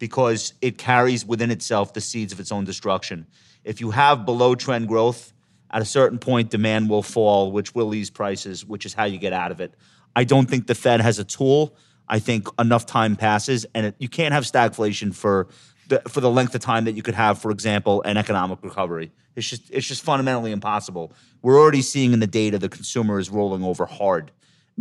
because 0.01 0.53
it 0.61 0.79
carries 0.79 1.25
within 1.25 1.53
itself 1.53 1.93
the 1.93 2.01
seeds 2.01 2.33
of 2.33 2.41
its 2.41 2.51
own 2.51 2.65
destruction. 2.65 3.29
If 3.63 3.81
you 3.81 3.93
have 3.93 4.27
below 4.27 4.57
trend 4.57 4.89
growth, 4.89 5.33
at 5.71 5.81
a 5.81 5.85
certain 5.85 6.19
point 6.19 6.51
demand 6.51 6.91
will 6.91 7.05
fall, 7.05 7.53
which 7.53 7.73
will 7.73 7.95
ease 7.95 8.11
prices, 8.11 8.65
which 8.65 8.85
is 8.85 8.95
how 8.95 9.05
you 9.05 9.19
get 9.19 9.33
out 9.33 9.53
of 9.53 9.61
it. 9.61 9.75
I 10.19 10.25
don't 10.25 10.51
think 10.51 10.67
the 10.67 10.75
Fed 10.75 11.01
has 11.01 11.21
a 11.21 11.25
tool. 11.25 11.77
I 12.09 12.19
think 12.19 12.49
enough 12.59 12.87
time 12.87 13.15
passes, 13.15 13.67
and 13.73 13.87
it, 13.87 13.95
you 14.01 14.09
can't 14.09 14.35
have 14.35 14.43
stagflation 14.43 15.15
for 15.15 15.47
the, 15.87 16.01
for 16.09 16.21
the 16.21 16.29
length 16.29 16.57
of 16.57 16.61
time 16.61 16.87
that 16.87 16.97
you 16.97 17.05
could 17.05 17.15
have, 17.15 17.41
for 17.41 17.53
example, 17.53 18.03
an 18.03 18.17
economic 18.17 18.59
recovery. 18.63 19.13
It's 19.37 19.49
just 19.49 19.71
it's 19.71 19.87
just 19.87 20.03
fundamentally 20.03 20.51
impossible. 20.51 21.13
We're 21.41 21.57
already 21.57 21.83
seeing 21.83 22.13
in 22.13 22.19
the 22.19 22.27
data 22.27 22.59
the 22.59 22.69
consumer 22.69 23.21
is 23.21 23.31
rolling 23.31 23.63
over 23.63 23.87
hard. 23.87 24.33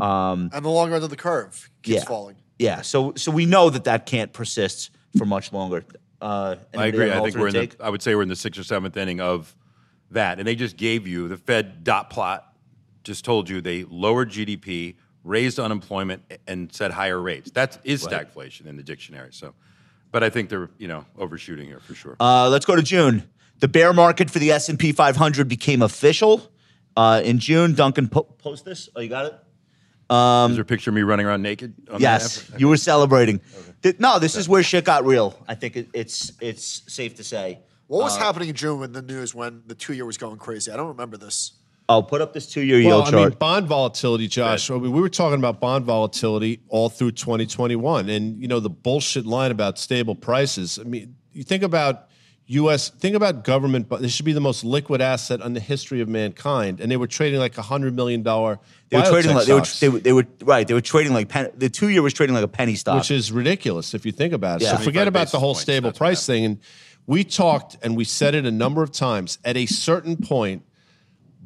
Um, 0.02 0.50
and 0.54 0.66
the 0.66 0.70
longer 0.70 0.96
end 0.96 1.04
of 1.04 1.12
the 1.12 1.16
curve 1.16 1.70
keeps 1.84 2.00
yeah. 2.00 2.06
falling. 2.06 2.38
Yeah, 2.58 2.82
so 2.82 3.14
so 3.16 3.30
we 3.30 3.46
know 3.46 3.70
that 3.70 3.84
that 3.84 4.08
can't 4.08 4.34
persist 4.34 4.90
for 5.20 5.26
much 5.26 5.54
longer. 5.54 5.86
Uh, 6.20 6.56
I 6.76 6.88
agree. 6.88 7.12
I 7.12 7.22
think 7.22 7.36
we're 7.36 7.50
in 7.50 7.54
the. 7.54 7.76
I 7.80 7.92
would 7.92 8.02
say 8.02 8.16
we're 8.16 8.24
in 8.24 8.30
the 8.30 8.36
sixth 8.36 8.60
or 8.60 8.64
seventh 8.64 8.98
inning 8.98 9.22
of 9.22 9.56
that, 10.10 10.40
and 10.40 10.48
they 10.48 10.56
just 10.56 10.78
gave 10.78 11.06
you 11.06 11.28
the 11.28 11.38
Fed 11.38 11.84
dot 11.84 12.10
plot. 12.10 12.56
Just 13.04 13.24
told 13.24 13.48
you 13.50 13.62
they 13.62 13.84
lowered 13.84 14.32
GDP, 14.32 14.96
raised 15.24 15.60
unemployment, 15.60 16.24
and 16.48 16.74
said 16.74 16.92
higher 16.92 17.20
rates. 17.22 17.52
That 17.52 17.78
is 17.84 18.06
stagflation 18.06 18.66
in 18.68 18.78
the 18.78 18.84
dictionary. 18.84 19.30
So, 19.32 19.54
but 20.12 20.24
I 20.24 20.30
think 20.30 20.50
they're 20.50 20.70
you 20.78 20.88
know 20.88 21.06
overshooting 21.18 21.68
here 21.68 21.80
for 21.80 21.94
sure. 21.96 22.16
Uh, 22.20 22.50
let's 22.50 22.66
go 22.66 22.76
to 22.76 22.84
June. 22.84 23.30
The 23.60 23.68
bear 23.68 23.92
market 23.94 24.30
for 24.30 24.40
the 24.40 24.52
S 24.52 24.70
and 24.70 24.78
P 24.78 24.92
500 24.92 25.48
became 25.48 25.82
official 25.82 26.52
uh, 26.96 27.22
in 27.24 27.40
June. 27.40 27.74
Duncan, 27.74 28.08
po- 28.08 28.24
post 28.24 28.66
this. 28.66 28.88
Oh, 28.96 29.02
you 29.02 29.10
got 29.10 29.26
it. 29.26 29.34
is 30.52 30.56
there 30.56 30.62
a 30.62 30.66
picture 30.66 30.92
of 30.92 30.96
me 30.96 31.02
running 31.02 31.26
around 31.26 31.42
naked? 31.42 31.74
on 31.92 32.00
Yes, 32.00 32.50
app? 32.54 32.60
you 32.60 32.68
were 32.68 32.78
celebrating. 32.78 33.42
Th- 33.82 34.00
No, 34.00 34.20
this 34.20 34.36
is 34.36 34.48
where 34.48 34.64
shit 34.64 34.86
got 34.86 35.06
real. 35.06 35.38
I 35.48 35.56
think 35.56 35.76
it, 35.76 35.88
it's 35.94 36.32
it's 36.40 36.84
safe 36.92 37.16
to 37.16 37.24
say. 37.24 37.60
What 37.88 38.02
Uh, 38.02 38.04
was 38.04 38.18
happening 38.18 38.50
in 38.50 38.56
June 38.56 38.84
in 38.84 38.92
the 38.92 39.02
news 39.02 39.34
when 39.34 39.64
the 39.66 39.74
two 39.76 39.94
year 39.94 40.06
was 40.06 40.18
going 40.18 40.38
crazy? 40.38 40.72
I 40.72 40.78
don't 40.78 40.90
remember 40.90 41.18
this. 41.18 41.54
Oh, 41.90 42.02
put 42.02 42.20
up 42.20 42.34
this 42.34 42.48
two-year 42.48 42.80
yield. 42.80 43.04
Well, 43.04 43.12
yield 43.12 43.16
I 43.16 43.30
mean, 43.30 43.38
bond 43.38 43.68
volatility, 43.68 44.28
Josh. 44.28 44.70
I 44.70 44.74
mean, 44.74 44.92
we 44.92 45.00
were 45.00 45.10
talking 45.10 45.40
about 45.40 45.62
bond 45.62 45.86
volatility 45.86 46.60
all 46.68 46.90
through 46.90 47.12
2021, 47.12 48.10
and 48.10 48.42
you 48.42 48.48
know 48.48 48.60
the 48.60 48.70
bullshit 48.70 49.26
line 49.26 49.52
about 49.52 49.80
stable 49.80 50.16
prices. 50.16 50.80
I 50.80 50.84
mean, 50.84 51.16
you 51.32 51.44
think 51.44 51.64
about 51.64 52.10
U.S. 52.48 52.90
Think 52.90 53.16
about 53.16 53.44
government. 53.44 53.88
But 53.88 54.02
this 54.02 54.12
should 54.12 54.26
be 54.26 54.34
the 54.34 54.42
most 54.42 54.64
liquid 54.64 55.02
asset 55.02 55.42
in 55.42 55.54
the 55.54 55.60
history 55.60 56.02
of 56.02 56.10
mankind, 56.10 56.80
and 56.80 56.92
they 56.92 56.98
were 56.98 57.08
trading 57.08 57.40
like 57.40 57.58
a 57.58 57.62
hundred 57.62 57.96
million 57.96 58.24
dollar. 58.24 58.60
they 58.90 58.98
were 58.98 59.06
trading 59.06 59.36
like 59.36 59.46
they 59.46 59.54
were, 59.54 59.62
they 59.80 59.90
were 59.90 60.00
they 60.00 60.14
were 60.14 60.28
right. 60.44 60.68
They 60.68 60.74
were 60.74 60.82
trading 60.82 61.14
like 61.14 61.30
pen, 61.30 61.52
the 61.56 61.70
two-year 61.70 62.02
was 62.02 62.14
trading 62.14 62.36
like 62.36 62.44
a 62.44 62.50
penny 62.50 62.76
stock. 62.76 62.98
which 62.98 63.12
is 63.12 63.32
ridiculous 63.32 63.94
if 63.94 64.06
you 64.06 64.12
think 64.12 64.34
about 64.34 64.62
it. 64.62 64.66
Yeah. 64.66 64.78
So 64.78 64.84
forget 64.84 65.08
about 65.08 65.32
the 65.32 65.40
whole 65.40 65.54
points, 65.54 65.62
stable 65.62 65.90
that's 65.90 66.00
what 66.00 66.08
price 66.08 66.26
thing. 66.26 66.46
And 66.46 66.60
we 67.06 67.24
talked 67.24 67.78
and 67.82 67.96
we 67.98 68.04
said 68.04 68.34
it 68.34 68.46
a 68.46 68.52
number 68.52 68.82
of 68.82 68.92
times. 68.92 69.40
At 69.44 69.58
a 69.58 69.66
certain 69.66 70.18
point, 70.18 70.64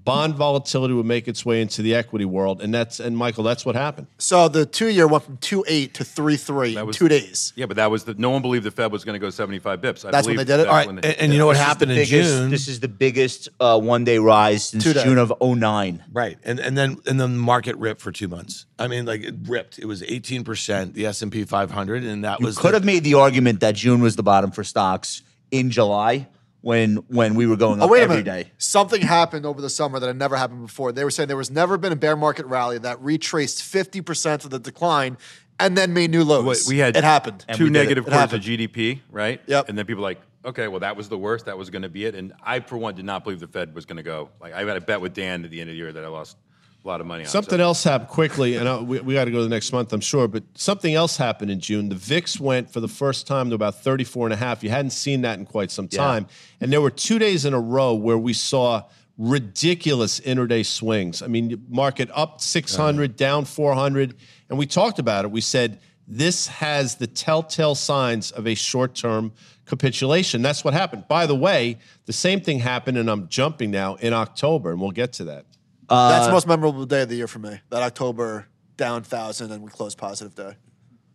bond 0.03 0.35
volatility 0.35 0.93
would 0.93 1.05
make 1.05 1.27
its 1.27 1.45
way 1.45 1.61
into 1.61 1.81
the 1.81 1.95
equity 1.95 2.25
world, 2.25 2.61
and 2.61 2.73
that's 2.73 2.99
and 2.99 3.15
Michael, 3.17 3.43
that's 3.43 3.65
what 3.65 3.75
happened. 3.75 4.07
So 4.17 4.47
the 4.47 4.65
two 4.65 4.87
year 4.89 5.07
went 5.07 5.23
from 5.23 5.37
two 5.37 5.63
eight 5.67 5.93
to 5.95 6.03
three 6.03 6.37
three 6.37 6.75
in 6.77 6.91
two 6.91 7.07
days. 7.07 7.53
Yeah, 7.55 7.65
but 7.67 7.77
that 7.77 7.91
was 7.91 8.03
the. 8.03 8.13
No 8.15 8.29
one 8.29 8.41
believed 8.41 8.65
the 8.65 8.71
Fed 8.71 8.91
was 8.91 9.03
going 9.03 9.13
to 9.13 9.19
go 9.19 9.29
75 9.29 9.79
bips. 9.81 10.05
I 10.05 10.11
That's 10.11 10.27
when 10.27 10.37
they 10.37 10.43
did 10.43 10.59
it? 10.61 10.67
All 10.67 10.73
right, 10.75 10.87
when 10.87 10.97
and, 10.99 11.05
and 11.05 11.31
you 11.33 11.37
know 11.39 11.45
what 11.45 11.53
This 11.53 11.61
is 11.61 11.65
the 11.65 11.67
happened 11.67 11.91
in 11.91 11.97
biggest- 11.97 12.11
June? 12.37 12.49
This 12.51 12.67
is 12.67 12.79
the 12.79 12.87
biggest 12.87 13.49
uh, 13.59 13.79
one-day 13.79 14.17
rise 14.19 14.69
since 14.69 14.83
Two-day. 14.83 15.03
June 15.03 15.17
of 15.17 15.33
09. 15.41 16.03
Right, 16.11 16.37
and 16.43 16.59
and 16.59 16.77
then 16.77 16.97
and 17.05 17.19
then 17.19 17.33
the 17.33 17.39
market 17.41 17.75
ripped 17.77 18.01
for 18.01 18.11
two 18.11 18.27
months. 18.27 18.65
I 18.79 18.87
mean, 18.87 19.05
like 19.05 19.21
it 19.23 19.35
ripped. 19.47 19.79
It 19.79 19.85
was 19.85 20.01
eighteen 20.03 20.43
percent 20.43 20.93
the 20.95 21.05
S 21.05 21.21
and 21.21 21.31
P 21.31 21.43
five 21.45 21.71
hundred, 21.71 22.03
and 22.03 22.23
that 22.23 22.39
You 22.39 22.47
was 22.47 22.57
could 22.57 22.71
the- 22.71 22.77
have 22.77 22.85
made 22.85 23.03
the 23.03 23.13
argument 23.15 23.59
that 23.59 23.75
June 23.75 24.01
was 24.01 24.15
the 24.15 24.23
bottom 24.23 24.51
for 24.51 24.63
stocks 24.63 25.21
in 25.51 25.69
July 25.69 26.27
when 26.61 26.97
when 27.07 27.35
we 27.35 27.47
were 27.47 27.55
going 27.57 27.81
Oh, 27.81 27.85
up 27.85 27.89
wait 27.89 27.99
a 27.99 28.03
every 28.03 28.17
minute. 28.17 28.45
day. 28.45 28.51
Something 28.57 29.01
happened 29.01 29.45
over 29.45 29.61
the 29.61 29.69
summer 29.69 29.99
that 29.99 30.07
had 30.07 30.17
never 30.17 30.35
happened 30.37 30.65
before. 30.65 30.91
They 30.91 31.03
were 31.03 31.11
saying 31.11 31.27
there 31.27 31.37
was 31.37 31.51
never 31.51 31.77
been 31.77 31.91
a 31.91 31.95
bear 31.95 32.15
market 32.15 32.45
rally 32.45 32.77
that 32.79 33.01
retraced 33.01 33.61
50% 33.63 34.43
of 34.45 34.49
the 34.51 34.59
decline 34.59 35.17
and 35.59 35.77
then 35.77 35.93
made 35.93 36.11
new 36.11 36.23
lows. 36.23 36.45
Wait, 36.45 36.73
we 36.73 36.77
had 36.79 36.95
it 36.95 37.03
happened. 37.03 37.45
And 37.47 37.57
two 37.57 37.65
we 37.65 37.69
did 37.71 37.75
it. 37.75 37.83
negative 37.83 38.07
It 38.07 38.11
quarters 38.11 38.33
of. 38.33 38.41
GDP, 38.41 38.99
right? 39.11 39.41
Yep. 39.47 39.69
And 39.69 39.77
then 39.77 39.85
people 39.85 40.03
like, 40.03 40.19
okay, 40.45 40.67
well, 40.67 40.79
that 40.79 40.95
was 40.95 41.09
the 41.09 41.17
worst. 41.17 41.45
That 41.45 41.57
was 41.57 41.69
going 41.69 41.83
to 41.83 41.89
be 41.89 42.05
it. 42.05 42.15
And 42.15 42.33
I, 42.43 42.59
for 42.61 42.77
one, 42.77 42.95
did 42.95 43.05
not 43.05 43.23
believe 43.23 43.39
the 43.39 43.47
Fed 43.47 43.73
was 43.75 43.85
going 43.85 43.97
to 43.97 44.03
go. 44.03 44.29
Like, 44.39 44.53
I 44.53 44.63
had 44.63 44.77
a 44.77 44.81
bet 44.81 45.01
with 45.01 45.13
Dan 45.13 45.43
at 45.45 45.51
the 45.51 45.61
end 45.61 45.69
of 45.69 45.73
the 45.73 45.77
year 45.77 45.91
that 45.93 46.03
I 46.03 46.07
lost 46.07 46.37
a 46.83 46.87
lot 46.87 46.99
of 47.01 47.07
money 47.07 47.23
on. 47.23 47.29
Something 47.29 47.59
So- 47.59 47.63
else 47.63 47.83
happened 47.83 48.09
quickly, 48.09 48.55
and 48.55 48.67
uh, 48.67 48.81
we, 48.83 48.99
we 49.01 49.13
got 49.13 49.25
to 49.25 49.31
go 49.31 49.37
to 49.37 49.43
the 49.43 49.49
next 49.49 49.71
month, 49.71 49.93
I'm 49.93 50.01
sure. 50.01 50.27
But 50.27 50.43
something 50.55 50.93
else 50.95 51.17
happened 51.17 51.51
in 51.51 51.59
June. 51.59 51.89
The 51.89 51.95
VIX 51.95 52.39
went 52.39 52.71
for 52.71 52.79
the 52.79 52.87
first 52.87 53.27
time 53.27 53.49
to 53.49 53.55
about 53.55 53.81
34 53.83 54.27
and 54.27 54.33
a 54.33 54.37
half. 54.37 54.63
You 54.63 54.69
hadn't 54.71 54.91
seen 54.91 55.21
that 55.21 55.37
in 55.37 55.45
quite 55.45 55.69
some 55.71 55.87
time. 55.87 56.27
And 56.59 56.71
there 56.73 56.81
were 56.81 56.89
two 56.89 57.19
days 57.19 57.45
in 57.45 57.53
a 57.53 57.59
row 57.59 57.93
where 57.93 58.17
we 58.17 58.33
saw 58.33 58.83
ridiculous 59.17 60.19
intraday 60.21 60.65
swings. 60.65 61.21
I 61.21 61.27
mean, 61.27 61.63
market 61.69 62.09
up 62.13 62.41
600, 62.41 63.15
down 63.15 63.45
400. 63.45 64.15
And 64.49 64.57
we 64.57 64.65
talked 64.65 64.97
about 64.97 65.25
it. 65.25 65.31
We 65.31 65.41
said, 65.41 65.79
this 66.07 66.47
has 66.47 66.95
the 66.95 67.07
telltale 67.07 67.75
signs 67.75 68.31
of 68.31 68.47
a 68.47 68.55
short 68.55 68.95
term 68.95 69.31
capitulation. 69.65 70.41
That's 70.41 70.63
what 70.63 70.73
happened. 70.73 71.07
By 71.07 71.25
the 71.27 71.35
way, 71.35 71.77
the 72.05 72.13
same 72.13 72.41
thing 72.41 72.59
happened, 72.59 72.97
and 72.97 73.09
I'm 73.09 73.27
jumping 73.29 73.71
now 73.71 73.95
in 73.95 74.11
October, 74.11 74.71
and 74.71 74.81
we'll 74.81 74.91
get 74.91 75.13
to 75.13 75.25
that. 75.25 75.45
That's 75.91 76.23
uh, 76.23 76.27
the 76.27 76.31
most 76.31 76.47
memorable 76.47 76.85
day 76.85 77.01
of 77.01 77.09
the 77.09 77.15
year 77.15 77.27
for 77.27 77.39
me. 77.39 77.59
That 77.69 77.81
October 77.83 78.47
down 78.77 79.03
thousand 79.03 79.51
and 79.51 79.61
we 79.61 79.69
closed 79.69 79.97
positive 79.97 80.33
day. 80.33 80.55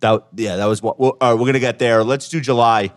That 0.01 0.27
yeah, 0.35 0.57
that 0.57 0.67
was 0.67 0.83
what. 0.83 1.01
Well, 1.01 1.17
all 1.19 1.31
right, 1.33 1.41
we're 1.41 1.47
gonna 1.47 1.61
get 1.61 1.79
there. 1.79 2.05
Let's 2.05 2.29
do 2.29 2.41
July. 2.41 2.93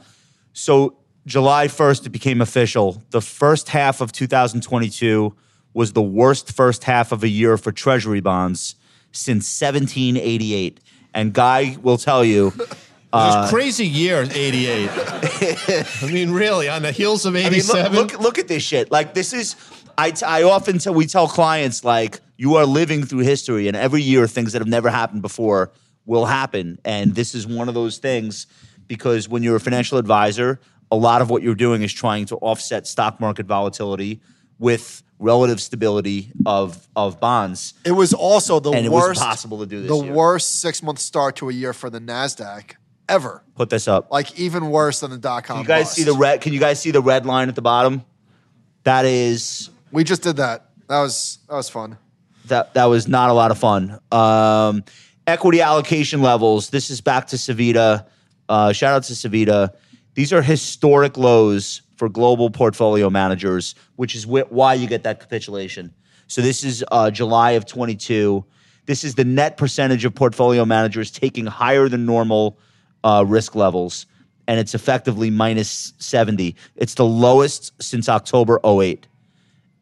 So 0.51 0.97
July 1.25 1.69
first, 1.69 2.05
it 2.05 2.09
became 2.09 2.41
official. 2.41 3.01
The 3.11 3.21
first 3.21 3.69
half 3.69 4.01
of 4.01 4.11
2022 4.11 5.33
was 5.73 5.93
the 5.93 6.01
worst 6.01 6.51
first 6.51 6.83
half 6.83 7.13
of 7.13 7.23
a 7.23 7.29
year 7.29 7.57
for 7.57 7.71
Treasury 7.71 8.19
bonds 8.19 8.75
since 9.13 9.61
1788. 9.61 10.81
And 11.13 11.33
Guy 11.33 11.77
will 11.81 11.97
tell 11.97 12.25
you, 12.25 12.51
It 13.11 13.15
was 13.15 13.47
a 13.47 13.49
crazy 13.53 13.87
year, 13.87 14.21
88. 14.31 14.89
I 14.93 16.11
mean, 16.11 16.31
really, 16.31 16.69
on 16.69 16.83
the 16.83 16.91
heels 16.91 17.25
of 17.25 17.33
I 17.35 17.39
mean, 17.39 17.47
87. 17.47 17.93
look, 17.93 18.11
look, 18.13 18.21
look 18.21 18.37
at 18.37 18.47
this 18.47 18.61
shit. 18.63 18.91
Like 18.91 19.13
this 19.15 19.33
is, 19.33 19.55
I, 19.97 20.11
t- 20.11 20.25
I 20.25 20.43
often 20.43 20.77
tell 20.77 20.93
we 20.93 21.07
tell 21.07 21.27
clients 21.27 21.83
like 21.83 22.19
you 22.37 22.55
are 22.55 22.65
living 22.65 23.03
through 23.05 23.19
history, 23.19 23.67
and 23.67 23.75
every 23.75 24.01
year 24.03 24.27
things 24.27 24.53
that 24.53 24.59
have 24.59 24.67
never 24.67 24.89
happened 24.89 25.21
before 25.23 25.71
will 26.05 26.25
happen, 26.25 26.77
and 26.85 27.15
this 27.15 27.33
is 27.33 27.47
one 27.47 27.67
of 27.67 27.73
those 27.73 27.97
things 27.97 28.45
because 28.87 29.27
when 29.27 29.41
you're 29.43 29.55
a 29.57 29.59
financial 29.59 29.97
advisor, 29.97 30.59
a 30.91 30.95
lot 30.95 31.21
of 31.21 31.29
what 31.29 31.41
you're 31.43 31.55
doing 31.55 31.81
is 31.81 31.91
trying 31.93 32.25
to 32.27 32.35
offset 32.37 32.85
stock 32.87 33.19
market 33.19 33.45
volatility 33.47 34.21
with 34.59 35.03
relative 35.19 35.59
stability 35.59 36.31
of 36.45 36.87
of 36.95 37.19
bonds. 37.19 37.73
It 37.85 37.91
was 37.91 38.13
also 38.13 38.59
the 38.59 38.71
And 38.71 38.85
it 38.85 38.89
was 38.91 39.03
worst. 39.03 39.21
impossible 39.21 39.59
to 39.59 39.65
do 39.65 39.81
this 39.81 39.89
The 39.89 40.03
year. 40.05 40.13
worst 40.13 40.59
six 40.61 40.81
month 40.81 40.99
start 40.99 41.35
to 41.37 41.49
a 41.49 41.53
year 41.53 41.73
for 41.73 41.89
the 41.89 41.99
Nasdaq 41.99 42.75
ever. 43.09 43.43
Put 43.55 43.69
this 43.69 43.87
up. 43.87 44.11
Like 44.11 44.39
even 44.39 44.69
worse 44.69 45.01
than 45.01 45.11
the 45.11 45.17
dot 45.17 45.43
com. 45.43 45.57
Can 45.57 45.63
you 45.63 45.67
guys 45.67 45.91
see 45.91 46.03
the 46.03 46.13
red? 46.13 46.41
Can 46.41 46.53
you 46.53 46.59
guys 46.59 46.79
see 46.79 46.91
the 46.91 47.01
red 47.01 47.25
line 47.25 47.49
at 47.49 47.55
the 47.55 47.61
bottom? 47.61 48.03
That 48.83 49.05
is 49.05 49.69
We 49.91 50.03
just 50.03 50.21
did 50.21 50.37
that. 50.37 50.69
That 50.87 51.01
was 51.01 51.39
that 51.49 51.55
was 51.55 51.69
fun. 51.69 51.97
that 52.45 52.73
that 52.75 52.85
was 52.85 53.07
not 53.07 53.29
a 53.29 53.33
lot 53.33 53.51
of 53.51 53.57
fun. 53.57 53.99
Um, 54.11 54.83
equity 55.27 55.61
allocation 55.61 56.21
levels. 56.21 56.69
This 56.69 56.89
is 56.89 57.01
back 57.01 57.27
to 57.27 57.35
Savita. 57.35 58.05
Uh, 58.47 58.71
shout 58.73 58.93
out 58.93 59.03
to 59.03 59.13
Savita. 59.13 59.69
These 60.15 60.33
are 60.33 60.41
historic 60.41 61.17
lows 61.17 61.81
for 61.97 62.09
global 62.09 62.49
portfolio 62.49 63.09
managers, 63.09 63.75
which 63.97 64.15
is 64.15 64.23
wh- 64.23 64.49
why 64.51 64.73
you 64.73 64.87
get 64.87 65.03
that 65.03 65.19
capitulation. 65.19 65.93
So 66.27 66.41
this 66.41 66.63
is 66.63 66.83
uh, 66.91 67.11
July 67.11 67.51
of 67.51 67.65
22. 67.65 68.43
This 68.85 69.03
is 69.03 69.15
the 69.15 69.23
net 69.25 69.57
percentage 69.57 70.05
of 70.05 70.15
portfolio 70.15 70.65
managers 70.65 71.11
taking 71.11 71.45
higher 71.45 71.87
than 71.89 72.05
normal 72.05 72.57
uh, 73.03 73.23
risk 73.27 73.55
levels, 73.55 74.05
and 74.47 74.59
it's 74.59 74.73
effectively 74.73 75.29
minus 75.29 75.93
70. 75.99 76.55
It's 76.75 76.95
the 76.95 77.05
lowest 77.05 77.71
since 77.81 78.09
October 78.09 78.59
08 78.65 79.07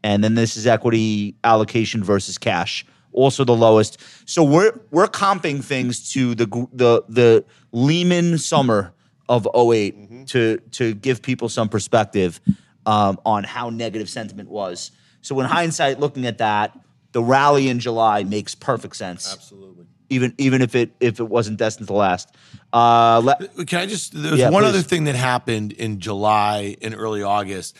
and 0.04 0.24
then 0.24 0.36
this 0.36 0.56
is 0.58 0.68
equity 0.68 1.36
allocation 1.44 2.04
versus 2.04 2.38
cash, 2.38 2.86
also 3.12 3.44
the 3.44 3.56
lowest. 3.56 4.00
So 4.26 4.44
we're 4.44 4.80
we're 4.92 5.08
comping 5.08 5.64
things 5.64 6.12
to 6.14 6.36
the 6.36 6.46
the 6.72 7.04
the 7.10 7.46
Lehman 7.72 8.38
summer 8.38 8.94
of 9.28 9.48
8 9.54 10.28
to 10.28 10.58
to 10.72 10.94
give 10.94 11.22
people 11.22 11.50
some 11.50 11.68
perspective 11.68 12.40
um, 12.86 13.20
on 13.26 13.44
how 13.44 13.70
negative 13.70 14.10
sentiment 14.10 14.50
was. 14.50 14.92
So 15.22 15.38
in 15.42 15.46
hindsight, 15.46 16.00
looking 16.00 16.26
at 16.26 16.38
that, 16.38 16.80
the 17.12 17.22
rally 17.22 17.68
in 17.68 17.80
July 17.80 18.24
makes 18.24 18.56
perfect 18.56 18.96
sense. 18.96 19.34
Absolutely. 19.34 19.77
Even 20.10 20.34
even 20.38 20.62
if 20.62 20.74
it 20.76 20.92
if 21.00 21.20
it 21.20 21.28
wasn't 21.28 21.58
destined 21.58 21.88
to 21.88 21.94
last. 21.94 22.30
Uh, 22.72 23.18
le- 23.24 23.66
Can 23.66 23.80
I 23.80 23.86
just? 23.86 24.14
There's 24.14 24.40
Yeah, 24.40 24.50
one 24.50 24.64
please. 24.64 24.70
other 24.70 24.82
thing 24.82 25.04
that 25.06 25.16
happened 25.16 25.74
in 25.74 26.00
July 26.00 26.78
and 26.82 26.96
early 26.96 27.24
August. 27.24 27.76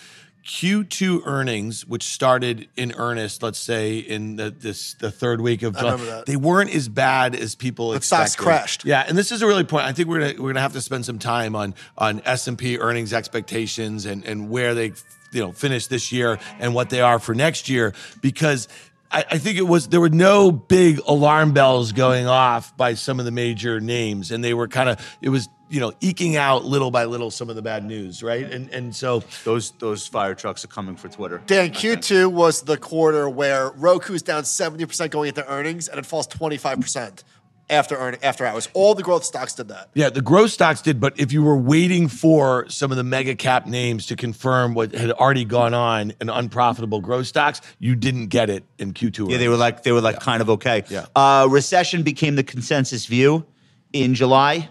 Q2 0.46 1.24
earnings, 1.26 1.86
which 1.86 2.04
started 2.04 2.70
in 2.78 2.94
earnest, 2.96 3.44
let's 3.44 3.60
say 3.60 3.98
in 3.98 4.38
the 4.38 4.50
this 4.50 4.94
the 4.94 5.12
third 5.12 5.42
week 5.42 5.62
of 5.62 5.76
July, 5.76 5.92
remember 5.92 6.12
that. 6.12 6.26
they 6.26 6.38
weren't 6.38 6.74
as 6.74 6.88
bad 6.88 7.36
as 7.36 7.54
people 7.56 7.92
The 7.92 8.02
stocks 8.02 8.32
expected. 8.34 8.44
crashed. 8.44 8.86
Yeah, 8.86 9.04
and 9.08 9.18
this 9.18 9.32
is 9.34 9.42
a 9.42 9.48
really 9.48 9.66
point. 9.66 9.86
I 9.86 9.92
think 9.92 10.08
we're 10.08 10.20
gonna 10.22 10.42
we're 10.42 10.50
gonna 10.52 10.62
have 10.62 10.74
to 10.74 10.82
spend 10.82 11.06
some 11.06 11.20
time 11.20 11.54
on 11.56 11.76
on 11.98 12.22
S 12.24 12.48
and 12.48 12.58
P 12.58 12.78
earnings 12.78 13.12
expectations 13.14 14.06
and 14.06 14.24
and 14.24 14.50
where 14.50 14.74
they 14.74 14.94
you 15.34 15.42
know 15.42 15.52
finish 15.52 15.88
this 15.88 16.14
year 16.14 16.40
and 16.60 16.74
what 16.74 16.90
they 16.92 17.02
are 17.02 17.20
for 17.20 17.34
next 17.36 17.68
year 17.70 17.94
because. 18.22 18.68
I, 19.12 19.26
I 19.32 19.38
think 19.38 19.58
it 19.58 19.64
was 19.64 19.88
there 19.88 20.02
were 20.02 20.10
no 20.10 20.52
big 20.52 21.00
alarm 21.08 21.54
bells 21.54 21.92
going 21.92 22.28
off 22.28 22.76
by 22.76 22.96
some 22.96 23.20
of 23.20 23.26
the 23.26 23.32
major 23.32 23.80
names, 23.80 24.32
and 24.32 24.44
they 24.44 24.54
were 24.54 24.68
kind 24.68 24.90
of 24.90 25.18
it 25.22 25.30
was 25.30 25.50
you 25.70 25.80
know 25.80 25.94
eking 26.00 26.36
out 26.36 26.66
little 26.66 26.92
by 26.92 27.06
little 27.06 27.32
some 27.32 27.50
of 27.50 27.56
the 27.56 27.62
bad 27.62 27.86
news, 27.86 28.22
right? 28.22 28.52
And 28.52 28.70
and 28.72 28.96
so 28.96 29.24
those 29.44 29.72
those 29.80 30.08
fire 30.08 30.36
trucks 30.36 30.64
are 30.66 30.70
coming 30.70 30.96
for 30.96 31.08
Twitter. 31.10 31.42
Dan, 31.46 31.72
Q2 31.72 32.32
was 32.32 32.62
the 32.62 32.78
quarter 32.78 33.30
where 33.30 33.72
Roku's 33.72 34.22
down 34.22 34.44
70% 34.44 35.10
going 35.10 35.30
into 35.30 35.48
earnings 35.50 35.88
and 35.88 36.00
it 36.00 36.06
falls 36.06 36.28
25% 36.28 37.24
after 37.70 37.96
earning 37.98 38.20
after 38.24 38.46
hours. 38.46 38.70
All 38.74 38.96
the 38.96 39.04
growth 39.04 39.24
stocks 39.24 39.54
did 39.54 39.68
that. 39.68 39.90
Yeah, 39.94 40.10
the 40.10 40.22
growth 40.22 40.52
stocks 40.52 40.82
did, 40.82 41.00
but 41.00 41.20
if 41.20 41.32
you 41.32 41.44
were 41.44 41.58
waiting 41.58 42.08
for 42.08 42.68
some 42.70 42.92
of 42.92 42.98
the 42.98 43.04
mega 43.04 43.36
cap 43.36 43.68
names 43.68 44.06
to 44.08 44.16
confirm 44.16 44.74
what 44.74 44.94
had 44.94 45.12
already 45.12 45.46
gone 45.46 45.74
on 45.74 46.14
in 46.22 46.30
unprofitable 46.30 47.02
growth 47.02 47.28
stocks, 47.28 47.62
you 47.80 47.96
didn't 47.96 48.28
get 48.28 48.50
it 48.50 48.64
in 48.78 48.94
Q2. 48.94 49.30
Yeah, 49.30 49.38
they 49.38 49.50
were 49.50 49.58
like 49.58 49.84
they 49.84 49.92
were 49.92 50.02
like 50.02 50.20
kind 50.20 50.42
of 50.42 50.50
okay. 50.52 50.84
Yeah. 50.90 51.08
Uh, 51.16 51.48
recession 51.50 52.04
became 52.04 52.36
the 52.36 52.44
consensus 52.44 53.06
view 53.06 53.46
in 53.92 54.14
July, 54.16 54.70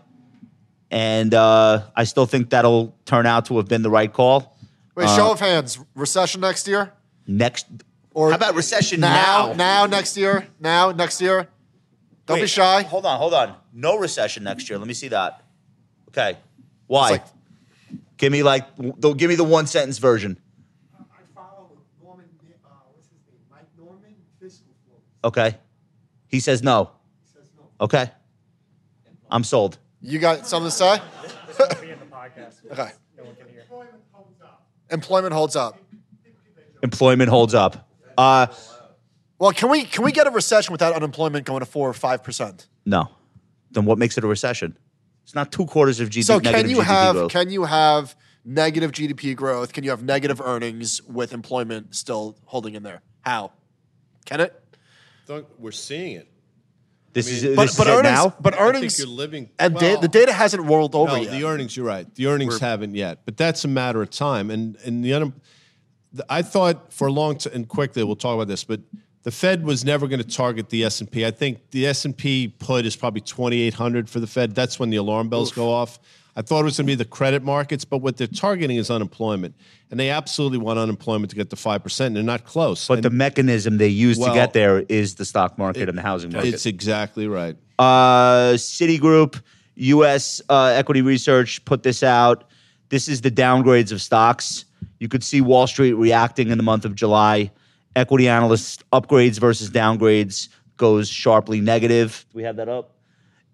and 0.90 1.34
uh, 1.34 1.82
I 1.94 2.04
still 2.04 2.26
think 2.26 2.50
that'll 2.50 2.96
turn 3.04 3.26
out 3.26 3.46
to 3.46 3.56
have 3.58 3.68
been 3.68 3.82
the 3.82 3.90
right 3.90 4.12
call. 4.12 4.56
Wait, 4.94 5.08
show 5.10 5.32
of 5.32 5.40
hands. 5.40 5.78
Recession 5.94 6.40
next 6.40 6.66
year? 6.66 6.92
Next, 7.26 7.66
Or 8.14 8.30
how 8.30 8.36
about 8.36 8.54
recession 8.54 9.00
now? 9.00 9.48
now? 9.48 9.52
Now, 9.52 9.86
next 9.86 10.16
year? 10.16 10.46
Now, 10.58 10.92
next 10.92 11.20
year? 11.20 11.48
Don't 12.26 12.40
be 12.40 12.46
shy. 12.46 12.82
Hold 12.82 13.06
on, 13.06 13.18
hold 13.18 13.34
on. 13.34 13.54
No 13.72 13.98
recession 13.98 14.44
next 14.44 14.68
year. 14.68 14.78
Let 14.78 14.88
me 14.88 14.94
see 14.94 15.08
that. 15.08 15.42
Okay, 16.08 16.36
why? 16.86 17.14
It's 17.14 17.32
give 18.16 18.32
me 18.32 18.42
like 18.42 18.64
the, 18.76 19.12
give 19.12 19.28
me 19.28 19.36
the 19.36 19.44
one 19.44 19.66
sentence 19.66 19.98
version. 19.98 20.38
I 20.98 21.04
follow 21.34 21.70
Norman, 22.02 22.26
uh, 22.64 22.68
what's 22.92 23.08
his 23.08 23.18
name? 23.28 23.38
Mike 23.50 23.66
Norman, 23.78 24.14
Fiscal 24.40 24.72
Flow. 24.86 24.96
Okay, 25.24 25.56
he 26.26 26.40
says 26.40 26.62
no. 26.62 26.90
He 27.22 27.32
says 27.32 27.50
no. 27.56 27.64
Okay, 27.84 28.10
I'm 29.30 29.44
sold. 29.44 29.78
You 30.00 30.18
got 30.18 30.46
something 30.46 30.70
to 30.70 30.76
say? 30.76 31.00
Be 31.80 31.90
in 31.90 31.98
the 31.98 32.06
podcast. 32.06 32.54
Okay. 32.72 32.90
No 33.16 33.24
one 33.24 33.34
can 33.36 33.48
hear. 33.48 33.60
Employment 33.60 34.02
holds 34.12 34.40
up. 34.42 34.66
Employment 34.90 35.32
holds 35.32 35.56
up. 35.56 35.78
Employment 36.82 37.30
holds 37.30 37.54
up. 37.54 37.88
Uh, 38.18 38.46
Well, 39.38 39.52
can 39.52 39.68
we 39.70 39.84
can 39.84 40.04
we 40.04 40.12
get 40.12 40.26
a 40.26 40.30
recession 40.30 40.72
without 40.72 40.94
unemployment 40.94 41.44
going 41.44 41.60
to 41.60 41.66
four 41.66 41.88
or 41.88 41.92
five 41.94 42.22
percent? 42.22 42.66
no. 42.84 43.10
Then 43.72 43.84
what 43.84 43.98
makes 43.98 44.16
it 44.16 44.24
a 44.24 44.26
recession? 44.28 44.78
It's 45.24 45.34
not 45.34 45.50
two 45.52 45.66
quarters 45.66 45.98
of 46.00 46.08
GDP. 46.08 46.24
So 46.24 46.40
can 46.40 46.70
you 46.70 46.76
GDP 46.78 46.84
have 46.84 47.14
growth. 47.14 47.32
can 47.32 47.50
you 47.50 47.64
have 47.64 48.16
negative 48.44 48.92
GDP 48.92 49.34
growth? 49.36 49.72
Can 49.72 49.82
you 49.84 49.90
have 49.90 50.02
negative 50.02 50.40
earnings 50.40 51.02
with 51.02 51.32
employment 51.34 51.94
still 51.94 52.36
holding 52.44 52.74
in 52.76 52.84
there? 52.84 53.02
How? 53.22 53.50
Can 54.24 54.40
it? 54.40 54.54
Don't- 55.26 55.46
We're 55.58 55.72
seeing 55.72 56.16
it. 56.16 56.28
This 57.12 57.28
is 57.28 57.56
But 57.56 57.62
this 57.66 57.76
but 57.76 57.86
is 57.88 57.92
it 57.92 57.96
earnings 57.98 58.14
now. 58.14 58.34
but 58.40 58.54
I 58.54 58.58
think 58.58 58.68
earnings 58.76 58.98
you're 58.98 59.08
living. 59.08 59.50
and 59.58 59.74
da- 59.74 59.96
the 60.00 60.08
data 60.08 60.32
hasn't 60.32 60.62
rolled 60.62 60.94
over 60.94 61.12
No, 61.16 61.22
yet. 61.22 61.32
the 61.32 61.44
earnings. 61.44 61.76
You're 61.76 61.86
right. 61.86 62.06
The 62.14 62.26
earnings 62.28 62.60
haven't 62.60 62.94
yet, 62.94 63.22
but 63.24 63.36
that's 63.36 63.64
a 63.64 63.68
matter 63.68 64.00
of 64.00 64.10
time. 64.10 64.50
And 64.50 64.76
and 64.84 65.04
the, 65.04 65.12
un- 65.14 65.32
the 66.12 66.24
I 66.30 66.42
thought 66.42 66.92
for 66.92 67.08
a 67.08 67.12
long 67.12 67.36
time, 67.38 67.52
and 67.54 67.68
quickly 67.68 68.04
we'll 68.04 68.16
talk 68.16 68.34
about 68.36 68.48
this, 68.48 68.64
but 68.64 68.80
the 69.26 69.32
Fed 69.32 69.64
was 69.64 69.84
never 69.84 70.06
going 70.06 70.22
to 70.22 70.28
target 70.28 70.70
the 70.70 70.84
S 70.84 71.00
and 71.00 71.10
P. 71.10 71.26
I 71.26 71.32
think 71.32 71.72
the 71.72 71.84
S 71.88 72.04
and 72.04 72.16
P 72.16 72.46
put 72.46 72.86
is 72.86 72.94
probably 72.94 73.20
2,800 73.22 74.08
for 74.08 74.20
the 74.20 74.26
Fed. 74.28 74.54
That's 74.54 74.78
when 74.78 74.88
the 74.90 74.98
alarm 74.98 75.28
bells 75.28 75.50
go 75.50 75.68
off. 75.68 75.98
I 76.36 76.42
thought 76.42 76.60
it 76.60 76.64
was 76.66 76.76
going 76.76 76.86
to 76.86 76.92
be 76.92 76.94
the 76.94 77.04
credit 77.04 77.42
markets, 77.42 77.84
but 77.84 77.98
what 77.98 78.18
they're 78.18 78.28
targeting 78.28 78.76
is 78.76 78.88
unemployment, 78.88 79.56
and 79.90 79.98
they 79.98 80.10
absolutely 80.10 80.58
want 80.58 80.78
unemployment 80.78 81.30
to 81.30 81.36
get 81.36 81.50
to 81.50 81.56
five 81.56 81.82
percent. 81.82 82.06
And 82.06 82.16
They're 82.16 82.22
not 82.34 82.44
close. 82.44 82.86
But 82.86 82.98
And 82.98 83.02
the 83.02 83.10
mechanism 83.10 83.78
they 83.78 83.88
use 83.88 84.16
Well, 84.16 84.28
to 84.28 84.34
get 84.34 84.52
there 84.52 84.84
is 84.88 85.16
the 85.16 85.24
stock 85.24 85.58
market 85.58 85.88
and 85.88 85.98
the 85.98 86.02
housing 86.02 86.30
market. 86.30 86.54
it's 86.54 86.66
exactly 86.66 87.26
right. 87.26 87.56
Uh, 87.80 88.52
Citigroup, 88.52 89.42
U.S. 89.74 90.40
Uh, 90.48 90.66
Equity 90.76 91.02
Research 91.02 91.64
put 91.64 91.82
this 91.82 92.04
out. 92.04 92.44
This 92.90 93.08
is 93.08 93.22
the 93.22 93.32
downgrades 93.32 93.90
of 93.90 94.00
stocks. 94.00 94.66
You 95.00 95.08
could 95.08 95.24
see 95.24 95.40
Wall 95.40 95.66
Street 95.66 95.94
reacting 95.94 96.50
in 96.50 96.58
the 96.58 96.64
month 96.64 96.84
of 96.84 96.94
July. 96.94 97.50
Equity 97.96 98.28
analysts 98.28 98.78
upgrades 98.92 99.40
versus 99.40 99.70
downgrades 99.70 100.48
goes 100.76 101.08
sharply 101.08 101.60
negative. 101.60 102.26
Do 102.30 102.36
we 102.36 102.42
have 102.44 102.56
that 102.56 102.68
up? 102.68 102.92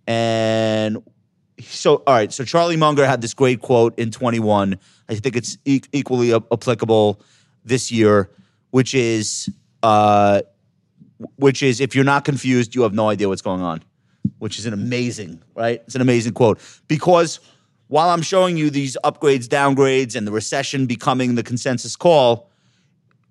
And 0.07 1.03
so, 1.61 2.03
all 2.07 2.15
right. 2.15 2.33
So 2.33 2.45
Charlie 2.45 2.77
Munger 2.77 3.07
had 3.07 3.21
this 3.21 3.35
great 3.35 3.61
quote 3.61 3.99
in 3.99 4.11
21. 4.11 4.79
I 5.09 5.15
think 5.15 5.37
it's 5.37 5.59
e- 5.65 5.83
equally 5.93 6.35
ap- 6.35 6.53
applicable 6.53 7.23
this 7.65 7.93
year, 7.93 8.31
which 8.71 8.95
is, 8.95 9.49
uh, 9.83 10.43
which 11.37 11.63
is, 11.63 11.81
if 11.81 11.95
you're 11.95 12.05
not 12.05 12.25
confused, 12.25 12.75
you 12.75 12.83
have 12.83 12.95
no 12.95 13.09
idea 13.09 13.29
what's 13.29 13.43
going 13.43 13.63
on. 13.63 13.83
Which 14.39 14.59
is 14.59 14.67
an 14.67 14.73
amazing, 14.73 15.43
right? 15.55 15.83
It's 15.87 15.95
an 15.95 16.01
amazing 16.01 16.33
quote 16.33 16.59
because 16.89 17.39
while 17.89 18.09
I'm 18.09 18.23
showing 18.23 18.57
you 18.57 18.71
these 18.71 18.97
upgrades, 19.05 19.47
downgrades, 19.47 20.17
and 20.17 20.27
the 20.27 20.33
recession 20.33 20.87
becoming 20.87 21.35
the 21.35 21.43
consensus 21.43 21.95
call, 21.95 22.51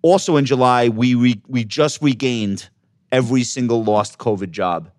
also 0.02 0.38
in 0.38 0.46
July 0.46 0.90
we 0.90 1.16
re- 1.16 1.42
we 1.48 1.64
just 1.64 2.02
regained 2.02 2.70
every 3.12 3.44
single 3.44 3.84
lost 3.84 4.18
COVID 4.18 4.52
job 4.52 4.90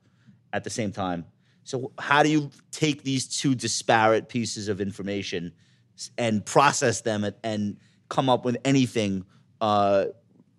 at 0.53 0.65
the 0.65 0.71
same 0.71 0.93
time. 0.93 1.25
So 1.65 1.93
how 1.99 2.23
do 2.23 2.29
you 2.29 2.51
take 2.71 3.05
these 3.05 3.27
two 3.29 3.55
disparate 3.55 4.29
pieces 4.29 4.69
of 4.69 4.81
information 4.81 5.53
and 6.19 6.45
process 6.45 7.01
them 7.03 7.25
and, 7.25 7.37
and 7.45 7.77
come 8.09 8.29
up 8.29 8.45
with 8.45 8.57
anything 8.65 9.25
uh, 9.61 10.07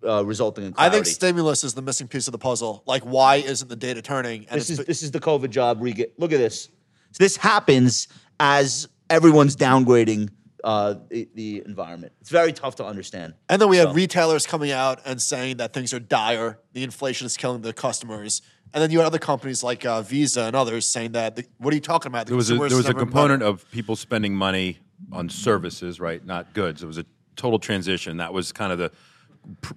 uh, 0.06 0.24
resulting 0.24 0.64
in 0.64 0.74
I 0.76 0.90
think 0.90 1.06
stimulus 1.06 1.64
is 1.64 1.74
the 1.74 1.82
missing 1.82 2.08
piece 2.08 2.28
of 2.28 2.32
the 2.32 2.38
puzzle. 2.38 2.82
Like, 2.86 3.02
why 3.02 3.36
isn't 3.36 3.68
the 3.68 3.76
data 3.76 4.02
turning? 4.02 4.46
And 4.50 4.60
this 4.60 4.70
is 4.70 4.78
this 4.78 5.02
is 5.02 5.10
the 5.10 5.20
COVID 5.20 5.50
job. 5.50 5.80
We 5.80 5.92
look 6.18 6.32
at 6.32 6.38
this. 6.38 6.64
So 7.12 7.22
this 7.22 7.36
happens 7.36 8.08
as 8.40 8.88
everyone's 9.08 9.56
downgrading 9.56 10.30
uh, 10.64 10.94
the, 11.10 11.28
the 11.34 11.62
environment. 11.66 12.12
It's 12.20 12.30
very 12.30 12.52
tough 12.52 12.74
to 12.76 12.84
understand. 12.84 13.34
And 13.48 13.60
then 13.60 13.68
we 13.68 13.76
have 13.76 13.90
So- 13.90 13.94
retailers 13.94 14.46
coming 14.46 14.72
out 14.72 15.00
and 15.04 15.20
saying 15.22 15.58
that 15.58 15.72
things 15.72 15.92
are 15.94 16.00
dire, 16.00 16.58
the 16.72 16.82
inflation 16.82 17.26
is 17.26 17.36
killing 17.36 17.60
their 17.62 17.72
customers. 17.74 18.42
And 18.72 18.82
then 18.82 18.90
you 18.90 18.98
had 18.98 19.06
other 19.06 19.18
companies 19.20 19.62
like 19.62 19.84
uh, 19.86 20.02
Visa 20.02 20.42
and 20.42 20.56
others 20.56 20.84
saying 20.86 21.12
that, 21.12 21.36
the, 21.36 21.44
what 21.58 21.72
are 21.72 21.76
you 21.76 21.80
talking 21.82 22.10
about? 22.10 22.26
The 22.26 22.30
There 22.30 22.36
was 22.36 22.50
a, 22.50 22.54
there 22.56 22.76
was 22.76 22.88
a 22.88 22.94
component 22.94 23.40
better. 23.40 23.50
of 23.50 23.70
people 23.70 23.94
spending 23.94 24.34
money 24.34 24.78
on 25.12 25.28
services, 25.28 26.00
right, 26.00 26.24
not 26.24 26.54
goods. 26.54 26.82
It 26.82 26.86
was 26.86 26.98
a 26.98 27.04
total 27.36 27.58
transition. 27.60 28.16
That 28.16 28.32
was 28.32 28.50
kind 28.50 28.72
of 28.72 28.78
the 28.78 28.90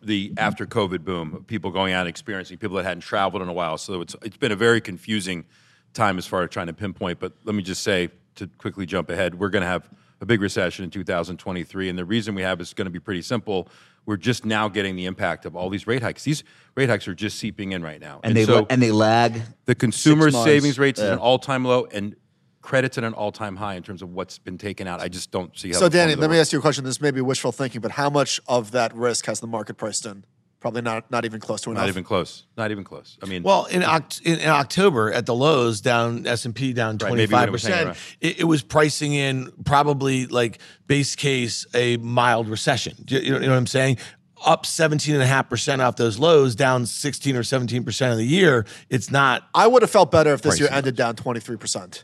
the 0.02 0.34
after 0.38 0.66
COVID 0.66 1.04
boom 1.04 1.34
of 1.36 1.46
people 1.46 1.72
going 1.72 1.92
out 1.94 2.02
and 2.02 2.10
experiencing 2.10 2.58
people 2.58 2.78
that 2.78 2.86
hadn't 2.86 3.02
traveled 3.02 3.44
in 3.44 3.50
a 3.50 3.54
while. 3.54 3.78
So 3.78 4.00
it's 4.02 4.16
it's 4.24 4.38
been 4.38 4.54
a 4.54 4.56
very 4.56 4.80
confusing 4.80 5.46
time 5.94 6.18
as 6.18 6.26
far 6.26 6.44
as 6.44 6.50
trying 6.50 6.68
to 6.68 6.74
pinpoint. 6.74 7.20
But 7.20 7.34
let 7.44 7.54
me 7.54 7.62
just 7.62 7.84
say 7.84 8.10
to 8.36 8.48
quickly 8.58 8.86
jump 8.86 9.10
ahead, 9.10 9.36
we're 9.36 9.50
going 9.50 9.64
to 9.64 9.68
have 9.68 9.90
a 10.22 10.26
big 10.26 10.42
recession 10.42 10.84
in 10.84 10.90
2023, 10.90 11.90
and 11.90 11.98
the 11.98 12.06
reason 12.06 12.36
we 12.36 12.42
have 12.42 12.60
is 12.62 12.74
going 12.74 12.86
to 12.86 12.92
be 12.92 13.00
pretty 13.00 13.22
simple. 13.22 13.70
We're 14.06 14.18
just 14.18 14.46
now 14.46 14.70
getting 14.70 14.96
the 14.96 15.06
impact 15.06 15.46
of 15.46 15.56
all 15.56 15.70
these 15.70 15.86
rate 15.86 16.02
hikes. 16.02 16.24
These 16.24 16.44
rate 16.76 16.90
hikes 16.90 17.08
are 17.08 17.14
just 17.14 17.38
seeping 17.38 17.74
in 17.74 17.84
right 17.84 18.00
now, 18.00 18.20
and, 18.24 18.36
they 18.36 18.46
so 18.46 18.66
and 18.70 18.82
they 18.82 18.92
lag. 18.92 19.42
the 19.66 19.76
consumer 19.76 20.32
Six 20.32 20.44
savings 20.44 20.80
rates 20.80 21.00
is 21.00 21.10
an 21.10 21.20
all-time 21.20 21.66
low, 21.66 21.86
and 21.86 22.16
credits 22.62 22.98
at 22.98 23.04
an 23.04 23.14
all-time 23.14 23.56
high 23.56 23.76
in 23.76 23.84
terms 23.84 24.02
of 24.02 24.14
what's 24.14 24.40
been 24.40 24.58
taken 24.58 24.88
out. 24.88 25.00
I 25.00 25.08
just 25.08 25.32
don't 25.32 25.58
see 25.58 25.70
how. 25.70 25.80
So, 25.80 25.90
the 25.90 25.98
Danny, 25.98 26.16
let 26.16 26.30
me 26.30 26.40
ask 26.40 26.52
you 26.52 26.60
a 26.60 26.62
question. 26.62 26.84
This 26.84 27.02
may 27.02 27.12
be 27.12 27.22
wishful 27.22 27.52
thinking, 27.52 27.82
but 27.82 27.92
how 27.92 28.10
much 28.10 28.42
of 28.48 28.72
that 28.72 28.94
risk 28.96 29.26
has 29.28 29.40
the 29.40 29.48
market 29.48 29.76
priced 29.76 30.06
in? 30.06 30.26
Probably 30.68 30.82
not, 30.82 31.10
not 31.10 31.24
even 31.24 31.40
close 31.40 31.62
to 31.62 31.72
enough. 31.72 31.84
Not 31.84 31.88
even 31.90 32.04
close. 32.04 32.44
Not 32.58 32.72
even 32.72 32.84
close. 32.84 33.18
I 33.24 33.26
mean, 33.26 33.42
Well, 33.42 33.66
in, 33.66 33.84
Oct- 33.84 34.22
in, 34.24 34.38
in 34.40 34.50
October 34.50 35.14
at 35.14 35.26
the 35.26 35.34
lows, 35.34 35.80
down 35.80 36.28
S 36.28 36.44
and 36.44 36.54
P 36.54 36.74
down 36.74 36.96
Right, 36.96 37.08
twenty 37.08 37.16
maybe 37.24 37.32
when 37.34 37.40
five 37.40 37.48
it 37.48 37.52
was 37.54 37.64
hanging 37.64 37.88
percent. 37.94 38.18
It, 38.20 38.40
it 38.42 38.44
was 38.44 38.62
pricing 38.64 39.14
in 39.14 39.50
probably 39.64 40.26
like 40.26 40.60
base 40.88 41.16
case 41.16 41.66
a 41.74 41.96
mild 41.98 42.50
recession. 42.50 42.96
You, 43.08 43.20
you 43.20 43.30
know, 43.32 43.36
you 43.38 43.46
know 43.46 43.52
what 43.52 43.58
I'm 43.60 43.66
saying? 43.68 43.98
Up 44.46 44.66
seventeen 44.66 45.14
and 45.16 45.24
a 45.24 45.28
half 45.28 45.50
percent 45.50 45.82
off 45.82 45.96
those 45.96 46.20
lows, 46.20 46.54
down 46.54 46.86
sixteen 46.86 47.38
or 47.38 47.44
seventeen 47.44 47.86
percent 47.86 48.12
of 48.12 48.18
the 48.18 48.26
year. 48.28 48.66
It's 48.90 49.10
not. 49.10 49.48
I 49.56 49.68
would 49.68 49.84
have 49.84 49.90
felt 49.92 50.12
better 50.12 50.34
if 50.34 50.42
this 50.42 50.60
year 50.60 50.68
Pricing 50.68 50.78
ended 50.80 50.96
down 50.98 51.16
23%. 51.16 52.04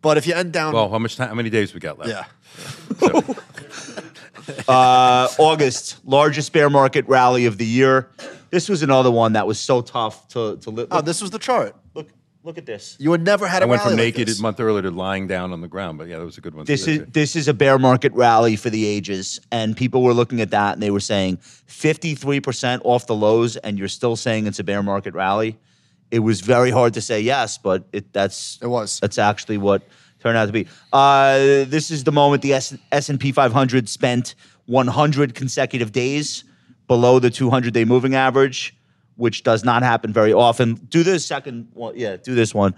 But 0.00 0.16
if 0.16 0.26
you 0.28 0.34
end 0.34 0.52
down, 0.52 0.72
well, 0.72 0.88
how 0.88 0.98
much 0.98 1.16
time? 1.16 1.28
How 1.28 1.34
many 1.34 1.50
days 1.50 1.74
we 1.74 1.80
got 1.80 1.98
left? 1.98 2.08
yeah. 2.08 2.24
Uh, 4.68 5.28
August, 5.38 5.98
largest 6.04 6.52
bear 6.52 6.70
market 6.70 7.06
rally 7.08 7.46
of 7.46 7.58
the 7.58 7.66
year. 7.66 8.08
This 8.50 8.68
was 8.68 8.82
another 8.82 9.10
one 9.10 9.34
that 9.34 9.46
was 9.46 9.58
so 9.58 9.80
tough 9.82 10.26
to 10.28 10.56
to 10.58 10.70
live. 10.70 10.88
Oh, 10.90 11.00
this 11.00 11.20
was 11.22 11.30
the 11.30 11.38
chart. 11.38 11.74
look, 11.94 12.08
look 12.42 12.58
at 12.58 12.66
this. 12.66 12.96
You 12.98 13.12
had 13.12 13.22
never 13.22 13.46
had 13.46 13.62
I 13.62 13.66
a 13.66 13.68
went 13.68 13.80
rally 13.80 13.90
from 13.92 13.98
like 13.98 14.04
naked 14.14 14.28
this. 14.28 14.38
a 14.38 14.42
month 14.42 14.58
earlier 14.60 14.82
to 14.82 14.90
lying 14.90 15.26
down 15.28 15.52
on 15.52 15.60
the 15.60 15.68
ground, 15.68 15.98
but 15.98 16.08
yeah, 16.08 16.18
that 16.18 16.24
was 16.24 16.38
a 16.38 16.40
good 16.40 16.54
one. 16.54 16.64
This 16.64 16.88
is 16.88 17.04
this 17.06 17.36
is 17.36 17.48
a 17.48 17.54
bear 17.54 17.78
market 17.78 18.12
rally 18.14 18.56
for 18.56 18.70
the 18.70 18.84
ages, 18.86 19.40
and 19.52 19.76
people 19.76 20.02
were 20.02 20.14
looking 20.14 20.40
at 20.40 20.50
that 20.50 20.72
and 20.74 20.82
they 20.82 20.90
were 20.90 21.00
saying 21.00 21.36
fifty 21.66 22.14
three 22.14 22.40
percent 22.40 22.82
off 22.84 23.06
the 23.06 23.14
lows, 23.14 23.56
and 23.56 23.78
you're 23.78 23.88
still 23.88 24.16
saying 24.16 24.46
it's 24.46 24.58
a 24.58 24.64
bear 24.64 24.82
market 24.82 25.14
rally. 25.14 25.58
It 26.10 26.20
was 26.20 26.40
very 26.40 26.72
hard 26.72 26.94
to 26.94 27.00
say 27.00 27.20
yes, 27.20 27.56
but 27.58 27.84
it 27.92 28.12
that's 28.12 28.58
It 28.60 28.66
was. 28.66 28.98
that's 29.00 29.18
actually 29.18 29.58
what 29.58 29.82
turned 30.20 30.36
out 30.36 30.46
to 30.46 30.52
be. 30.52 30.66
Uh, 30.92 31.64
this 31.66 31.90
is 31.90 32.04
the 32.04 32.12
moment 32.12 32.42
the 32.42 32.52
S 32.54 33.08
and 33.08 33.18
P 33.18 33.32
500 33.32 33.88
spent 33.88 34.34
100 34.66 35.34
consecutive 35.34 35.92
days 35.92 36.44
below 36.86 37.18
the 37.18 37.30
200 37.30 37.72
day 37.72 37.84
moving 37.84 38.14
average, 38.14 38.76
which 39.16 39.42
does 39.42 39.64
not 39.64 39.82
happen 39.82 40.12
very 40.12 40.32
often. 40.32 40.74
Do 40.74 41.02
this 41.02 41.24
second 41.24 41.68
one, 41.74 41.94
yeah, 41.96 42.16
do 42.16 42.34
this 42.34 42.54
one. 42.54 42.74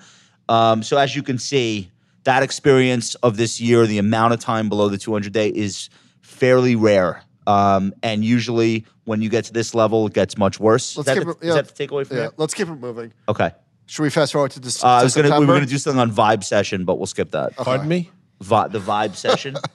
Um, 0.48 0.82
so 0.82 0.96
as 0.96 1.14
you 1.16 1.22
can 1.22 1.38
see, 1.38 1.90
that 2.24 2.42
experience 2.42 3.14
of 3.16 3.36
this 3.36 3.60
year, 3.60 3.86
the 3.86 3.98
amount 3.98 4.32
of 4.32 4.40
time 4.40 4.68
below 4.68 4.88
the 4.88 4.98
200 4.98 5.32
day 5.32 5.48
is 5.48 5.90
fairly 6.20 6.76
rare. 6.76 7.22
Um, 7.46 7.92
and 8.04 8.24
usually, 8.24 8.86
when 9.04 9.20
you 9.20 9.28
get 9.28 9.44
to 9.46 9.52
this 9.52 9.74
level, 9.74 10.06
it 10.06 10.12
gets 10.12 10.38
much 10.38 10.60
worse. 10.60 10.96
Let's 10.96 11.08
is 11.08 11.14
that, 11.16 11.20
keep 11.20 11.26
the, 11.26 11.30
it- 11.46 11.48
is 11.50 11.56
yeah. 11.56 11.62
that 11.62 11.74
the 11.74 11.86
takeaway 11.86 12.06
from 12.06 12.16
Yeah, 12.16 12.22
here? 12.24 12.32
let's 12.36 12.54
keep 12.54 12.68
it 12.68 12.74
moving. 12.76 13.12
Okay. 13.28 13.50
Should 13.86 14.02
we 14.02 14.10
fast 14.10 14.32
forward 14.32 14.52
to 14.52 14.60
this? 14.60 14.82
Uh, 14.82 14.88
I 14.88 15.02
was 15.02 15.14
gonna, 15.14 15.38
we 15.38 15.46
were 15.46 15.52
going 15.52 15.60
to 15.64 15.66
do 15.66 15.78
something 15.78 16.00
on 16.00 16.10
Vibe 16.10 16.44
Session, 16.44 16.84
but 16.84 16.96
we'll 16.98 17.06
skip 17.06 17.32
that. 17.32 17.56
Pardon 17.56 17.88
me? 17.88 18.10
Vi- 18.40 18.68
the 18.68 18.80
Vibe 18.80 19.14
Session. 19.16 19.56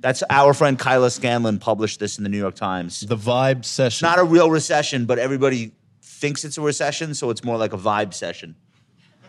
That's 0.00 0.22
our 0.30 0.54
friend 0.54 0.78
Kyla 0.78 1.10
Scanlon 1.10 1.58
published 1.58 2.00
this 2.00 2.18
in 2.18 2.24
the 2.24 2.30
New 2.30 2.38
York 2.38 2.54
Times. 2.54 3.00
The 3.00 3.16
vibe 3.16 3.64
session. 3.64 4.06
Not 4.06 4.18
a 4.18 4.24
real 4.24 4.50
recession, 4.50 5.06
but 5.06 5.18
everybody 5.18 5.72
thinks 6.02 6.44
it's 6.44 6.58
a 6.58 6.60
recession, 6.60 7.14
so 7.14 7.30
it's 7.30 7.44
more 7.44 7.56
like 7.56 7.72
a 7.72 7.78
vibe 7.78 8.14
session. 8.14 8.54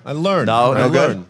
I 0.05 0.11
learned. 0.11 0.47
No, 0.47 0.74
I 0.74 0.78
no 0.78 0.89
good. 0.89 0.95
learned. 0.95 1.26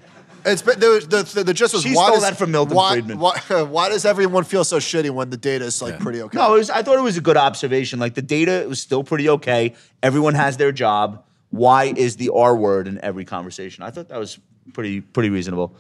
It's 0.46 0.62
been, 0.62 0.80
the, 0.80 1.06
the, 1.10 1.24
the, 1.36 1.44
the 1.46 1.54
gist 1.54 1.74
was 1.74 1.84
She 1.84 1.96
why 1.96 2.06
stole 2.06 2.16
does, 2.16 2.24
that 2.24 2.38
from 2.38 2.52
Milton 2.52 2.76
why, 2.76 2.92
Friedman. 2.94 3.20
Why, 3.20 3.40
why 3.64 3.90
does 3.90 4.04
everyone 4.06 4.44
feel 4.44 4.66
so 4.66 4.78
shitty 4.78 5.10
when 5.10 5.30
the 5.30 5.38
data 5.38 5.66
is 5.66 5.82
like 5.82 6.00
pretty 6.00 6.22
okay? 6.22 6.38
No, 6.38 6.56
it 6.56 6.58
was, 6.58 6.70
I 6.70 6.84
thought 6.84 6.98
it 6.98 7.04
was 7.04 7.16
a 7.16 7.22
good 7.22 7.38
observation. 7.38 8.00
Like 8.00 8.14
the 8.16 8.22
data 8.22 8.66
was 8.68 8.82
still 8.82 9.06
pretty 9.06 9.30
okay. 9.30 9.74
Everyone 10.02 10.34
has 10.34 10.58
their 10.58 10.74
job. 10.74 11.24
Why 11.54 11.94
is 11.96 12.16
the 12.16 12.32
R 12.34 12.56
word 12.56 12.88
in 12.88 13.00
every 13.04 13.26
conversation? 13.26 13.84
I 13.84 13.92
thought 13.92 14.10
that 14.10 14.18
was 14.18 14.40
pretty 14.74 15.02
pretty 15.02 15.30
reasonable. 15.30 15.76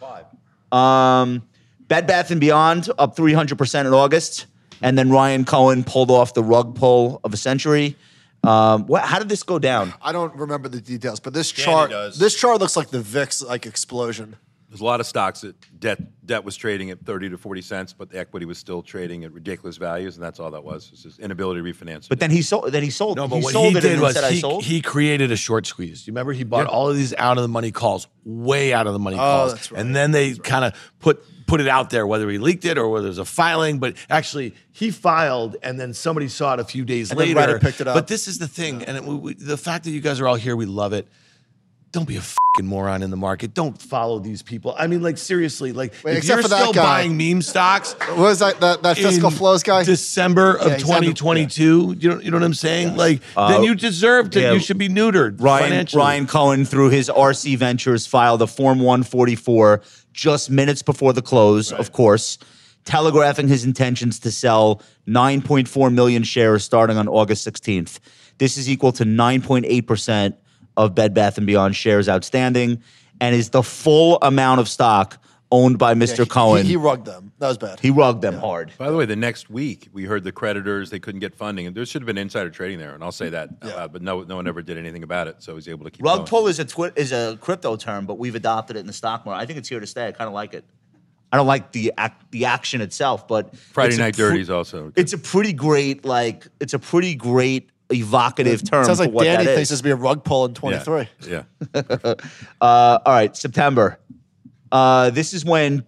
Um, 0.72 1.42
Bed 1.88 2.06
Bath 2.06 2.30
and 2.30 2.40
Beyond 2.40 2.92
up 3.00 3.16
300% 3.16 3.82
in 3.82 3.88
August, 3.88 4.46
and 4.84 4.96
then 4.96 5.10
Ryan 5.10 5.46
Cohen 5.46 5.84
pulled 5.84 6.12
off 6.12 6.36
the 6.36 6.44
rug 6.44 6.76
pull 6.76 7.20
of 7.24 7.34
a 7.34 7.38
century. 7.38 7.96
Um, 8.44 8.86
what, 8.86 9.02
how 9.04 9.18
did 9.18 9.30
this 9.30 9.42
go 9.42 9.58
down? 9.58 9.96
I 10.00 10.12
don't 10.12 10.36
remember 10.36 10.70
the 10.70 10.80
details, 10.80 11.20
but 11.20 11.34
this 11.34 11.52
Danny 11.52 11.66
chart 11.66 11.90
does. 11.90 12.20
this 12.20 12.40
chart 12.40 12.60
looks 12.60 12.78
like 12.78 12.90
the 12.90 13.02
VIX 13.02 13.42
like 13.42 13.66
explosion. 13.66 14.36
There's 14.74 14.82
a 14.82 14.86
lot 14.86 15.00
of 15.00 15.06
stocks 15.06 15.42
that 15.42 15.56
debt 15.80 16.00
debt 16.26 16.44
was 16.44 16.56
trading 16.56 16.90
at 16.90 17.06
30 17.06 17.30
to 17.30 17.38
40 17.38 17.62
cents, 17.62 17.94
but 17.94 18.10
the 18.10 18.18
equity 18.18 18.48
was 18.48 18.58
still 18.58 18.82
trading 18.82 19.24
at 19.24 19.32
ridiculous 19.32 19.78
values, 19.78 20.16
and 20.16 20.24
that's 20.24 20.40
all 20.40 20.50
that 20.50 20.64
was. 20.64 20.90
It's 20.92 21.04
just 21.04 21.20
inability 21.20 21.62
to 21.62 21.86
refinance. 21.86 22.10
But 22.10 22.20
then 22.20 22.32
he 22.32 22.42
sold. 22.42 22.72
Then 22.72 22.82
he 22.82 22.90
sold. 22.90 23.18
No, 23.18 23.28
but 23.28 23.36
he 23.36 23.44
what 23.44 23.54
sold 23.54 23.74
he 23.74 23.78
it 23.78 23.82
did 23.82 24.00
was 24.00 24.16
said, 24.16 24.34
he, 24.34 24.42
he 24.62 24.82
created 24.82 25.32
a 25.32 25.36
short 25.36 25.68
squeeze. 25.68 26.08
You 26.08 26.12
remember 26.12 26.34
he 26.34 26.44
bought 26.44 26.66
all 26.66 26.90
of 26.90 26.96
these 26.96 27.14
out 27.14 27.38
of 27.38 27.44
the 27.44 27.50
money 27.50 27.70
calls, 27.70 28.08
way 28.26 28.74
out 28.74 28.88
of 28.88 28.94
the 28.94 29.00
money 29.00 29.16
oh, 29.16 29.20
calls, 29.20 29.54
that's 29.54 29.72
right. 29.72 29.80
and 29.80 29.96
then 29.96 30.10
they 30.10 30.34
kind 30.34 30.66
of 30.66 30.74
put 31.00 31.24
put 31.46 31.62
it 31.62 31.68
out 31.68 31.92
there, 31.92 32.08
whether 32.08 32.28
he 32.32 32.40
leaked 32.40 32.66
it 32.66 32.80
or 32.80 32.90
whether 32.90 33.04
there's 33.04 33.20
a 33.20 33.26
filing. 33.26 33.78
But 33.78 33.96
actually, 34.10 34.56
he 34.72 34.90
filed, 34.90 35.56
and 35.62 35.80
then 35.80 35.94
somebody 35.94 36.30
saw 36.30 36.56
it 36.56 36.60
a 36.60 36.64
few 36.64 36.84
days 36.84 37.12
And 37.12 37.20
then 37.20 37.36
later. 37.36 37.60
Reddit 37.60 37.62
picked 37.62 37.80
it 37.80 37.88
up. 37.88 37.94
But 37.94 38.08
this 38.08 38.28
is 38.28 38.40
the 38.40 38.48
thing, 38.48 38.84
and 38.86 38.98
it, 38.98 39.04
we, 39.04 39.16
we- 39.16 39.34
the 39.36 39.56
fact 39.58 39.84
that 39.84 39.92
you 39.92 40.02
guys 40.02 40.20
are 40.20 40.28
all 40.28 40.34
here, 40.34 40.56
we 40.56 40.66
love 40.66 40.94
it. 40.94 41.08
Don't 41.94 42.08
be 42.08 42.16
a 42.16 42.22
fucking 42.22 42.66
moron 42.66 43.04
in 43.04 43.12
the 43.12 43.16
market. 43.18 43.54
Don't 43.54 43.80
follow 43.80 44.18
these 44.18 44.42
people. 44.42 44.74
I 44.76 44.88
mean, 44.88 45.04
like 45.04 45.20
seriously, 45.20 45.74
like 45.74 45.94
Wait, 46.04 46.14
if 46.14 46.18
except 46.18 46.38
you're 46.38 46.42
for 46.42 46.48
that 46.50 46.60
still 46.62 46.74
guy. 46.74 46.82
buying 46.84 47.16
meme 47.18 47.44
stocks, 47.44 47.94
What 48.08 48.18
was 48.18 48.40
that 48.40 48.60
that, 48.62 48.82
that 48.82 48.98
fiscal 48.98 49.30
flows 49.30 49.62
guy? 49.62 49.84
December 49.84 50.56
of 50.58 50.66
Yeah, 50.68 50.74
he's 50.78 50.90
under- 50.90 51.14
2022. 51.14 51.96
You 52.00 52.10
know, 52.10 52.20
you 52.20 52.32
know 52.32 52.38
what 52.38 52.44
I'm 52.44 52.56
saying? 52.56 52.98
Like, 52.98 53.22
then 53.36 53.60
uh, 53.60 53.62
you 53.62 53.76
deserve 53.76 54.32
to. 54.32 54.42
yeah. 54.42 54.54
You 54.54 54.60
should 54.60 54.80
be 54.80 54.90
neutered. 54.90 55.40
Ryan, 55.40 55.70
financially. 55.70 56.00
Ryan 56.02 56.26
Cohen, 56.26 56.66
through 56.66 56.90
his 56.90 57.10
RC 57.10 57.58
Ventures, 57.60 58.08
filed 58.08 58.42
a 58.42 58.48
Form 58.48 58.80
144 58.80 59.82
just 60.14 60.50
minutes 60.50 60.82
before 60.82 61.14
the 61.14 61.22
close, 61.22 61.72
of 61.72 61.92
course, 61.92 62.40
telegraphing 62.86 63.48
his 63.48 63.66
intentions 63.66 64.18
to 64.22 64.32
sell 64.32 64.82
9.4 65.08 65.94
million 65.94 66.24
shares 66.24 66.64
starting 66.64 66.98
on 66.98 67.08
August 67.08 67.48
16th. 67.48 68.00
This 68.40 68.58
is 68.58 68.68
equal 68.68 68.92
to 68.94 69.04
9.8% 69.06 70.34
of 70.78 70.96
Bed 70.96 71.14
Bath 71.14 71.44
& 71.44 71.46
Beyond 71.46 71.76
shares 71.76 72.08
outstanding 72.10 72.82
and 73.22 73.36
is 73.36 73.50
the 73.52 73.64
full 73.64 74.18
amount 74.22 74.60
of 74.60 74.68
stock 74.68 75.18
owned 75.52 75.78
by 75.78 75.94
Mr. 75.94 76.24
He- 76.24 76.30
Cohen. 76.30 76.58
He, 76.64 76.64
He, 76.64 76.70
he 76.70 76.76
rugged 76.78 77.06
them. 77.06 77.32
That 77.38 77.48
was 77.50 77.58
bad. 77.60 77.80
He 77.80 77.92
rugged 77.92 78.22
them 78.22 78.36
hard. 78.36 78.72
By 78.78 78.90
the 78.90 78.98
way, 78.98 79.06
the 79.06 79.16
next 79.16 79.50
week 79.52 79.88
we 79.94 80.06
heard 80.06 80.24
the 80.24 80.32
creditors 80.32 80.90
they 80.90 81.00
couldn't 81.00 81.20
get 81.20 81.36
funding, 81.36 81.68
and 81.68 81.76
there 81.76 81.86
should 81.86 82.02
have 82.02 82.08
been 82.08 82.18
insider 82.18 82.50
trading 82.50 82.80
there, 82.80 82.96
and 82.96 83.04
I'll 83.04 83.12
say 83.12 83.30
that, 83.30 83.50
out 83.62 83.76
loud, 83.76 83.94
but 83.94 84.02
no, 84.02 84.24
no 84.24 84.36
one 84.36 84.48
ever 84.48 84.64
did 84.64 84.78
anything 84.80 85.04
about 85.04 85.28
it, 85.28 85.44
so 85.44 85.52
he 85.52 85.56
was 85.56 85.68
able 85.68 85.86
to 85.86 85.92
keep 85.92 86.04
Rug 86.04 86.18
going. 86.20 86.28
pull 86.28 86.48
is 86.48 86.60
a 86.60 86.66
twi- 86.66 86.92
is 86.96 87.12
a 87.12 87.38
crypto 87.40 87.76
term, 87.76 88.06
but 88.08 88.18
we've 88.18 88.34
adopted 88.36 88.78
it 88.78 88.80
in 88.80 88.88
the 88.88 88.94
stock 88.94 89.26
market. 89.26 89.42
I 89.42 89.46
think 89.46 89.60
it's 89.60 89.70
here 89.70 89.80
to 89.80 89.86
stay. 89.88 90.08
I 90.08 90.12
kind 90.12 90.28
of 90.28 90.34
like 90.34 90.54
it. 90.56 90.66
I 91.32 91.38
don't 91.38 91.48
like 91.48 91.72
the 91.72 91.94
act, 91.98 92.32
the 92.32 92.46
action 92.46 92.82
itself, 92.82 93.28
but 93.28 93.56
Friday 93.58 93.98
Night 93.98 94.14
pr- 94.16 94.22
Dirties 94.22 94.50
also. 94.50 94.92
It's 94.96 95.14
a 95.14 95.18
pretty 95.18 95.54
great 95.54 96.04
like 96.06 96.48
it's 96.60 96.74
a 96.74 96.80
pretty 96.80 97.14
great 97.16 97.70
evocative 97.94 98.64
term 98.70 98.86
Sounds 98.86 99.00
for 99.00 99.06
like 99.06 99.14
what 99.14 99.24
Danny 99.26 99.46
that 99.46 99.56
thinks 99.56 99.70
this 99.70 99.80
would 99.80 99.84
be 99.86 99.92
a 99.92 99.96
rug 99.96 100.24
pull 100.24 100.46
in 100.46 100.54
23. 100.54 101.08
Yeah. 101.28 101.44
Uh, 102.62 103.00
all 103.06 103.14
right, 103.14 103.36
September. 103.36 104.00
Uh, 104.72 105.10
this 105.10 105.34
is 105.34 105.46
when 105.46 105.86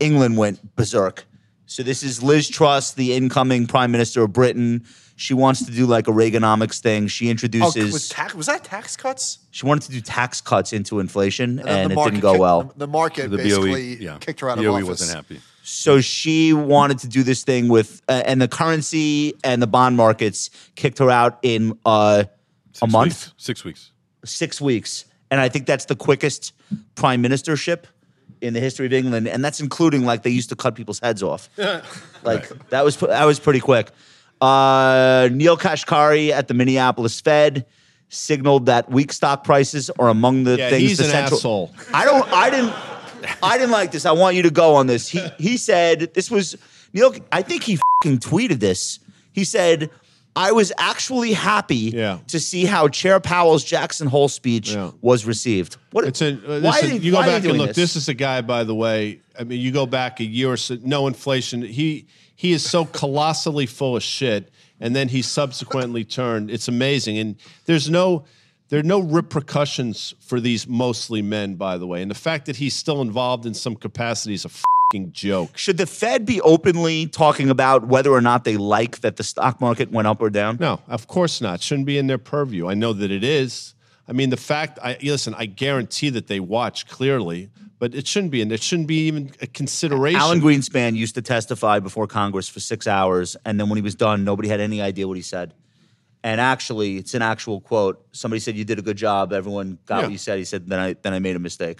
England 0.00 0.36
went 0.36 0.74
berserk. 0.76 1.24
So 1.66 1.82
this 1.82 2.02
is 2.02 2.22
Liz 2.22 2.48
Truss, 2.48 2.92
the 2.94 3.14
incoming 3.14 3.66
Prime 3.66 3.90
Minister 3.90 4.22
of 4.22 4.32
Britain. 4.32 4.84
She 5.16 5.34
wants 5.34 5.64
to 5.64 5.72
do 5.72 5.86
like 5.86 6.06
a 6.08 6.10
Reaganomics 6.12 6.80
thing. 6.80 7.08
She 7.08 7.28
Oh, 7.28 7.30
introduces. 7.30 7.92
was, 7.92 8.08
tax, 8.08 8.34
was 8.34 8.46
that 8.46 8.62
tax 8.64 8.96
cuts? 8.96 9.38
she 9.50 9.64
wanted 9.66 9.82
to 9.86 9.92
do 9.92 10.00
tax 10.00 10.40
cuts 10.40 10.72
into 10.74 11.00
inflation, 11.00 11.56
then 11.56 11.66
and, 11.68 11.90
the 11.90 11.92
it 11.92 11.96
market 11.96 12.10
didn't 12.12 12.22
go 12.22 12.32
kicked- 12.32 12.40
well. 12.40 12.62
The, 12.64 12.78
the 12.80 12.86
market 12.86 13.30
The 13.30 13.36
basically 13.38 13.96
BOE, 13.96 14.02
yeah. 14.04 14.18
kicked 14.18 14.40
her 14.40 14.50
out 14.50 14.58
of 14.58 14.64
BOE 14.64 14.74
office. 14.74 14.88
wasn't 14.88 15.16
happy. 15.16 15.40
So 15.68 16.00
she 16.00 16.52
wanted 16.52 17.00
to 17.00 17.08
do 17.08 17.24
this 17.24 17.42
thing 17.42 17.66
with, 17.66 18.00
uh, 18.08 18.22
and 18.24 18.40
the 18.40 18.46
currency 18.46 19.34
and 19.42 19.60
the 19.60 19.66
bond 19.66 19.96
markets 19.96 20.48
kicked 20.76 20.98
her 20.98 21.10
out 21.10 21.40
in 21.42 21.76
uh, 21.84 22.22
a 22.80 22.86
month, 22.86 23.04
weeks. 23.06 23.32
Six 23.36 23.64
weeks. 23.64 23.90
six 24.24 24.60
weeks. 24.60 25.06
And 25.28 25.40
I 25.40 25.48
think 25.48 25.66
that's 25.66 25.86
the 25.86 25.96
quickest 25.96 26.52
prime 26.94 27.20
ministership 27.20 27.86
in 28.40 28.54
the 28.54 28.60
history 28.60 28.86
of 28.86 28.92
England, 28.92 29.26
and 29.26 29.44
that's 29.44 29.58
including 29.60 30.04
like 30.04 30.22
they 30.22 30.30
used 30.30 30.50
to 30.50 30.56
cut 30.56 30.76
people's 30.76 31.00
heads 31.00 31.20
off. 31.20 31.48
like 32.22 32.48
that 32.68 32.84
was 32.84 32.96
that 32.98 33.24
was 33.24 33.40
pretty 33.40 33.58
quick. 33.60 33.90
Uh, 34.40 35.28
Neel 35.32 35.56
Kashkari 35.56 36.30
at 36.30 36.46
the 36.46 36.54
Minneapolis 36.54 37.20
Fed 37.20 37.66
signaled 38.08 38.66
that 38.66 38.88
weak 38.88 39.12
stock 39.12 39.42
prices 39.42 39.90
are 39.98 40.08
among 40.08 40.44
the 40.44 40.56
Yeah, 40.58 40.70
things. 40.70 40.90
he's 40.90 40.98
the 40.98 41.04
an 41.06 41.10
central- 41.10 41.38
asshole. 41.38 41.74
I 41.92 42.04
don't. 42.04 42.32
I 42.32 42.50
didn't. 42.50 42.74
I 43.42 43.58
didn't 43.58 43.70
like 43.72 43.92
this. 43.92 44.06
I 44.06 44.12
want 44.12 44.36
you 44.36 44.42
to 44.42 44.50
go 44.50 44.74
on 44.74 44.86
this. 44.86 45.08
He 45.08 45.20
he 45.38 45.56
said 45.56 46.12
this 46.14 46.30
was 46.30 46.56
Neel. 46.92 47.14
I 47.32 47.42
think 47.42 47.62
he 47.64 47.78
fucking 48.02 48.18
tweeted 48.18 48.60
this. 48.60 48.98
He 49.32 49.44
said. 49.44 49.90
I 50.38 50.52
was 50.52 50.70
actually 50.76 51.32
happy 51.32 51.92
Yeah. 51.94 52.18
to 52.26 52.38
see 52.38 52.66
how 52.66 52.88
Chair 52.88 53.20
Powell's 53.20 53.64
Jackson 53.64 54.06
Hole 54.06 54.28
speech 54.28 54.74
Yeah. 54.74 54.90
was 55.00 55.24
received. 55.24 55.78
What? 55.92 56.04
It's 56.04 56.20
a, 56.20 56.32
uh, 56.34 56.60
why 56.60 56.72
listen, 56.72 56.90
did- 56.90 57.04
you 57.04 57.12
go 57.12 57.22
back 57.22 57.42
and 57.46 57.56
look. 57.56 57.72
This? 57.74 57.96
is 57.96 58.10
a 58.10 58.12
guy, 58.12 58.42
by 58.42 58.62
the 58.62 58.74
way. 58.74 59.20
I 59.40 59.44
mean, 59.44 59.62
you 59.62 59.70
go 59.72 59.86
back 59.86 60.20
a 60.20 60.24
year 60.26 60.52
or 60.52 60.58
so. 60.58 60.76
No 60.84 61.06
inflation. 61.06 61.62
He 61.62 62.04
he 62.34 62.52
is 62.52 62.62
so 62.62 62.84
colossally 62.84 63.64
full 63.64 63.96
of 63.96 64.02
shit, 64.02 64.50
and 64.78 64.94
then 64.94 65.08
he 65.08 65.22
subsequently 65.22 66.04
turned. 66.04 66.50
It's 66.50 66.68
amazing, 66.68 67.16
and 67.16 67.36
there's 67.64 67.88
no 67.88 68.26
there 68.68 68.80
are 68.80 68.84
no 68.84 69.00
repercussions 69.00 70.14
for 70.20 70.40
these 70.40 70.66
mostly 70.66 71.22
men, 71.22 71.54
by 71.54 71.78
the 71.78 71.86
way. 71.86 72.02
And 72.02 72.10
the 72.10 72.16
fact 72.16 72.46
that 72.46 72.56
he's 72.56 72.74
still 72.74 73.00
involved 73.00 73.46
in 73.46 73.54
some 73.54 73.76
capacity 73.76 74.34
is 74.34 74.44
a 74.44 74.48
fucking 74.48 75.12
joke. 75.12 75.56
Should 75.56 75.78
the 75.78 75.86
Fed 75.86 76.26
be 76.26 76.40
openly 76.40 77.06
talking 77.06 77.48
about 77.48 77.86
whether 77.86 78.10
or 78.10 78.20
not 78.20 78.44
they 78.44 78.56
like 78.56 79.00
that 79.00 79.16
the 79.16 79.22
stock 79.22 79.60
market 79.60 79.90
went 79.90 80.08
up 80.08 80.20
or 80.20 80.30
down? 80.30 80.56
No, 80.60 80.80
of 80.88 81.06
course 81.06 81.40
not. 81.40 81.60
Shouldn't 81.60 81.86
be 81.86 81.98
in 81.98 82.06
their 82.06 82.18
purview. 82.18 82.68
I 82.68 82.74
know 82.74 82.92
that 82.92 83.10
it 83.10 83.22
is. 83.22 83.74
I 84.08 84.12
mean, 84.12 84.30
the 84.30 84.36
fact. 84.36 84.78
I 84.82 84.96
listen. 85.02 85.34
I 85.36 85.46
guarantee 85.46 86.10
that 86.10 86.28
they 86.28 86.40
watch 86.40 86.86
clearly, 86.86 87.50
but 87.78 87.94
it 87.94 88.06
shouldn't 88.06 88.30
be, 88.30 88.40
and 88.40 88.52
it 88.52 88.62
shouldn't 88.62 88.88
be 88.88 89.06
even 89.06 89.32
a 89.42 89.46
consideration. 89.48 90.20
Alan 90.20 90.40
Greenspan 90.40 90.94
used 90.94 91.16
to 91.16 91.22
testify 91.22 91.80
before 91.80 92.06
Congress 92.06 92.48
for 92.48 92.60
six 92.60 92.86
hours, 92.86 93.36
and 93.44 93.58
then 93.58 93.68
when 93.68 93.76
he 93.76 93.82
was 93.82 93.94
done, 93.94 94.24
nobody 94.24 94.48
had 94.48 94.60
any 94.60 94.80
idea 94.80 95.08
what 95.08 95.16
he 95.16 95.22
said. 95.22 95.54
And 96.26 96.40
actually, 96.40 96.96
it's 96.96 97.14
an 97.14 97.22
actual 97.22 97.60
quote. 97.60 98.04
Somebody 98.10 98.40
said, 98.40 98.56
"You 98.56 98.64
did 98.64 98.80
a 98.80 98.82
good 98.82 98.96
job. 98.96 99.32
Everyone 99.32 99.78
got 99.86 99.98
Yeah. 99.98 100.02
what 100.06 100.12
you 100.12 100.18
said." 100.18 100.38
He 100.38 100.44
said, 100.44 100.66
"Then 100.68 100.80
I 100.80 100.96
then 101.00 101.12
I 101.14 101.20
made 101.20 101.36
a 101.36 101.38
mistake." 101.38 101.78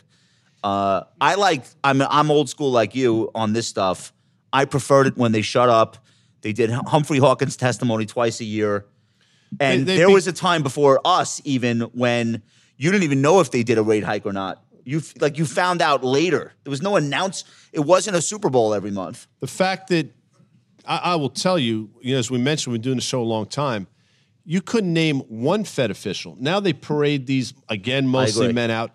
Uh, 0.63 1.01
I 1.21 1.35
like. 1.35 1.65
I'm 1.83 2.01
I'm 2.01 2.31
old 2.31 2.49
school 2.49 2.71
like 2.71 2.95
you 2.95 3.31
on 3.35 3.53
this 3.55 3.67
stuff. 3.67 4.13
I 4.53 4.65
preferred 4.65 5.09
it 5.09 5.17
when 5.17 5.33
they 5.33 5.43
shut 5.43 5.69
up. 5.69 5.99
They 6.43 6.53
did 6.53 6.71
Humphrey 6.71 7.19
Hawkins' 7.19 7.57
testimony 7.57 8.07
twice 8.07 8.39
a 8.41 8.45
year, 8.45 8.87
and 9.59 9.81
They- 9.81 9.85
they 9.85 9.97
there 9.97 10.07
be- 10.07 10.15
was 10.15 10.29
a 10.29 10.33
time 10.33 10.63
before 10.63 11.01
us 11.05 11.41
even 11.45 11.81
when 11.93 12.41
you 12.77 12.93
didn't 12.93 13.03
even 13.05 13.21
know 13.23 13.41
if 13.41 13.51
they 13.51 13.65
did 13.65 13.79
a 13.79 13.83
rate 13.83 14.05
hike 14.05 14.25
or 14.27 14.33
not. 14.33 14.63
You 14.85 15.03
like 15.21 15.39
you 15.39 15.45
found 15.45 15.83
out 15.83 16.05
later. 16.05 16.53
There 16.63 16.71
was 16.71 16.83
no 16.83 16.95
announce. 16.95 17.43
It 17.73 17.81
wasn't 17.81 18.17
a 18.17 18.23
Super 18.23 18.49
Bowl 18.49 18.75
every 18.75 18.93
month. 18.93 19.27
the 19.41 19.49
fact 19.49 19.89
that 19.89 20.07
I, 20.87 20.99
I 20.99 21.15
will 21.17 21.31
tell 21.31 21.59
you, 21.59 21.91
you 22.01 22.13
know, 22.13 22.21
as 22.21 22.31
we 22.31 22.39
mentioned, 22.39 22.71
we've 22.73 22.81
been 22.81 22.91
doing 22.91 22.97
the 22.99 23.03
show 23.03 23.21
a 23.21 23.25
long 23.37 23.47
time. 23.47 23.89
You 24.49 24.63
couldn't 24.63 24.93
name 24.93 25.21
one 25.29 25.65
Fed 25.65 25.91
official. 25.91 26.37
Now 26.39 26.61
they 26.61 26.73
parade 26.73 27.27
these 27.27 27.53
again, 27.69 28.07
mostly 28.07 28.53
men 28.53 28.71
out 28.71 28.93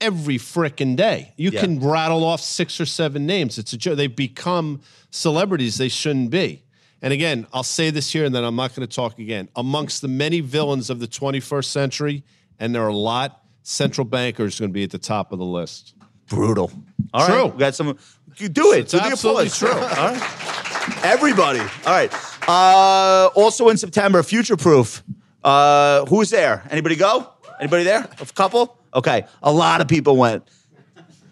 every 0.00 0.38
frickin' 0.38 0.96
day. 0.96 1.34
You 1.36 1.50
Yeah. 1.50 1.60
can 1.60 1.78
rattle 1.78 2.24
off 2.24 2.40
six 2.40 2.80
or 2.80 2.86
seven 2.86 3.26
names. 3.26 3.58
It's 3.58 3.72
a 3.74 3.76
joke. 3.76 3.96
They've 3.98 4.14
become 4.14 4.80
celebrities 5.10 5.76
they 5.76 5.88
shouldn't 5.88 6.30
be. 6.30 6.62
And 7.02 7.12
again, 7.12 7.46
I'll 7.52 7.62
say 7.62 7.90
this 7.90 8.10
here, 8.10 8.24
and 8.24 8.34
then 8.34 8.44
I'm 8.44 8.56
not 8.56 8.74
going 8.74 8.88
to 8.88 8.94
talk 8.94 9.18
again. 9.18 9.50
Amongst 9.56 10.00
the 10.00 10.08
many 10.08 10.40
villains 10.40 10.88
of 10.88 11.00
the 11.00 11.06
21st 11.06 11.70
century, 11.70 12.24
and 12.58 12.74
there 12.74 12.82
are 12.82 12.88
a 12.88 12.96
lot, 12.96 13.42
central 13.62 14.06
bankers 14.06 14.58
are 14.58 14.62
going 14.64 14.70
to 14.70 14.74
be 14.74 14.84
at 14.84 14.90
the 14.90 14.98
top 14.98 15.30
of 15.32 15.38
the 15.38 15.44
list. 15.44 15.92
Brutal. 16.28 16.72
All 17.12 17.28
right, 17.28 17.34
True. 17.34 17.46
we 17.48 17.58
got 17.58 17.74
some. 17.74 17.98
You 18.38 18.48
do 18.48 18.72
it. 18.72 18.78
It's 18.80 18.92
do 18.92 19.00
absolutely 19.00 19.50
true. 19.50 19.68
All 19.70 19.78
right. 19.78 21.04
Everybody. 21.04 21.60
All 21.60 21.66
right. 21.86 22.10
Uh, 22.48 23.30
also 23.34 23.68
in 23.68 23.76
September, 23.76 24.22
Future 24.22 24.56
Proof. 24.56 25.02
Uh, 25.42 26.04
who's 26.06 26.30
there? 26.30 26.62
Anybody 26.70 26.96
go? 26.96 27.28
Anybody 27.60 27.84
there? 27.84 28.08
A 28.20 28.26
couple? 28.26 28.78
Okay. 28.94 29.24
A 29.42 29.52
lot 29.52 29.80
of 29.80 29.88
people 29.88 30.16
went. 30.16 30.46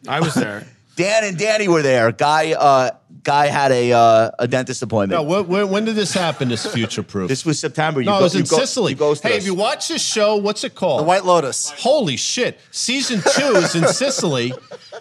I 0.09 0.21
was 0.21 0.35
there. 0.35 0.67
Dan 0.97 1.25
and 1.25 1.39
Danny 1.39 1.69
were 1.69 1.81
there. 1.83 2.13
Guy, 2.13 2.53
uh, 2.53 2.91
guy 3.23 3.47
had 3.47 3.73
a 3.73 3.93
uh, 3.93 4.31
a 4.39 4.47
dentist 4.47 4.83
appointment. 4.83 5.23
No, 5.23 5.27
when, 5.27 5.47
when, 5.49 5.71
when 5.71 5.85
did 5.87 5.95
this 5.95 6.13
happen? 6.13 6.49
This 6.51 6.67
future 6.67 7.03
proof. 7.03 7.29
this 7.29 7.47
was 7.47 7.59
September. 7.59 8.01
You 8.01 8.07
no, 8.07 8.13
go- 8.13 8.19
it 8.19 8.23
was 8.25 8.35
you 8.35 8.41
in 8.41 8.47
go- 8.47 8.59
Sicily. 8.59 8.93
you 8.93 8.99
ghosted 8.99 9.31
hey, 9.31 9.39
us. 9.39 9.43
have 9.43 9.47
you 9.47 9.55
watched 9.55 9.89
this 9.89 10.03
show? 10.05 10.37
What's 10.37 10.65
it 10.65 10.75
called? 10.75 11.01
The 11.01 11.05
White 11.05 11.25
Lotus. 11.25 11.71
Holy 11.79 12.17
shit! 12.19 12.61
Season 12.73 13.21
two 13.21 13.57
is 13.57 13.75
in 13.75 13.87
Sicily. 13.89 14.53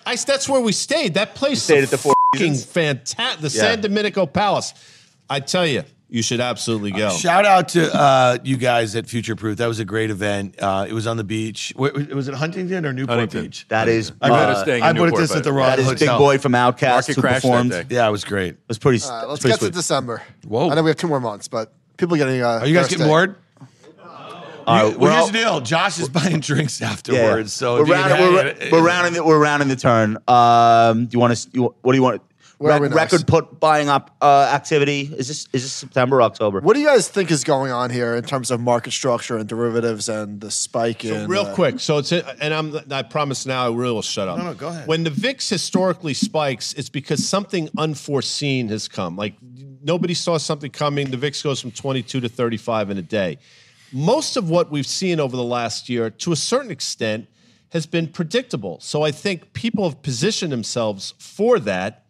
I, 0.05 0.15
that's 0.15 0.47
where 0.47 0.61
we 0.61 0.71
stayed. 0.71 1.15
That 1.15 1.35
place 1.35 1.61
stayed 1.61 1.79
is 1.79 1.83
at 1.85 1.89
the 1.91 1.97
Four 1.97 2.13
fucking 2.35 2.55
fantastic. 2.55 3.41
The 3.41 3.57
Yeah. 3.57 3.61
San 3.63 3.81
Domenico 3.81 4.25
Palace. 4.25 4.73
I 5.29 5.41
tell 5.41 5.67
you, 5.67 5.83
you 6.13 6.21
should 6.21 6.41
absolutely 6.41 6.91
go. 6.91 7.09
Shout 7.09 7.45
out 7.45 7.69
to 7.69 7.91
uh, 7.91 8.37
you 8.43 8.57
guys 8.57 8.95
at 8.97 9.07
Future 9.07 9.35
Proof. 9.35 9.57
That 9.57 9.67
was 9.67 9.79
a 9.79 9.85
great 9.85 10.09
event. 10.11 10.55
Uh, 10.61 10.85
it 10.87 10.91
was 10.93 11.07
on 11.07 11.15
the 11.17 11.23
beach. 11.23 11.71
Wait, 11.77 12.13
was 12.13 12.27
it 12.27 12.33
Huntington 12.35 12.85
or 12.85 12.91
Newport 12.91 13.17
Huntington. 13.17 13.43
Beach? 13.45 13.65
That 13.69 13.87
is. 13.87 14.11
I 14.21 14.27
You 14.27 14.33
had 14.33 14.49
uh, 14.49 14.51
us 14.51 14.61
staying 14.63 14.83
I 14.83 14.91
put 14.91 14.95
Newport, 15.05 15.21
this 15.21 15.31
at 15.31 15.35
but- 15.37 15.43
the 15.45 15.53
wrong 15.53 15.67
that 15.69 15.79
is 15.79 15.85
hotel. 15.85 16.17
Big 16.17 16.23
Boi 16.23 16.37
from 16.37 16.51
OutKast 16.51 16.89
Market 16.89 17.15
who 17.15 17.21
crashed 17.21 17.41
that 17.43 17.47
performed. 17.49 17.71
day. 17.71 17.85
Yeah, 17.89 18.07
it 18.07 18.11
was 18.11 18.25
great. 18.25 18.55
It 18.55 18.59
was 18.67 18.77
pretty. 18.77 19.03
All 19.05 19.09
right, 19.11 19.27
let's 19.29 19.41
pretty 19.41 19.57
get 19.57 19.65
to. 19.65 19.71
December. 19.71 20.21
Whoa. 20.45 20.69
I 20.69 20.75
know 20.75 20.83
we 20.83 20.89
have 20.89 20.97
two 20.97 21.07
more 21.07 21.21
months, 21.21 21.47
but 21.47 21.73
people 21.97 22.17
getting. 22.17 22.41
Uh, 22.43 22.59
Are 22.59 22.67
you 22.67 22.75
guys 22.75 22.89
getting 22.89 23.07
bored? 23.07 23.37
All 24.67 24.75
right, 24.75 24.91
You- 24.93 24.99
we're 24.99 25.07
well, 25.09 25.17
here's 25.17 25.31
the 25.31 25.37
deal. 25.39 25.61
Josh 25.61 25.97
is 25.97 26.09
buying 26.09 26.39
drinks 26.39 26.81
Yeah, 26.81 26.91
afterwards. 26.91 27.51
So 27.53 27.75
we're, 27.77 27.81
if 27.83 27.87
you 27.87 27.93
rounding, 27.95 28.33
we're, 28.33 28.71
we're 28.81 28.85
rounding 28.85 29.13
the, 29.13 29.23
we're 29.23 29.39
rounding 29.39 29.69
the 29.69 29.75
turn. 29.75 30.17
Um, 30.27 31.05
do 31.07 31.13
you 31.15 31.19
want 31.19 31.35
to? 31.35 31.73
What 31.81 31.91
do 31.93 31.97
you 31.97 32.03
want? 32.03 32.21
Where 32.61 32.73
are 32.73 32.81
we 32.81 32.87
record 32.89 33.25
put 33.27 33.59
buying 33.59 33.89
up 33.89 34.15
uh, 34.21 34.49
activity. 34.53 35.01
Is 35.01 35.27
this 35.27 35.47
is 35.51 35.63
this 35.63 35.71
September 35.71 36.17
or 36.17 36.21
October? 36.21 36.61
What 36.61 36.75
do 36.75 36.79
you 36.79 36.87
guys 36.87 37.07
think 37.07 37.31
is 37.31 37.43
going 37.43 37.71
on 37.71 37.89
here 37.89 38.15
in 38.15 38.23
terms 38.23 38.51
of 38.51 38.59
market 38.59 38.91
structure 38.91 39.37
and 39.37 39.49
derivatives 39.49 40.07
and 40.09 40.39
the 40.39 40.51
spike 40.51 41.01
So 41.03 41.15
in? 41.15 41.29
real 41.29 41.43
uh, 41.43 41.55
quick, 41.55 41.79
so 41.79 41.97
it's 41.97 42.11
and 42.11 42.53
I'm 42.53 42.79
I 42.91 43.01
promise 43.01 43.45
now 43.45 43.63
I 43.63 43.67
really 43.67 43.93
will 43.93 44.01
shut 44.01 44.27
up. 44.27 44.37
No, 44.37 44.43
no, 44.45 44.53
go 44.53 44.67
ahead. 44.67 44.87
When 44.87 45.03
the 45.03 45.09
VIX 45.09 45.49
historically 45.49 46.13
spikes, 46.13 46.73
it's 46.73 46.89
because 46.89 47.27
something 47.27 47.69
unforeseen 47.77 48.69
has 48.69 48.87
come. 48.87 49.15
Like 49.15 49.33
nobody 49.83 50.13
saw 50.13 50.37
something 50.37 50.71
coming. 50.71 51.09
The 51.09 51.17
VIX 51.17 51.41
goes 51.41 51.61
from 51.61 51.71
22 51.71 52.21
to 52.21 52.29
35 52.29 52.91
in 52.91 52.97
a 52.97 53.01
day. 53.01 53.39
Most 53.91 54.37
of 54.37 54.49
what 54.49 54.71
we've 54.71 54.87
seen 54.87 55.19
over 55.19 55.35
the 55.35 55.43
last 55.43 55.89
year, 55.89 56.09
to 56.09 56.31
a 56.31 56.35
certain 56.35 56.71
extent, 56.71 57.27
has 57.69 57.85
been 57.85 58.07
predictable. 58.07 58.79
So 58.79 59.01
I 59.03 59.11
think 59.11 59.53
people 59.53 59.85
have 59.89 60.01
positioned 60.01 60.51
themselves 60.51 61.13
for 61.17 61.59
that. 61.59 62.00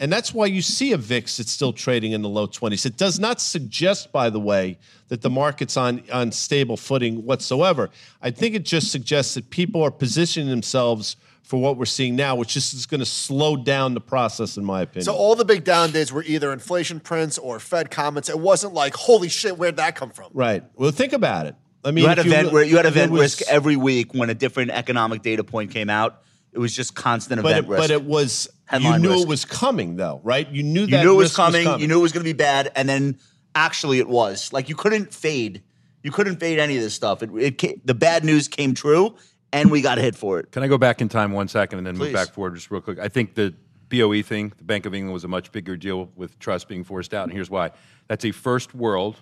And 0.00 0.12
that's 0.12 0.34
why 0.34 0.46
you 0.46 0.62
see 0.62 0.92
a 0.92 0.96
VIX 0.96 1.36
that's 1.38 1.50
still 1.50 1.72
trading 1.72 2.12
in 2.12 2.22
the 2.22 2.28
low 2.28 2.46
20s. 2.46 2.84
It 2.86 2.96
does 2.96 3.18
not 3.18 3.40
suggest, 3.40 4.12
by 4.12 4.30
the 4.30 4.40
way, 4.40 4.78
that 5.08 5.22
the 5.22 5.30
market's 5.30 5.76
on, 5.76 6.02
on 6.12 6.32
stable 6.32 6.76
footing 6.76 7.24
whatsoever. 7.24 7.90
I 8.20 8.30
think 8.30 8.54
it 8.54 8.64
just 8.64 8.90
suggests 8.90 9.34
that 9.34 9.50
people 9.50 9.82
are 9.82 9.90
positioning 9.90 10.48
themselves 10.50 11.16
for 11.42 11.60
what 11.60 11.76
we're 11.76 11.84
seeing 11.84 12.16
now, 12.16 12.34
which 12.34 12.56
is, 12.56 12.74
is 12.74 12.86
going 12.86 12.98
to 12.98 13.06
slow 13.06 13.56
down 13.56 13.94
the 13.94 14.00
process, 14.00 14.56
in 14.56 14.64
my 14.64 14.82
opinion. 14.82 15.04
So 15.04 15.14
all 15.14 15.36
the 15.36 15.44
big 15.44 15.62
down 15.62 15.92
days 15.92 16.12
were 16.12 16.24
either 16.24 16.52
inflation 16.52 16.98
prints 16.98 17.38
or 17.38 17.60
Fed 17.60 17.90
comments. 17.90 18.28
It 18.28 18.38
wasn't 18.38 18.74
like, 18.74 18.94
holy 18.94 19.28
shit, 19.28 19.56
where'd 19.56 19.76
that 19.76 19.94
come 19.94 20.10
from? 20.10 20.30
right. 20.34 20.64
Well, 20.74 20.90
think 20.90 21.12
about 21.12 21.46
it. 21.46 21.54
I 21.84 21.92
mean, 21.92 22.02
You 22.02 22.08
had 22.08 22.18
if 22.18 22.26
event 22.26 22.44
look- 22.46 22.52
where 22.54 22.64
you 22.64 22.76
had 22.78 22.86
event 22.86 23.12
was- 23.12 23.20
risk 23.20 23.42
every 23.48 23.76
week 23.76 24.12
when 24.12 24.28
a 24.28 24.34
different 24.34 24.72
economic 24.72 25.22
data 25.22 25.44
point 25.44 25.70
came 25.70 25.88
out. 25.88 26.20
It 26.56 26.58
was 26.58 26.74
just 26.74 26.94
constant 26.94 27.42
but 27.42 27.50
event 27.52 27.66
it, 27.66 27.68
risk. 27.68 27.82
but 27.82 27.90
it 27.90 28.02
was 28.02 28.48
Headline 28.64 28.94
you 28.94 28.98
knew 29.08 29.14
risk. 29.14 29.24
it 29.24 29.28
was 29.28 29.44
coming 29.44 29.96
though, 29.96 30.20
right? 30.24 30.50
You 30.50 30.62
knew 30.62 30.80
you 30.80 30.86
that 30.88 31.04
knew 31.04 31.12
it 31.12 31.16
was 31.16 31.26
risk 31.26 31.36
coming, 31.36 31.64
coming. 31.64 31.80
You 31.80 31.86
knew 31.86 31.98
it 31.98 32.02
was 32.02 32.12
going 32.12 32.24
to 32.24 32.28
be 32.28 32.32
bad, 32.32 32.72
and 32.74 32.88
then 32.88 33.18
actually 33.54 33.98
it 33.98 34.08
was. 34.08 34.52
Like 34.54 34.70
you 34.70 34.74
couldn't 34.74 35.12
fade. 35.12 35.62
You 36.02 36.10
couldn't 36.10 36.36
fade 36.40 36.58
any 36.58 36.76
of 36.76 36.82
this 36.82 36.94
stuff. 36.94 37.22
It, 37.22 37.30
it 37.36 37.60
ca- 37.60 37.78
the 37.84 37.92
bad 37.94 38.24
news 38.24 38.48
came 38.48 38.72
true, 38.74 39.16
and 39.52 39.70
we 39.70 39.82
got 39.82 39.98
hit 39.98 40.16
for 40.16 40.40
it. 40.40 40.50
Can 40.50 40.62
I 40.62 40.68
go 40.68 40.78
back 40.78 41.02
in 41.02 41.10
time 41.10 41.32
one 41.32 41.48
second 41.48 41.78
and 41.78 41.86
then 41.86 41.96
Please. 41.96 42.06
move 42.06 42.14
back 42.14 42.32
forward 42.32 42.54
just 42.54 42.70
real 42.70 42.80
quick? 42.80 42.98
I 42.98 43.08
think 43.08 43.34
the 43.34 43.54
BOE 43.90 44.22
thing, 44.22 44.52
the 44.56 44.64
Bank 44.64 44.86
of 44.86 44.94
England, 44.94 45.12
was 45.12 45.24
a 45.24 45.28
much 45.28 45.52
bigger 45.52 45.76
deal 45.76 46.10
with 46.16 46.38
Truss 46.38 46.64
being 46.64 46.84
forced 46.84 47.12
out, 47.12 47.24
and 47.24 47.32
here's 47.32 47.50
why. 47.50 47.72
That's 48.08 48.24
a 48.24 48.30
first 48.32 48.74
world 48.74 49.16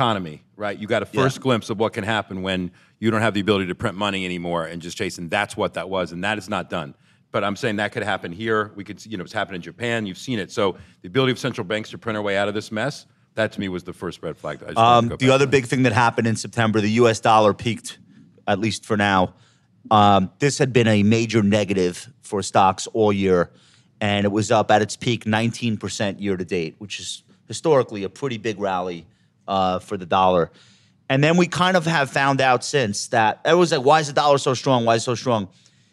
economy, 0.00 0.42
right? 0.56 0.78
You 0.78 0.86
got 0.86 1.02
a 1.02 1.06
first 1.06 1.38
Yeah. 1.38 1.42
glimpse 1.42 1.70
of 1.70 1.78
what 1.78 1.94
can 1.94 2.04
happen 2.04 2.42
when 2.42 2.70
you 3.00 3.10
don't 3.10 3.22
have 3.22 3.32
the 3.32 3.40
ability 3.40 3.66
to 3.68 3.74
print 3.74 3.96
money 3.96 4.26
anymore 4.26 4.66
and 4.66 4.82
just 4.82 4.96
chase, 4.98 5.16
and 5.16 5.30
that's 5.30 5.56
what 5.56 5.72
that 5.74 5.88
was, 5.88 6.12
and 6.12 6.22
that 6.22 6.36
is 6.36 6.50
not 6.50 6.68
done. 6.68 6.94
But 7.32 7.44
I'm 7.44 7.56
saying 7.56 7.76
that 7.76 7.92
could 7.92 8.02
happen 8.02 8.30
here. 8.30 8.72
We 8.76 8.84
could, 8.84 9.00
see- 9.00 9.08
you 9.10 9.16
know, 9.16 9.24
it's 9.24 9.32
happened 9.32 9.56
in 9.56 9.62
Japan. 9.62 10.04
You've 10.04 10.18
seen 10.18 10.38
it. 10.38 10.50
So 10.52 10.76
the 11.00 11.08
ability 11.08 11.32
of 11.32 11.38
central 11.38 11.64
banks 11.66 11.88
to 11.90 11.98
print 11.98 12.16
our 12.18 12.22
way 12.22 12.36
out 12.36 12.46
of 12.48 12.54
this 12.54 12.70
mess 12.70 13.06
That 13.36 13.52
to 13.52 13.60
me 13.60 13.68
was 13.68 13.84
the 13.84 13.92
first 13.92 14.22
red 14.22 14.36
flag. 14.38 14.62
I 14.62 14.66
just 14.68 14.76
wanted 14.76 15.08
to 15.08 15.14
Um, 15.14 15.18
the 15.18 15.30
other 15.30 15.44
to. 15.46 15.50
big 15.50 15.64
thing 15.66 15.82
that 15.82 15.92
happened 15.92 16.26
in 16.26 16.36
September, 16.36 16.80
the 16.80 16.90
U.S. 17.02 17.20
dollar 17.20 17.52
peaked, 17.52 17.98
at 18.46 18.58
least 18.58 18.86
for 18.86 18.96
now. 18.96 19.34
Um, 19.90 20.30
this 20.38 20.56
had 20.58 20.72
been 20.72 20.88
a 20.88 21.02
major 21.02 21.42
negative 21.42 22.10
for 22.22 22.42
stocks 22.42 22.86
all 22.94 23.12
year, 23.12 23.50
and 24.00 24.24
it 24.24 24.32
was 24.32 24.50
up 24.50 24.70
at 24.70 24.80
its 24.82 24.96
peak 24.96 25.24
19% 25.26 26.18
year 26.20 26.36
to 26.38 26.44
date, 26.46 26.76
which 26.78 26.98
is 26.98 27.24
historically 27.46 28.04
a 28.04 28.08
pretty 28.08 28.38
big 28.38 28.58
rally 28.58 29.06
uh, 29.46 29.78
for 29.78 29.96
the 29.96 30.06
dollar. 30.06 30.50
And 31.08 31.22
then 31.22 31.36
we 31.36 31.46
kind 31.46 31.76
of 31.76 31.86
have 31.86 32.10
found 32.10 32.40
out 32.40 32.64
since 32.64 33.08
that 33.08 33.40
it 33.44 33.54
was 33.54 33.72
like, 33.72 33.84
why 33.84 34.00
is 34.00 34.08
the 34.08 34.12
dollar 34.12 34.38
so 34.38 34.54
strong? 34.54 34.84
Why 34.84 34.96
is 34.96 35.04
so 35.04 35.14
strong? 35.14 35.48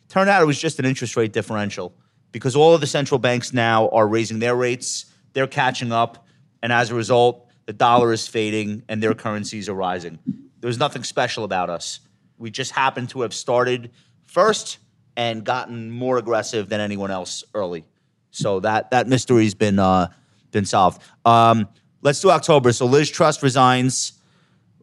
Turned 0.09 0.29
out 0.29 0.41
it 0.41 0.45
was 0.45 0.59
just 0.59 0.79
an 0.79 0.85
interest 0.85 1.15
rate 1.15 1.33
differential 1.33 1.93
because 2.31 2.55
all 2.55 2.73
of 2.73 2.81
the 2.81 2.87
central 2.87 3.19
banks 3.19 3.53
now 3.53 3.89
are 3.89 4.07
raising 4.07 4.39
their 4.39 4.55
rates, 4.55 5.05
they're 5.33 5.47
catching 5.47 5.91
up, 5.91 6.25
and 6.61 6.73
as 6.73 6.89
a 6.89 6.95
result, 6.95 7.47
the 7.65 7.73
dollar 7.73 8.11
is 8.11 8.27
fading 8.27 8.83
and 8.89 9.01
their 9.01 9.13
currencies 9.13 9.69
are 9.69 9.73
rising. 9.73 10.19
There's 10.59 10.79
nothing 10.79 11.03
special 11.03 11.43
about 11.43 11.69
us. 11.69 11.99
We 12.37 12.51
just 12.51 12.71
happen 12.71 13.07
to 13.07 13.21
have 13.21 13.33
started 13.33 13.91
first 14.23 14.79
and 15.15 15.43
gotten 15.43 15.91
more 15.91 16.17
aggressive 16.17 16.69
than 16.69 16.79
anyone 16.81 17.11
else 17.11 17.43
early. 17.53 17.85
So 18.31 18.59
that 18.61 18.91
that 18.91 19.07
mystery's 19.07 19.53
been 19.53 19.77
uh, 19.77 20.07
been 20.51 20.65
solved. 20.65 21.01
Um, 21.23 21.67
let's 22.03 22.19
do 22.21 22.29
October. 22.29 22.71
So 22.71 22.85
Liz 22.85 23.09
Truss 23.09 23.41
resigns. 23.41 24.13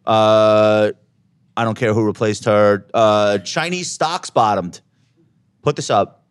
Uh, 0.04 0.92
I 1.56 1.64
don't 1.64 1.76
care 1.78 1.92
who 1.94 2.04
replaced 2.04 2.44
her. 2.46 2.86
Uh, 2.92 3.38
Chinese 3.38 3.90
stocks 3.90 4.30
bottomed. 4.30 4.80
Put 5.62 5.76
this 5.76 5.90
up, 5.90 6.24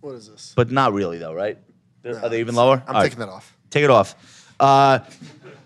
What 0.00 0.14
is 0.14 0.28
this? 0.28 0.54
but 0.56 0.70
not 0.70 0.92
really 0.94 1.18
though, 1.18 1.34
right? 1.34 1.58
They're- 2.02 2.28
they 2.28 2.40
even 2.40 2.54
lower? 2.54 2.82
I'm 2.86 2.94
All 2.96 3.02
right. 3.02 3.04
taking 3.10 3.18
that 3.20 3.28
off. 3.28 3.54
Take 3.70 3.84
it 3.84 3.90
off. 3.90 4.14
Uh, 4.58 5.00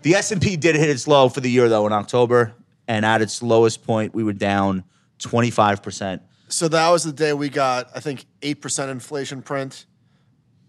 the 0.02 0.14
S 0.16 0.32
and 0.32 0.42
P 0.42 0.56
did 0.56 0.74
hit 0.74 0.88
its 0.90 1.06
low 1.06 1.28
for 1.28 1.40
the 1.40 1.50
year 1.50 1.68
though 1.68 1.86
in 1.86 1.92
October, 1.92 2.54
and 2.88 3.04
at 3.04 3.22
its 3.22 3.42
lowest 3.42 3.84
point, 3.84 4.12
we 4.14 4.24
were 4.24 4.32
down 4.32 4.82
25 5.18 5.82
percent. 5.82 6.22
So 6.48 6.66
that 6.68 6.88
was 6.90 7.04
the 7.04 7.12
day 7.12 7.32
we 7.32 7.48
got, 7.48 7.90
I 7.94 8.00
think, 8.00 8.24
eight 8.42 8.60
percent 8.60 8.90
inflation 8.90 9.42
print. 9.42 9.86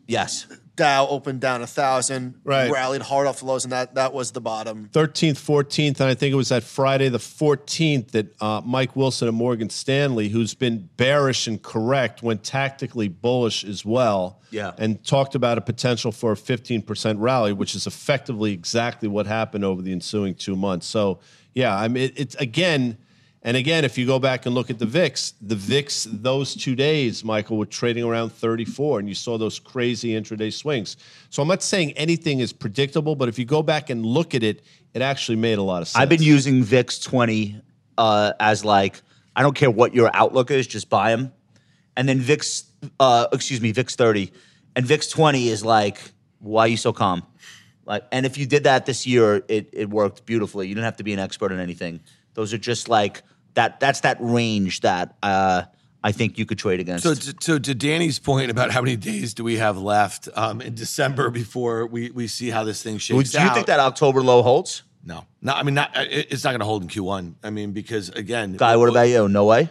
Yes, 0.08 0.46
Dow 0.80 1.08
opened 1.10 1.42
down 1.42 1.62
a 1.62 1.68
thousand, 1.68 2.36
Right. 2.46 2.72
rallied 2.72 3.02
hard 3.02 3.28
off 3.28 3.40
the 3.40 3.46
lows, 3.46 3.66
and 3.66 3.74
that 3.74 3.96
that 3.96 4.14
was 4.14 4.32
the 4.32 4.40
bottom. 4.40 4.90
13th, 4.94 5.38
14th, 5.38 6.00
and 6.00 6.10
I 6.10 6.14
think 6.14 6.32
it 6.32 6.36
was 6.38 6.48
that 6.50 6.64
Friday, 6.64 7.10
the 7.10 7.18
14th, 7.20 8.12
that 8.12 8.42
uh, 8.42 8.62
Mike 8.66 8.96
Wilson 8.96 9.28
at 9.28 9.34
Morgan 9.34 9.70
Stanley, 9.70 10.30
who's 10.30 10.54
been 10.54 10.88
bearish 10.96 11.48
and 11.48 11.62
correct, 11.62 12.24
went 12.24 12.44
tactically 12.46 13.10
bullish 13.10 13.66
as 13.66 13.84
well. 13.84 14.40
Yeah. 14.52 14.72
And 14.78 15.04
talked 15.04 15.36
about 15.36 15.58
a 15.58 15.62
potential 15.62 16.12
for 16.14 16.32
a 16.32 16.36
15% 16.36 17.16
rally, 17.20 17.52
which 17.54 17.76
is 17.76 17.86
effectively 17.86 18.52
exactly 18.54 19.08
what 19.10 19.28
happened 19.28 19.66
over 19.66 19.82
the 19.82 19.92
ensuing 19.92 20.34
two 20.34 20.56
months. 20.56 20.88
So, 20.88 21.20
yeah, 21.54 21.78
I 21.78 21.88
mean, 21.90 22.04
it, 22.06 22.14
it's 22.16 22.36
again, 22.36 22.98
and 23.42 23.56
again, 23.56 23.86
if 23.86 23.98
you 23.98 24.06
go 24.06 24.20
back 24.20 24.46
and 24.46 24.54
look 24.54 24.70
at 24.70 24.80
the 24.80 24.86
VIX, 24.86 25.34
the 25.42 25.56
VIX 25.56 26.08
those 26.12 26.56
two 26.56 26.76
days, 26.76 27.24
Michael, 27.24 27.58
were 27.58 27.66
trading 27.66 28.04
around 28.04 28.32
34, 28.32 29.00
and 29.00 29.08
you 29.08 29.16
saw 29.16 29.38
those 29.38 29.60
crazy 29.60 30.10
intraday 30.10 30.52
swings. 30.52 30.98
So 31.30 31.42
I'm 31.42 31.48
not 31.48 31.64
saying 31.64 31.94
anything 31.94 32.40
is 32.40 32.52
predictable, 32.52 33.16
but 33.16 33.30
if 33.30 33.40
you 33.40 33.46
go 33.46 33.64
back 33.64 33.90
and 33.90 34.06
look 34.06 34.36
at 34.36 34.44
it, 34.44 34.62
it 34.94 35.02
actually 35.02 35.38
made 35.38 35.58
a 35.58 35.64
lot 35.64 35.82
of 35.82 35.88
sense. 35.88 36.02
I've 36.02 36.10
been 36.10 36.22
using 36.22 36.64
VIX 36.64 37.00
20 37.00 37.62
uh, 37.98 38.34
as 38.40 38.66
like 38.66 39.02
I 39.36 39.42
don't 39.42 39.56
care 39.56 39.72
what 39.72 39.94
your 39.94 40.12
outlook 40.14 40.52
is, 40.52 40.68
just 40.68 40.90
buy 40.90 41.12
them. 41.12 41.32
And 41.96 42.10
then 42.10 42.20
VIX, 42.20 42.66
uh, 43.00 43.28
excuse 43.32 43.62
me, 43.62 43.72
VIX 43.72 43.96
30, 43.96 44.32
and 44.76 44.86
VIX 44.86 45.08
20 45.08 45.48
is 45.48 45.64
like, 45.64 46.00
why 46.40 46.64
are 46.64 46.68
you 46.68 46.78
so 46.78 46.92
calm? 46.92 47.24
Like, 47.86 48.04
and 48.12 48.26
if 48.26 48.38
you 48.38 48.46
did 48.46 48.66
that 48.66 48.86
this 48.86 49.08
year, 49.08 49.44
it 49.48 49.70
it 49.74 49.90
worked 49.90 50.26
beautifully. 50.26 50.68
You 50.68 50.76
didn't 50.76 50.86
have 50.86 50.98
to 50.98 51.04
be 51.04 51.14
an 51.14 51.20
expert 51.20 51.52
in 51.52 51.60
anything. 51.60 52.02
Those 52.34 52.54
are 52.54 52.58
just 52.58 52.90
like 52.90 53.24
that. 53.56 53.80
That's 53.80 54.02
that 54.02 54.18
range 54.20 54.82
that 54.82 55.16
uh, 55.24 55.64
I 56.04 56.12
think 56.12 56.38
you 56.38 56.46
could 56.46 56.58
trade 56.58 56.80
against. 56.80 57.04
So, 57.04 57.14
to, 57.14 57.36
so 57.40 57.60
to 57.60 57.76
Danny's 57.76 58.20
point 58.20 58.52
about 58.52 58.72
how 58.72 58.82
many 58.82 58.96
days 58.96 59.34
do 59.34 59.44
we 59.44 59.58
have 59.58 59.78
left 59.78 60.30
um, 60.36 60.62
in 60.62 60.76
December 60.76 61.30
before 61.30 61.86
we, 61.86 62.12
we 62.12 62.28
see 62.28 62.50
how 62.50 62.64
this 62.64 62.82
thing 62.82 62.98
shakes 62.98 63.16
Would 63.16 63.34
you 63.34 63.40
out? 63.40 63.54
think 63.56 63.68
that 63.68 63.80
October 63.80 64.22
low 64.22 64.42
holds? 64.42 64.84
No, 65.04 65.26
no. 65.42 65.54
I 65.54 65.64
mean, 65.64 65.76
not, 65.76 65.96
it- 65.96 66.28
it's 66.32 66.44
not 66.44 66.52
going 66.52 66.60
to 66.60 66.66
hold 66.66 66.84
in 66.84 66.90
Q1. 66.90 67.36
I 67.44 67.50
mean, 67.50 67.72
because 67.72 68.10
again, 68.10 68.54
Guy, 68.54 68.76
what 68.76 68.90
about 68.90 69.10
you? 69.10 69.28
No 69.28 69.46
way. 69.46 69.70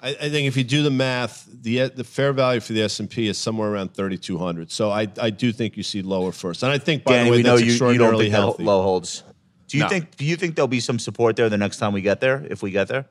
I, 0.00 0.10
I 0.10 0.28
think 0.30 0.46
if 0.46 0.56
you 0.56 0.62
do 0.62 0.82
the 0.84 0.90
math, 0.92 1.48
the 1.50 1.88
the 1.88 2.04
fair 2.04 2.32
value 2.32 2.60
for 2.60 2.72
the 2.72 2.82
S 2.82 3.00
and 3.00 3.10
P 3.10 3.26
is 3.26 3.36
somewhere 3.36 3.68
around 3.72 3.94
3,200. 3.94 4.70
So 4.70 4.90
I 4.90 5.08
I 5.20 5.30
do 5.30 5.50
think 5.52 5.76
you 5.76 5.82
see 5.82 6.02
lower 6.02 6.30
first, 6.30 6.62
and 6.62 6.70
I 6.70 6.78
think 6.78 7.02
by 7.02 7.12
Danny, 7.14 7.24
the 7.24 7.30
way 7.32 7.36
we 7.38 7.42
know 7.42 7.56
that's 7.56 7.66
you, 7.66 7.72
you 7.72 7.78
don't 7.78 7.90
extraordinarily 7.90 8.24
think 8.26 8.32
that 8.34 8.38
healthy. 8.38 8.62
low 8.62 8.82
holds. 8.82 9.24
Do 9.68 9.76
you 9.78 9.84
No. 9.84 9.88
think? 9.88 10.16
Do 10.16 10.24
you 10.24 10.36
think 10.36 10.56
there'll 10.56 10.66
be 10.68 10.80
some 10.80 10.98
support 10.98 11.36
there 11.36 11.48
the 11.48 11.58
next 11.58 11.76
time 11.78 11.92
we 11.92 12.00
get 12.02 12.20
there? 12.20 12.44
If 12.50 12.62
we 12.62 12.70
get 12.70 12.88
there, 12.88 13.06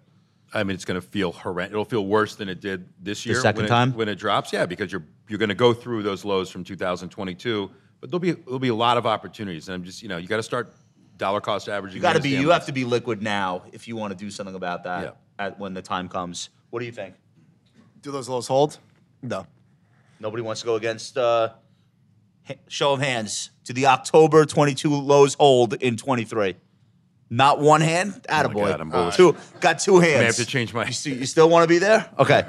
I 0.53 0.63
mean, 0.63 0.73
it's 0.75 0.85
going 0.85 0.99
to 0.99 1.05
feel 1.07 1.31
horrendous. 1.31 1.71
It'll 1.73 1.85
feel 1.85 2.05
worse 2.05 2.35
than 2.35 2.49
it 2.49 2.59
did 2.61 2.87
this 3.01 3.25
year. 3.25 3.35
The 3.35 3.41
second 3.41 3.57
when 3.57 3.65
it, 3.65 3.69
time? 3.69 3.93
when 3.93 4.09
it 4.09 4.15
drops. 4.15 4.51
Yeah, 4.51 4.65
because 4.65 4.91
you're 4.91 5.03
you're 5.29 5.39
going 5.39 5.49
to 5.49 5.55
go 5.55 5.73
through 5.73 6.03
those 6.03 6.25
lows 6.25 6.49
from 6.49 6.63
2022, 6.63 7.69
but 8.01 8.09
there'll 8.09 8.19
be 8.19 8.31
there'll 8.31 8.59
be 8.59 8.69
a 8.69 8.75
lot 8.75 8.97
of 8.97 9.05
opportunities, 9.05 9.67
and 9.67 9.75
I'm 9.75 9.83
just 9.83 10.01
you 10.01 10.09
know 10.09 10.17
you 10.17 10.27
got 10.27 10.37
to 10.37 10.43
start 10.43 10.73
dollar 11.17 11.41
cost 11.41 11.67
averaging. 11.69 11.97
you 11.97 12.01
got 12.01 12.13
to 12.13 12.21
be. 12.21 12.29
You 12.29 12.49
have 12.49 12.65
to 12.65 12.71
be 12.71 12.85
liquid 12.85 13.21
now 13.21 13.63
if 13.71 13.87
you 13.87 13.95
want 13.95 14.11
to 14.11 14.17
do 14.17 14.29
something 14.31 14.55
about 14.55 14.83
that 14.83 15.03
Yeah. 15.03 15.45
at 15.45 15.59
when 15.59 15.73
the 15.73 15.81
time 15.81 16.07
comes. 16.09 16.49
What 16.69 16.79
do 16.79 16.85
you 16.85 16.91
think? 16.91 17.15
Do 18.01 18.11
those 18.11 18.27
lows 18.29 18.47
hold? 18.47 18.77
No. 19.21 19.45
Nobody 20.19 20.41
wants 20.43 20.61
to 20.61 20.65
go 20.65 20.75
against. 20.75 21.17
Uh, 21.17 21.49
ha- 21.49 21.53
show 22.67 22.93
of 22.93 22.99
hands. 23.01 23.51
to 23.65 23.73
the 23.73 23.87
October 23.87 24.45
22 24.45 24.89
lows 24.95 25.33
hold 25.33 25.73
in 25.73 25.97
23? 25.97 26.55
Not 27.29 27.59
one 27.59 27.81
hand. 27.81 28.25
Oh 28.29 28.33
Attaboy. 28.33 28.53
God, 28.69 28.79
I'm. 28.81 29.11
Two. 29.11 29.35
Got 29.59 29.79
two 29.79 29.99
hands. 29.99 30.21
I 30.21 30.23
have 30.23 30.35
to 30.37 30.45
change 30.45 30.73
my- 30.73 30.85
You, 30.85 30.93
see, 30.93 31.13
you 31.13 31.25
still 31.25 31.49
want 31.49 31.63
to 31.63 31.67
be 31.67 31.77
there? 31.79 32.09
Okay. 32.17 32.45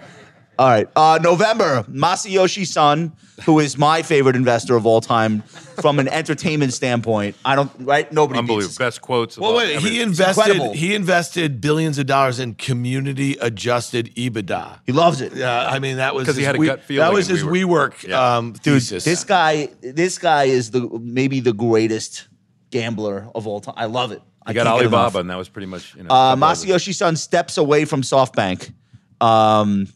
All 0.58 0.68
right. 0.68 0.88
Uh, 0.96 1.20
November, 1.22 1.84
Masayoshi 1.84 2.66
Son, 2.66 3.12
who 3.44 3.60
is 3.60 3.78
my 3.78 4.02
favorite 4.02 4.34
investor 4.34 4.74
of 4.74 4.86
all 4.86 5.00
time 5.00 5.42
from 5.82 6.00
an 6.00 6.08
entertainment 6.08 6.72
standpoint. 6.72 7.36
I 7.44 7.54
don't, 7.54 7.70
right? 7.78 8.10
Nobody 8.12 8.40
beats 8.40 8.42
Unbelievable. 8.50 8.68
this. 8.68 8.78
Best 8.78 9.00
quotes. 9.00 9.36
of 9.36 9.42
Well, 9.42 9.52
all- 9.52 9.56
wait. 9.58 9.76
every- 9.76 9.90
He 9.90 10.00
invested. 10.00 10.40
incredible. 10.46 10.74
He 10.74 10.94
invested 10.96 11.60
billions 11.60 11.96
of 11.98 12.06
dollars 12.06 12.40
in 12.40 12.54
community 12.56 13.36
adjusted 13.40 14.12
EBITDA. 14.16 14.80
He 14.84 14.90
loves 14.90 15.20
it. 15.20 15.32
Yeah, 15.36 15.68
I 15.68 15.78
mean 15.78 15.98
that 15.98 16.16
was 16.16 16.26
'Cause 16.26 16.36
he 16.36 16.42
had 16.42 16.56
a 16.56 16.58
we- 16.58 16.66
gut 16.66 16.82
feeling 16.82 17.06
That 17.06 17.12
was 17.14 17.28
his 17.28 17.44
we 17.44 17.62
WeWork 17.62 18.08
Yeah. 18.08 18.36
um, 18.38 18.52
Dude, 18.54 18.74
thesis. 18.82 19.04
this 19.04 19.22
guy, 19.22 19.68
this 19.80 20.18
guy 20.18 20.44
is 20.44 20.72
the 20.72 20.88
maybe 21.00 21.38
the 21.38 21.52
greatest 21.52 22.26
gambler 22.72 23.28
of 23.36 23.46
all 23.46 23.60
time. 23.60 23.74
I 23.76 23.84
love 23.84 24.10
it. 24.10 24.22
I 24.44 24.50
I 24.50 24.54
got 24.54 24.64
can't 24.66 24.78
get 24.80 24.86
enough. 24.86 24.94
Alibaba, 24.94 25.18
and 25.20 25.30
that 25.30 25.38
was 25.38 25.48
pretty 25.48 25.66
much 25.66 25.94
you 25.94 26.02
know. 26.02 26.08
Uh, 26.10 26.30
couple 26.34 26.48
of 26.48 26.64
it. 26.64 26.66
Masayoshi 26.68 26.94
Son 26.94 27.14
steps 27.14 27.58
away 27.58 27.84
from 27.84 28.02
SoftBank. 28.02 28.72
Um, 29.20 29.86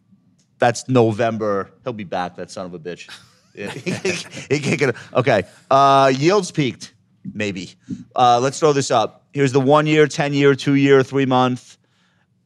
that's 0.62 0.88
November. 0.88 1.72
He'll 1.82 1.92
be 1.92 2.04
back. 2.04 2.36
That 2.36 2.48
son 2.48 2.66
of 2.66 2.74
a 2.74 2.78
bitch. 2.78 3.10
He 3.54 4.60
can't 4.60 4.78
get 4.78 4.88
it. 4.90 4.96
Okay. 5.12 5.42
Uh, 5.70 6.10
yields 6.16 6.50
peaked. 6.50 6.94
Maybe. 7.34 7.74
Uh, 8.16 8.40
let's 8.40 8.58
throw 8.58 8.72
this 8.72 8.90
up. 8.90 9.26
Here's 9.34 9.52
the 9.52 9.60
one 9.60 9.86
year, 9.86 10.06
ten 10.06 10.32
year, 10.32 10.54
two 10.54 10.74
year, 10.74 11.02
three 11.02 11.26
month. 11.26 11.76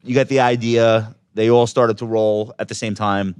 You 0.03 0.13
get 0.13 0.27
the 0.27 0.41
idea. 0.41 1.15
They 1.33 1.49
all 1.49 1.65
started 1.65 1.99
to 1.99 2.05
roll 2.05 2.53
at 2.59 2.67
the 2.67 2.75
same 2.75 2.93
time. 2.93 3.35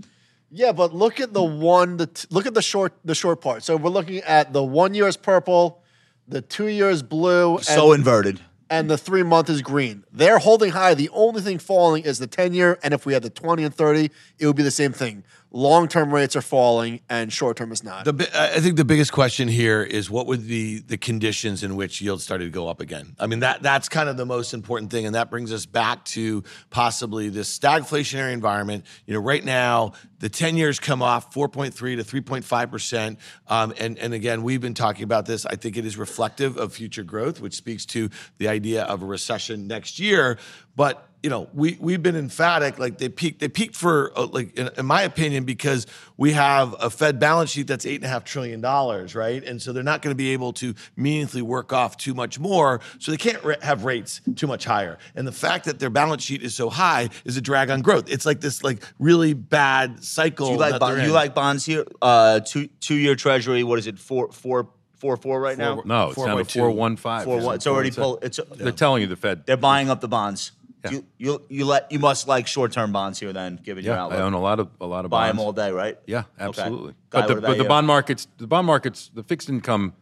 Yeah, 0.50 0.72
but 0.72 0.94
look 0.94 1.20
at 1.20 1.34
the 1.34 1.44
one. 1.44 1.98
The 1.98 2.08
t- 2.08 2.28
look 2.30 2.46
at 2.46 2.54
the 2.54 2.62
short 2.62 2.94
the 3.04 3.16
short 3.16 3.42
part. 3.42 3.64
So 3.64 3.76
we're 3.76 3.90
looking 3.90 4.20
at 4.20 4.54
the 4.54 4.64
one 4.64 4.94
year 4.94 5.08
is 5.08 5.18
purple, 5.18 5.84
the 6.28 6.42
two 6.42 6.68
years 6.68 7.04
blue, 7.04 7.60
So 7.64 7.92
inverted. 7.92 8.40
And 8.70 8.90
the 8.90 8.98
three 8.98 9.24
month 9.24 9.50
is 9.50 9.62
green. 9.62 10.04
They're 10.12 10.40
holding 10.40 10.72
high. 10.72 10.94
The 10.94 11.10
only 11.10 11.42
thing 11.42 11.60
falling 11.60 12.04
is 12.04 12.20
the 12.20 12.28
ten 12.28 12.54
year, 12.54 12.80
and 12.84 12.94
if 12.94 13.06
we 13.06 13.14
had 13.14 13.24
the 13.24 13.30
twenty 13.30 13.64
and 13.64 13.74
thirty, 13.74 14.12
it 14.40 14.48
would 14.48 14.56
be 14.56 14.64
the 14.64 14.72
same 14.72 14.94
thing. 14.94 15.24
Long 15.52 15.88
term 15.88 16.14
rates 16.14 16.36
are 16.36 16.42
falling, 16.42 17.00
and 17.10 17.32
short 17.32 17.56
term 17.56 17.72
is 17.72 17.82
not. 17.82 18.04
The, 18.04 18.30
I 18.36 18.60
think 18.60 18.76
the 18.76 18.84
biggest 18.84 19.14
question 19.14 19.48
here 19.48 19.82
is 19.82 20.10
what 20.10 20.28
would 20.28 20.46
the 20.46 20.80
the 20.80 20.98
conditions 20.98 21.64
in 21.64 21.78
which 21.78 22.02
yields 22.02 22.24
started 22.24 22.46
to 22.46 22.52
go 22.52 22.68
up 22.68 22.82
again? 22.82 23.16
I 23.18 23.28
mean 23.28 23.40
that 23.40 23.62
that's 23.64 23.88
kind 23.88 24.10
of 24.10 24.18
the 24.18 24.26
most 24.26 24.54
important 24.54 24.92
thing, 24.92 25.06
and 25.06 25.16
that 25.16 25.30
brings 25.30 25.54
us 25.54 25.66
back 25.66 26.04
to 26.06 26.44
possibly 26.70 27.30
this 27.30 27.58
stagflationary 27.58 28.34
environment. 28.34 28.86
You 29.06 29.14
know, 29.14 29.22
right 29.22 29.44
now 29.44 29.94
the 30.20 30.28
ten 30.28 30.58
years 30.58 30.82
come 30.82 31.02
off 31.02 31.34
four 31.34 31.48
point 31.48 31.74
three 31.74 31.96
to 31.96 32.04
three 32.04 32.22
point 32.22 32.44
five 32.44 32.70
percent, 32.70 33.18
um, 33.48 33.74
and 33.80 33.98
and 34.00 34.14
again 34.14 34.44
we've 34.44 34.62
been 34.62 34.74
talking 34.74 35.04
about 35.04 35.26
this. 35.26 35.46
I 35.46 35.56
think 35.56 35.78
it 35.78 35.86
is 35.86 35.98
reflective 35.98 36.58
of 36.58 36.74
future 36.74 37.04
growth, 37.04 37.40
which 37.40 37.56
speaks 37.56 37.86
to 37.88 38.10
the 38.38 38.50
idea 38.50 38.84
of 38.84 39.02
a 39.02 39.06
recession 39.06 39.66
next 39.66 39.98
year, 39.98 40.40
but 40.76 41.08
you 41.28 41.32
know, 41.32 41.50
we 41.54 41.78
we've 41.82 42.02
been 42.02 42.16
emphatic. 42.16 42.80
Like 42.80 43.00
they 43.00 43.10
peaked, 43.10 43.42
they 43.42 43.50
peaked 43.50 43.76
for 43.76 44.18
uh, 44.18 44.28
like 44.28 44.58
in, 44.58 44.70
in 44.78 44.86
my 44.86 45.02
opinion 45.02 45.44
because 45.44 45.86
we 46.16 46.32
have 46.32 46.74
a 46.80 46.90
Fed 46.90 47.20
balance 47.20 47.50
sheet 47.50 47.68
that's 47.68 47.86
eight 47.86 47.96
and 47.96 48.06
a 48.06 48.08
half 48.08 48.24
trillion 48.24 48.62
dollars, 48.62 49.14
right? 49.14 49.44
And 49.44 49.62
so 49.62 49.74
they're 49.74 49.84
not 49.84 50.02
going 50.02 50.14
to 50.14 50.18
be 50.18 50.30
able 50.30 50.54
to 50.54 50.74
meaningfully 50.96 51.42
work 51.42 51.74
off 51.74 51.98
too 51.98 52.14
much 52.14 52.40
more. 52.40 52.80
So 53.00 53.12
they 53.12 53.18
can't 53.18 53.44
ra- 53.44 53.56
have 53.62 53.84
rates 53.84 54.22
too 54.38 54.48
much 54.48 54.64
higher. 54.64 55.00
And 55.16 55.28
the 55.28 55.34
fact 55.34 55.66
that 55.66 55.80
their 55.80 55.90
balance 55.90 56.24
sheet 56.24 56.44
is 56.44 56.56
so 56.56 56.70
high 56.70 57.10
is 57.26 57.36
a 57.36 57.42
drag 57.42 57.72
on 57.72 57.82
growth. 57.82 58.10
It's 58.10 58.26
like 58.26 58.40
this 58.40 58.64
like 58.64 58.82
really 58.98 59.34
bad 59.34 60.06
cycle. 60.06 60.52
You 60.52 60.58
like 60.58 60.80
bond, 60.80 61.02
you 61.02 61.12
like 61.12 61.36
bonds 61.36 61.66
here? 61.66 61.84
Uh, 62.02 62.40
two 62.40 62.68
two 62.80 62.96
year 62.96 63.16
Treasury. 63.16 63.66
What 63.66 63.80
is 63.80 63.88
it? 63.88 64.00
Four 64.00 64.32
four 64.32 64.70
Four 64.98 65.16
four 65.16 65.40
right 65.40 65.58
now. 65.58 65.84
No, 65.86 66.10
it's 66.10 66.16
down 66.16 66.38
to 66.38 66.46
four 66.46 66.72
one 66.72 66.96
five. 66.96 67.26
Four 67.26 67.40
one. 67.40 67.56
It's 67.56 67.68
already 67.68 67.92
pulled. 67.92 68.24
It's 68.24 68.40
They're 68.56 68.72
telling 68.72 69.04
you 69.04 69.08
the 69.08 69.16
Fed. 69.16 69.46
they're 69.46 69.56
buying 69.56 69.92
up 69.92 70.02
the 70.02 70.08
bonds. 70.08 70.54
Yeah. 70.92 71.00
You 71.00 71.06
you 71.18 71.42
you 71.50 71.66
let 71.66 71.92
you 71.92 72.00
must 72.00 72.28
like 72.28 72.48
short 72.48 72.72
term 72.72 72.92
bonds 72.92 73.20
here 73.20 73.34
then, 73.34 73.60
given 73.64 73.84
your 73.84 73.96
Yeah, 73.96 74.04
outlook. 74.04 74.20
I 74.20 74.22
own 74.24 74.34
a 74.34 74.40
lot 74.42 74.60
of 74.60 74.70
a 74.82 74.86
lot 74.86 75.06
of 75.06 75.12
Buy 75.12 75.28
bonds. 75.28 75.38
them 75.38 75.46
all 75.46 75.54
day, 75.54 75.72
right? 75.72 75.98
Yeah, 76.06 76.20
Okay. 76.40 76.62
absolutely. 76.62 76.94
Guy, 77.10 77.22
But 77.28 77.36
the, 77.36 77.42
but 77.42 77.58
the 77.58 77.64
bond 77.66 77.88
markets, 77.88 78.28
the 78.38 78.48
bond 78.48 78.68
markets, 78.68 79.10
the 79.14 79.24
fixed 79.24 79.50
income 79.50 79.94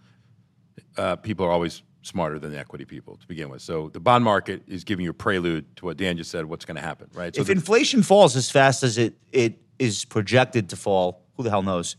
uh, 0.97 1.15
people 1.17 1.45
are 1.45 1.51
always 1.51 1.83
smarter 2.01 2.37
than 2.39 2.51
the 2.51 2.59
equity 2.59 2.85
people 2.85 3.15
to 3.17 3.27
begin 3.27 3.49
with. 3.49 3.61
So 3.61 3.89
the 3.89 3.99
bond 3.99 4.23
market 4.23 4.61
is 4.67 4.83
giving 4.83 5.03
you 5.03 5.11
a 5.11 5.13
prelude 5.13 5.65
to 5.77 5.85
what 5.85 5.97
Dan 5.97 6.17
just 6.17 6.29
said. 6.31 6.45
What's 6.45 6.63
going 6.65 6.75
to 6.75 6.81
happen, 6.81 7.09
right? 7.13 7.35
So 7.35 7.41
if 7.41 7.47
the- 7.47 7.53
inflation 7.53 8.03
falls 8.03 8.35
as 8.35 8.49
fast 8.51 8.83
as 8.83 8.97
it 8.97 9.15
it 9.31 9.59
is 9.79 10.05
projected 10.05 10.69
to 10.69 10.75
fall, 10.75 11.21
who 11.35 11.43
the 11.43 11.49
hell 11.49 11.63
knows? 11.63 11.95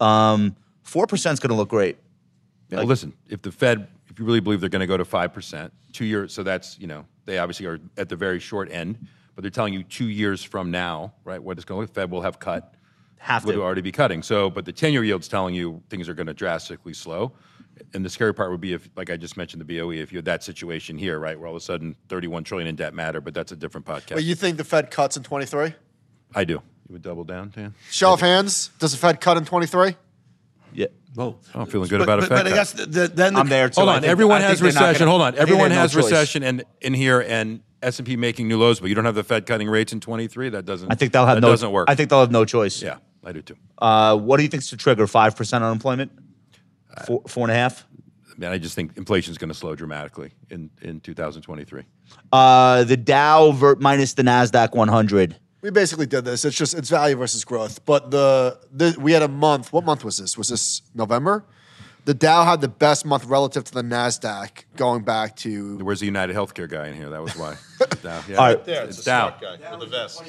Um, 0.00 0.56
Four 0.82 1.06
percent 1.06 1.34
is 1.34 1.40
going 1.40 1.50
to 1.50 1.56
look 1.56 1.68
great. 1.68 1.98
Well, 2.70 2.84
listen, 2.84 3.12
if 3.28 3.42
the 3.42 3.52
Fed, 3.52 3.86
if 4.08 4.18
you 4.18 4.24
really 4.24 4.40
believe 4.40 4.60
they're 4.60 4.68
going 4.70 4.80
to 4.80 4.86
go 4.86 4.96
to 4.96 5.04
five 5.04 5.32
percent, 5.32 5.72
two 5.92 6.04
years, 6.04 6.32
so 6.32 6.42
that's 6.42 6.78
you 6.78 6.86
know 6.86 7.04
they 7.30 7.38
obviously 7.38 7.66
are 7.66 7.78
at 7.96 8.08
the 8.08 8.16
very 8.16 8.40
short 8.40 8.70
end, 8.72 9.06
but 9.34 9.42
they're 9.42 9.50
telling 9.50 9.72
you 9.72 9.84
two 9.84 10.08
years 10.08 10.42
from 10.42 10.70
now, 10.70 11.14
right? 11.24 11.42
What 11.42 11.56
is 11.58 11.64
going 11.64 11.78
to 11.78 11.82
like 11.82 11.94
Fed 11.94 12.10
will 12.10 12.22
have 12.22 12.38
cut, 12.40 12.74
Have 13.18 13.44
would 13.44 13.52
to. 13.52 13.62
already 13.62 13.82
be 13.82 13.92
cutting. 13.92 14.22
So, 14.22 14.50
but 14.50 14.64
the 14.64 14.72
ten-year 14.72 15.04
yield's 15.04 15.28
telling 15.28 15.54
you 15.54 15.82
things 15.90 16.08
are 16.08 16.14
going 16.14 16.26
to 16.26 16.34
drastically 16.34 16.92
slow. 16.92 17.32
And 17.94 18.04
the 18.04 18.10
scary 18.10 18.34
part 18.34 18.50
would 18.50 18.60
be 18.60 18.72
if, 18.74 18.90
like 18.96 19.08
I 19.10 19.16
just 19.16 19.36
mentioned, 19.36 19.64
the 19.64 19.78
BOE, 19.78 19.92
if 19.92 20.12
you 20.12 20.18
had 20.18 20.24
that 20.26 20.42
situation 20.42 20.98
here, 20.98 21.18
right, 21.18 21.38
where 21.38 21.46
all 21.48 21.54
of 21.54 21.62
a 21.62 21.64
sudden 21.64 21.94
31 22.08 22.44
trillion 22.44 22.68
in 22.68 22.74
debt 22.74 22.92
matter, 22.92 23.20
but 23.20 23.32
that's 23.32 23.52
a 23.52 23.56
different 23.56 23.86
podcast. 23.86 24.14
But 24.14 24.24
you 24.24 24.34
think 24.34 24.56
the 24.58 24.64
Fed 24.64 24.90
cuts 24.90 25.16
in 25.16 25.22
23? 25.22 25.72
I 26.34 26.44
do. 26.44 26.54
You 26.54 26.62
would 26.94 27.02
double 27.02 27.24
down, 27.24 27.52
Dan? 27.54 27.74
Show 27.90 28.12
of 28.12 28.20
hands. 28.20 28.70
Does 28.80 28.90
the 28.92 28.98
Fed 28.98 29.20
cut 29.20 29.36
in 29.36 29.44
23? 29.44 29.94
Yeah. 30.72 30.86
Whoa. 31.14 31.38
Oh, 31.54 31.60
I'm 31.60 31.66
feeling 31.66 31.88
good 31.88 31.98
But, 31.98 32.04
about 32.04 32.22
it. 32.22 32.28
but, 32.28 32.44
but 32.44 32.46
I 32.52 32.54
guess 32.54 32.72
the, 32.72 32.86
the, 32.86 33.08
then 33.08 33.34
the, 33.34 33.40
I'm 33.40 33.48
there 33.48 33.68
too. 33.68 33.80
Hold 33.80 33.88
on, 33.88 34.00
think- 34.02 34.10
everyone 34.10 34.40
has 34.42 34.62
recession. 34.62 35.00
gonna- 35.00 35.10
Hold 35.10 35.22
on, 35.22 35.28
I 35.28 35.30
think 35.30 35.36
they 35.36 35.42
everyone 35.42 35.70
have 35.72 35.76
no 35.78 35.82
has 35.82 35.96
recession 35.96 36.42
and 36.44 36.64
in 36.80 36.94
here 36.94 37.20
and 37.20 37.60
S 37.82 37.98
and 37.98 38.06
P 38.06 38.16
making 38.16 38.46
new 38.46 38.58
lows, 38.58 38.78
but 38.78 38.88
you 38.88 38.94
don't 38.94 39.06
have 39.06 39.14
the 39.14 39.24
Fed 39.24 39.46
cutting 39.46 39.68
rates 39.68 39.92
in 39.92 40.00
23. 40.00 40.50
That 40.50 40.64
doesn't. 40.66 40.90
I 40.90 40.94
think 40.94 41.12
they'll 41.12 41.26
have 41.26 41.36
that 41.36 41.40
no. 41.40 41.48
Doesn't 41.48 41.72
work. 41.72 41.88
I 41.90 41.94
think 41.94 42.10
they'll 42.10 42.20
have 42.20 42.30
no 42.30 42.44
choice. 42.44 42.80
Yeah, 42.82 42.98
I 43.24 43.32
do 43.32 43.42
too. 43.42 43.56
Uh, 43.78 44.16
what 44.16 44.36
do 44.36 44.42
you 44.44 44.48
think's 44.48 44.68
to 44.70 44.76
trigger 44.76 45.06
five 45.06 45.34
percent 45.36 45.64
unemployment? 45.64 46.12
Four, 47.06 47.22
four 47.26 47.44
and 47.44 47.52
a 47.52 47.54
half. 47.54 47.86
Man, 48.36 48.52
I 48.52 48.58
just 48.58 48.74
think 48.74 48.96
inflation 48.96 49.30
is 49.32 49.38
going 49.38 49.48
to 49.48 49.54
slow 49.54 49.74
dramatically 49.74 50.32
in 50.50 50.70
in 50.82 51.00
2023. 51.00 51.82
Uh, 52.32 52.84
the 52.84 52.96
Dow 52.96 53.50
ver- 53.52 53.76
minus 53.76 54.14
the 54.14 54.22
Nasdaq 54.22 54.74
100. 54.74 55.36
We 55.62 55.70
basically 55.70 56.06
did 56.06 56.24
this. 56.24 56.44
It's 56.44 56.56
just 56.56 56.74
it's 56.74 56.88
value 56.88 57.16
versus 57.16 57.44
growth. 57.44 57.84
But 57.84 58.10
the, 58.10 58.58
the 58.72 58.96
we 58.98 59.12
had 59.12 59.22
a 59.22 59.28
month. 59.28 59.72
What 59.72 59.84
month 59.84 60.04
was 60.04 60.16
this? 60.18 60.38
Was 60.38 60.48
this 60.48 60.82
November? 60.94 61.44
The 62.06 62.14
Dow 62.14 62.44
had 62.44 62.62
the 62.62 62.68
best 62.68 63.04
month 63.04 63.26
relative 63.26 63.64
to 63.64 63.74
the 63.74 63.82
Nasdaq 63.82 64.64
going 64.76 65.02
back 65.04 65.36
to 65.36 65.76
Where's 65.78 66.00
the 66.00 66.06
United 66.06 66.34
Healthcare 66.34 66.68
guy 66.68 66.88
in 66.88 66.94
here? 66.94 67.10
That 67.10 67.22
was 67.22 67.36
why. 67.36 67.56
Dow. 68.02 68.20
Yeah, 68.26 68.36
All 68.36 68.46
right. 68.46 68.64
There, 68.64 68.84
it's, 68.84 68.96
it's, 68.98 69.06
a 69.06 69.10
Dow. 69.10 69.38
smart 69.38 69.60
guy 69.60 69.76
with 69.76 69.82
a 69.82 69.90
vest. 69.90 70.22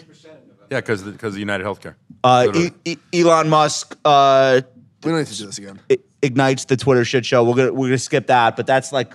Yeah, 0.69 0.81
because 0.81 1.03
because 1.03 1.33
the 1.33 1.39
United 1.39 1.63
Healthcare. 1.65 1.95
Uh, 2.23 2.47
E- 2.53 2.71
E- 3.13 3.21
Elon 3.21 3.47
Musk 3.49 3.97
uh, 4.03 4.59
we 5.03 5.11
don't 5.11 5.19
need 5.19 5.27
to 5.27 5.37
do 5.37 5.45
this 5.45 5.57
again. 5.57 5.79
i- 5.89 5.97
ignites 6.21 6.65
the 6.65 6.75
Twitter 6.77 7.05
shit 7.05 7.25
show. 7.25 7.43
We're 7.43 7.55
gonna 7.55 7.73
we're 7.73 7.87
gonna 7.87 7.97
skip 7.97 8.27
that, 8.27 8.57
but 8.57 8.67
that's 8.67 8.91
like 8.91 9.13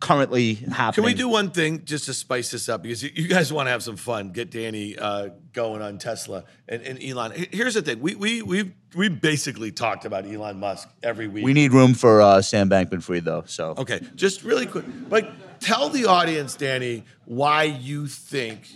currently 0.00 0.54
happening. 0.54 0.94
Can 0.94 1.04
we 1.04 1.14
do 1.14 1.28
one 1.28 1.50
thing 1.50 1.84
just 1.84 2.06
to 2.06 2.14
spice 2.14 2.50
this 2.50 2.68
up? 2.68 2.82
Because 2.82 3.02
you, 3.02 3.10
you 3.14 3.28
guys 3.28 3.52
want 3.52 3.66
to 3.66 3.70
have 3.70 3.82
some 3.82 3.96
fun. 3.96 4.30
Get 4.30 4.50
Danny 4.50 4.98
uh, 4.98 5.30
going 5.52 5.82
on 5.82 5.98
Tesla 5.98 6.44
and, 6.68 6.82
and 6.82 7.02
Elon. 7.02 7.32
Here's 7.50 7.74
the 7.74 7.82
thing: 7.82 8.00
we 8.00 8.14
we 8.14 8.42
we 8.42 8.74
we 8.94 9.08
basically 9.08 9.72
talked 9.72 10.04
about 10.04 10.26
Elon 10.26 10.60
Musk 10.60 10.88
every 11.02 11.28
week. 11.28 11.44
We 11.44 11.52
need 11.52 11.72
room 11.72 11.94
for 11.94 12.20
uh, 12.20 12.42
Sam 12.42 12.68
Bankman-Fried 12.68 13.24
though. 13.24 13.44
So 13.46 13.74
Okay, 13.78 14.00
just 14.14 14.44
really 14.44 14.66
quick. 14.66 14.84
Like, 15.08 15.30
tell 15.60 15.88
the 15.88 16.06
audience, 16.06 16.54
Danny, 16.56 17.04
why 17.24 17.64
you 17.64 18.06
think 18.06 18.68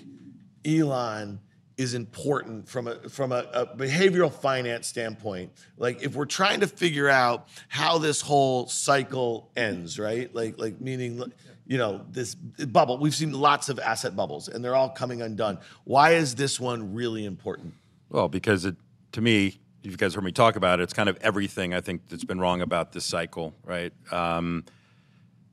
Elon 0.65 1.40
is 1.78 1.94
important 1.94 2.68
from 2.68 2.88
a 2.88 3.09
from 3.09 3.30
a, 3.30 3.46
a 3.52 3.66
behavioral 3.66 4.32
finance 4.32 4.88
standpoint. 4.88 5.52
Like, 5.78 6.02
if 6.02 6.16
we're 6.16 6.26
trying 6.26 6.60
to 6.60 6.66
figure 6.66 7.09
out 7.09 7.48
how 7.68 7.98
this 7.98 8.20
whole 8.20 8.66
cycle 8.66 9.50
ends, 9.56 9.98
right? 9.98 10.34
Like, 10.34 10.59
like 10.59 10.80
meaning, 10.80 11.32
you 11.66 11.78
know, 11.78 12.05
this 12.10 12.34
bubble. 12.34 12.98
We've 12.98 13.14
seen 13.14 13.32
lots 13.32 13.68
of 13.68 13.78
asset 13.78 14.16
bubbles, 14.16 14.48
and 14.48 14.62
they're 14.62 14.74
all 14.74 14.90
coming 14.90 15.22
undone. 15.22 15.59
Why 15.84 16.12
is 16.12 16.34
this 16.34 16.59
one 16.59 16.92
really 16.94 17.24
important? 17.24 17.74
Well, 18.10 18.28
because 18.28 18.64
it, 18.64 18.74
to 19.12 19.20
me, 19.20 19.60
if 19.84 19.92
you 19.92 19.96
guys 19.96 20.14
heard 20.14 20.24
me 20.24 20.32
talk 20.32 20.56
about 20.56 20.80
it, 20.80 20.82
it's 20.82 20.92
kind 20.92 21.09
of 21.09 21.16
everything 21.20 21.74
I 21.74 21.80
think 21.80 22.09
that's 22.09 22.24
been 22.24 22.40
wrong 22.40 22.60
about 22.60 22.92
this 22.92 23.05
cycle, 23.05 23.55
right? 23.64 23.92
Um, 24.10 24.64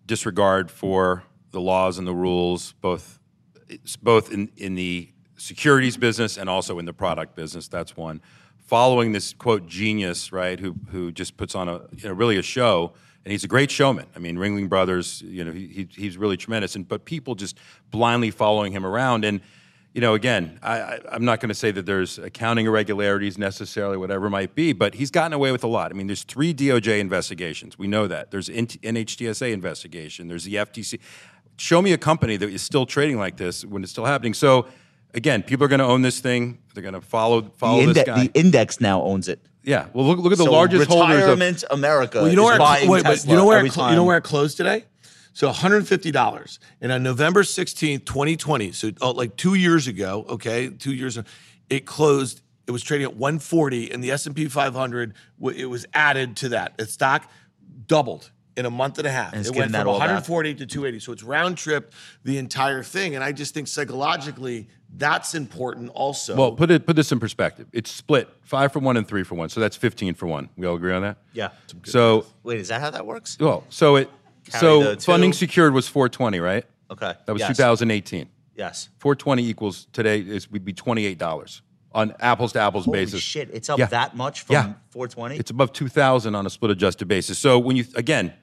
disregard 0.08 0.72
for 0.72 1.24
the 1.52 1.62
laws 1.62 2.00
and 2.00 2.08
the 2.08 2.16
rules, 2.16 2.74
both 2.82 3.20
both 4.02 4.32
in, 4.32 4.52
in 4.58 4.76
the 4.76 5.10
securities 5.38 5.98
business 5.98 6.38
and 6.38 6.50
also 6.50 6.80
in 6.80 6.86
the 6.86 6.94
product 6.94 7.36
business. 7.36 7.68
That's 7.68 7.96
one. 7.96 8.22
Following 8.68 9.12
this 9.12 9.34
quote 9.34 9.68
genius, 9.68 10.32
right, 10.32 10.60
who 10.60 10.76
who 10.92 11.12
just 11.12 11.38
puts 11.38 11.56
on 11.56 11.70
a 11.70 11.82
you 11.96 12.10
know, 12.10 12.14
really 12.14 12.38
a 12.38 12.42
show, 12.42 12.94
and 13.24 13.32
he's 13.32 13.44
a 13.44 13.48
great 13.48 13.70
showman. 13.70 14.08
I 14.16 14.20
mean, 14.20 14.38
Ringling 14.38 14.70
Brothers, 14.70 15.22
you 15.22 15.44
know, 15.44 15.52
he, 15.52 15.68
he 15.68 15.88
he's 15.92 16.18
really 16.18 16.38
tremendous. 16.38 16.76
And 16.76 16.88
but 16.88 17.06
people 17.06 17.36
just 17.36 17.58
blindly 17.92 18.32
following 18.32 18.72
him 18.72 18.86
around 18.86 19.24
and 19.24 19.42
you 19.96 20.02
know, 20.02 20.14
again, 20.14 20.60
I, 20.62 21.00
I'm 21.10 21.24
not 21.24 21.40
going 21.40 21.48
to 21.48 21.56
say 21.56 21.72
that 21.72 21.86
there's 21.86 22.18
accounting 22.18 22.66
irregularities 22.66 23.38
necessarily, 23.38 23.96
whatever 23.96 24.30
might 24.30 24.54
be, 24.54 24.74
but 24.74 24.96
he's 24.96 25.10
gotten 25.10 25.32
away 25.32 25.54
with 25.54 25.64
a 25.64 25.68
lot. 25.68 25.90
I 25.90 25.94
mean, 25.94 26.08
there's 26.08 26.24
three 26.24 26.54
DOJ 26.54 27.00
investigations. 27.00 27.80
We 27.80 27.88
know 27.88 28.06
that. 28.08 28.30
There's 28.30 28.50
NHTSA 28.50 29.54
investigation. 29.54 30.28
There's 30.28 30.44
the 30.44 30.56
FTC. 30.56 31.00
Show 31.56 31.82
me 31.82 31.94
a 31.94 31.98
company 31.98 32.36
that 32.36 32.50
is 32.50 32.62
still 32.62 32.86
trading 32.86 33.18
like 33.18 33.38
this 33.38 33.64
when 33.64 33.84
it's 33.84 33.92
still 33.94 34.04
happening. 34.04 34.34
So, 34.34 34.68
again, 35.16 35.42
people 35.42 35.66
are 35.66 35.68
going 35.68 35.80
to 35.80 35.86
own 35.86 36.04
this 36.04 36.20
thing. 36.20 36.60
They're 36.74 36.84
going 36.84 36.94
to 36.94 37.02
follow 37.02 37.42
follow 37.58 37.86
the, 37.86 37.94
this 37.94 38.04
guy. 38.04 38.28
the 38.28 38.32
index 38.40 38.80
now 38.80 39.02
owns 39.02 39.28
it. 39.28 39.40
yeah. 39.64 39.88
Well, 39.94 40.06
look 40.06 40.20
look 40.20 40.32
at 40.32 40.38
the 40.38 40.44
so 40.46 40.52
largest 40.52 40.88
holders 40.88 41.24
of. 41.24 41.30
retirement 41.30 41.64
America 41.72 42.20
Well, 42.22 42.30
you 42.30 42.36
know 42.36 42.44
is 42.44 42.48
where 42.48 42.56
it, 42.56 42.60
buying 42.60 42.90
wait, 42.90 43.04
but 43.04 43.10
Tesla 43.16 43.32
you 43.32 43.38
know 43.38 43.46
where 43.46 43.58
every 43.58 43.70
it, 43.70 43.78
you 43.78 43.96
know 43.96 44.04
where 44.04 44.18
it 44.18 44.24
closed 44.24 44.58
today? 44.58 44.86
So 45.34 45.52
$150. 45.52 46.60
And 46.80 46.92
on 46.94 47.04
November 47.04 47.44
16th, 47.44 48.06
2020, 48.06 48.72
so 48.72 48.92
oh, 49.02 49.12
like 49.12 49.36
2 49.36 49.56
years 49.56 49.86
ago, 49.86 50.26
okay? 50.30 50.70
2 50.70 50.94
years 50.94 51.20
it 51.70 51.86
closed 51.86 52.42
it 52.68 52.72
was 52.72 52.82
trading 52.84 53.06
at 53.06 53.16
140 53.16 53.92
and 53.92 54.04
the 54.04 54.12
S&P 54.12 54.48
500 54.48 55.14
w- 55.40 55.62
it 55.62 55.66
was 55.66 55.86
added 55.94 56.38
to 56.38 56.50
that. 56.50 56.78
The 56.78 56.86
stock 56.86 57.30
doubled 57.86 58.32
in 58.58 58.66
a 58.66 58.70
month 58.70 58.98
and 58.98 59.08
a 59.08 59.12
half. 59.12 59.34
And 59.34 59.46
it 59.46 59.56
went 59.56 59.72
from 59.72 59.88
all 59.88 60.00
back. 60.00 60.24
to 60.24 60.66
280. 60.66 61.00
So 61.00 61.12
it's 61.12 61.24
round 61.24 61.58
trip 61.58 61.94
the 62.24 62.38
entire 62.38 62.84
thing 62.84 63.16
and 63.16 63.24
I 63.24 63.32
just 63.32 63.54
think 63.54 63.68
psychologically 63.68 64.68
that's 64.98 65.36
important 65.36 65.90
also. 65.94 66.36
Well, 66.36 66.52
put 66.54 66.72
it 66.72 66.86
put 66.86 66.96
this 66.96 67.12
in 67.12 67.20
perspective. 67.20 67.68
It's 67.74 67.92
split 67.92 68.30
five 68.44 68.72
for 68.72 68.80
one 68.80 68.96
and 68.98 69.08
three 69.08 69.24
for 69.24 69.36
one. 69.36 69.50
So 69.50 69.60
that's 69.60 69.76
15 69.76 70.14
for 70.14 70.28
one. 70.28 70.50
We 70.56 70.68
all 70.68 70.76
agree 70.76 70.94
on 70.94 71.02
that. 71.02 71.18
Yeah. 71.34 71.50
So 71.84 72.26
Wait, 72.44 72.60
is 72.60 72.70
that 72.70 72.80
how 72.82 72.92
that 72.92 73.06
works? 73.06 73.38
well, 73.40 73.64
so 73.70 73.98
it 73.98 74.10
Carry 74.50 74.62
so 74.62 74.96
funding 74.98 75.34
secured 75.34 75.74
was 75.74 75.88
420, 75.88 76.40
right? 76.40 76.66
Okay. 76.92 77.14
That 77.26 77.34
was 77.34 77.40
Yes. 77.42 77.58
2018. 77.58 78.28
Yes. 78.56 78.90
420 79.00 79.44
equals 79.50 79.88
today 79.92 80.20
is 80.20 80.50
would 80.52 80.64
be 80.64 80.72
$28 80.72 81.62
on 81.94 82.14
apples 82.20 82.54
to 82.54 82.60
apples 82.60 82.86
Holy 82.86 83.00
basis. 83.00 83.22
shit, 83.22 83.50
it's 83.54 83.70
up 83.70 83.80
Yeah. 83.80 83.88
that 83.88 84.16
much 84.16 84.42
from 84.42 84.54
Yeah. 84.54 84.74
420? 84.92 85.38
It's 85.38 85.50
above 85.50 85.74
2000 85.74 86.36
on 86.36 86.46
a 86.46 86.50
split 86.50 86.72
adjusted 86.72 87.08
basis. 87.08 87.40
So 87.40 87.58
when 87.58 87.76
you 87.76 87.86
again 87.96 88.34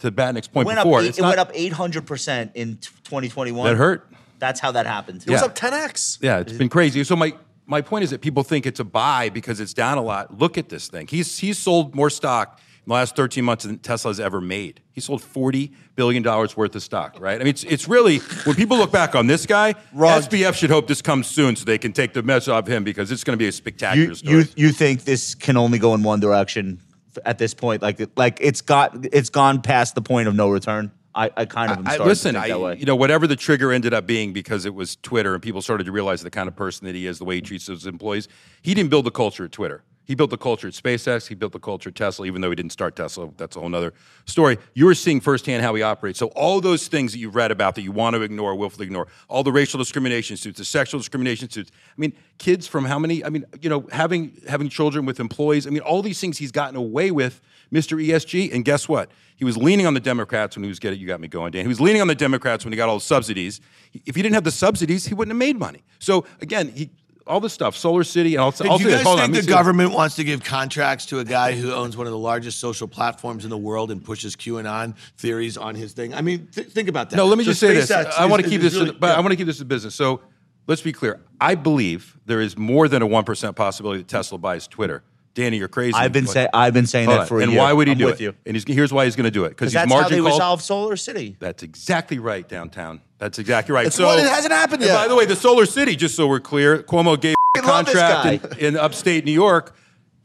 to 0.00 0.10
Batnick's 0.12 0.48
point 0.48 0.66
it 0.66 0.68
went 0.68 0.78
before, 0.78 0.98
up, 0.98 1.04
eight, 1.04 1.08
it's 1.08 1.18
it 1.18 1.22
not, 1.22 1.28
went 1.36 1.40
up 1.40 1.52
800% 1.54 2.50
in 2.54 2.76
2021. 3.04 3.64
that 3.70 3.76
hurt. 3.76 4.06
That's 4.38 4.60
how 4.60 4.72
that 4.72 4.86
happened. 4.86 5.22
It 5.26 5.30
was 5.30 5.40
Yeah. 5.40 5.46
up 5.46 5.54
10x. 5.54 6.18
Yeah, 6.22 6.38
it's 6.40 6.52
been 6.54 6.68
crazy. 6.70 7.04
So 7.04 7.14
my 7.16 7.34
my 7.66 7.80
point 7.82 8.02
is 8.02 8.10
that 8.10 8.20
people 8.20 8.42
think 8.42 8.66
it's 8.66 8.80
a 8.80 8.84
buy 8.84 9.28
because 9.28 9.60
it's 9.60 9.72
down 9.74 9.96
a 9.96 10.02
lot. 10.02 10.36
Look 10.38 10.58
at 10.58 10.68
this 10.70 10.88
thing. 10.88 11.06
He's 11.06 11.38
he's 11.38 11.58
sold 11.58 11.94
more 11.94 12.10
stock 12.10 12.58
in 12.84 12.88
the 12.88 12.94
last 12.94 13.14
13 13.14 13.44
months 13.44 13.64
than 13.64 13.78
Tesla's 13.78 14.18
ever 14.18 14.40
made. 14.40 14.80
He 14.92 15.00
sold 15.02 15.22
40 15.22 15.70
billion 15.94 16.22
dollars 16.22 16.56
worth 16.56 16.74
of 16.74 16.82
stock, 16.82 17.16
right? 17.20 17.36
I 17.36 17.44
mean, 17.44 17.48
it's 17.48 17.62
it's 17.64 17.86
really 17.86 18.18
when 18.44 18.56
people 18.56 18.78
look 18.78 18.90
back 18.90 19.14
on 19.14 19.26
this 19.26 19.44
guy, 19.46 19.74
Rug. 19.92 20.22
SBF 20.24 20.54
should 20.54 20.70
hope 20.70 20.88
this 20.88 21.02
comes 21.02 21.26
soon 21.26 21.54
so 21.54 21.64
they 21.66 21.78
can 21.78 21.92
take 21.92 22.14
the 22.14 22.22
mess 22.22 22.48
off 22.48 22.66
him 22.66 22.82
because 22.82 23.12
it's 23.12 23.22
going 23.22 23.34
to 23.38 23.42
be 23.42 23.46
a 23.48 23.52
spectacular 23.52 24.08
you, 24.08 24.14
story. 24.14 24.34
you 24.36 24.44
you 24.56 24.72
think 24.72 25.04
this 25.04 25.34
can 25.34 25.56
only 25.58 25.78
go 25.78 25.94
in 25.94 26.02
one 26.02 26.18
direction 26.18 26.80
f- 26.80 26.89
at 27.24 27.38
this 27.38 27.54
point? 27.54 27.82
Like 27.82 28.00
like 28.16 28.38
it's 28.40 28.60
got 28.60 29.06
it's 29.12 29.30
gone 29.30 29.62
past 29.62 29.94
the 29.94 30.02
point 30.02 30.28
of 30.28 30.34
no 30.34 30.50
return. 30.50 30.92
I, 31.14 31.30
I 31.36 31.44
kind 31.44 31.72
of 31.72 31.78
am 31.78 31.88
I, 31.88 31.96
listen, 31.96 32.34
to 32.34 32.40
think 32.40 32.52
that 32.52 32.56
I, 32.56 32.60
way. 32.60 32.76
you 32.78 32.86
know, 32.86 32.94
whatever 32.94 33.26
the 33.26 33.34
trigger 33.34 33.72
ended 33.72 33.92
up 33.92 34.06
being 34.06 34.32
because 34.32 34.64
it 34.64 34.74
was 34.74 34.94
Twitter 34.96 35.34
and 35.34 35.42
people 35.42 35.60
started 35.60 35.84
to 35.84 35.92
realize 35.92 36.22
the 36.22 36.30
kind 36.30 36.46
of 36.46 36.54
person 36.54 36.86
that 36.86 36.94
he 36.94 37.06
is, 37.06 37.18
the 37.18 37.24
way 37.24 37.34
he 37.34 37.40
treats 37.40 37.66
his 37.66 37.84
employees. 37.84 38.28
He 38.62 38.74
didn't 38.74 38.90
build 38.90 39.06
the 39.06 39.10
culture 39.10 39.44
at 39.44 39.52
Twitter. 39.52 39.82
He 40.10 40.16
built 40.16 40.30
the 40.30 40.36
culture 40.36 40.66
at 40.66 40.74
SpaceX. 40.74 41.28
He 41.28 41.36
built 41.36 41.52
the 41.52 41.60
culture 41.60 41.90
at 41.90 41.94
Tesla, 41.94 42.26
even 42.26 42.40
though 42.40 42.50
he 42.50 42.56
didn't 42.56 42.72
start 42.72 42.96
Tesla. 42.96 43.30
That's 43.36 43.54
a 43.54 43.60
whole 43.60 43.72
other 43.72 43.94
story. 44.24 44.58
You 44.74 44.86
were 44.86 44.96
seeing 44.96 45.20
firsthand 45.20 45.62
how 45.62 45.72
he 45.76 45.82
operates. 45.82 46.18
So 46.18 46.26
all 46.34 46.60
those 46.60 46.88
things 46.88 47.12
that 47.12 47.18
you've 47.18 47.36
read 47.36 47.52
about 47.52 47.76
that 47.76 47.82
you 47.82 47.92
want 47.92 48.16
to 48.16 48.22
ignore, 48.22 48.56
willfully 48.56 48.86
ignore, 48.86 49.06
all 49.28 49.44
the 49.44 49.52
racial 49.52 49.78
discrimination 49.78 50.36
suits, 50.36 50.58
the 50.58 50.64
sexual 50.64 50.98
discrimination 50.98 51.48
suits. 51.48 51.70
I 51.90 51.94
mean, 51.96 52.12
kids 52.38 52.66
from 52.66 52.86
how 52.86 52.98
many? 52.98 53.24
I 53.24 53.28
mean, 53.28 53.44
you 53.60 53.70
know, 53.70 53.86
having 53.92 54.36
having 54.48 54.68
children 54.68 55.06
with 55.06 55.20
employees. 55.20 55.64
I 55.64 55.70
mean, 55.70 55.82
all 55.82 56.02
these 56.02 56.18
things 56.18 56.38
he's 56.38 56.50
gotten 56.50 56.74
away 56.74 57.12
with 57.12 57.40
Mr. 57.72 58.04
ESG. 58.04 58.52
And 58.52 58.64
guess 58.64 58.88
what? 58.88 59.12
He 59.36 59.44
was 59.44 59.56
leaning 59.56 59.86
on 59.86 59.94
the 59.94 60.00
Democrats 60.00 60.56
when 60.56 60.64
he 60.64 60.68
was 60.68 60.80
getting. 60.80 60.98
You 60.98 61.06
got 61.06 61.20
me 61.20 61.28
going, 61.28 61.52
Dan. 61.52 61.62
He 61.62 61.68
was 61.68 61.80
leaning 61.80 62.02
on 62.02 62.08
the 62.08 62.16
Democrats 62.16 62.64
when 62.64 62.72
he 62.72 62.76
got 62.76 62.88
all 62.88 62.96
the 62.96 63.00
subsidies. 63.00 63.60
If 64.06 64.16
he 64.16 64.22
didn't 64.22 64.34
have 64.34 64.42
the 64.42 64.50
subsidies, 64.50 65.06
he 65.06 65.14
wouldn't 65.14 65.32
have 65.32 65.38
made 65.38 65.56
money. 65.56 65.84
So 66.00 66.26
again, 66.40 66.72
he. 66.74 66.90
All 67.30 67.38
this 67.38 67.52
stuff, 67.52 67.76
Solar 67.76 68.02
City, 68.02 68.34
and 68.34 68.42
Hey, 68.54 68.68
I'll 68.68 68.76
do 68.78 68.84
you 68.84 68.90
guys 68.90 69.04
think 69.20 69.34
the 69.34 69.42
government 69.42 69.92
wants 69.92 70.16
to 70.16 70.24
give 70.24 70.42
contracts 70.42 71.06
to 71.06 71.20
a 71.20 71.24
guy 71.24 71.52
who 71.52 71.72
owns 71.72 71.96
one 71.96 72.08
of 72.08 72.10
the 72.12 72.18
largest 72.18 72.58
social 72.58 72.88
platforms 72.88 73.44
in 73.44 73.50
the 73.50 73.56
world 73.56 73.92
and 73.92 74.04
pushes 74.04 74.34
QAnon 74.34 74.96
theories 75.16 75.56
on 75.56 75.76
his 75.76 75.92
thing? 75.92 76.12
I 76.12 76.22
mean, 76.22 76.48
th- 76.52 76.66
think 76.66 76.88
about 76.88 77.10
that. 77.10 77.16
No, 77.16 77.26
let 77.26 77.38
me 77.38 77.44
So 77.44 77.52
just 77.52 77.60
say 77.60 77.72
this. 77.74 77.90
I 77.90 78.26
want 78.26 78.42
to 78.42 78.48
keep 78.48 78.60
this, 78.60 78.74
really- 78.74 78.90
in, 78.90 78.98
but 78.98 79.06
yeah. 79.08 79.16
I 79.16 79.20
want 79.20 79.30
to 79.30 79.36
keep 79.36 79.46
this 79.46 79.60
in 79.60 79.68
business. 79.68 79.94
So 79.94 80.22
let's 80.66 80.82
be 80.82 80.92
clear. 80.92 81.20
I 81.40 81.54
believe 81.54 82.18
there 82.26 82.40
is 82.40 82.58
more 82.58 82.88
than 82.88 83.00
a 83.00 83.06
one 83.06 83.22
percent 83.24 83.54
possibility 83.54 83.98
that 84.02 84.08
Tesla 84.08 84.36
buys 84.36 84.66
Twitter. 84.66 85.04
Danny, 85.34 85.58
you're 85.58 85.68
crazy. 85.68 85.94
I've 85.94 86.12
been 86.12 86.24
but- 86.24 86.32
say 86.32 86.48
I've 86.52 86.74
been 86.74 86.86
saying 86.86 87.08
that 87.08 87.20
on. 87.20 87.26
for 87.26 87.38
a 87.40 87.42
and 87.44 87.52
year. 87.52 87.60
why 87.60 87.72
would 87.72 87.86
he 87.86 87.92
I'm 87.92 87.98
do 87.98 88.06
with 88.06 88.20
it? 88.20 88.24
you? 88.24 88.34
And 88.46 88.56
he's, 88.56 88.64
here's 88.66 88.92
why 88.92 89.04
he's 89.04 89.14
going 89.16 89.24
to 89.24 89.30
do 89.30 89.44
it 89.44 89.50
because 89.50 89.72
Because 89.72 89.72
he's 89.72 89.74
that's 89.74 89.92
how 89.92 90.00
margin 90.00 90.18
they 90.18 90.22
called. 90.22 90.32
resolve 90.40 90.62
Solar 90.62 90.96
City. 90.96 91.36
That's 91.38 91.62
exactly 91.62 92.18
right 92.18 92.48
downtown. 92.48 93.00
That's 93.18 93.38
exactly 93.38 93.74
right. 93.74 93.86
It's 93.86 93.96
so 93.96 94.10
it 94.10 94.24
hasn't 94.24 94.52
happened 94.52 94.82
and 94.82 94.90
yet. 94.90 94.96
By 94.96 95.08
the 95.08 95.14
way, 95.14 95.26
the 95.26 95.36
Solar 95.36 95.66
City, 95.66 95.94
just 95.94 96.16
so 96.16 96.26
we're 96.26 96.40
clear, 96.40 96.82
Cuomo 96.82 97.20
gave 97.20 97.36
a 97.56 97.60
contract 97.60 98.56
in, 98.56 98.74
in 98.74 98.76
upstate 98.76 99.24
New 99.24 99.32
York, 99.32 99.76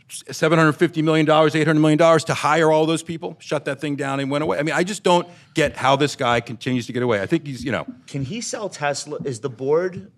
seven 0.10 0.58
hundred 0.58 0.74
fifty 0.74 1.02
million 1.02 1.26
dollars, 1.26 1.56
eight 1.56 1.68
hundred 1.68 1.82
million 1.82 1.98
dollars 2.00 2.24
to 2.26 2.34
hire 2.34 2.72
all 2.72 2.86
those 2.86 3.04
people. 3.04 3.36
Shut 3.40 3.66
that 3.66 3.80
thing 3.82 3.96
down 3.96 4.20
and 4.20 4.32
went 4.32 4.44
away. 4.44 4.58
I 4.60 4.64
mean, 4.64 4.74
I 4.76 4.84
just 4.84 5.04
don't 5.04 5.28
get 5.54 5.76
how 5.76 5.96
this 5.96 6.16
guy 6.16 6.40
continues 6.40 6.88
to 6.88 6.94
get 6.94 7.04
away. 7.04 7.22
I 7.22 7.26
think 7.26 7.46
he's, 7.46 7.64
you 7.64 7.72
know, 7.72 7.86
Can 8.08 8.24
he 8.24 8.42
sell 8.42 8.70
Tesla? 8.70 9.18
Is 9.26 9.40
the 9.42 9.50
board? 9.50 10.12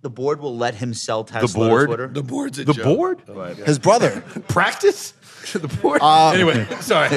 The 0.00 0.10
board 0.10 0.40
will 0.40 0.56
let 0.56 0.74
him 0.76 0.94
sell 0.94 1.24
Tesla 1.24 1.64
the 1.64 1.68
board, 1.70 1.86
Twitter. 1.88 2.06
The 2.08 2.22
board's 2.22 2.58
a 2.60 2.64
the 2.64 2.72
joke. 2.72 2.84
board, 3.26 3.56
His 3.66 3.78
brother. 3.80 4.20
practice, 4.48 5.12
the 5.52 5.66
board. 5.68 6.00
Uh, 6.02 6.30
anyway, 6.30 6.66
sorry. 6.80 7.08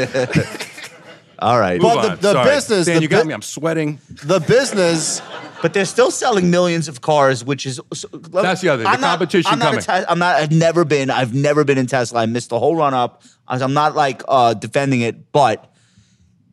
All 1.40 1.60
right, 1.60 1.82
Move 1.82 1.94
But 1.96 2.02
the- 2.02 2.10
on. 2.12 2.18
the 2.18 2.32
Sorry. 2.34 2.50
business- 2.50 2.86
Dan, 2.86 2.96
the 2.98 3.02
you 3.02 3.08
got 3.08 3.24
bu- 3.24 3.28
me. 3.30 3.34
I'm 3.34 3.42
sweating. 3.42 4.00
The 4.24 4.40
business. 4.40 5.22
but 5.64 5.74
they're 5.74 5.86
still 5.86 6.12
selling 6.12 6.52
millions 6.52 6.88
of 6.88 7.02
cars, 7.02 7.44
which 7.44 7.66
is 7.66 7.80
so- 7.94 8.08
That's 8.10 8.62
the 8.62 8.70
other 8.70 8.84
thing. 8.84 8.92
The 8.92 8.96
I'm 8.96 9.02
not- 9.02 9.10
competition 9.20 9.52
I'm 9.52 9.58
not, 9.60 9.68
a 9.74 9.82
coming. 9.82 10.04
Tes- 10.04 10.06
I'm 10.12 10.20
not. 10.20 10.36
I've 10.36 10.52
never 10.52 10.86
been. 10.86 11.10
I've 11.10 11.34
never 11.34 11.64
been 11.64 11.78
in 11.80 11.88
Tesla. 11.88 12.22
I 12.22 12.26
missed 12.28 12.50
the 12.50 12.60
whole 12.60 12.76
run 12.76 12.94
up. 12.94 13.24
I'm 13.48 13.74
not 13.74 13.96
like 13.96 14.22
uh, 14.28 14.54
defending 14.54 15.02
it, 15.02 15.32
but 15.32 15.71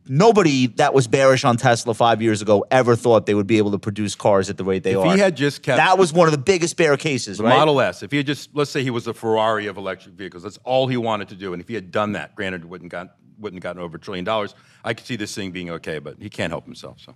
nobody 0.09 0.67
that 0.67 0.93
was 0.93 1.07
bearish 1.07 1.45
on 1.45 1.55
Tesla 1.55 1.93
five 1.93 2.21
years 2.21 2.41
ago 2.41 2.65
ever 2.71 2.95
thought 2.95 3.25
they 3.27 3.35
would 3.35 3.47
be 3.47 3.59
able 3.59 3.71
to 3.71 3.79
produce 3.79 4.15
cars 4.15 4.49
at 4.49 4.57
the 4.57 4.63
rate 4.65 4.83
they 4.83 4.91
If 4.93 4.97
are. 4.97 5.13
he 5.13 5.19
had 5.19 5.37
just 5.37 5.61
kept- 5.63 5.77
that 5.77 5.97
was 5.97 6.11
one 6.11 6.27
of 6.27 6.31
the 6.33 6.37
biggest 6.39 6.75
bear 6.75 6.97
cases. 6.97 7.37
The 7.37 7.43
right? 7.45 7.55
Model 7.57 7.79
S. 7.79 8.03
If 8.03 8.11
he 8.11 8.17
had 8.17 8.25
just, 8.25 8.49
let's 8.53 8.71
say 8.71 8.83
he 8.83 8.89
was 8.89 9.05
the 9.05 9.13
Ferrari 9.13 9.67
of 9.67 9.77
electric 9.77 10.15
vehicles, 10.15 10.43
that's 10.43 10.57
all 10.65 10.87
he 10.87 10.97
wanted 10.97 11.29
to 11.29 11.35
do. 11.35 11.53
And 11.53 11.61
if 11.61 11.67
he 11.67 11.75
had 11.75 11.91
done 11.91 12.13
that, 12.13 12.35
granted, 12.35 12.65
wouldn't 12.65 12.91
got 12.91 13.15
wouldn't 13.37 13.63
gotten 13.63 13.81
over 13.81 13.95
a 13.95 13.99
trillion 13.99 14.25
dollars. 14.25 14.53
I 14.83 14.93
could 14.93 15.05
see 15.05 15.15
this 15.15 15.33
thing 15.33 15.51
being 15.51 15.69
okay, 15.69 15.99
but 15.99 16.15
he 16.19 16.29
can't 16.29 16.51
help 16.51 16.65
himself. 16.65 16.97
So 16.99 17.15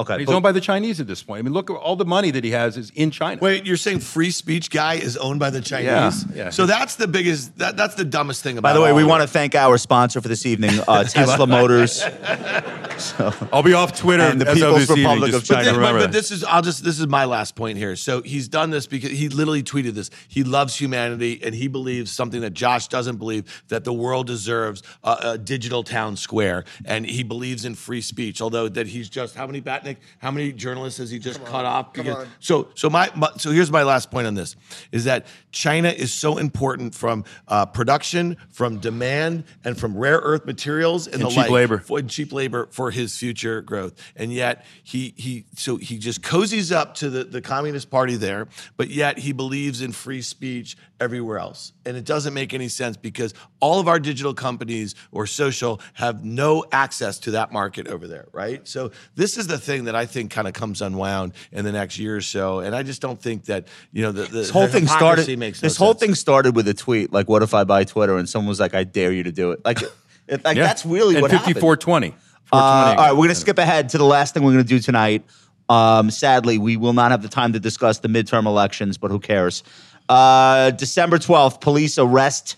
Okay, 0.00 0.18
he's 0.18 0.26
but- 0.26 0.34
owned 0.34 0.42
by 0.42 0.52
the 0.52 0.60
Chinese 0.60 1.00
at 1.00 1.06
this 1.06 1.22
point. 1.22 1.40
I 1.40 1.42
mean, 1.42 1.52
look 1.52 1.70
at 1.70 1.76
all 1.76 1.96
the 1.96 2.04
money 2.04 2.30
that 2.30 2.44
he 2.44 2.50
has 2.52 2.76
is 2.76 2.90
in 2.90 3.10
China. 3.10 3.40
Wait, 3.40 3.66
you're 3.66 3.76
saying 3.76 4.00
free 4.00 4.30
speech 4.30 4.70
guy 4.70 4.94
is 4.94 5.16
owned 5.16 5.40
by 5.40 5.50
the 5.50 5.60
Chinese? 5.60 6.24
Yeah, 6.24 6.44
yeah. 6.44 6.50
So 6.50 6.66
that's 6.66 6.96
the 6.96 7.06
biggest. 7.06 7.58
That, 7.58 7.76
that's 7.76 7.94
the 7.94 8.04
dumbest 8.04 8.42
thing 8.42 8.58
about. 8.58 8.70
It. 8.70 8.72
By 8.72 8.74
the 8.74 8.82
way, 8.82 8.90
all 8.90 8.96
we 8.96 9.04
want 9.04 9.22
to 9.22 9.28
thank 9.28 9.54
our 9.54 9.78
sponsor 9.78 10.20
for 10.20 10.28
this 10.28 10.46
evening, 10.46 10.80
uh, 10.88 11.04
Tesla 11.08 11.46
Motors. 11.46 12.02
I'll 13.52 13.62
be 13.62 13.74
off 13.74 13.96
Twitter 13.98 14.24
And 14.24 14.40
the 14.40 14.48
as 14.48 14.54
People's 14.54 14.86
this 14.86 14.90
evening, 14.90 15.04
Republic 15.04 15.30
just 15.32 15.50
of 15.50 15.56
China. 15.56 15.70
But, 15.70 15.76
remember 15.76 15.98
but 16.00 16.06
that. 16.06 16.12
this 16.12 16.30
is 16.30 16.44
I'll 16.44 16.62
just 16.62 16.84
this 16.84 16.98
is 16.98 17.06
my 17.06 17.24
last 17.24 17.56
point 17.56 17.78
here. 17.78 17.96
So 17.96 18.22
he's 18.22 18.48
done 18.48 18.70
this 18.70 18.86
because 18.86 19.10
he 19.10 19.28
literally 19.28 19.62
tweeted 19.62 19.92
this. 19.92 20.10
He 20.28 20.44
loves 20.44 20.76
humanity 20.76 21.40
and 21.42 21.54
he 21.54 21.68
believes 21.68 22.10
something 22.10 22.40
that 22.40 22.54
Josh 22.54 22.88
doesn't 22.88 23.16
believe 23.16 23.64
that 23.68 23.84
the 23.84 23.92
world 23.92 24.26
deserves 24.26 24.82
a, 25.02 25.16
a 25.22 25.38
digital 25.38 25.82
town 25.82 26.16
square 26.16 26.64
and 26.84 27.06
he 27.06 27.22
believes 27.22 27.64
in 27.64 27.74
free 27.74 28.00
speech. 28.00 28.40
Although 28.40 28.68
that 28.68 28.88
he's 28.88 29.08
just 29.08 29.34
how 29.34 29.46
many 29.46 29.60
Batnick, 29.94 29.96
how 30.18 30.30
many 30.30 30.52
journalists 30.52 30.98
has 30.98 31.10
he 31.10 31.18
just 31.18 31.44
cut 31.44 31.64
off? 31.64 31.92
come 31.92 32.06
Because- 32.06 32.24
on. 32.24 32.32
So 32.40 32.68
so 32.74 32.90
my, 32.90 33.10
my 33.14 33.30
so 33.36 33.50
here's 33.50 33.70
my 33.70 33.82
last 33.82 34.10
point 34.10 34.26
on 34.26 34.34
this 34.34 34.56
is 34.92 35.04
that 35.04 35.26
China 35.52 35.88
is 35.88 36.12
so 36.12 36.38
important 36.38 36.94
from 36.94 37.24
uh, 37.48 37.66
production, 37.66 38.36
from 38.50 38.78
demand, 38.78 39.44
and 39.64 39.78
from 39.78 39.96
rare 39.96 40.18
earth 40.18 40.46
materials 40.46 41.06
and, 41.06 41.14
And 41.16 41.24
the 41.24 41.28
cheap 41.28 41.36
like 41.38 41.50
labor. 41.50 41.78
for 41.78 42.00
cheap 42.02 42.32
labor 42.32 42.68
for 42.70 42.90
his 42.90 43.16
future 43.16 43.60
growth. 43.62 43.94
And 44.16 44.32
yet 44.32 44.64
he 44.82 45.14
he 45.16 45.44
so 45.56 45.76
he 45.76 45.98
just 45.98 46.22
cozies 46.22 46.74
up 46.74 46.94
to 46.96 47.10
the, 47.10 47.24
the 47.24 47.40
Communist 47.40 47.90
Party 47.90 48.16
there, 48.16 48.48
but 48.76 48.90
yet 48.90 49.18
he 49.18 49.32
believes 49.32 49.80
in 49.82 49.92
free 49.92 50.22
speech 50.22 50.76
everywhere 51.00 51.38
else. 51.38 51.72
And 51.86 51.96
it 51.96 52.04
doesn't 52.04 52.34
make 52.34 52.52
any 52.52 52.68
sense 52.68 52.96
because 52.96 53.32
all 53.58 53.80
of 53.80 53.88
our 53.88 53.98
digital 53.98 54.34
companies 54.34 54.94
or 55.10 55.26
social 55.26 55.80
have 55.94 56.24
no 56.24 56.64
access 56.72 57.18
to 57.20 57.30
that 57.32 57.50
market 57.52 57.88
over 57.88 58.06
there, 58.06 58.28
right? 58.32 58.66
So 58.68 58.90
this 59.14 59.38
is 59.38 59.46
the 59.46 59.58
thing 59.58 59.84
that 59.84 59.96
I 59.96 60.04
think 60.06 60.30
kind 60.30 60.46
of 60.46 60.52
comes 60.52 60.82
unwound 60.82 61.32
in 61.52 61.64
the 61.64 61.72
next 61.72 61.98
year 61.98 62.16
or 62.16 62.20
so. 62.20 62.60
And 62.60 62.74
I 62.76 62.82
just 62.82 63.00
don't 63.00 63.20
think 63.20 63.46
that, 63.46 63.66
you 63.92 64.02
know, 64.02 64.12
the, 64.12 64.22
the 64.22 64.28
This 64.28 64.50
whole 64.50 64.66
thing 64.68 64.86
started. 64.86 65.26
makes 65.38 65.62
no 65.62 65.66
this 65.66 65.76
whole 65.76 65.92
sense. 65.94 66.00
thing 66.00 66.14
started 66.14 66.54
with 66.54 66.68
a 66.68 66.74
tweet 66.74 67.12
like, 67.12 67.28
"What 67.28 67.42
if 67.42 67.54
I 67.54 67.64
buy 67.64 67.84
Twitter?" 67.84 68.16
And 68.18 68.28
someone 68.28 68.48
was 68.48 68.60
like, 68.60 68.74
"I 68.74 68.84
dare 68.84 69.12
you 69.12 69.22
to 69.22 69.32
do 69.32 69.52
it." 69.52 69.60
Like, 69.64 69.80
it, 70.28 70.44
like 70.44 70.56
Yeah. 70.56 70.64
that's 70.64 70.84
really 70.84 71.14
and 71.16 71.22
what 71.22 71.30
happened. 71.30 71.54
5420. 71.56 72.08
Uh, 72.52 72.56
all 72.56 72.60
420 72.60 72.96
right, 73.02 73.12
we're 73.12 73.16
going 73.16 73.28
to 73.30 73.34
skip 73.34 73.58
ahead 73.58 73.88
to 73.90 73.98
the 73.98 74.04
last 74.04 74.34
thing 74.34 74.42
we're 74.42 74.52
going 74.52 74.64
to 74.64 74.68
do 74.68 74.80
tonight. 74.80 75.24
Um, 75.68 76.10
sadly, 76.10 76.58
we 76.58 76.76
will 76.76 76.92
not 76.92 77.12
have 77.12 77.22
the 77.22 77.28
time 77.28 77.52
to 77.52 77.60
discuss 77.60 78.00
the 78.00 78.08
midterm 78.08 78.46
elections, 78.46 78.98
but 78.98 79.12
who 79.12 79.20
cares? 79.20 79.62
Uh, 80.10 80.72
December 80.72 81.18
12th, 81.18 81.60
police 81.60 81.96
arrest 81.96 82.56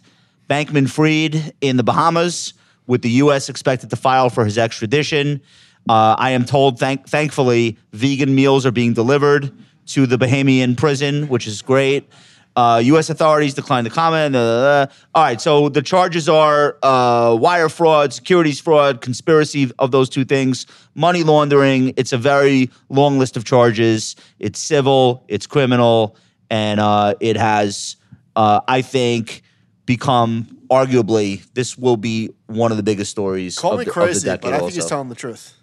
Bankman 0.48 0.88
Fried 0.88 1.52
in 1.60 1.76
the 1.76 1.82
Bahamas, 1.82 2.54
with 2.86 3.02
the 3.02 3.10
U.S. 3.10 3.50
expected 3.50 3.90
to 3.90 3.96
file 3.96 4.30
for 4.30 4.46
his 4.46 4.56
extradition. 4.56 5.42
Uh, 5.86 6.16
I 6.18 6.30
am 6.30 6.46
told, 6.46 6.78
thank- 6.78 7.06
thankfully, 7.06 7.76
vegan 7.92 8.34
meals 8.34 8.64
are 8.64 8.70
being 8.70 8.94
delivered 8.94 9.52
to 9.88 10.06
the 10.06 10.16
Bahamian 10.16 10.78
prison, 10.78 11.28
which 11.28 11.46
is 11.46 11.60
great. 11.60 12.08
Uh, 12.56 12.80
U.S. 12.84 13.10
authorities 13.10 13.52
declined 13.52 13.86
to 13.86 13.92
comment. 13.92 14.34
Uh, 14.34 14.86
all 15.14 15.22
right, 15.22 15.40
so 15.40 15.68
the 15.68 15.82
charges 15.82 16.30
are 16.30 16.78
uh, 16.82 17.36
wire 17.38 17.68
fraud, 17.68 18.14
securities 18.14 18.60
fraud, 18.60 19.02
conspiracy 19.02 19.70
of 19.78 19.90
those 19.90 20.08
two 20.08 20.24
things, 20.24 20.66
money 20.94 21.22
laundering. 21.22 21.92
It's 21.98 22.14
a 22.14 22.18
very 22.18 22.70
long 22.88 23.18
list 23.18 23.36
of 23.36 23.44
charges. 23.44 24.16
It's 24.38 24.58
civil, 24.58 25.22
it's 25.28 25.46
criminal, 25.46 26.16
and 26.52 26.78
uh, 26.80 27.14
it 27.18 27.36
has, 27.36 27.96
uh, 28.36 28.60
I 28.68 28.82
think, 28.82 29.42
become 29.86 30.58
arguably 30.70 31.42
this 31.54 31.76
will 31.78 31.96
be 31.96 32.30
one 32.46 32.70
of 32.70 32.76
the 32.76 32.82
biggest 32.82 33.10
stories. 33.10 33.58
Call 33.58 33.72
of 33.72 33.78
me 33.78 33.84
the, 33.86 34.00
of 34.00 34.14
the 34.14 34.20
decade 34.20 34.42
but 34.42 34.52
I 34.52 34.58
think 34.58 34.62
also. 34.64 34.74
he's 34.74 34.86
telling 34.86 35.08
the 35.08 35.14
truth. 35.14 35.54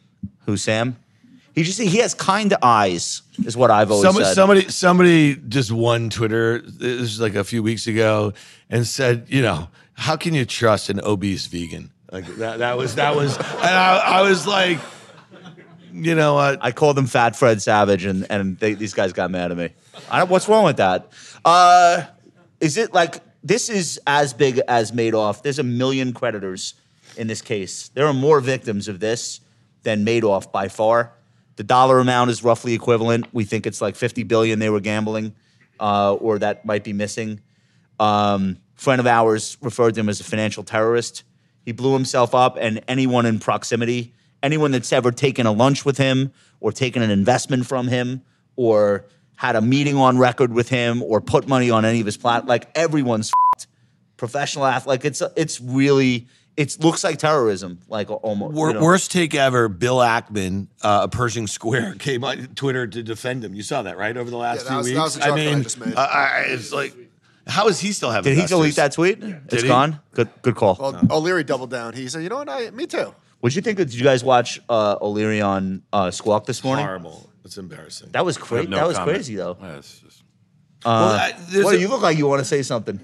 Who 0.45 0.57
Sam? 0.57 0.97
He 1.53 1.63
just 1.63 1.79
he 1.79 1.97
has 1.97 2.13
kind 2.15 2.55
eyes, 2.63 3.21
is 3.45 3.55
what 3.55 3.69
I've 3.69 3.91
always 3.91 4.05
Somebody, 4.05 4.25
said. 4.25 4.33
somebody, 4.33 4.69
somebody 4.69 5.35
just 5.35 5.71
won 5.71 6.09
Twitter. 6.09 6.59
This 6.61 7.01
was 7.01 7.19
like 7.19 7.35
a 7.35 7.43
few 7.43 7.61
weeks 7.61 7.85
ago, 7.85 8.33
and 8.69 8.85
said, 8.87 9.25
you 9.27 9.41
know, 9.41 9.69
how 9.93 10.15
can 10.15 10.33
you 10.33 10.45
trust 10.45 10.89
an 10.89 11.01
obese 11.01 11.45
vegan? 11.47 11.91
Like 12.11 12.25
that. 12.37 12.59
That 12.59 12.77
was 12.77 12.95
that 12.95 13.15
was, 13.15 13.37
and 13.37 13.45
I, 13.47 13.97
I 13.97 14.21
was 14.21 14.47
like, 14.47 14.79
you 15.91 16.15
know 16.15 16.35
what? 16.35 16.59
I 16.61 16.71
called 16.71 16.97
him 16.97 17.07
Fat 17.07 17.35
Fred 17.35 17.61
Savage, 17.61 18.05
and 18.05 18.25
and 18.29 18.57
they, 18.59 18.73
these 18.73 18.93
guys 18.93 19.13
got 19.13 19.31
mad 19.31 19.51
at 19.51 19.57
me. 19.57 19.69
What's 20.27 20.47
wrong 20.47 20.65
with 20.65 20.77
that? 20.77 21.11
Uh, 21.43 22.05
is 22.59 22.77
it 22.77 22.93
like 22.93 23.21
this 23.43 23.69
is 23.69 23.99
as 24.05 24.33
big 24.33 24.61
as 24.67 24.91
Madoff? 24.91 25.41
There's 25.41 25.59
a 25.59 25.63
million 25.63 26.13
creditors 26.13 26.73
in 27.17 27.27
this 27.27 27.41
case. 27.41 27.89
There 27.89 28.07
are 28.07 28.13
more 28.13 28.39
victims 28.39 28.87
of 28.87 28.99
this 28.99 29.41
than 29.83 30.05
Madoff 30.05 30.51
by 30.51 30.67
far. 30.67 31.13
The 31.55 31.63
dollar 31.63 31.99
amount 31.99 32.29
is 32.29 32.43
roughly 32.43 32.73
equivalent. 32.73 33.27
We 33.33 33.43
think 33.43 33.67
it's 33.67 33.81
like 33.81 33.95
50 33.95 34.23
billion 34.23 34.59
they 34.59 34.69
were 34.69 34.79
gambling, 34.79 35.35
uh, 35.79 36.13
or 36.13 36.39
that 36.39 36.65
might 36.65 36.83
be 36.83 36.93
missing. 36.93 37.41
Um, 37.99 38.57
friend 38.75 39.01
of 39.01 39.07
ours 39.07 39.57
referred 39.61 39.95
to 39.95 39.99
him 39.99 40.07
as 40.07 40.21
a 40.21 40.23
financial 40.23 40.63
terrorist. 40.63 41.23
He 41.65 41.73
blew 41.73 41.93
himself 41.93 42.33
up, 42.33 42.57
and 42.59 42.81
anyone 42.87 43.25
in 43.25 43.39
proximity, 43.39 44.13
anyone 44.43 44.71
that's 44.71 44.91
ever 44.93 45.11
taken 45.11 45.45
a 45.45 45.51
lunch 45.51 45.85
with 45.85 45.97
him, 45.97 46.31
or 46.59 46.71
taken 46.71 47.01
an 47.01 47.11
investment 47.11 47.65
from 47.65 47.87
him, 47.87 48.21
or 48.55 49.05
had 49.35 49.55
a 49.55 49.61
meeting 49.61 49.95
on 49.95 50.17
record 50.17 50.53
with 50.53 50.69
him, 50.69 51.01
or 51.03 51.21
put 51.21 51.47
money 51.47 51.69
on 51.71 51.85
any 51.85 51.99
of 51.99 52.05
his 52.05 52.17
plat, 52.17 52.45
like 52.45 52.69
everyone's 52.75 53.29
f***ed. 53.29 53.67
professional 54.17 54.65
athlete. 54.65 54.87
Like 54.87 55.05
it's 55.05 55.21
it's 55.37 55.61
really 55.61 56.27
it 56.57 56.77
looks 56.83 57.05
like 57.05 57.17
terrorism, 57.19 57.79
like 57.87 58.09
almost. 58.11 58.53
Wor- 58.53 58.67
you 58.69 58.73
know. 58.73 58.81
Worst 58.81 59.11
take 59.11 59.33
ever. 59.33 59.69
Bill 59.69 59.97
Ackman, 59.97 60.67
uh, 60.81 61.07
Pershing 61.07 61.47
Square, 61.47 61.95
came 61.99 62.23
on 62.25 62.47
Twitter 62.55 62.85
to 62.85 63.01
defend 63.01 63.45
him. 63.45 63.53
You 63.53 63.63
saw 63.63 63.81
that, 63.83 63.97
right? 63.97 64.15
Over 64.17 64.29
the 64.29 64.35
last 64.37 64.57
Yeah, 64.57 64.63
that 64.63 64.69
few 64.69 64.77
was- 64.77 64.87
that 64.87 64.93
weeks. 64.95 65.15
was 65.15 65.17
I 65.23 65.27
that 65.29 65.33
I 65.33 65.35
mean, 65.53 65.63
just 65.63 65.79
made. 65.79 65.95
I- 65.95 66.03
I- 66.05 66.45
it's 66.49 66.73
like, 66.73 66.93
how 67.47 67.69
is 67.69 67.79
he 67.79 67.93
still 67.93 68.11
having? 68.11 68.33
Did 68.35 68.41
he 68.41 68.47
delete 68.47 68.75
that 68.75 68.91
tweet? 68.91 69.23
it's 69.23 69.61
he? 69.61 69.67
gone. 69.69 69.99
Good 70.13 70.27
good 70.41 70.55
call. 70.55 70.77
Well, 70.79 70.99
O'Leary 71.09 71.45
doubled 71.45 71.69
down. 71.71 71.93
He 71.93 72.09
said, 72.09 72.23
"You 72.23 72.29
know 72.29 72.37
what? 72.37 72.49
I, 72.49 72.69
me 72.71 72.85
too." 72.87 73.15
What'd 73.39 73.55
you 73.55 73.61
think? 73.61 73.77
Did 73.77 73.93
you 73.93 74.03
guys 74.03 74.23
watch 74.23 74.59
uh, 74.69 74.97
O'Leary 75.01 75.41
on 75.41 75.83
uh, 75.93 76.11
Squawk 76.11 76.45
this 76.45 76.63
morning? 76.63 76.85
Horrible. 76.85 77.29
It's 77.45 77.57
embarrassing. 77.57 78.09
That 78.11 78.25
was 78.25 78.37
I 78.37 78.41
crazy. 78.41 78.67
no 78.67 78.75
that 78.77 78.87
was 78.87 78.97
comment. 78.97 79.15
crazy 79.15 79.35
though. 79.35 79.57
Yeah, 79.61 79.77
it's 79.77 79.99
just- 79.99 80.23
well, 80.85 80.93
I- 81.13 81.33
there's 81.49 81.65
What 81.65 81.73
a- 81.73 81.77
do 81.77 81.81
you 81.81 81.89
look 81.89 82.01
like? 82.01 82.17
You 82.17 82.27
want 82.27 82.39
to 82.39 82.45
say 82.45 82.61
something? 82.63 82.99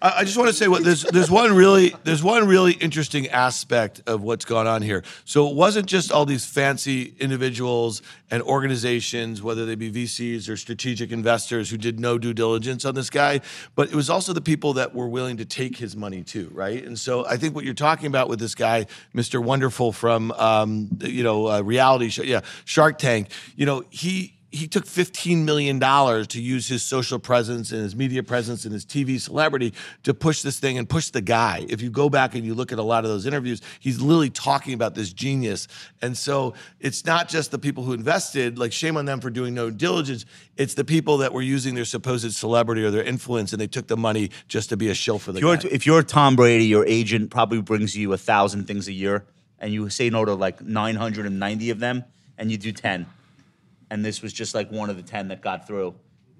I, 0.00 0.18
I 0.18 0.24
just 0.24 0.36
want 0.36 0.48
to 0.48 0.54
say 0.54 0.68
what 0.68 0.84
there's 0.84 1.02
there's 1.02 1.30
one 1.30 1.54
really 1.54 1.94
there's 2.04 2.22
one 2.22 2.46
really 2.46 2.72
interesting 2.72 3.28
aspect 3.28 4.02
of 4.06 4.22
what's 4.22 4.44
gone 4.44 4.66
on 4.66 4.82
here. 4.82 5.02
So 5.24 5.48
it 5.48 5.54
wasn't 5.54 5.86
just 5.86 6.12
all 6.12 6.26
these 6.26 6.44
fancy 6.44 7.14
individuals 7.18 8.02
and 8.30 8.42
organizations, 8.42 9.42
whether 9.42 9.64
they 9.66 9.74
be 9.74 9.90
VCs 9.90 10.48
or 10.48 10.56
strategic 10.56 11.12
investors, 11.12 11.70
who 11.70 11.76
did 11.76 11.98
no 11.98 12.18
due 12.18 12.34
diligence 12.34 12.84
on 12.84 12.94
this 12.94 13.10
guy, 13.10 13.40
but 13.74 13.88
it 13.88 13.94
was 13.94 14.10
also 14.10 14.32
the 14.32 14.40
people 14.40 14.74
that 14.74 14.94
were 14.94 15.08
willing 15.08 15.36
to 15.38 15.44
take 15.44 15.76
his 15.76 15.96
money 15.96 16.22
too, 16.22 16.50
right? 16.52 16.84
And 16.84 16.98
so 16.98 17.26
I 17.26 17.36
think 17.36 17.54
what 17.54 17.64
you're 17.64 17.74
talking 17.74 18.06
about 18.06 18.28
with 18.28 18.38
this 18.38 18.54
guy, 18.54 18.86
Mr. 19.14 19.42
Wonderful 19.42 19.92
from 19.92 20.32
um, 20.32 20.88
you 21.00 21.22
know 21.22 21.48
uh, 21.48 21.60
reality 21.60 22.08
show, 22.08 22.22
yeah, 22.22 22.40
Shark 22.64 22.98
Tank. 22.98 23.30
You 23.56 23.66
know 23.66 23.84
he 23.90 24.37
he 24.50 24.66
took 24.66 24.86
$15 24.86 25.44
million 25.44 25.78
to 25.78 26.40
use 26.40 26.68
his 26.68 26.82
social 26.82 27.18
presence 27.18 27.70
and 27.70 27.82
his 27.82 27.94
media 27.94 28.22
presence 28.22 28.64
and 28.64 28.72
his 28.72 28.86
TV 28.86 29.20
celebrity 29.20 29.74
to 30.04 30.14
push 30.14 30.42
this 30.42 30.58
thing 30.58 30.78
and 30.78 30.88
push 30.88 31.10
the 31.10 31.20
guy. 31.20 31.66
If 31.68 31.82
you 31.82 31.90
go 31.90 32.08
back 32.08 32.34
and 32.34 32.44
you 32.44 32.54
look 32.54 32.72
at 32.72 32.78
a 32.78 32.82
lot 32.82 33.04
of 33.04 33.10
those 33.10 33.26
interviews, 33.26 33.60
he's 33.78 34.00
literally 34.00 34.30
talking 34.30 34.72
about 34.72 34.94
this 34.94 35.12
genius. 35.12 35.68
And 36.00 36.16
so 36.16 36.54
it's 36.80 37.04
not 37.04 37.28
just 37.28 37.50
the 37.50 37.58
people 37.58 37.84
who 37.84 37.92
invested, 37.92 38.58
like 38.58 38.72
shame 38.72 38.96
on 38.96 39.04
them 39.04 39.20
for 39.20 39.28
doing 39.28 39.52
no 39.52 39.70
diligence. 39.70 40.24
It's 40.56 40.74
the 40.74 40.84
people 40.84 41.18
that 41.18 41.32
were 41.32 41.42
using 41.42 41.74
their 41.74 41.84
supposed 41.84 42.32
celebrity 42.34 42.84
or 42.84 42.90
their 42.90 43.04
influence 43.04 43.52
and 43.52 43.60
they 43.60 43.66
took 43.66 43.86
the 43.86 43.96
money 43.98 44.30
just 44.48 44.70
to 44.70 44.76
be 44.76 44.88
a 44.88 44.94
shill 44.94 45.18
for 45.18 45.32
the 45.32 45.38
If 45.38 45.42
you're, 45.42 45.56
guy. 45.56 45.68
if 45.70 45.86
you're 45.86 46.02
Tom 46.02 46.36
Brady, 46.36 46.64
your 46.64 46.86
agent 46.86 47.30
probably 47.30 47.60
brings 47.60 47.94
you 47.96 48.12
a 48.14 48.18
thousand 48.18 48.66
things 48.66 48.88
a 48.88 48.92
year, 48.92 49.24
and 49.58 49.72
you 49.72 49.90
say 49.90 50.08
no 50.08 50.24
to 50.24 50.34
like 50.34 50.62
990 50.62 51.70
of 51.70 51.80
them, 51.80 52.04
and 52.38 52.50
you 52.50 52.56
do 52.56 52.72
10. 52.72 53.06
And 53.90 54.04
this 54.04 54.22
was 54.22 54.32
just 54.32 54.54
like 54.54 54.70
one 54.70 54.90
of 54.90 54.96
the 54.96 55.02
10 55.02 55.28
that 55.28 55.40
got 55.40 55.66
through. 55.66 55.94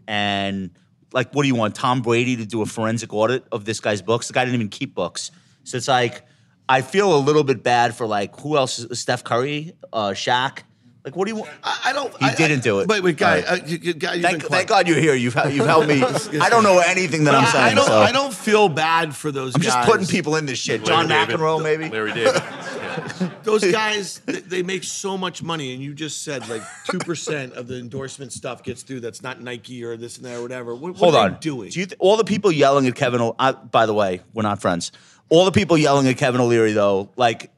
And 0.06 0.70
like, 1.12 1.32
what 1.34 1.42
do 1.42 1.48
you 1.48 1.54
want? 1.54 1.74
Tom 1.74 2.02
Brady 2.02 2.36
to 2.36 2.46
do 2.46 2.62
a 2.62 2.66
forensic 2.66 3.12
audit 3.12 3.44
of 3.52 3.64
this 3.64 3.80
guy's 3.80 4.02
books? 4.02 4.28
The 4.28 4.34
guy 4.34 4.44
didn't 4.44 4.56
even 4.56 4.68
keep 4.68 4.94
books. 4.94 5.30
So 5.64 5.76
it's 5.76 5.88
like, 5.88 6.24
I 6.68 6.82
feel 6.82 7.14
a 7.14 7.18
little 7.18 7.44
bit 7.44 7.62
bad 7.62 7.94
for 7.94 8.06
like, 8.06 8.38
who 8.40 8.56
else? 8.56 8.86
Steph 8.92 9.24
Curry, 9.24 9.72
uh, 9.92 10.10
Shaq. 10.10 10.60
Like, 11.08 11.16
what 11.16 11.26
do 11.26 11.32
you 11.32 11.40
want? 11.40 11.50
I, 11.64 11.80
I 11.86 11.92
don't. 11.94 12.14
He 12.18 12.26
I- 12.26 12.34
didn't 12.34 12.62
do 12.62 12.80
it. 12.80 12.88
Wait, 12.88 13.02
wait, 13.02 13.16
guy. 13.16 13.40
Uh, 13.40 13.56
you- 13.66 13.78
you- 13.78 13.94
guy 13.94 14.20
Thank, 14.20 14.44
thank. 14.44 14.68
God 14.68 14.86
you're 14.86 14.98
here. 15.00 15.14
You've, 15.14 15.34
you've 15.50 15.64
helped 15.66 15.88
me. 15.88 16.02
I 16.40 16.50
don't 16.50 16.62
know 16.62 16.82
anything 16.86 17.24
that 17.24 17.34
I'm 17.34 17.46
saying. 17.46 17.64
I 17.64 17.74
don't. 17.74 17.86
so. 17.86 17.98
I 17.98 18.12
don't 18.12 18.34
feel 18.34 18.68
bad 18.68 19.16
for 19.16 19.32
those 19.32 19.54
I'm 19.54 19.62
guys. 19.62 19.72
just 19.72 19.88
putting 19.88 20.06
people 20.06 20.36
in 20.36 20.44
this 20.46 20.58
shit. 20.58 20.84
John 20.84 21.08
David. 21.08 21.36
McEnroe, 21.36 21.62
maybe. 21.62 21.88
Larry 21.88 22.12
David. 22.12 22.42
Those 23.44 23.64
guys, 23.70 24.20
they, 24.26 24.62
make 24.62 24.84
so 24.84 25.16
much 25.16 25.42
money, 25.42 25.72
and 25.72 25.82
you 25.82 25.94
just 25.94 26.22
said 26.22 26.46
like 26.48 26.62
two 26.90 26.98
percent 26.98 27.54
of 27.54 27.66
the 27.66 27.78
endorsement 27.78 28.32
stuff 28.32 28.62
gets 28.62 28.82
through. 28.82 29.00
That's 29.00 29.22
not 29.22 29.40
Nike 29.40 29.82
or 29.84 29.96
this 29.96 30.16
and 30.16 30.26
that 30.26 30.36
or 30.36 30.42
whatever. 30.42 30.74
What, 30.74 30.92
what 30.92 30.98
Hold 30.98 31.14
are 31.14 31.26
on. 31.30 31.38
doing? 31.40 31.70
Do 31.70 31.80
you 31.80 31.86
th- 31.86 31.96
all 32.00 32.16
the 32.16 32.24
people 32.24 32.50
yelling 32.52 32.86
at 32.86 32.94
Kevin? 32.94 33.20
O- 33.20 33.36
I, 33.38 33.52
by 33.52 33.86
the 33.86 33.94
way, 33.94 34.20
we're 34.34 34.42
not 34.42 34.60
friends. 34.60 34.92
All 35.30 35.44
the 35.44 35.52
people 35.52 35.78
yelling 35.78 36.06
at 36.08 36.16
Kevin 36.18 36.40
O'Leary, 36.40 36.72
though, 36.72 37.10
like 37.16 37.50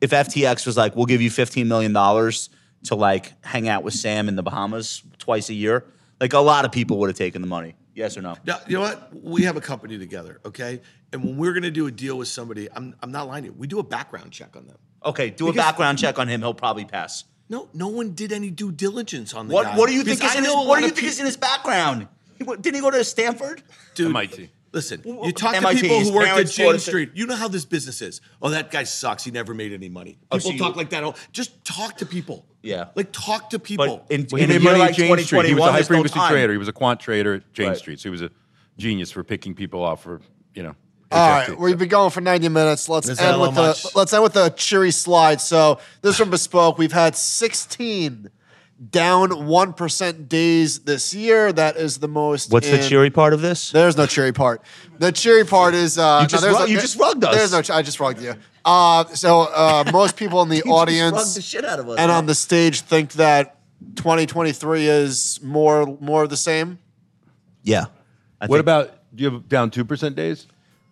if 0.00 0.10
FTX 0.10 0.64
was 0.66 0.76
like, 0.76 0.94
"We'll 0.96 1.06
give 1.06 1.20
you 1.20 1.30
fifteen 1.30 1.68
million 1.68 1.92
dollars 1.92 2.48
to 2.84 2.94
like 2.94 3.32
hang 3.44 3.68
out 3.68 3.82
with 3.82 3.94
Sam 3.94 4.28
in 4.28 4.36
the 4.36 4.42
Bahamas 4.42 5.02
twice 5.18 5.48
a 5.50 5.54
year," 5.54 5.84
like 6.20 6.32
a 6.32 6.38
lot 6.38 6.64
of 6.64 6.72
people 6.72 6.98
would 6.98 7.08
have 7.08 7.16
taken 7.16 7.42
the 7.42 7.48
money. 7.48 7.74
Yes 7.94 8.16
or 8.16 8.22
no? 8.22 8.36
Now, 8.46 8.60
you 8.68 8.76
know 8.76 8.82
what? 8.82 9.10
We 9.24 9.42
have 9.42 9.56
a 9.56 9.60
company 9.60 9.98
together, 9.98 10.40
okay? 10.46 10.80
And 11.12 11.24
when 11.24 11.36
we're 11.36 11.52
going 11.52 11.64
to 11.64 11.70
do 11.72 11.88
a 11.88 11.90
deal 11.90 12.16
with 12.16 12.28
somebody, 12.28 12.68
I'm, 12.72 12.94
I'm 13.02 13.10
not 13.10 13.26
lying 13.26 13.42
to 13.42 13.48
you. 13.48 13.54
We 13.58 13.66
do 13.66 13.80
a 13.80 13.82
background 13.82 14.30
check 14.30 14.54
on 14.54 14.68
them. 14.68 14.76
Okay, 15.04 15.30
do 15.30 15.48
a 15.48 15.52
background 15.52 15.98
check 15.98 16.16
on 16.16 16.28
him. 16.28 16.40
He'll 16.40 16.54
probably 16.54 16.84
pass. 16.84 17.24
No, 17.48 17.68
no 17.74 17.88
one 17.88 18.12
did 18.14 18.30
any 18.30 18.50
due 18.50 18.70
diligence 18.70 19.34
on 19.34 19.48
the 19.48 19.54
What 19.54 19.64
guy. 19.64 19.76
What 19.76 19.88
do 19.88 19.94
you 19.94 20.04
think 20.04 20.22
is 20.22 20.34
in 20.36 20.44
his 20.44 20.52
What 20.54 20.78
do 20.78 20.84
you 20.84 20.90
think 20.90 21.00
peop- 21.00 21.08
is 21.08 21.18
in 21.18 21.26
his 21.26 21.36
background? 21.36 22.06
He, 22.36 22.44
wa- 22.44 22.54
didn't 22.54 22.76
he 22.76 22.80
go 22.80 22.90
to 22.92 23.02
Stanford? 23.02 23.62
Dude, 23.96 24.10
MIT. 24.10 24.48
Listen, 24.72 25.02
you 25.04 25.32
talk 25.32 25.54
MIT, 25.54 25.76
to 25.76 25.82
people 25.82 26.00
who 26.00 26.12
work 26.12 26.26
at 26.26 26.32
parents 26.34 26.54
Jane. 26.54 26.78
Street. 26.78 27.10
You 27.14 27.26
know 27.26 27.36
how 27.36 27.48
this 27.48 27.64
business 27.64 28.02
is. 28.02 28.20
Oh, 28.42 28.50
that 28.50 28.70
guy 28.70 28.84
sucks. 28.84 29.24
He 29.24 29.30
never 29.30 29.54
made 29.54 29.72
any 29.72 29.88
money. 29.88 30.12
People 30.12 30.28
Oh, 30.30 30.38
so 30.38 30.50
you- 30.50 30.58
talk 30.58 30.76
like 30.76 30.90
that. 30.90 31.02
Oh, 31.04 31.14
just 31.32 31.64
talk 31.64 31.96
to 31.98 32.06
people. 32.06 32.44
Yeah. 32.62 32.88
like 32.94 33.10
talk 33.12 33.50
to 33.50 33.58
people. 33.58 34.04
But 34.08 34.14
in, 34.14 34.26
Well, 34.30 34.38
he 34.38 34.44
in 34.44 34.50
a 34.50 34.52
year 34.54 34.62
money 34.62 34.78
like 34.78 34.90
at 34.90 34.96
Jane 34.96 35.18
Street. 35.18 35.46
He 35.46 35.54
was 35.54 35.62
a 35.62 35.66
high 35.66 35.72
there's 35.78 35.88
no 35.90 36.02
frequency 36.02 36.28
trader. 36.28 36.52
He 36.52 36.58
was 36.58 36.68
a 36.68 36.72
quant 36.72 37.00
trader 37.00 37.34
at 37.34 37.52
Jane 37.54 37.68
Right. 37.68 37.76
Street. 37.78 37.98
So 38.00 38.08
he 38.08 38.10
was 38.10 38.20
a 38.22 38.30
genius 38.76 39.10
for 39.10 39.24
picking 39.24 39.54
people 39.54 39.82
off 39.82 40.02
for, 40.02 40.20
you 40.54 40.62
know. 40.62 40.74
All 41.10 41.30
right, 41.30 41.48
HFT. 41.48 41.58
we've 41.58 41.78
been 41.78 41.88
going 41.88 42.10
for 42.10 42.20
90 42.20 42.50
minutes. 42.50 42.86
Let's 42.88 43.06
There's 43.06 43.18
end 43.18 43.40
with 43.40 43.54
the 43.54 43.62
much. 43.68 43.94
let's 43.94 44.12
end 44.12 44.22
with 44.22 44.34
the 44.34 44.50
cheery 44.50 44.90
slide. 44.90 45.40
So 45.40 45.78
this 46.02 46.10
is 46.12 46.18
from 46.18 46.28
Bespoke. 46.28 46.76
We've 46.76 46.92
had 46.92 47.16
16 47.16 48.28
down 48.90 49.46
one 49.46 49.72
percent 49.72 50.28
days 50.28 50.80
this 50.80 51.12
year. 51.14 51.52
That 51.52 51.76
is 51.76 51.98
the 51.98 52.08
most. 52.08 52.52
What's 52.52 52.70
the 52.70 52.78
cheery 52.78 53.10
part 53.10 53.32
of 53.32 53.40
this? 53.40 53.70
There's 53.70 53.96
no 53.96 54.06
cheery 54.06 54.32
part. 54.32 54.62
The 54.98 55.10
cheery 55.12 55.44
part 55.44 55.74
is 55.74 55.98
uh, 55.98 56.20
You 56.22 56.28
just 56.28 56.42
there's 56.42 56.54
rug- 56.54 56.68
no- 56.68 56.74
you 56.74 56.80
just 56.80 56.98
rugged 56.98 57.24
us. 57.24 57.34
There's 57.36 57.52
no. 57.52 57.62
ch- 57.62 57.70
I 57.70 57.82
just 57.82 57.98
rugged 58.00 58.22
you. 58.22 58.34
Uh, 58.64 59.04
so 59.06 59.42
uh, 59.42 59.84
most 59.92 60.16
people 60.16 60.42
in 60.42 60.48
the 60.48 60.56
Rugged 60.58 60.70
audience 60.72 61.34
the 61.34 61.42
shit 61.42 61.64
out 61.64 61.78
of 61.80 61.88
us. 61.88 61.98
and 61.98 62.10
on 62.10 62.26
the 62.26 62.34
stage 62.34 62.80
think 62.82 63.12
that 63.14 63.56
2023 63.96 64.86
is 64.86 65.40
more 65.42 65.96
more 66.00 66.22
of 66.24 66.30
the 66.30 66.36
same. 66.36 66.78
yeah. 67.62 67.86
I 68.40 68.46
What 68.46 68.58
think 68.58 68.60
about, 68.60 68.94
do 69.16 69.24
you 69.24 69.30
have 69.32 69.48
down 69.48 69.70
2% 69.72 70.14
days? 70.14 70.46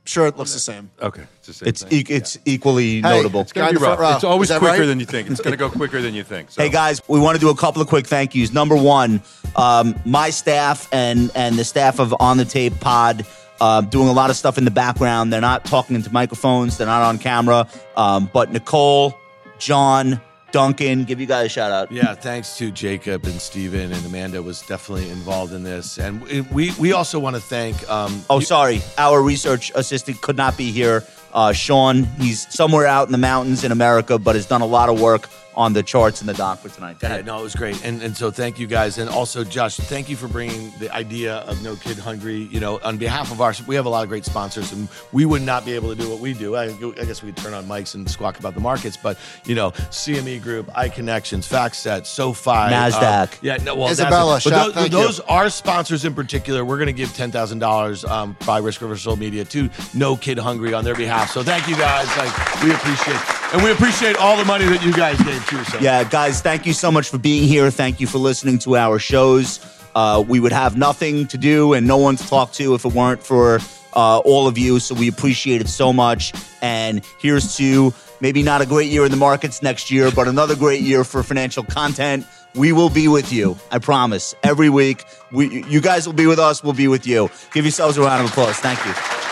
Sure, 0.06 0.26
it 0.26 0.36
looks 0.38 0.52
the 0.52 0.58
same. 0.60 0.90
Okay. 1.02 1.24
It's 1.38 1.46
the 1.48 1.52
same 1.52 1.68
It's 1.68 1.82
thing. 1.82 1.92
e- 1.92 2.04
it's 2.08 2.38
equally 2.44 3.00
notable. 3.00 3.40
It's 3.42 3.52
going 3.52 3.64
Guy 3.64 3.68
to 3.68 3.70
in 3.70 3.74
be 3.76 3.80
the 3.80 3.84
front 3.86 4.00
rough. 4.00 4.10
row. 4.10 4.14
It's 4.16 4.24
always 4.24 4.50
Is 4.50 4.54
that 4.54 4.58
quicker 4.60 4.78
right? 4.80 4.86
than 4.86 5.00
you 5.00 5.06
think. 5.06 5.28
It's 5.30 5.40
going 5.40 5.50
to 5.52 5.56
go 5.56 5.68
quicker 5.68 6.00
than 6.00 6.14
you 6.14 6.22
think. 6.22 6.50
So. 6.52 6.62
Hey 6.62 6.68
guys, 6.70 7.02
we 7.08 7.18
want 7.20 7.34
to 7.36 7.40
do 7.40 7.50
a 7.50 7.56
couple 7.56 7.82
of 7.82 7.88
quick 7.88 8.06
thank 8.06 8.34
yous. 8.34 8.52
Number 8.52 8.76
one, 8.76 9.20
um, 9.56 9.94
my 10.04 10.30
staff 10.30 10.88
and 10.92 11.30
and 11.34 11.56
the 11.56 11.64
staff 11.64 11.98
of 11.98 12.14
On 12.20 12.36
the 12.36 12.44
Tape 12.44 12.78
Pod. 12.80 13.26
Uh, 13.58 13.80
doing 13.80 14.06
a 14.06 14.12
lot 14.12 14.28
of 14.28 14.36
stuff 14.36 14.58
in 14.58 14.66
the 14.66 14.70
background. 14.70 15.32
They're 15.32 15.40
not 15.40 15.64
talking 15.64 15.96
into 15.96 16.12
microphones. 16.12 16.76
They're 16.76 16.86
not 16.86 17.00
on 17.02 17.18
camera. 17.18 17.66
Um, 17.96 18.28
but 18.32 18.52
Nicole, 18.52 19.16
John, 19.58 20.20
Duncan, 20.52 21.04
give 21.04 21.20
you 21.20 21.26
guys 21.26 21.46
a 21.46 21.48
shout 21.48 21.72
out. 21.72 21.92
Yeah, 21.92 22.14
thanks 22.14 22.56
to 22.58 22.70
Jacob 22.70 23.24
and 23.24 23.40
Steven 23.40 23.92
and 23.92 24.06
Amanda 24.06 24.42
was 24.42 24.62
definitely 24.62 25.10
involved 25.10 25.52
in 25.52 25.62
this. 25.62 25.98
And 25.98 26.22
we 26.50 26.72
we 26.78 26.92
also 26.92 27.18
want 27.18 27.36
to 27.36 27.42
thank 27.42 27.88
um 27.90 28.24
Oh, 28.30 28.40
sorry. 28.40 28.80
Our 28.96 29.20
research 29.22 29.72
assistant 29.74 30.20
could 30.22 30.36
not 30.36 30.56
be 30.56 30.70
here. 30.70 31.04
Uh, 31.34 31.52
Sean, 31.52 32.04
he's 32.18 32.46
somewhere 32.54 32.86
out 32.86 33.06
in 33.08 33.12
the 33.12 33.18
mountains 33.18 33.62
in 33.64 33.70
America, 33.72 34.18
but 34.18 34.36
has 34.36 34.46
done 34.46 34.62
a 34.62 34.66
lot 34.66 34.88
of 34.88 34.98
work 35.00 35.28
on 35.56 35.72
the 35.72 35.82
charts 35.82 36.20
and 36.20 36.28
the 36.28 36.34
doc 36.34 36.58
for 36.60 36.68
tonight. 36.68 36.98
Go 36.98 37.08
Yeah, 37.08 37.22
no, 37.22 37.40
it 37.40 37.42
was 37.42 37.54
great, 37.54 37.82
and 37.84 38.02
and 38.02 38.16
so 38.16 38.30
thank 38.30 38.58
you 38.58 38.66
guys, 38.66 38.98
and 38.98 39.08
also 39.08 39.44
Josh, 39.44 39.76
thank 39.76 40.08
you 40.08 40.16
for 40.16 40.28
bringing 40.28 40.72
the 40.78 40.92
idea 40.94 41.36
of 41.38 41.62
No 41.62 41.76
Kid 41.76 41.98
Hungry. 41.98 42.48
You 42.50 42.60
know, 42.60 42.78
on 42.82 42.98
behalf 42.98 43.32
of 43.32 43.40
our, 43.40 43.54
we 43.66 43.74
have 43.74 43.86
a 43.86 43.88
lot 43.88 44.02
of 44.02 44.08
great 44.08 44.24
sponsors, 44.24 44.72
and 44.72 44.88
we 45.12 45.24
would 45.24 45.42
not 45.42 45.64
be 45.64 45.72
able 45.72 45.88
to 45.88 46.00
do 46.00 46.08
what 46.10 46.20
we 46.20 46.34
do. 46.34 46.56
I, 46.56 46.64
I 46.64 47.04
guess 47.04 47.22
we 47.22 47.32
could 47.32 47.42
turn 47.42 47.54
on 47.54 47.64
mics 47.64 47.94
and 47.94 48.08
squawk 48.10 48.38
about 48.38 48.54
the 48.54 48.60
markets, 48.60 48.96
but 48.96 49.18
you 49.44 49.54
know, 49.54 49.70
CME 49.70 50.42
Group, 50.42 50.66
iConnections, 50.68 51.48
FactSet, 51.48 52.06
SoFi, 52.06 52.50
NASDAQ. 52.50 53.32
um, 53.32 53.38
yeah, 53.42 53.56
no, 53.58 53.74
well, 53.74 53.88
Isabella, 53.90 54.38
NASDAQ. 54.38 54.44
But 54.44 54.64
those, 54.64 54.74
thank 54.74 54.92
you. 54.92 54.98
those 54.98 55.20
are 55.20 55.48
sponsors 55.50 56.04
in 56.04 56.14
particular. 56.14 56.64
We're 56.64 56.76
going 56.78 56.86
to 56.86 56.92
give 56.92 57.14
ten 57.14 57.30
thousand 57.30 57.60
dollars 57.60 58.04
um, 58.04 58.36
by 58.46 58.58
Risk 58.58 58.80
Reversal 58.82 59.16
Media 59.16 59.44
to 59.46 59.70
No 59.94 60.16
Kid 60.16 60.38
Hungry 60.38 60.74
on 60.74 60.84
their 60.84 60.94
behalf. 60.94 61.30
So 61.30 61.42
thank 61.42 61.68
you 61.68 61.76
guys. 61.76 62.06
Like 62.16 62.62
we 62.62 62.72
appreciate, 62.72 63.54
and 63.54 63.62
we 63.62 63.70
appreciate 63.72 64.16
all 64.16 64.36
the 64.36 64.44
money 64.44 64.66
that 64.66 64.84
you 64.84 64.92
guys 64.92 65.20
gave 65.22 65.45
Yeah, 65.80 66.04
guys, 66.04 66.40
thank 66.40 66.66
you 66.66 66.72
so 66.72 66.90
much 66.90 67.08
for 67.08 67.18
being 67.18 67.44
here. 67.44 67.70
Thank 67.70 68.00
you 68.00 68.06
for 68.06 68.18
listening 68.18 68.58
to 68.60 68.76
our 68.76 68.98
shows. 68.98 69.60
Uh, 69.94 70.22
we 70.26 70.40
would 70.40 70.52
have 70.52 70.76
nothing 70.76 71.26
to 71.28 71.38
do 71.38 71.72
and 71.72 71.86
no 71.86 71.96
one 71.96 72.16
to 72.16 72.26
talk 72.28 72.52
to 72.52 72.74
if 72.74 72.84
it 72.84 72.92
weren't 72.92 73.22
for 73.22 73.60
uh, 73.94 74.18
all 74.18 74.46
of 74.46 74.58
you. 74.58 74.78
So 74.78 74.94
we 74.94 75.08
appreciate 75.08 75.60
it 75.62 75.68
so 75.68 75.92
much. 75.92 76.32
And 76.60 77.02
here's 77.18 77.56
to 77.56 77.94
maybe 78.20 78.42
not 78.42 78.60
a 78.60 78.66
great 78.66 78.90
year 78.90 79.04
in 79.04 79.10
the 79.10 79.16
markets 79.16 79.62
next 79.62 79.90
year, 79.90 80.10
but 80.10 80.28
another 80.28 80.54
great 80.54 80.82
year 80.82 81.02
for 81.02 81.22
financial 81.22 81.64
content. 81.64 82.26
We 82.54 82.72
will 82.72 82.90
be 82.90 83.08
with 83.08 83.32
you. 83.32 83.56
I 83.70 83.78
promise. 83.78 84.34
Every 84.42 84.70
week, 84.70 85.04
we, 85.32 85.64
you 85.64 85.80
guys 85.80 86.06
will 86.06 86.14
be 86.14 86.26
with 86.26 86.38
us. 86.38 86.62
We'll 86.62 86.72
be 86.72 86.88
with 86.88 87.06
you. 87.06 87.30
Give 87.52 87.64
yourselves 87.64 87.96
a 87.96 88.02
round 88.02 88.24
of 88.24 88.30
applause. 88.30 88.56
Thank 88.56 88.84
you. 88.86 89.25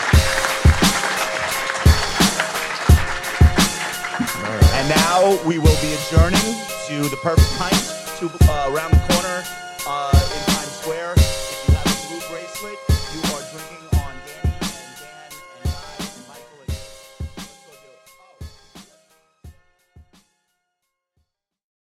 we 5.45 5.57
will 5.57 5.75
be 5.81 5.91
adjourning 5.93 6.45
to 6.87 7.09
the 7.09 7.17
Perfect 7.23 7.49
Pint, 7.57 7.73
to, 8.19 8.29
uh, 8.47 8.69
around 8.71 8.91
the 8.91 9.01
corner. 9.09 9.43
Uh, 9.87 10.24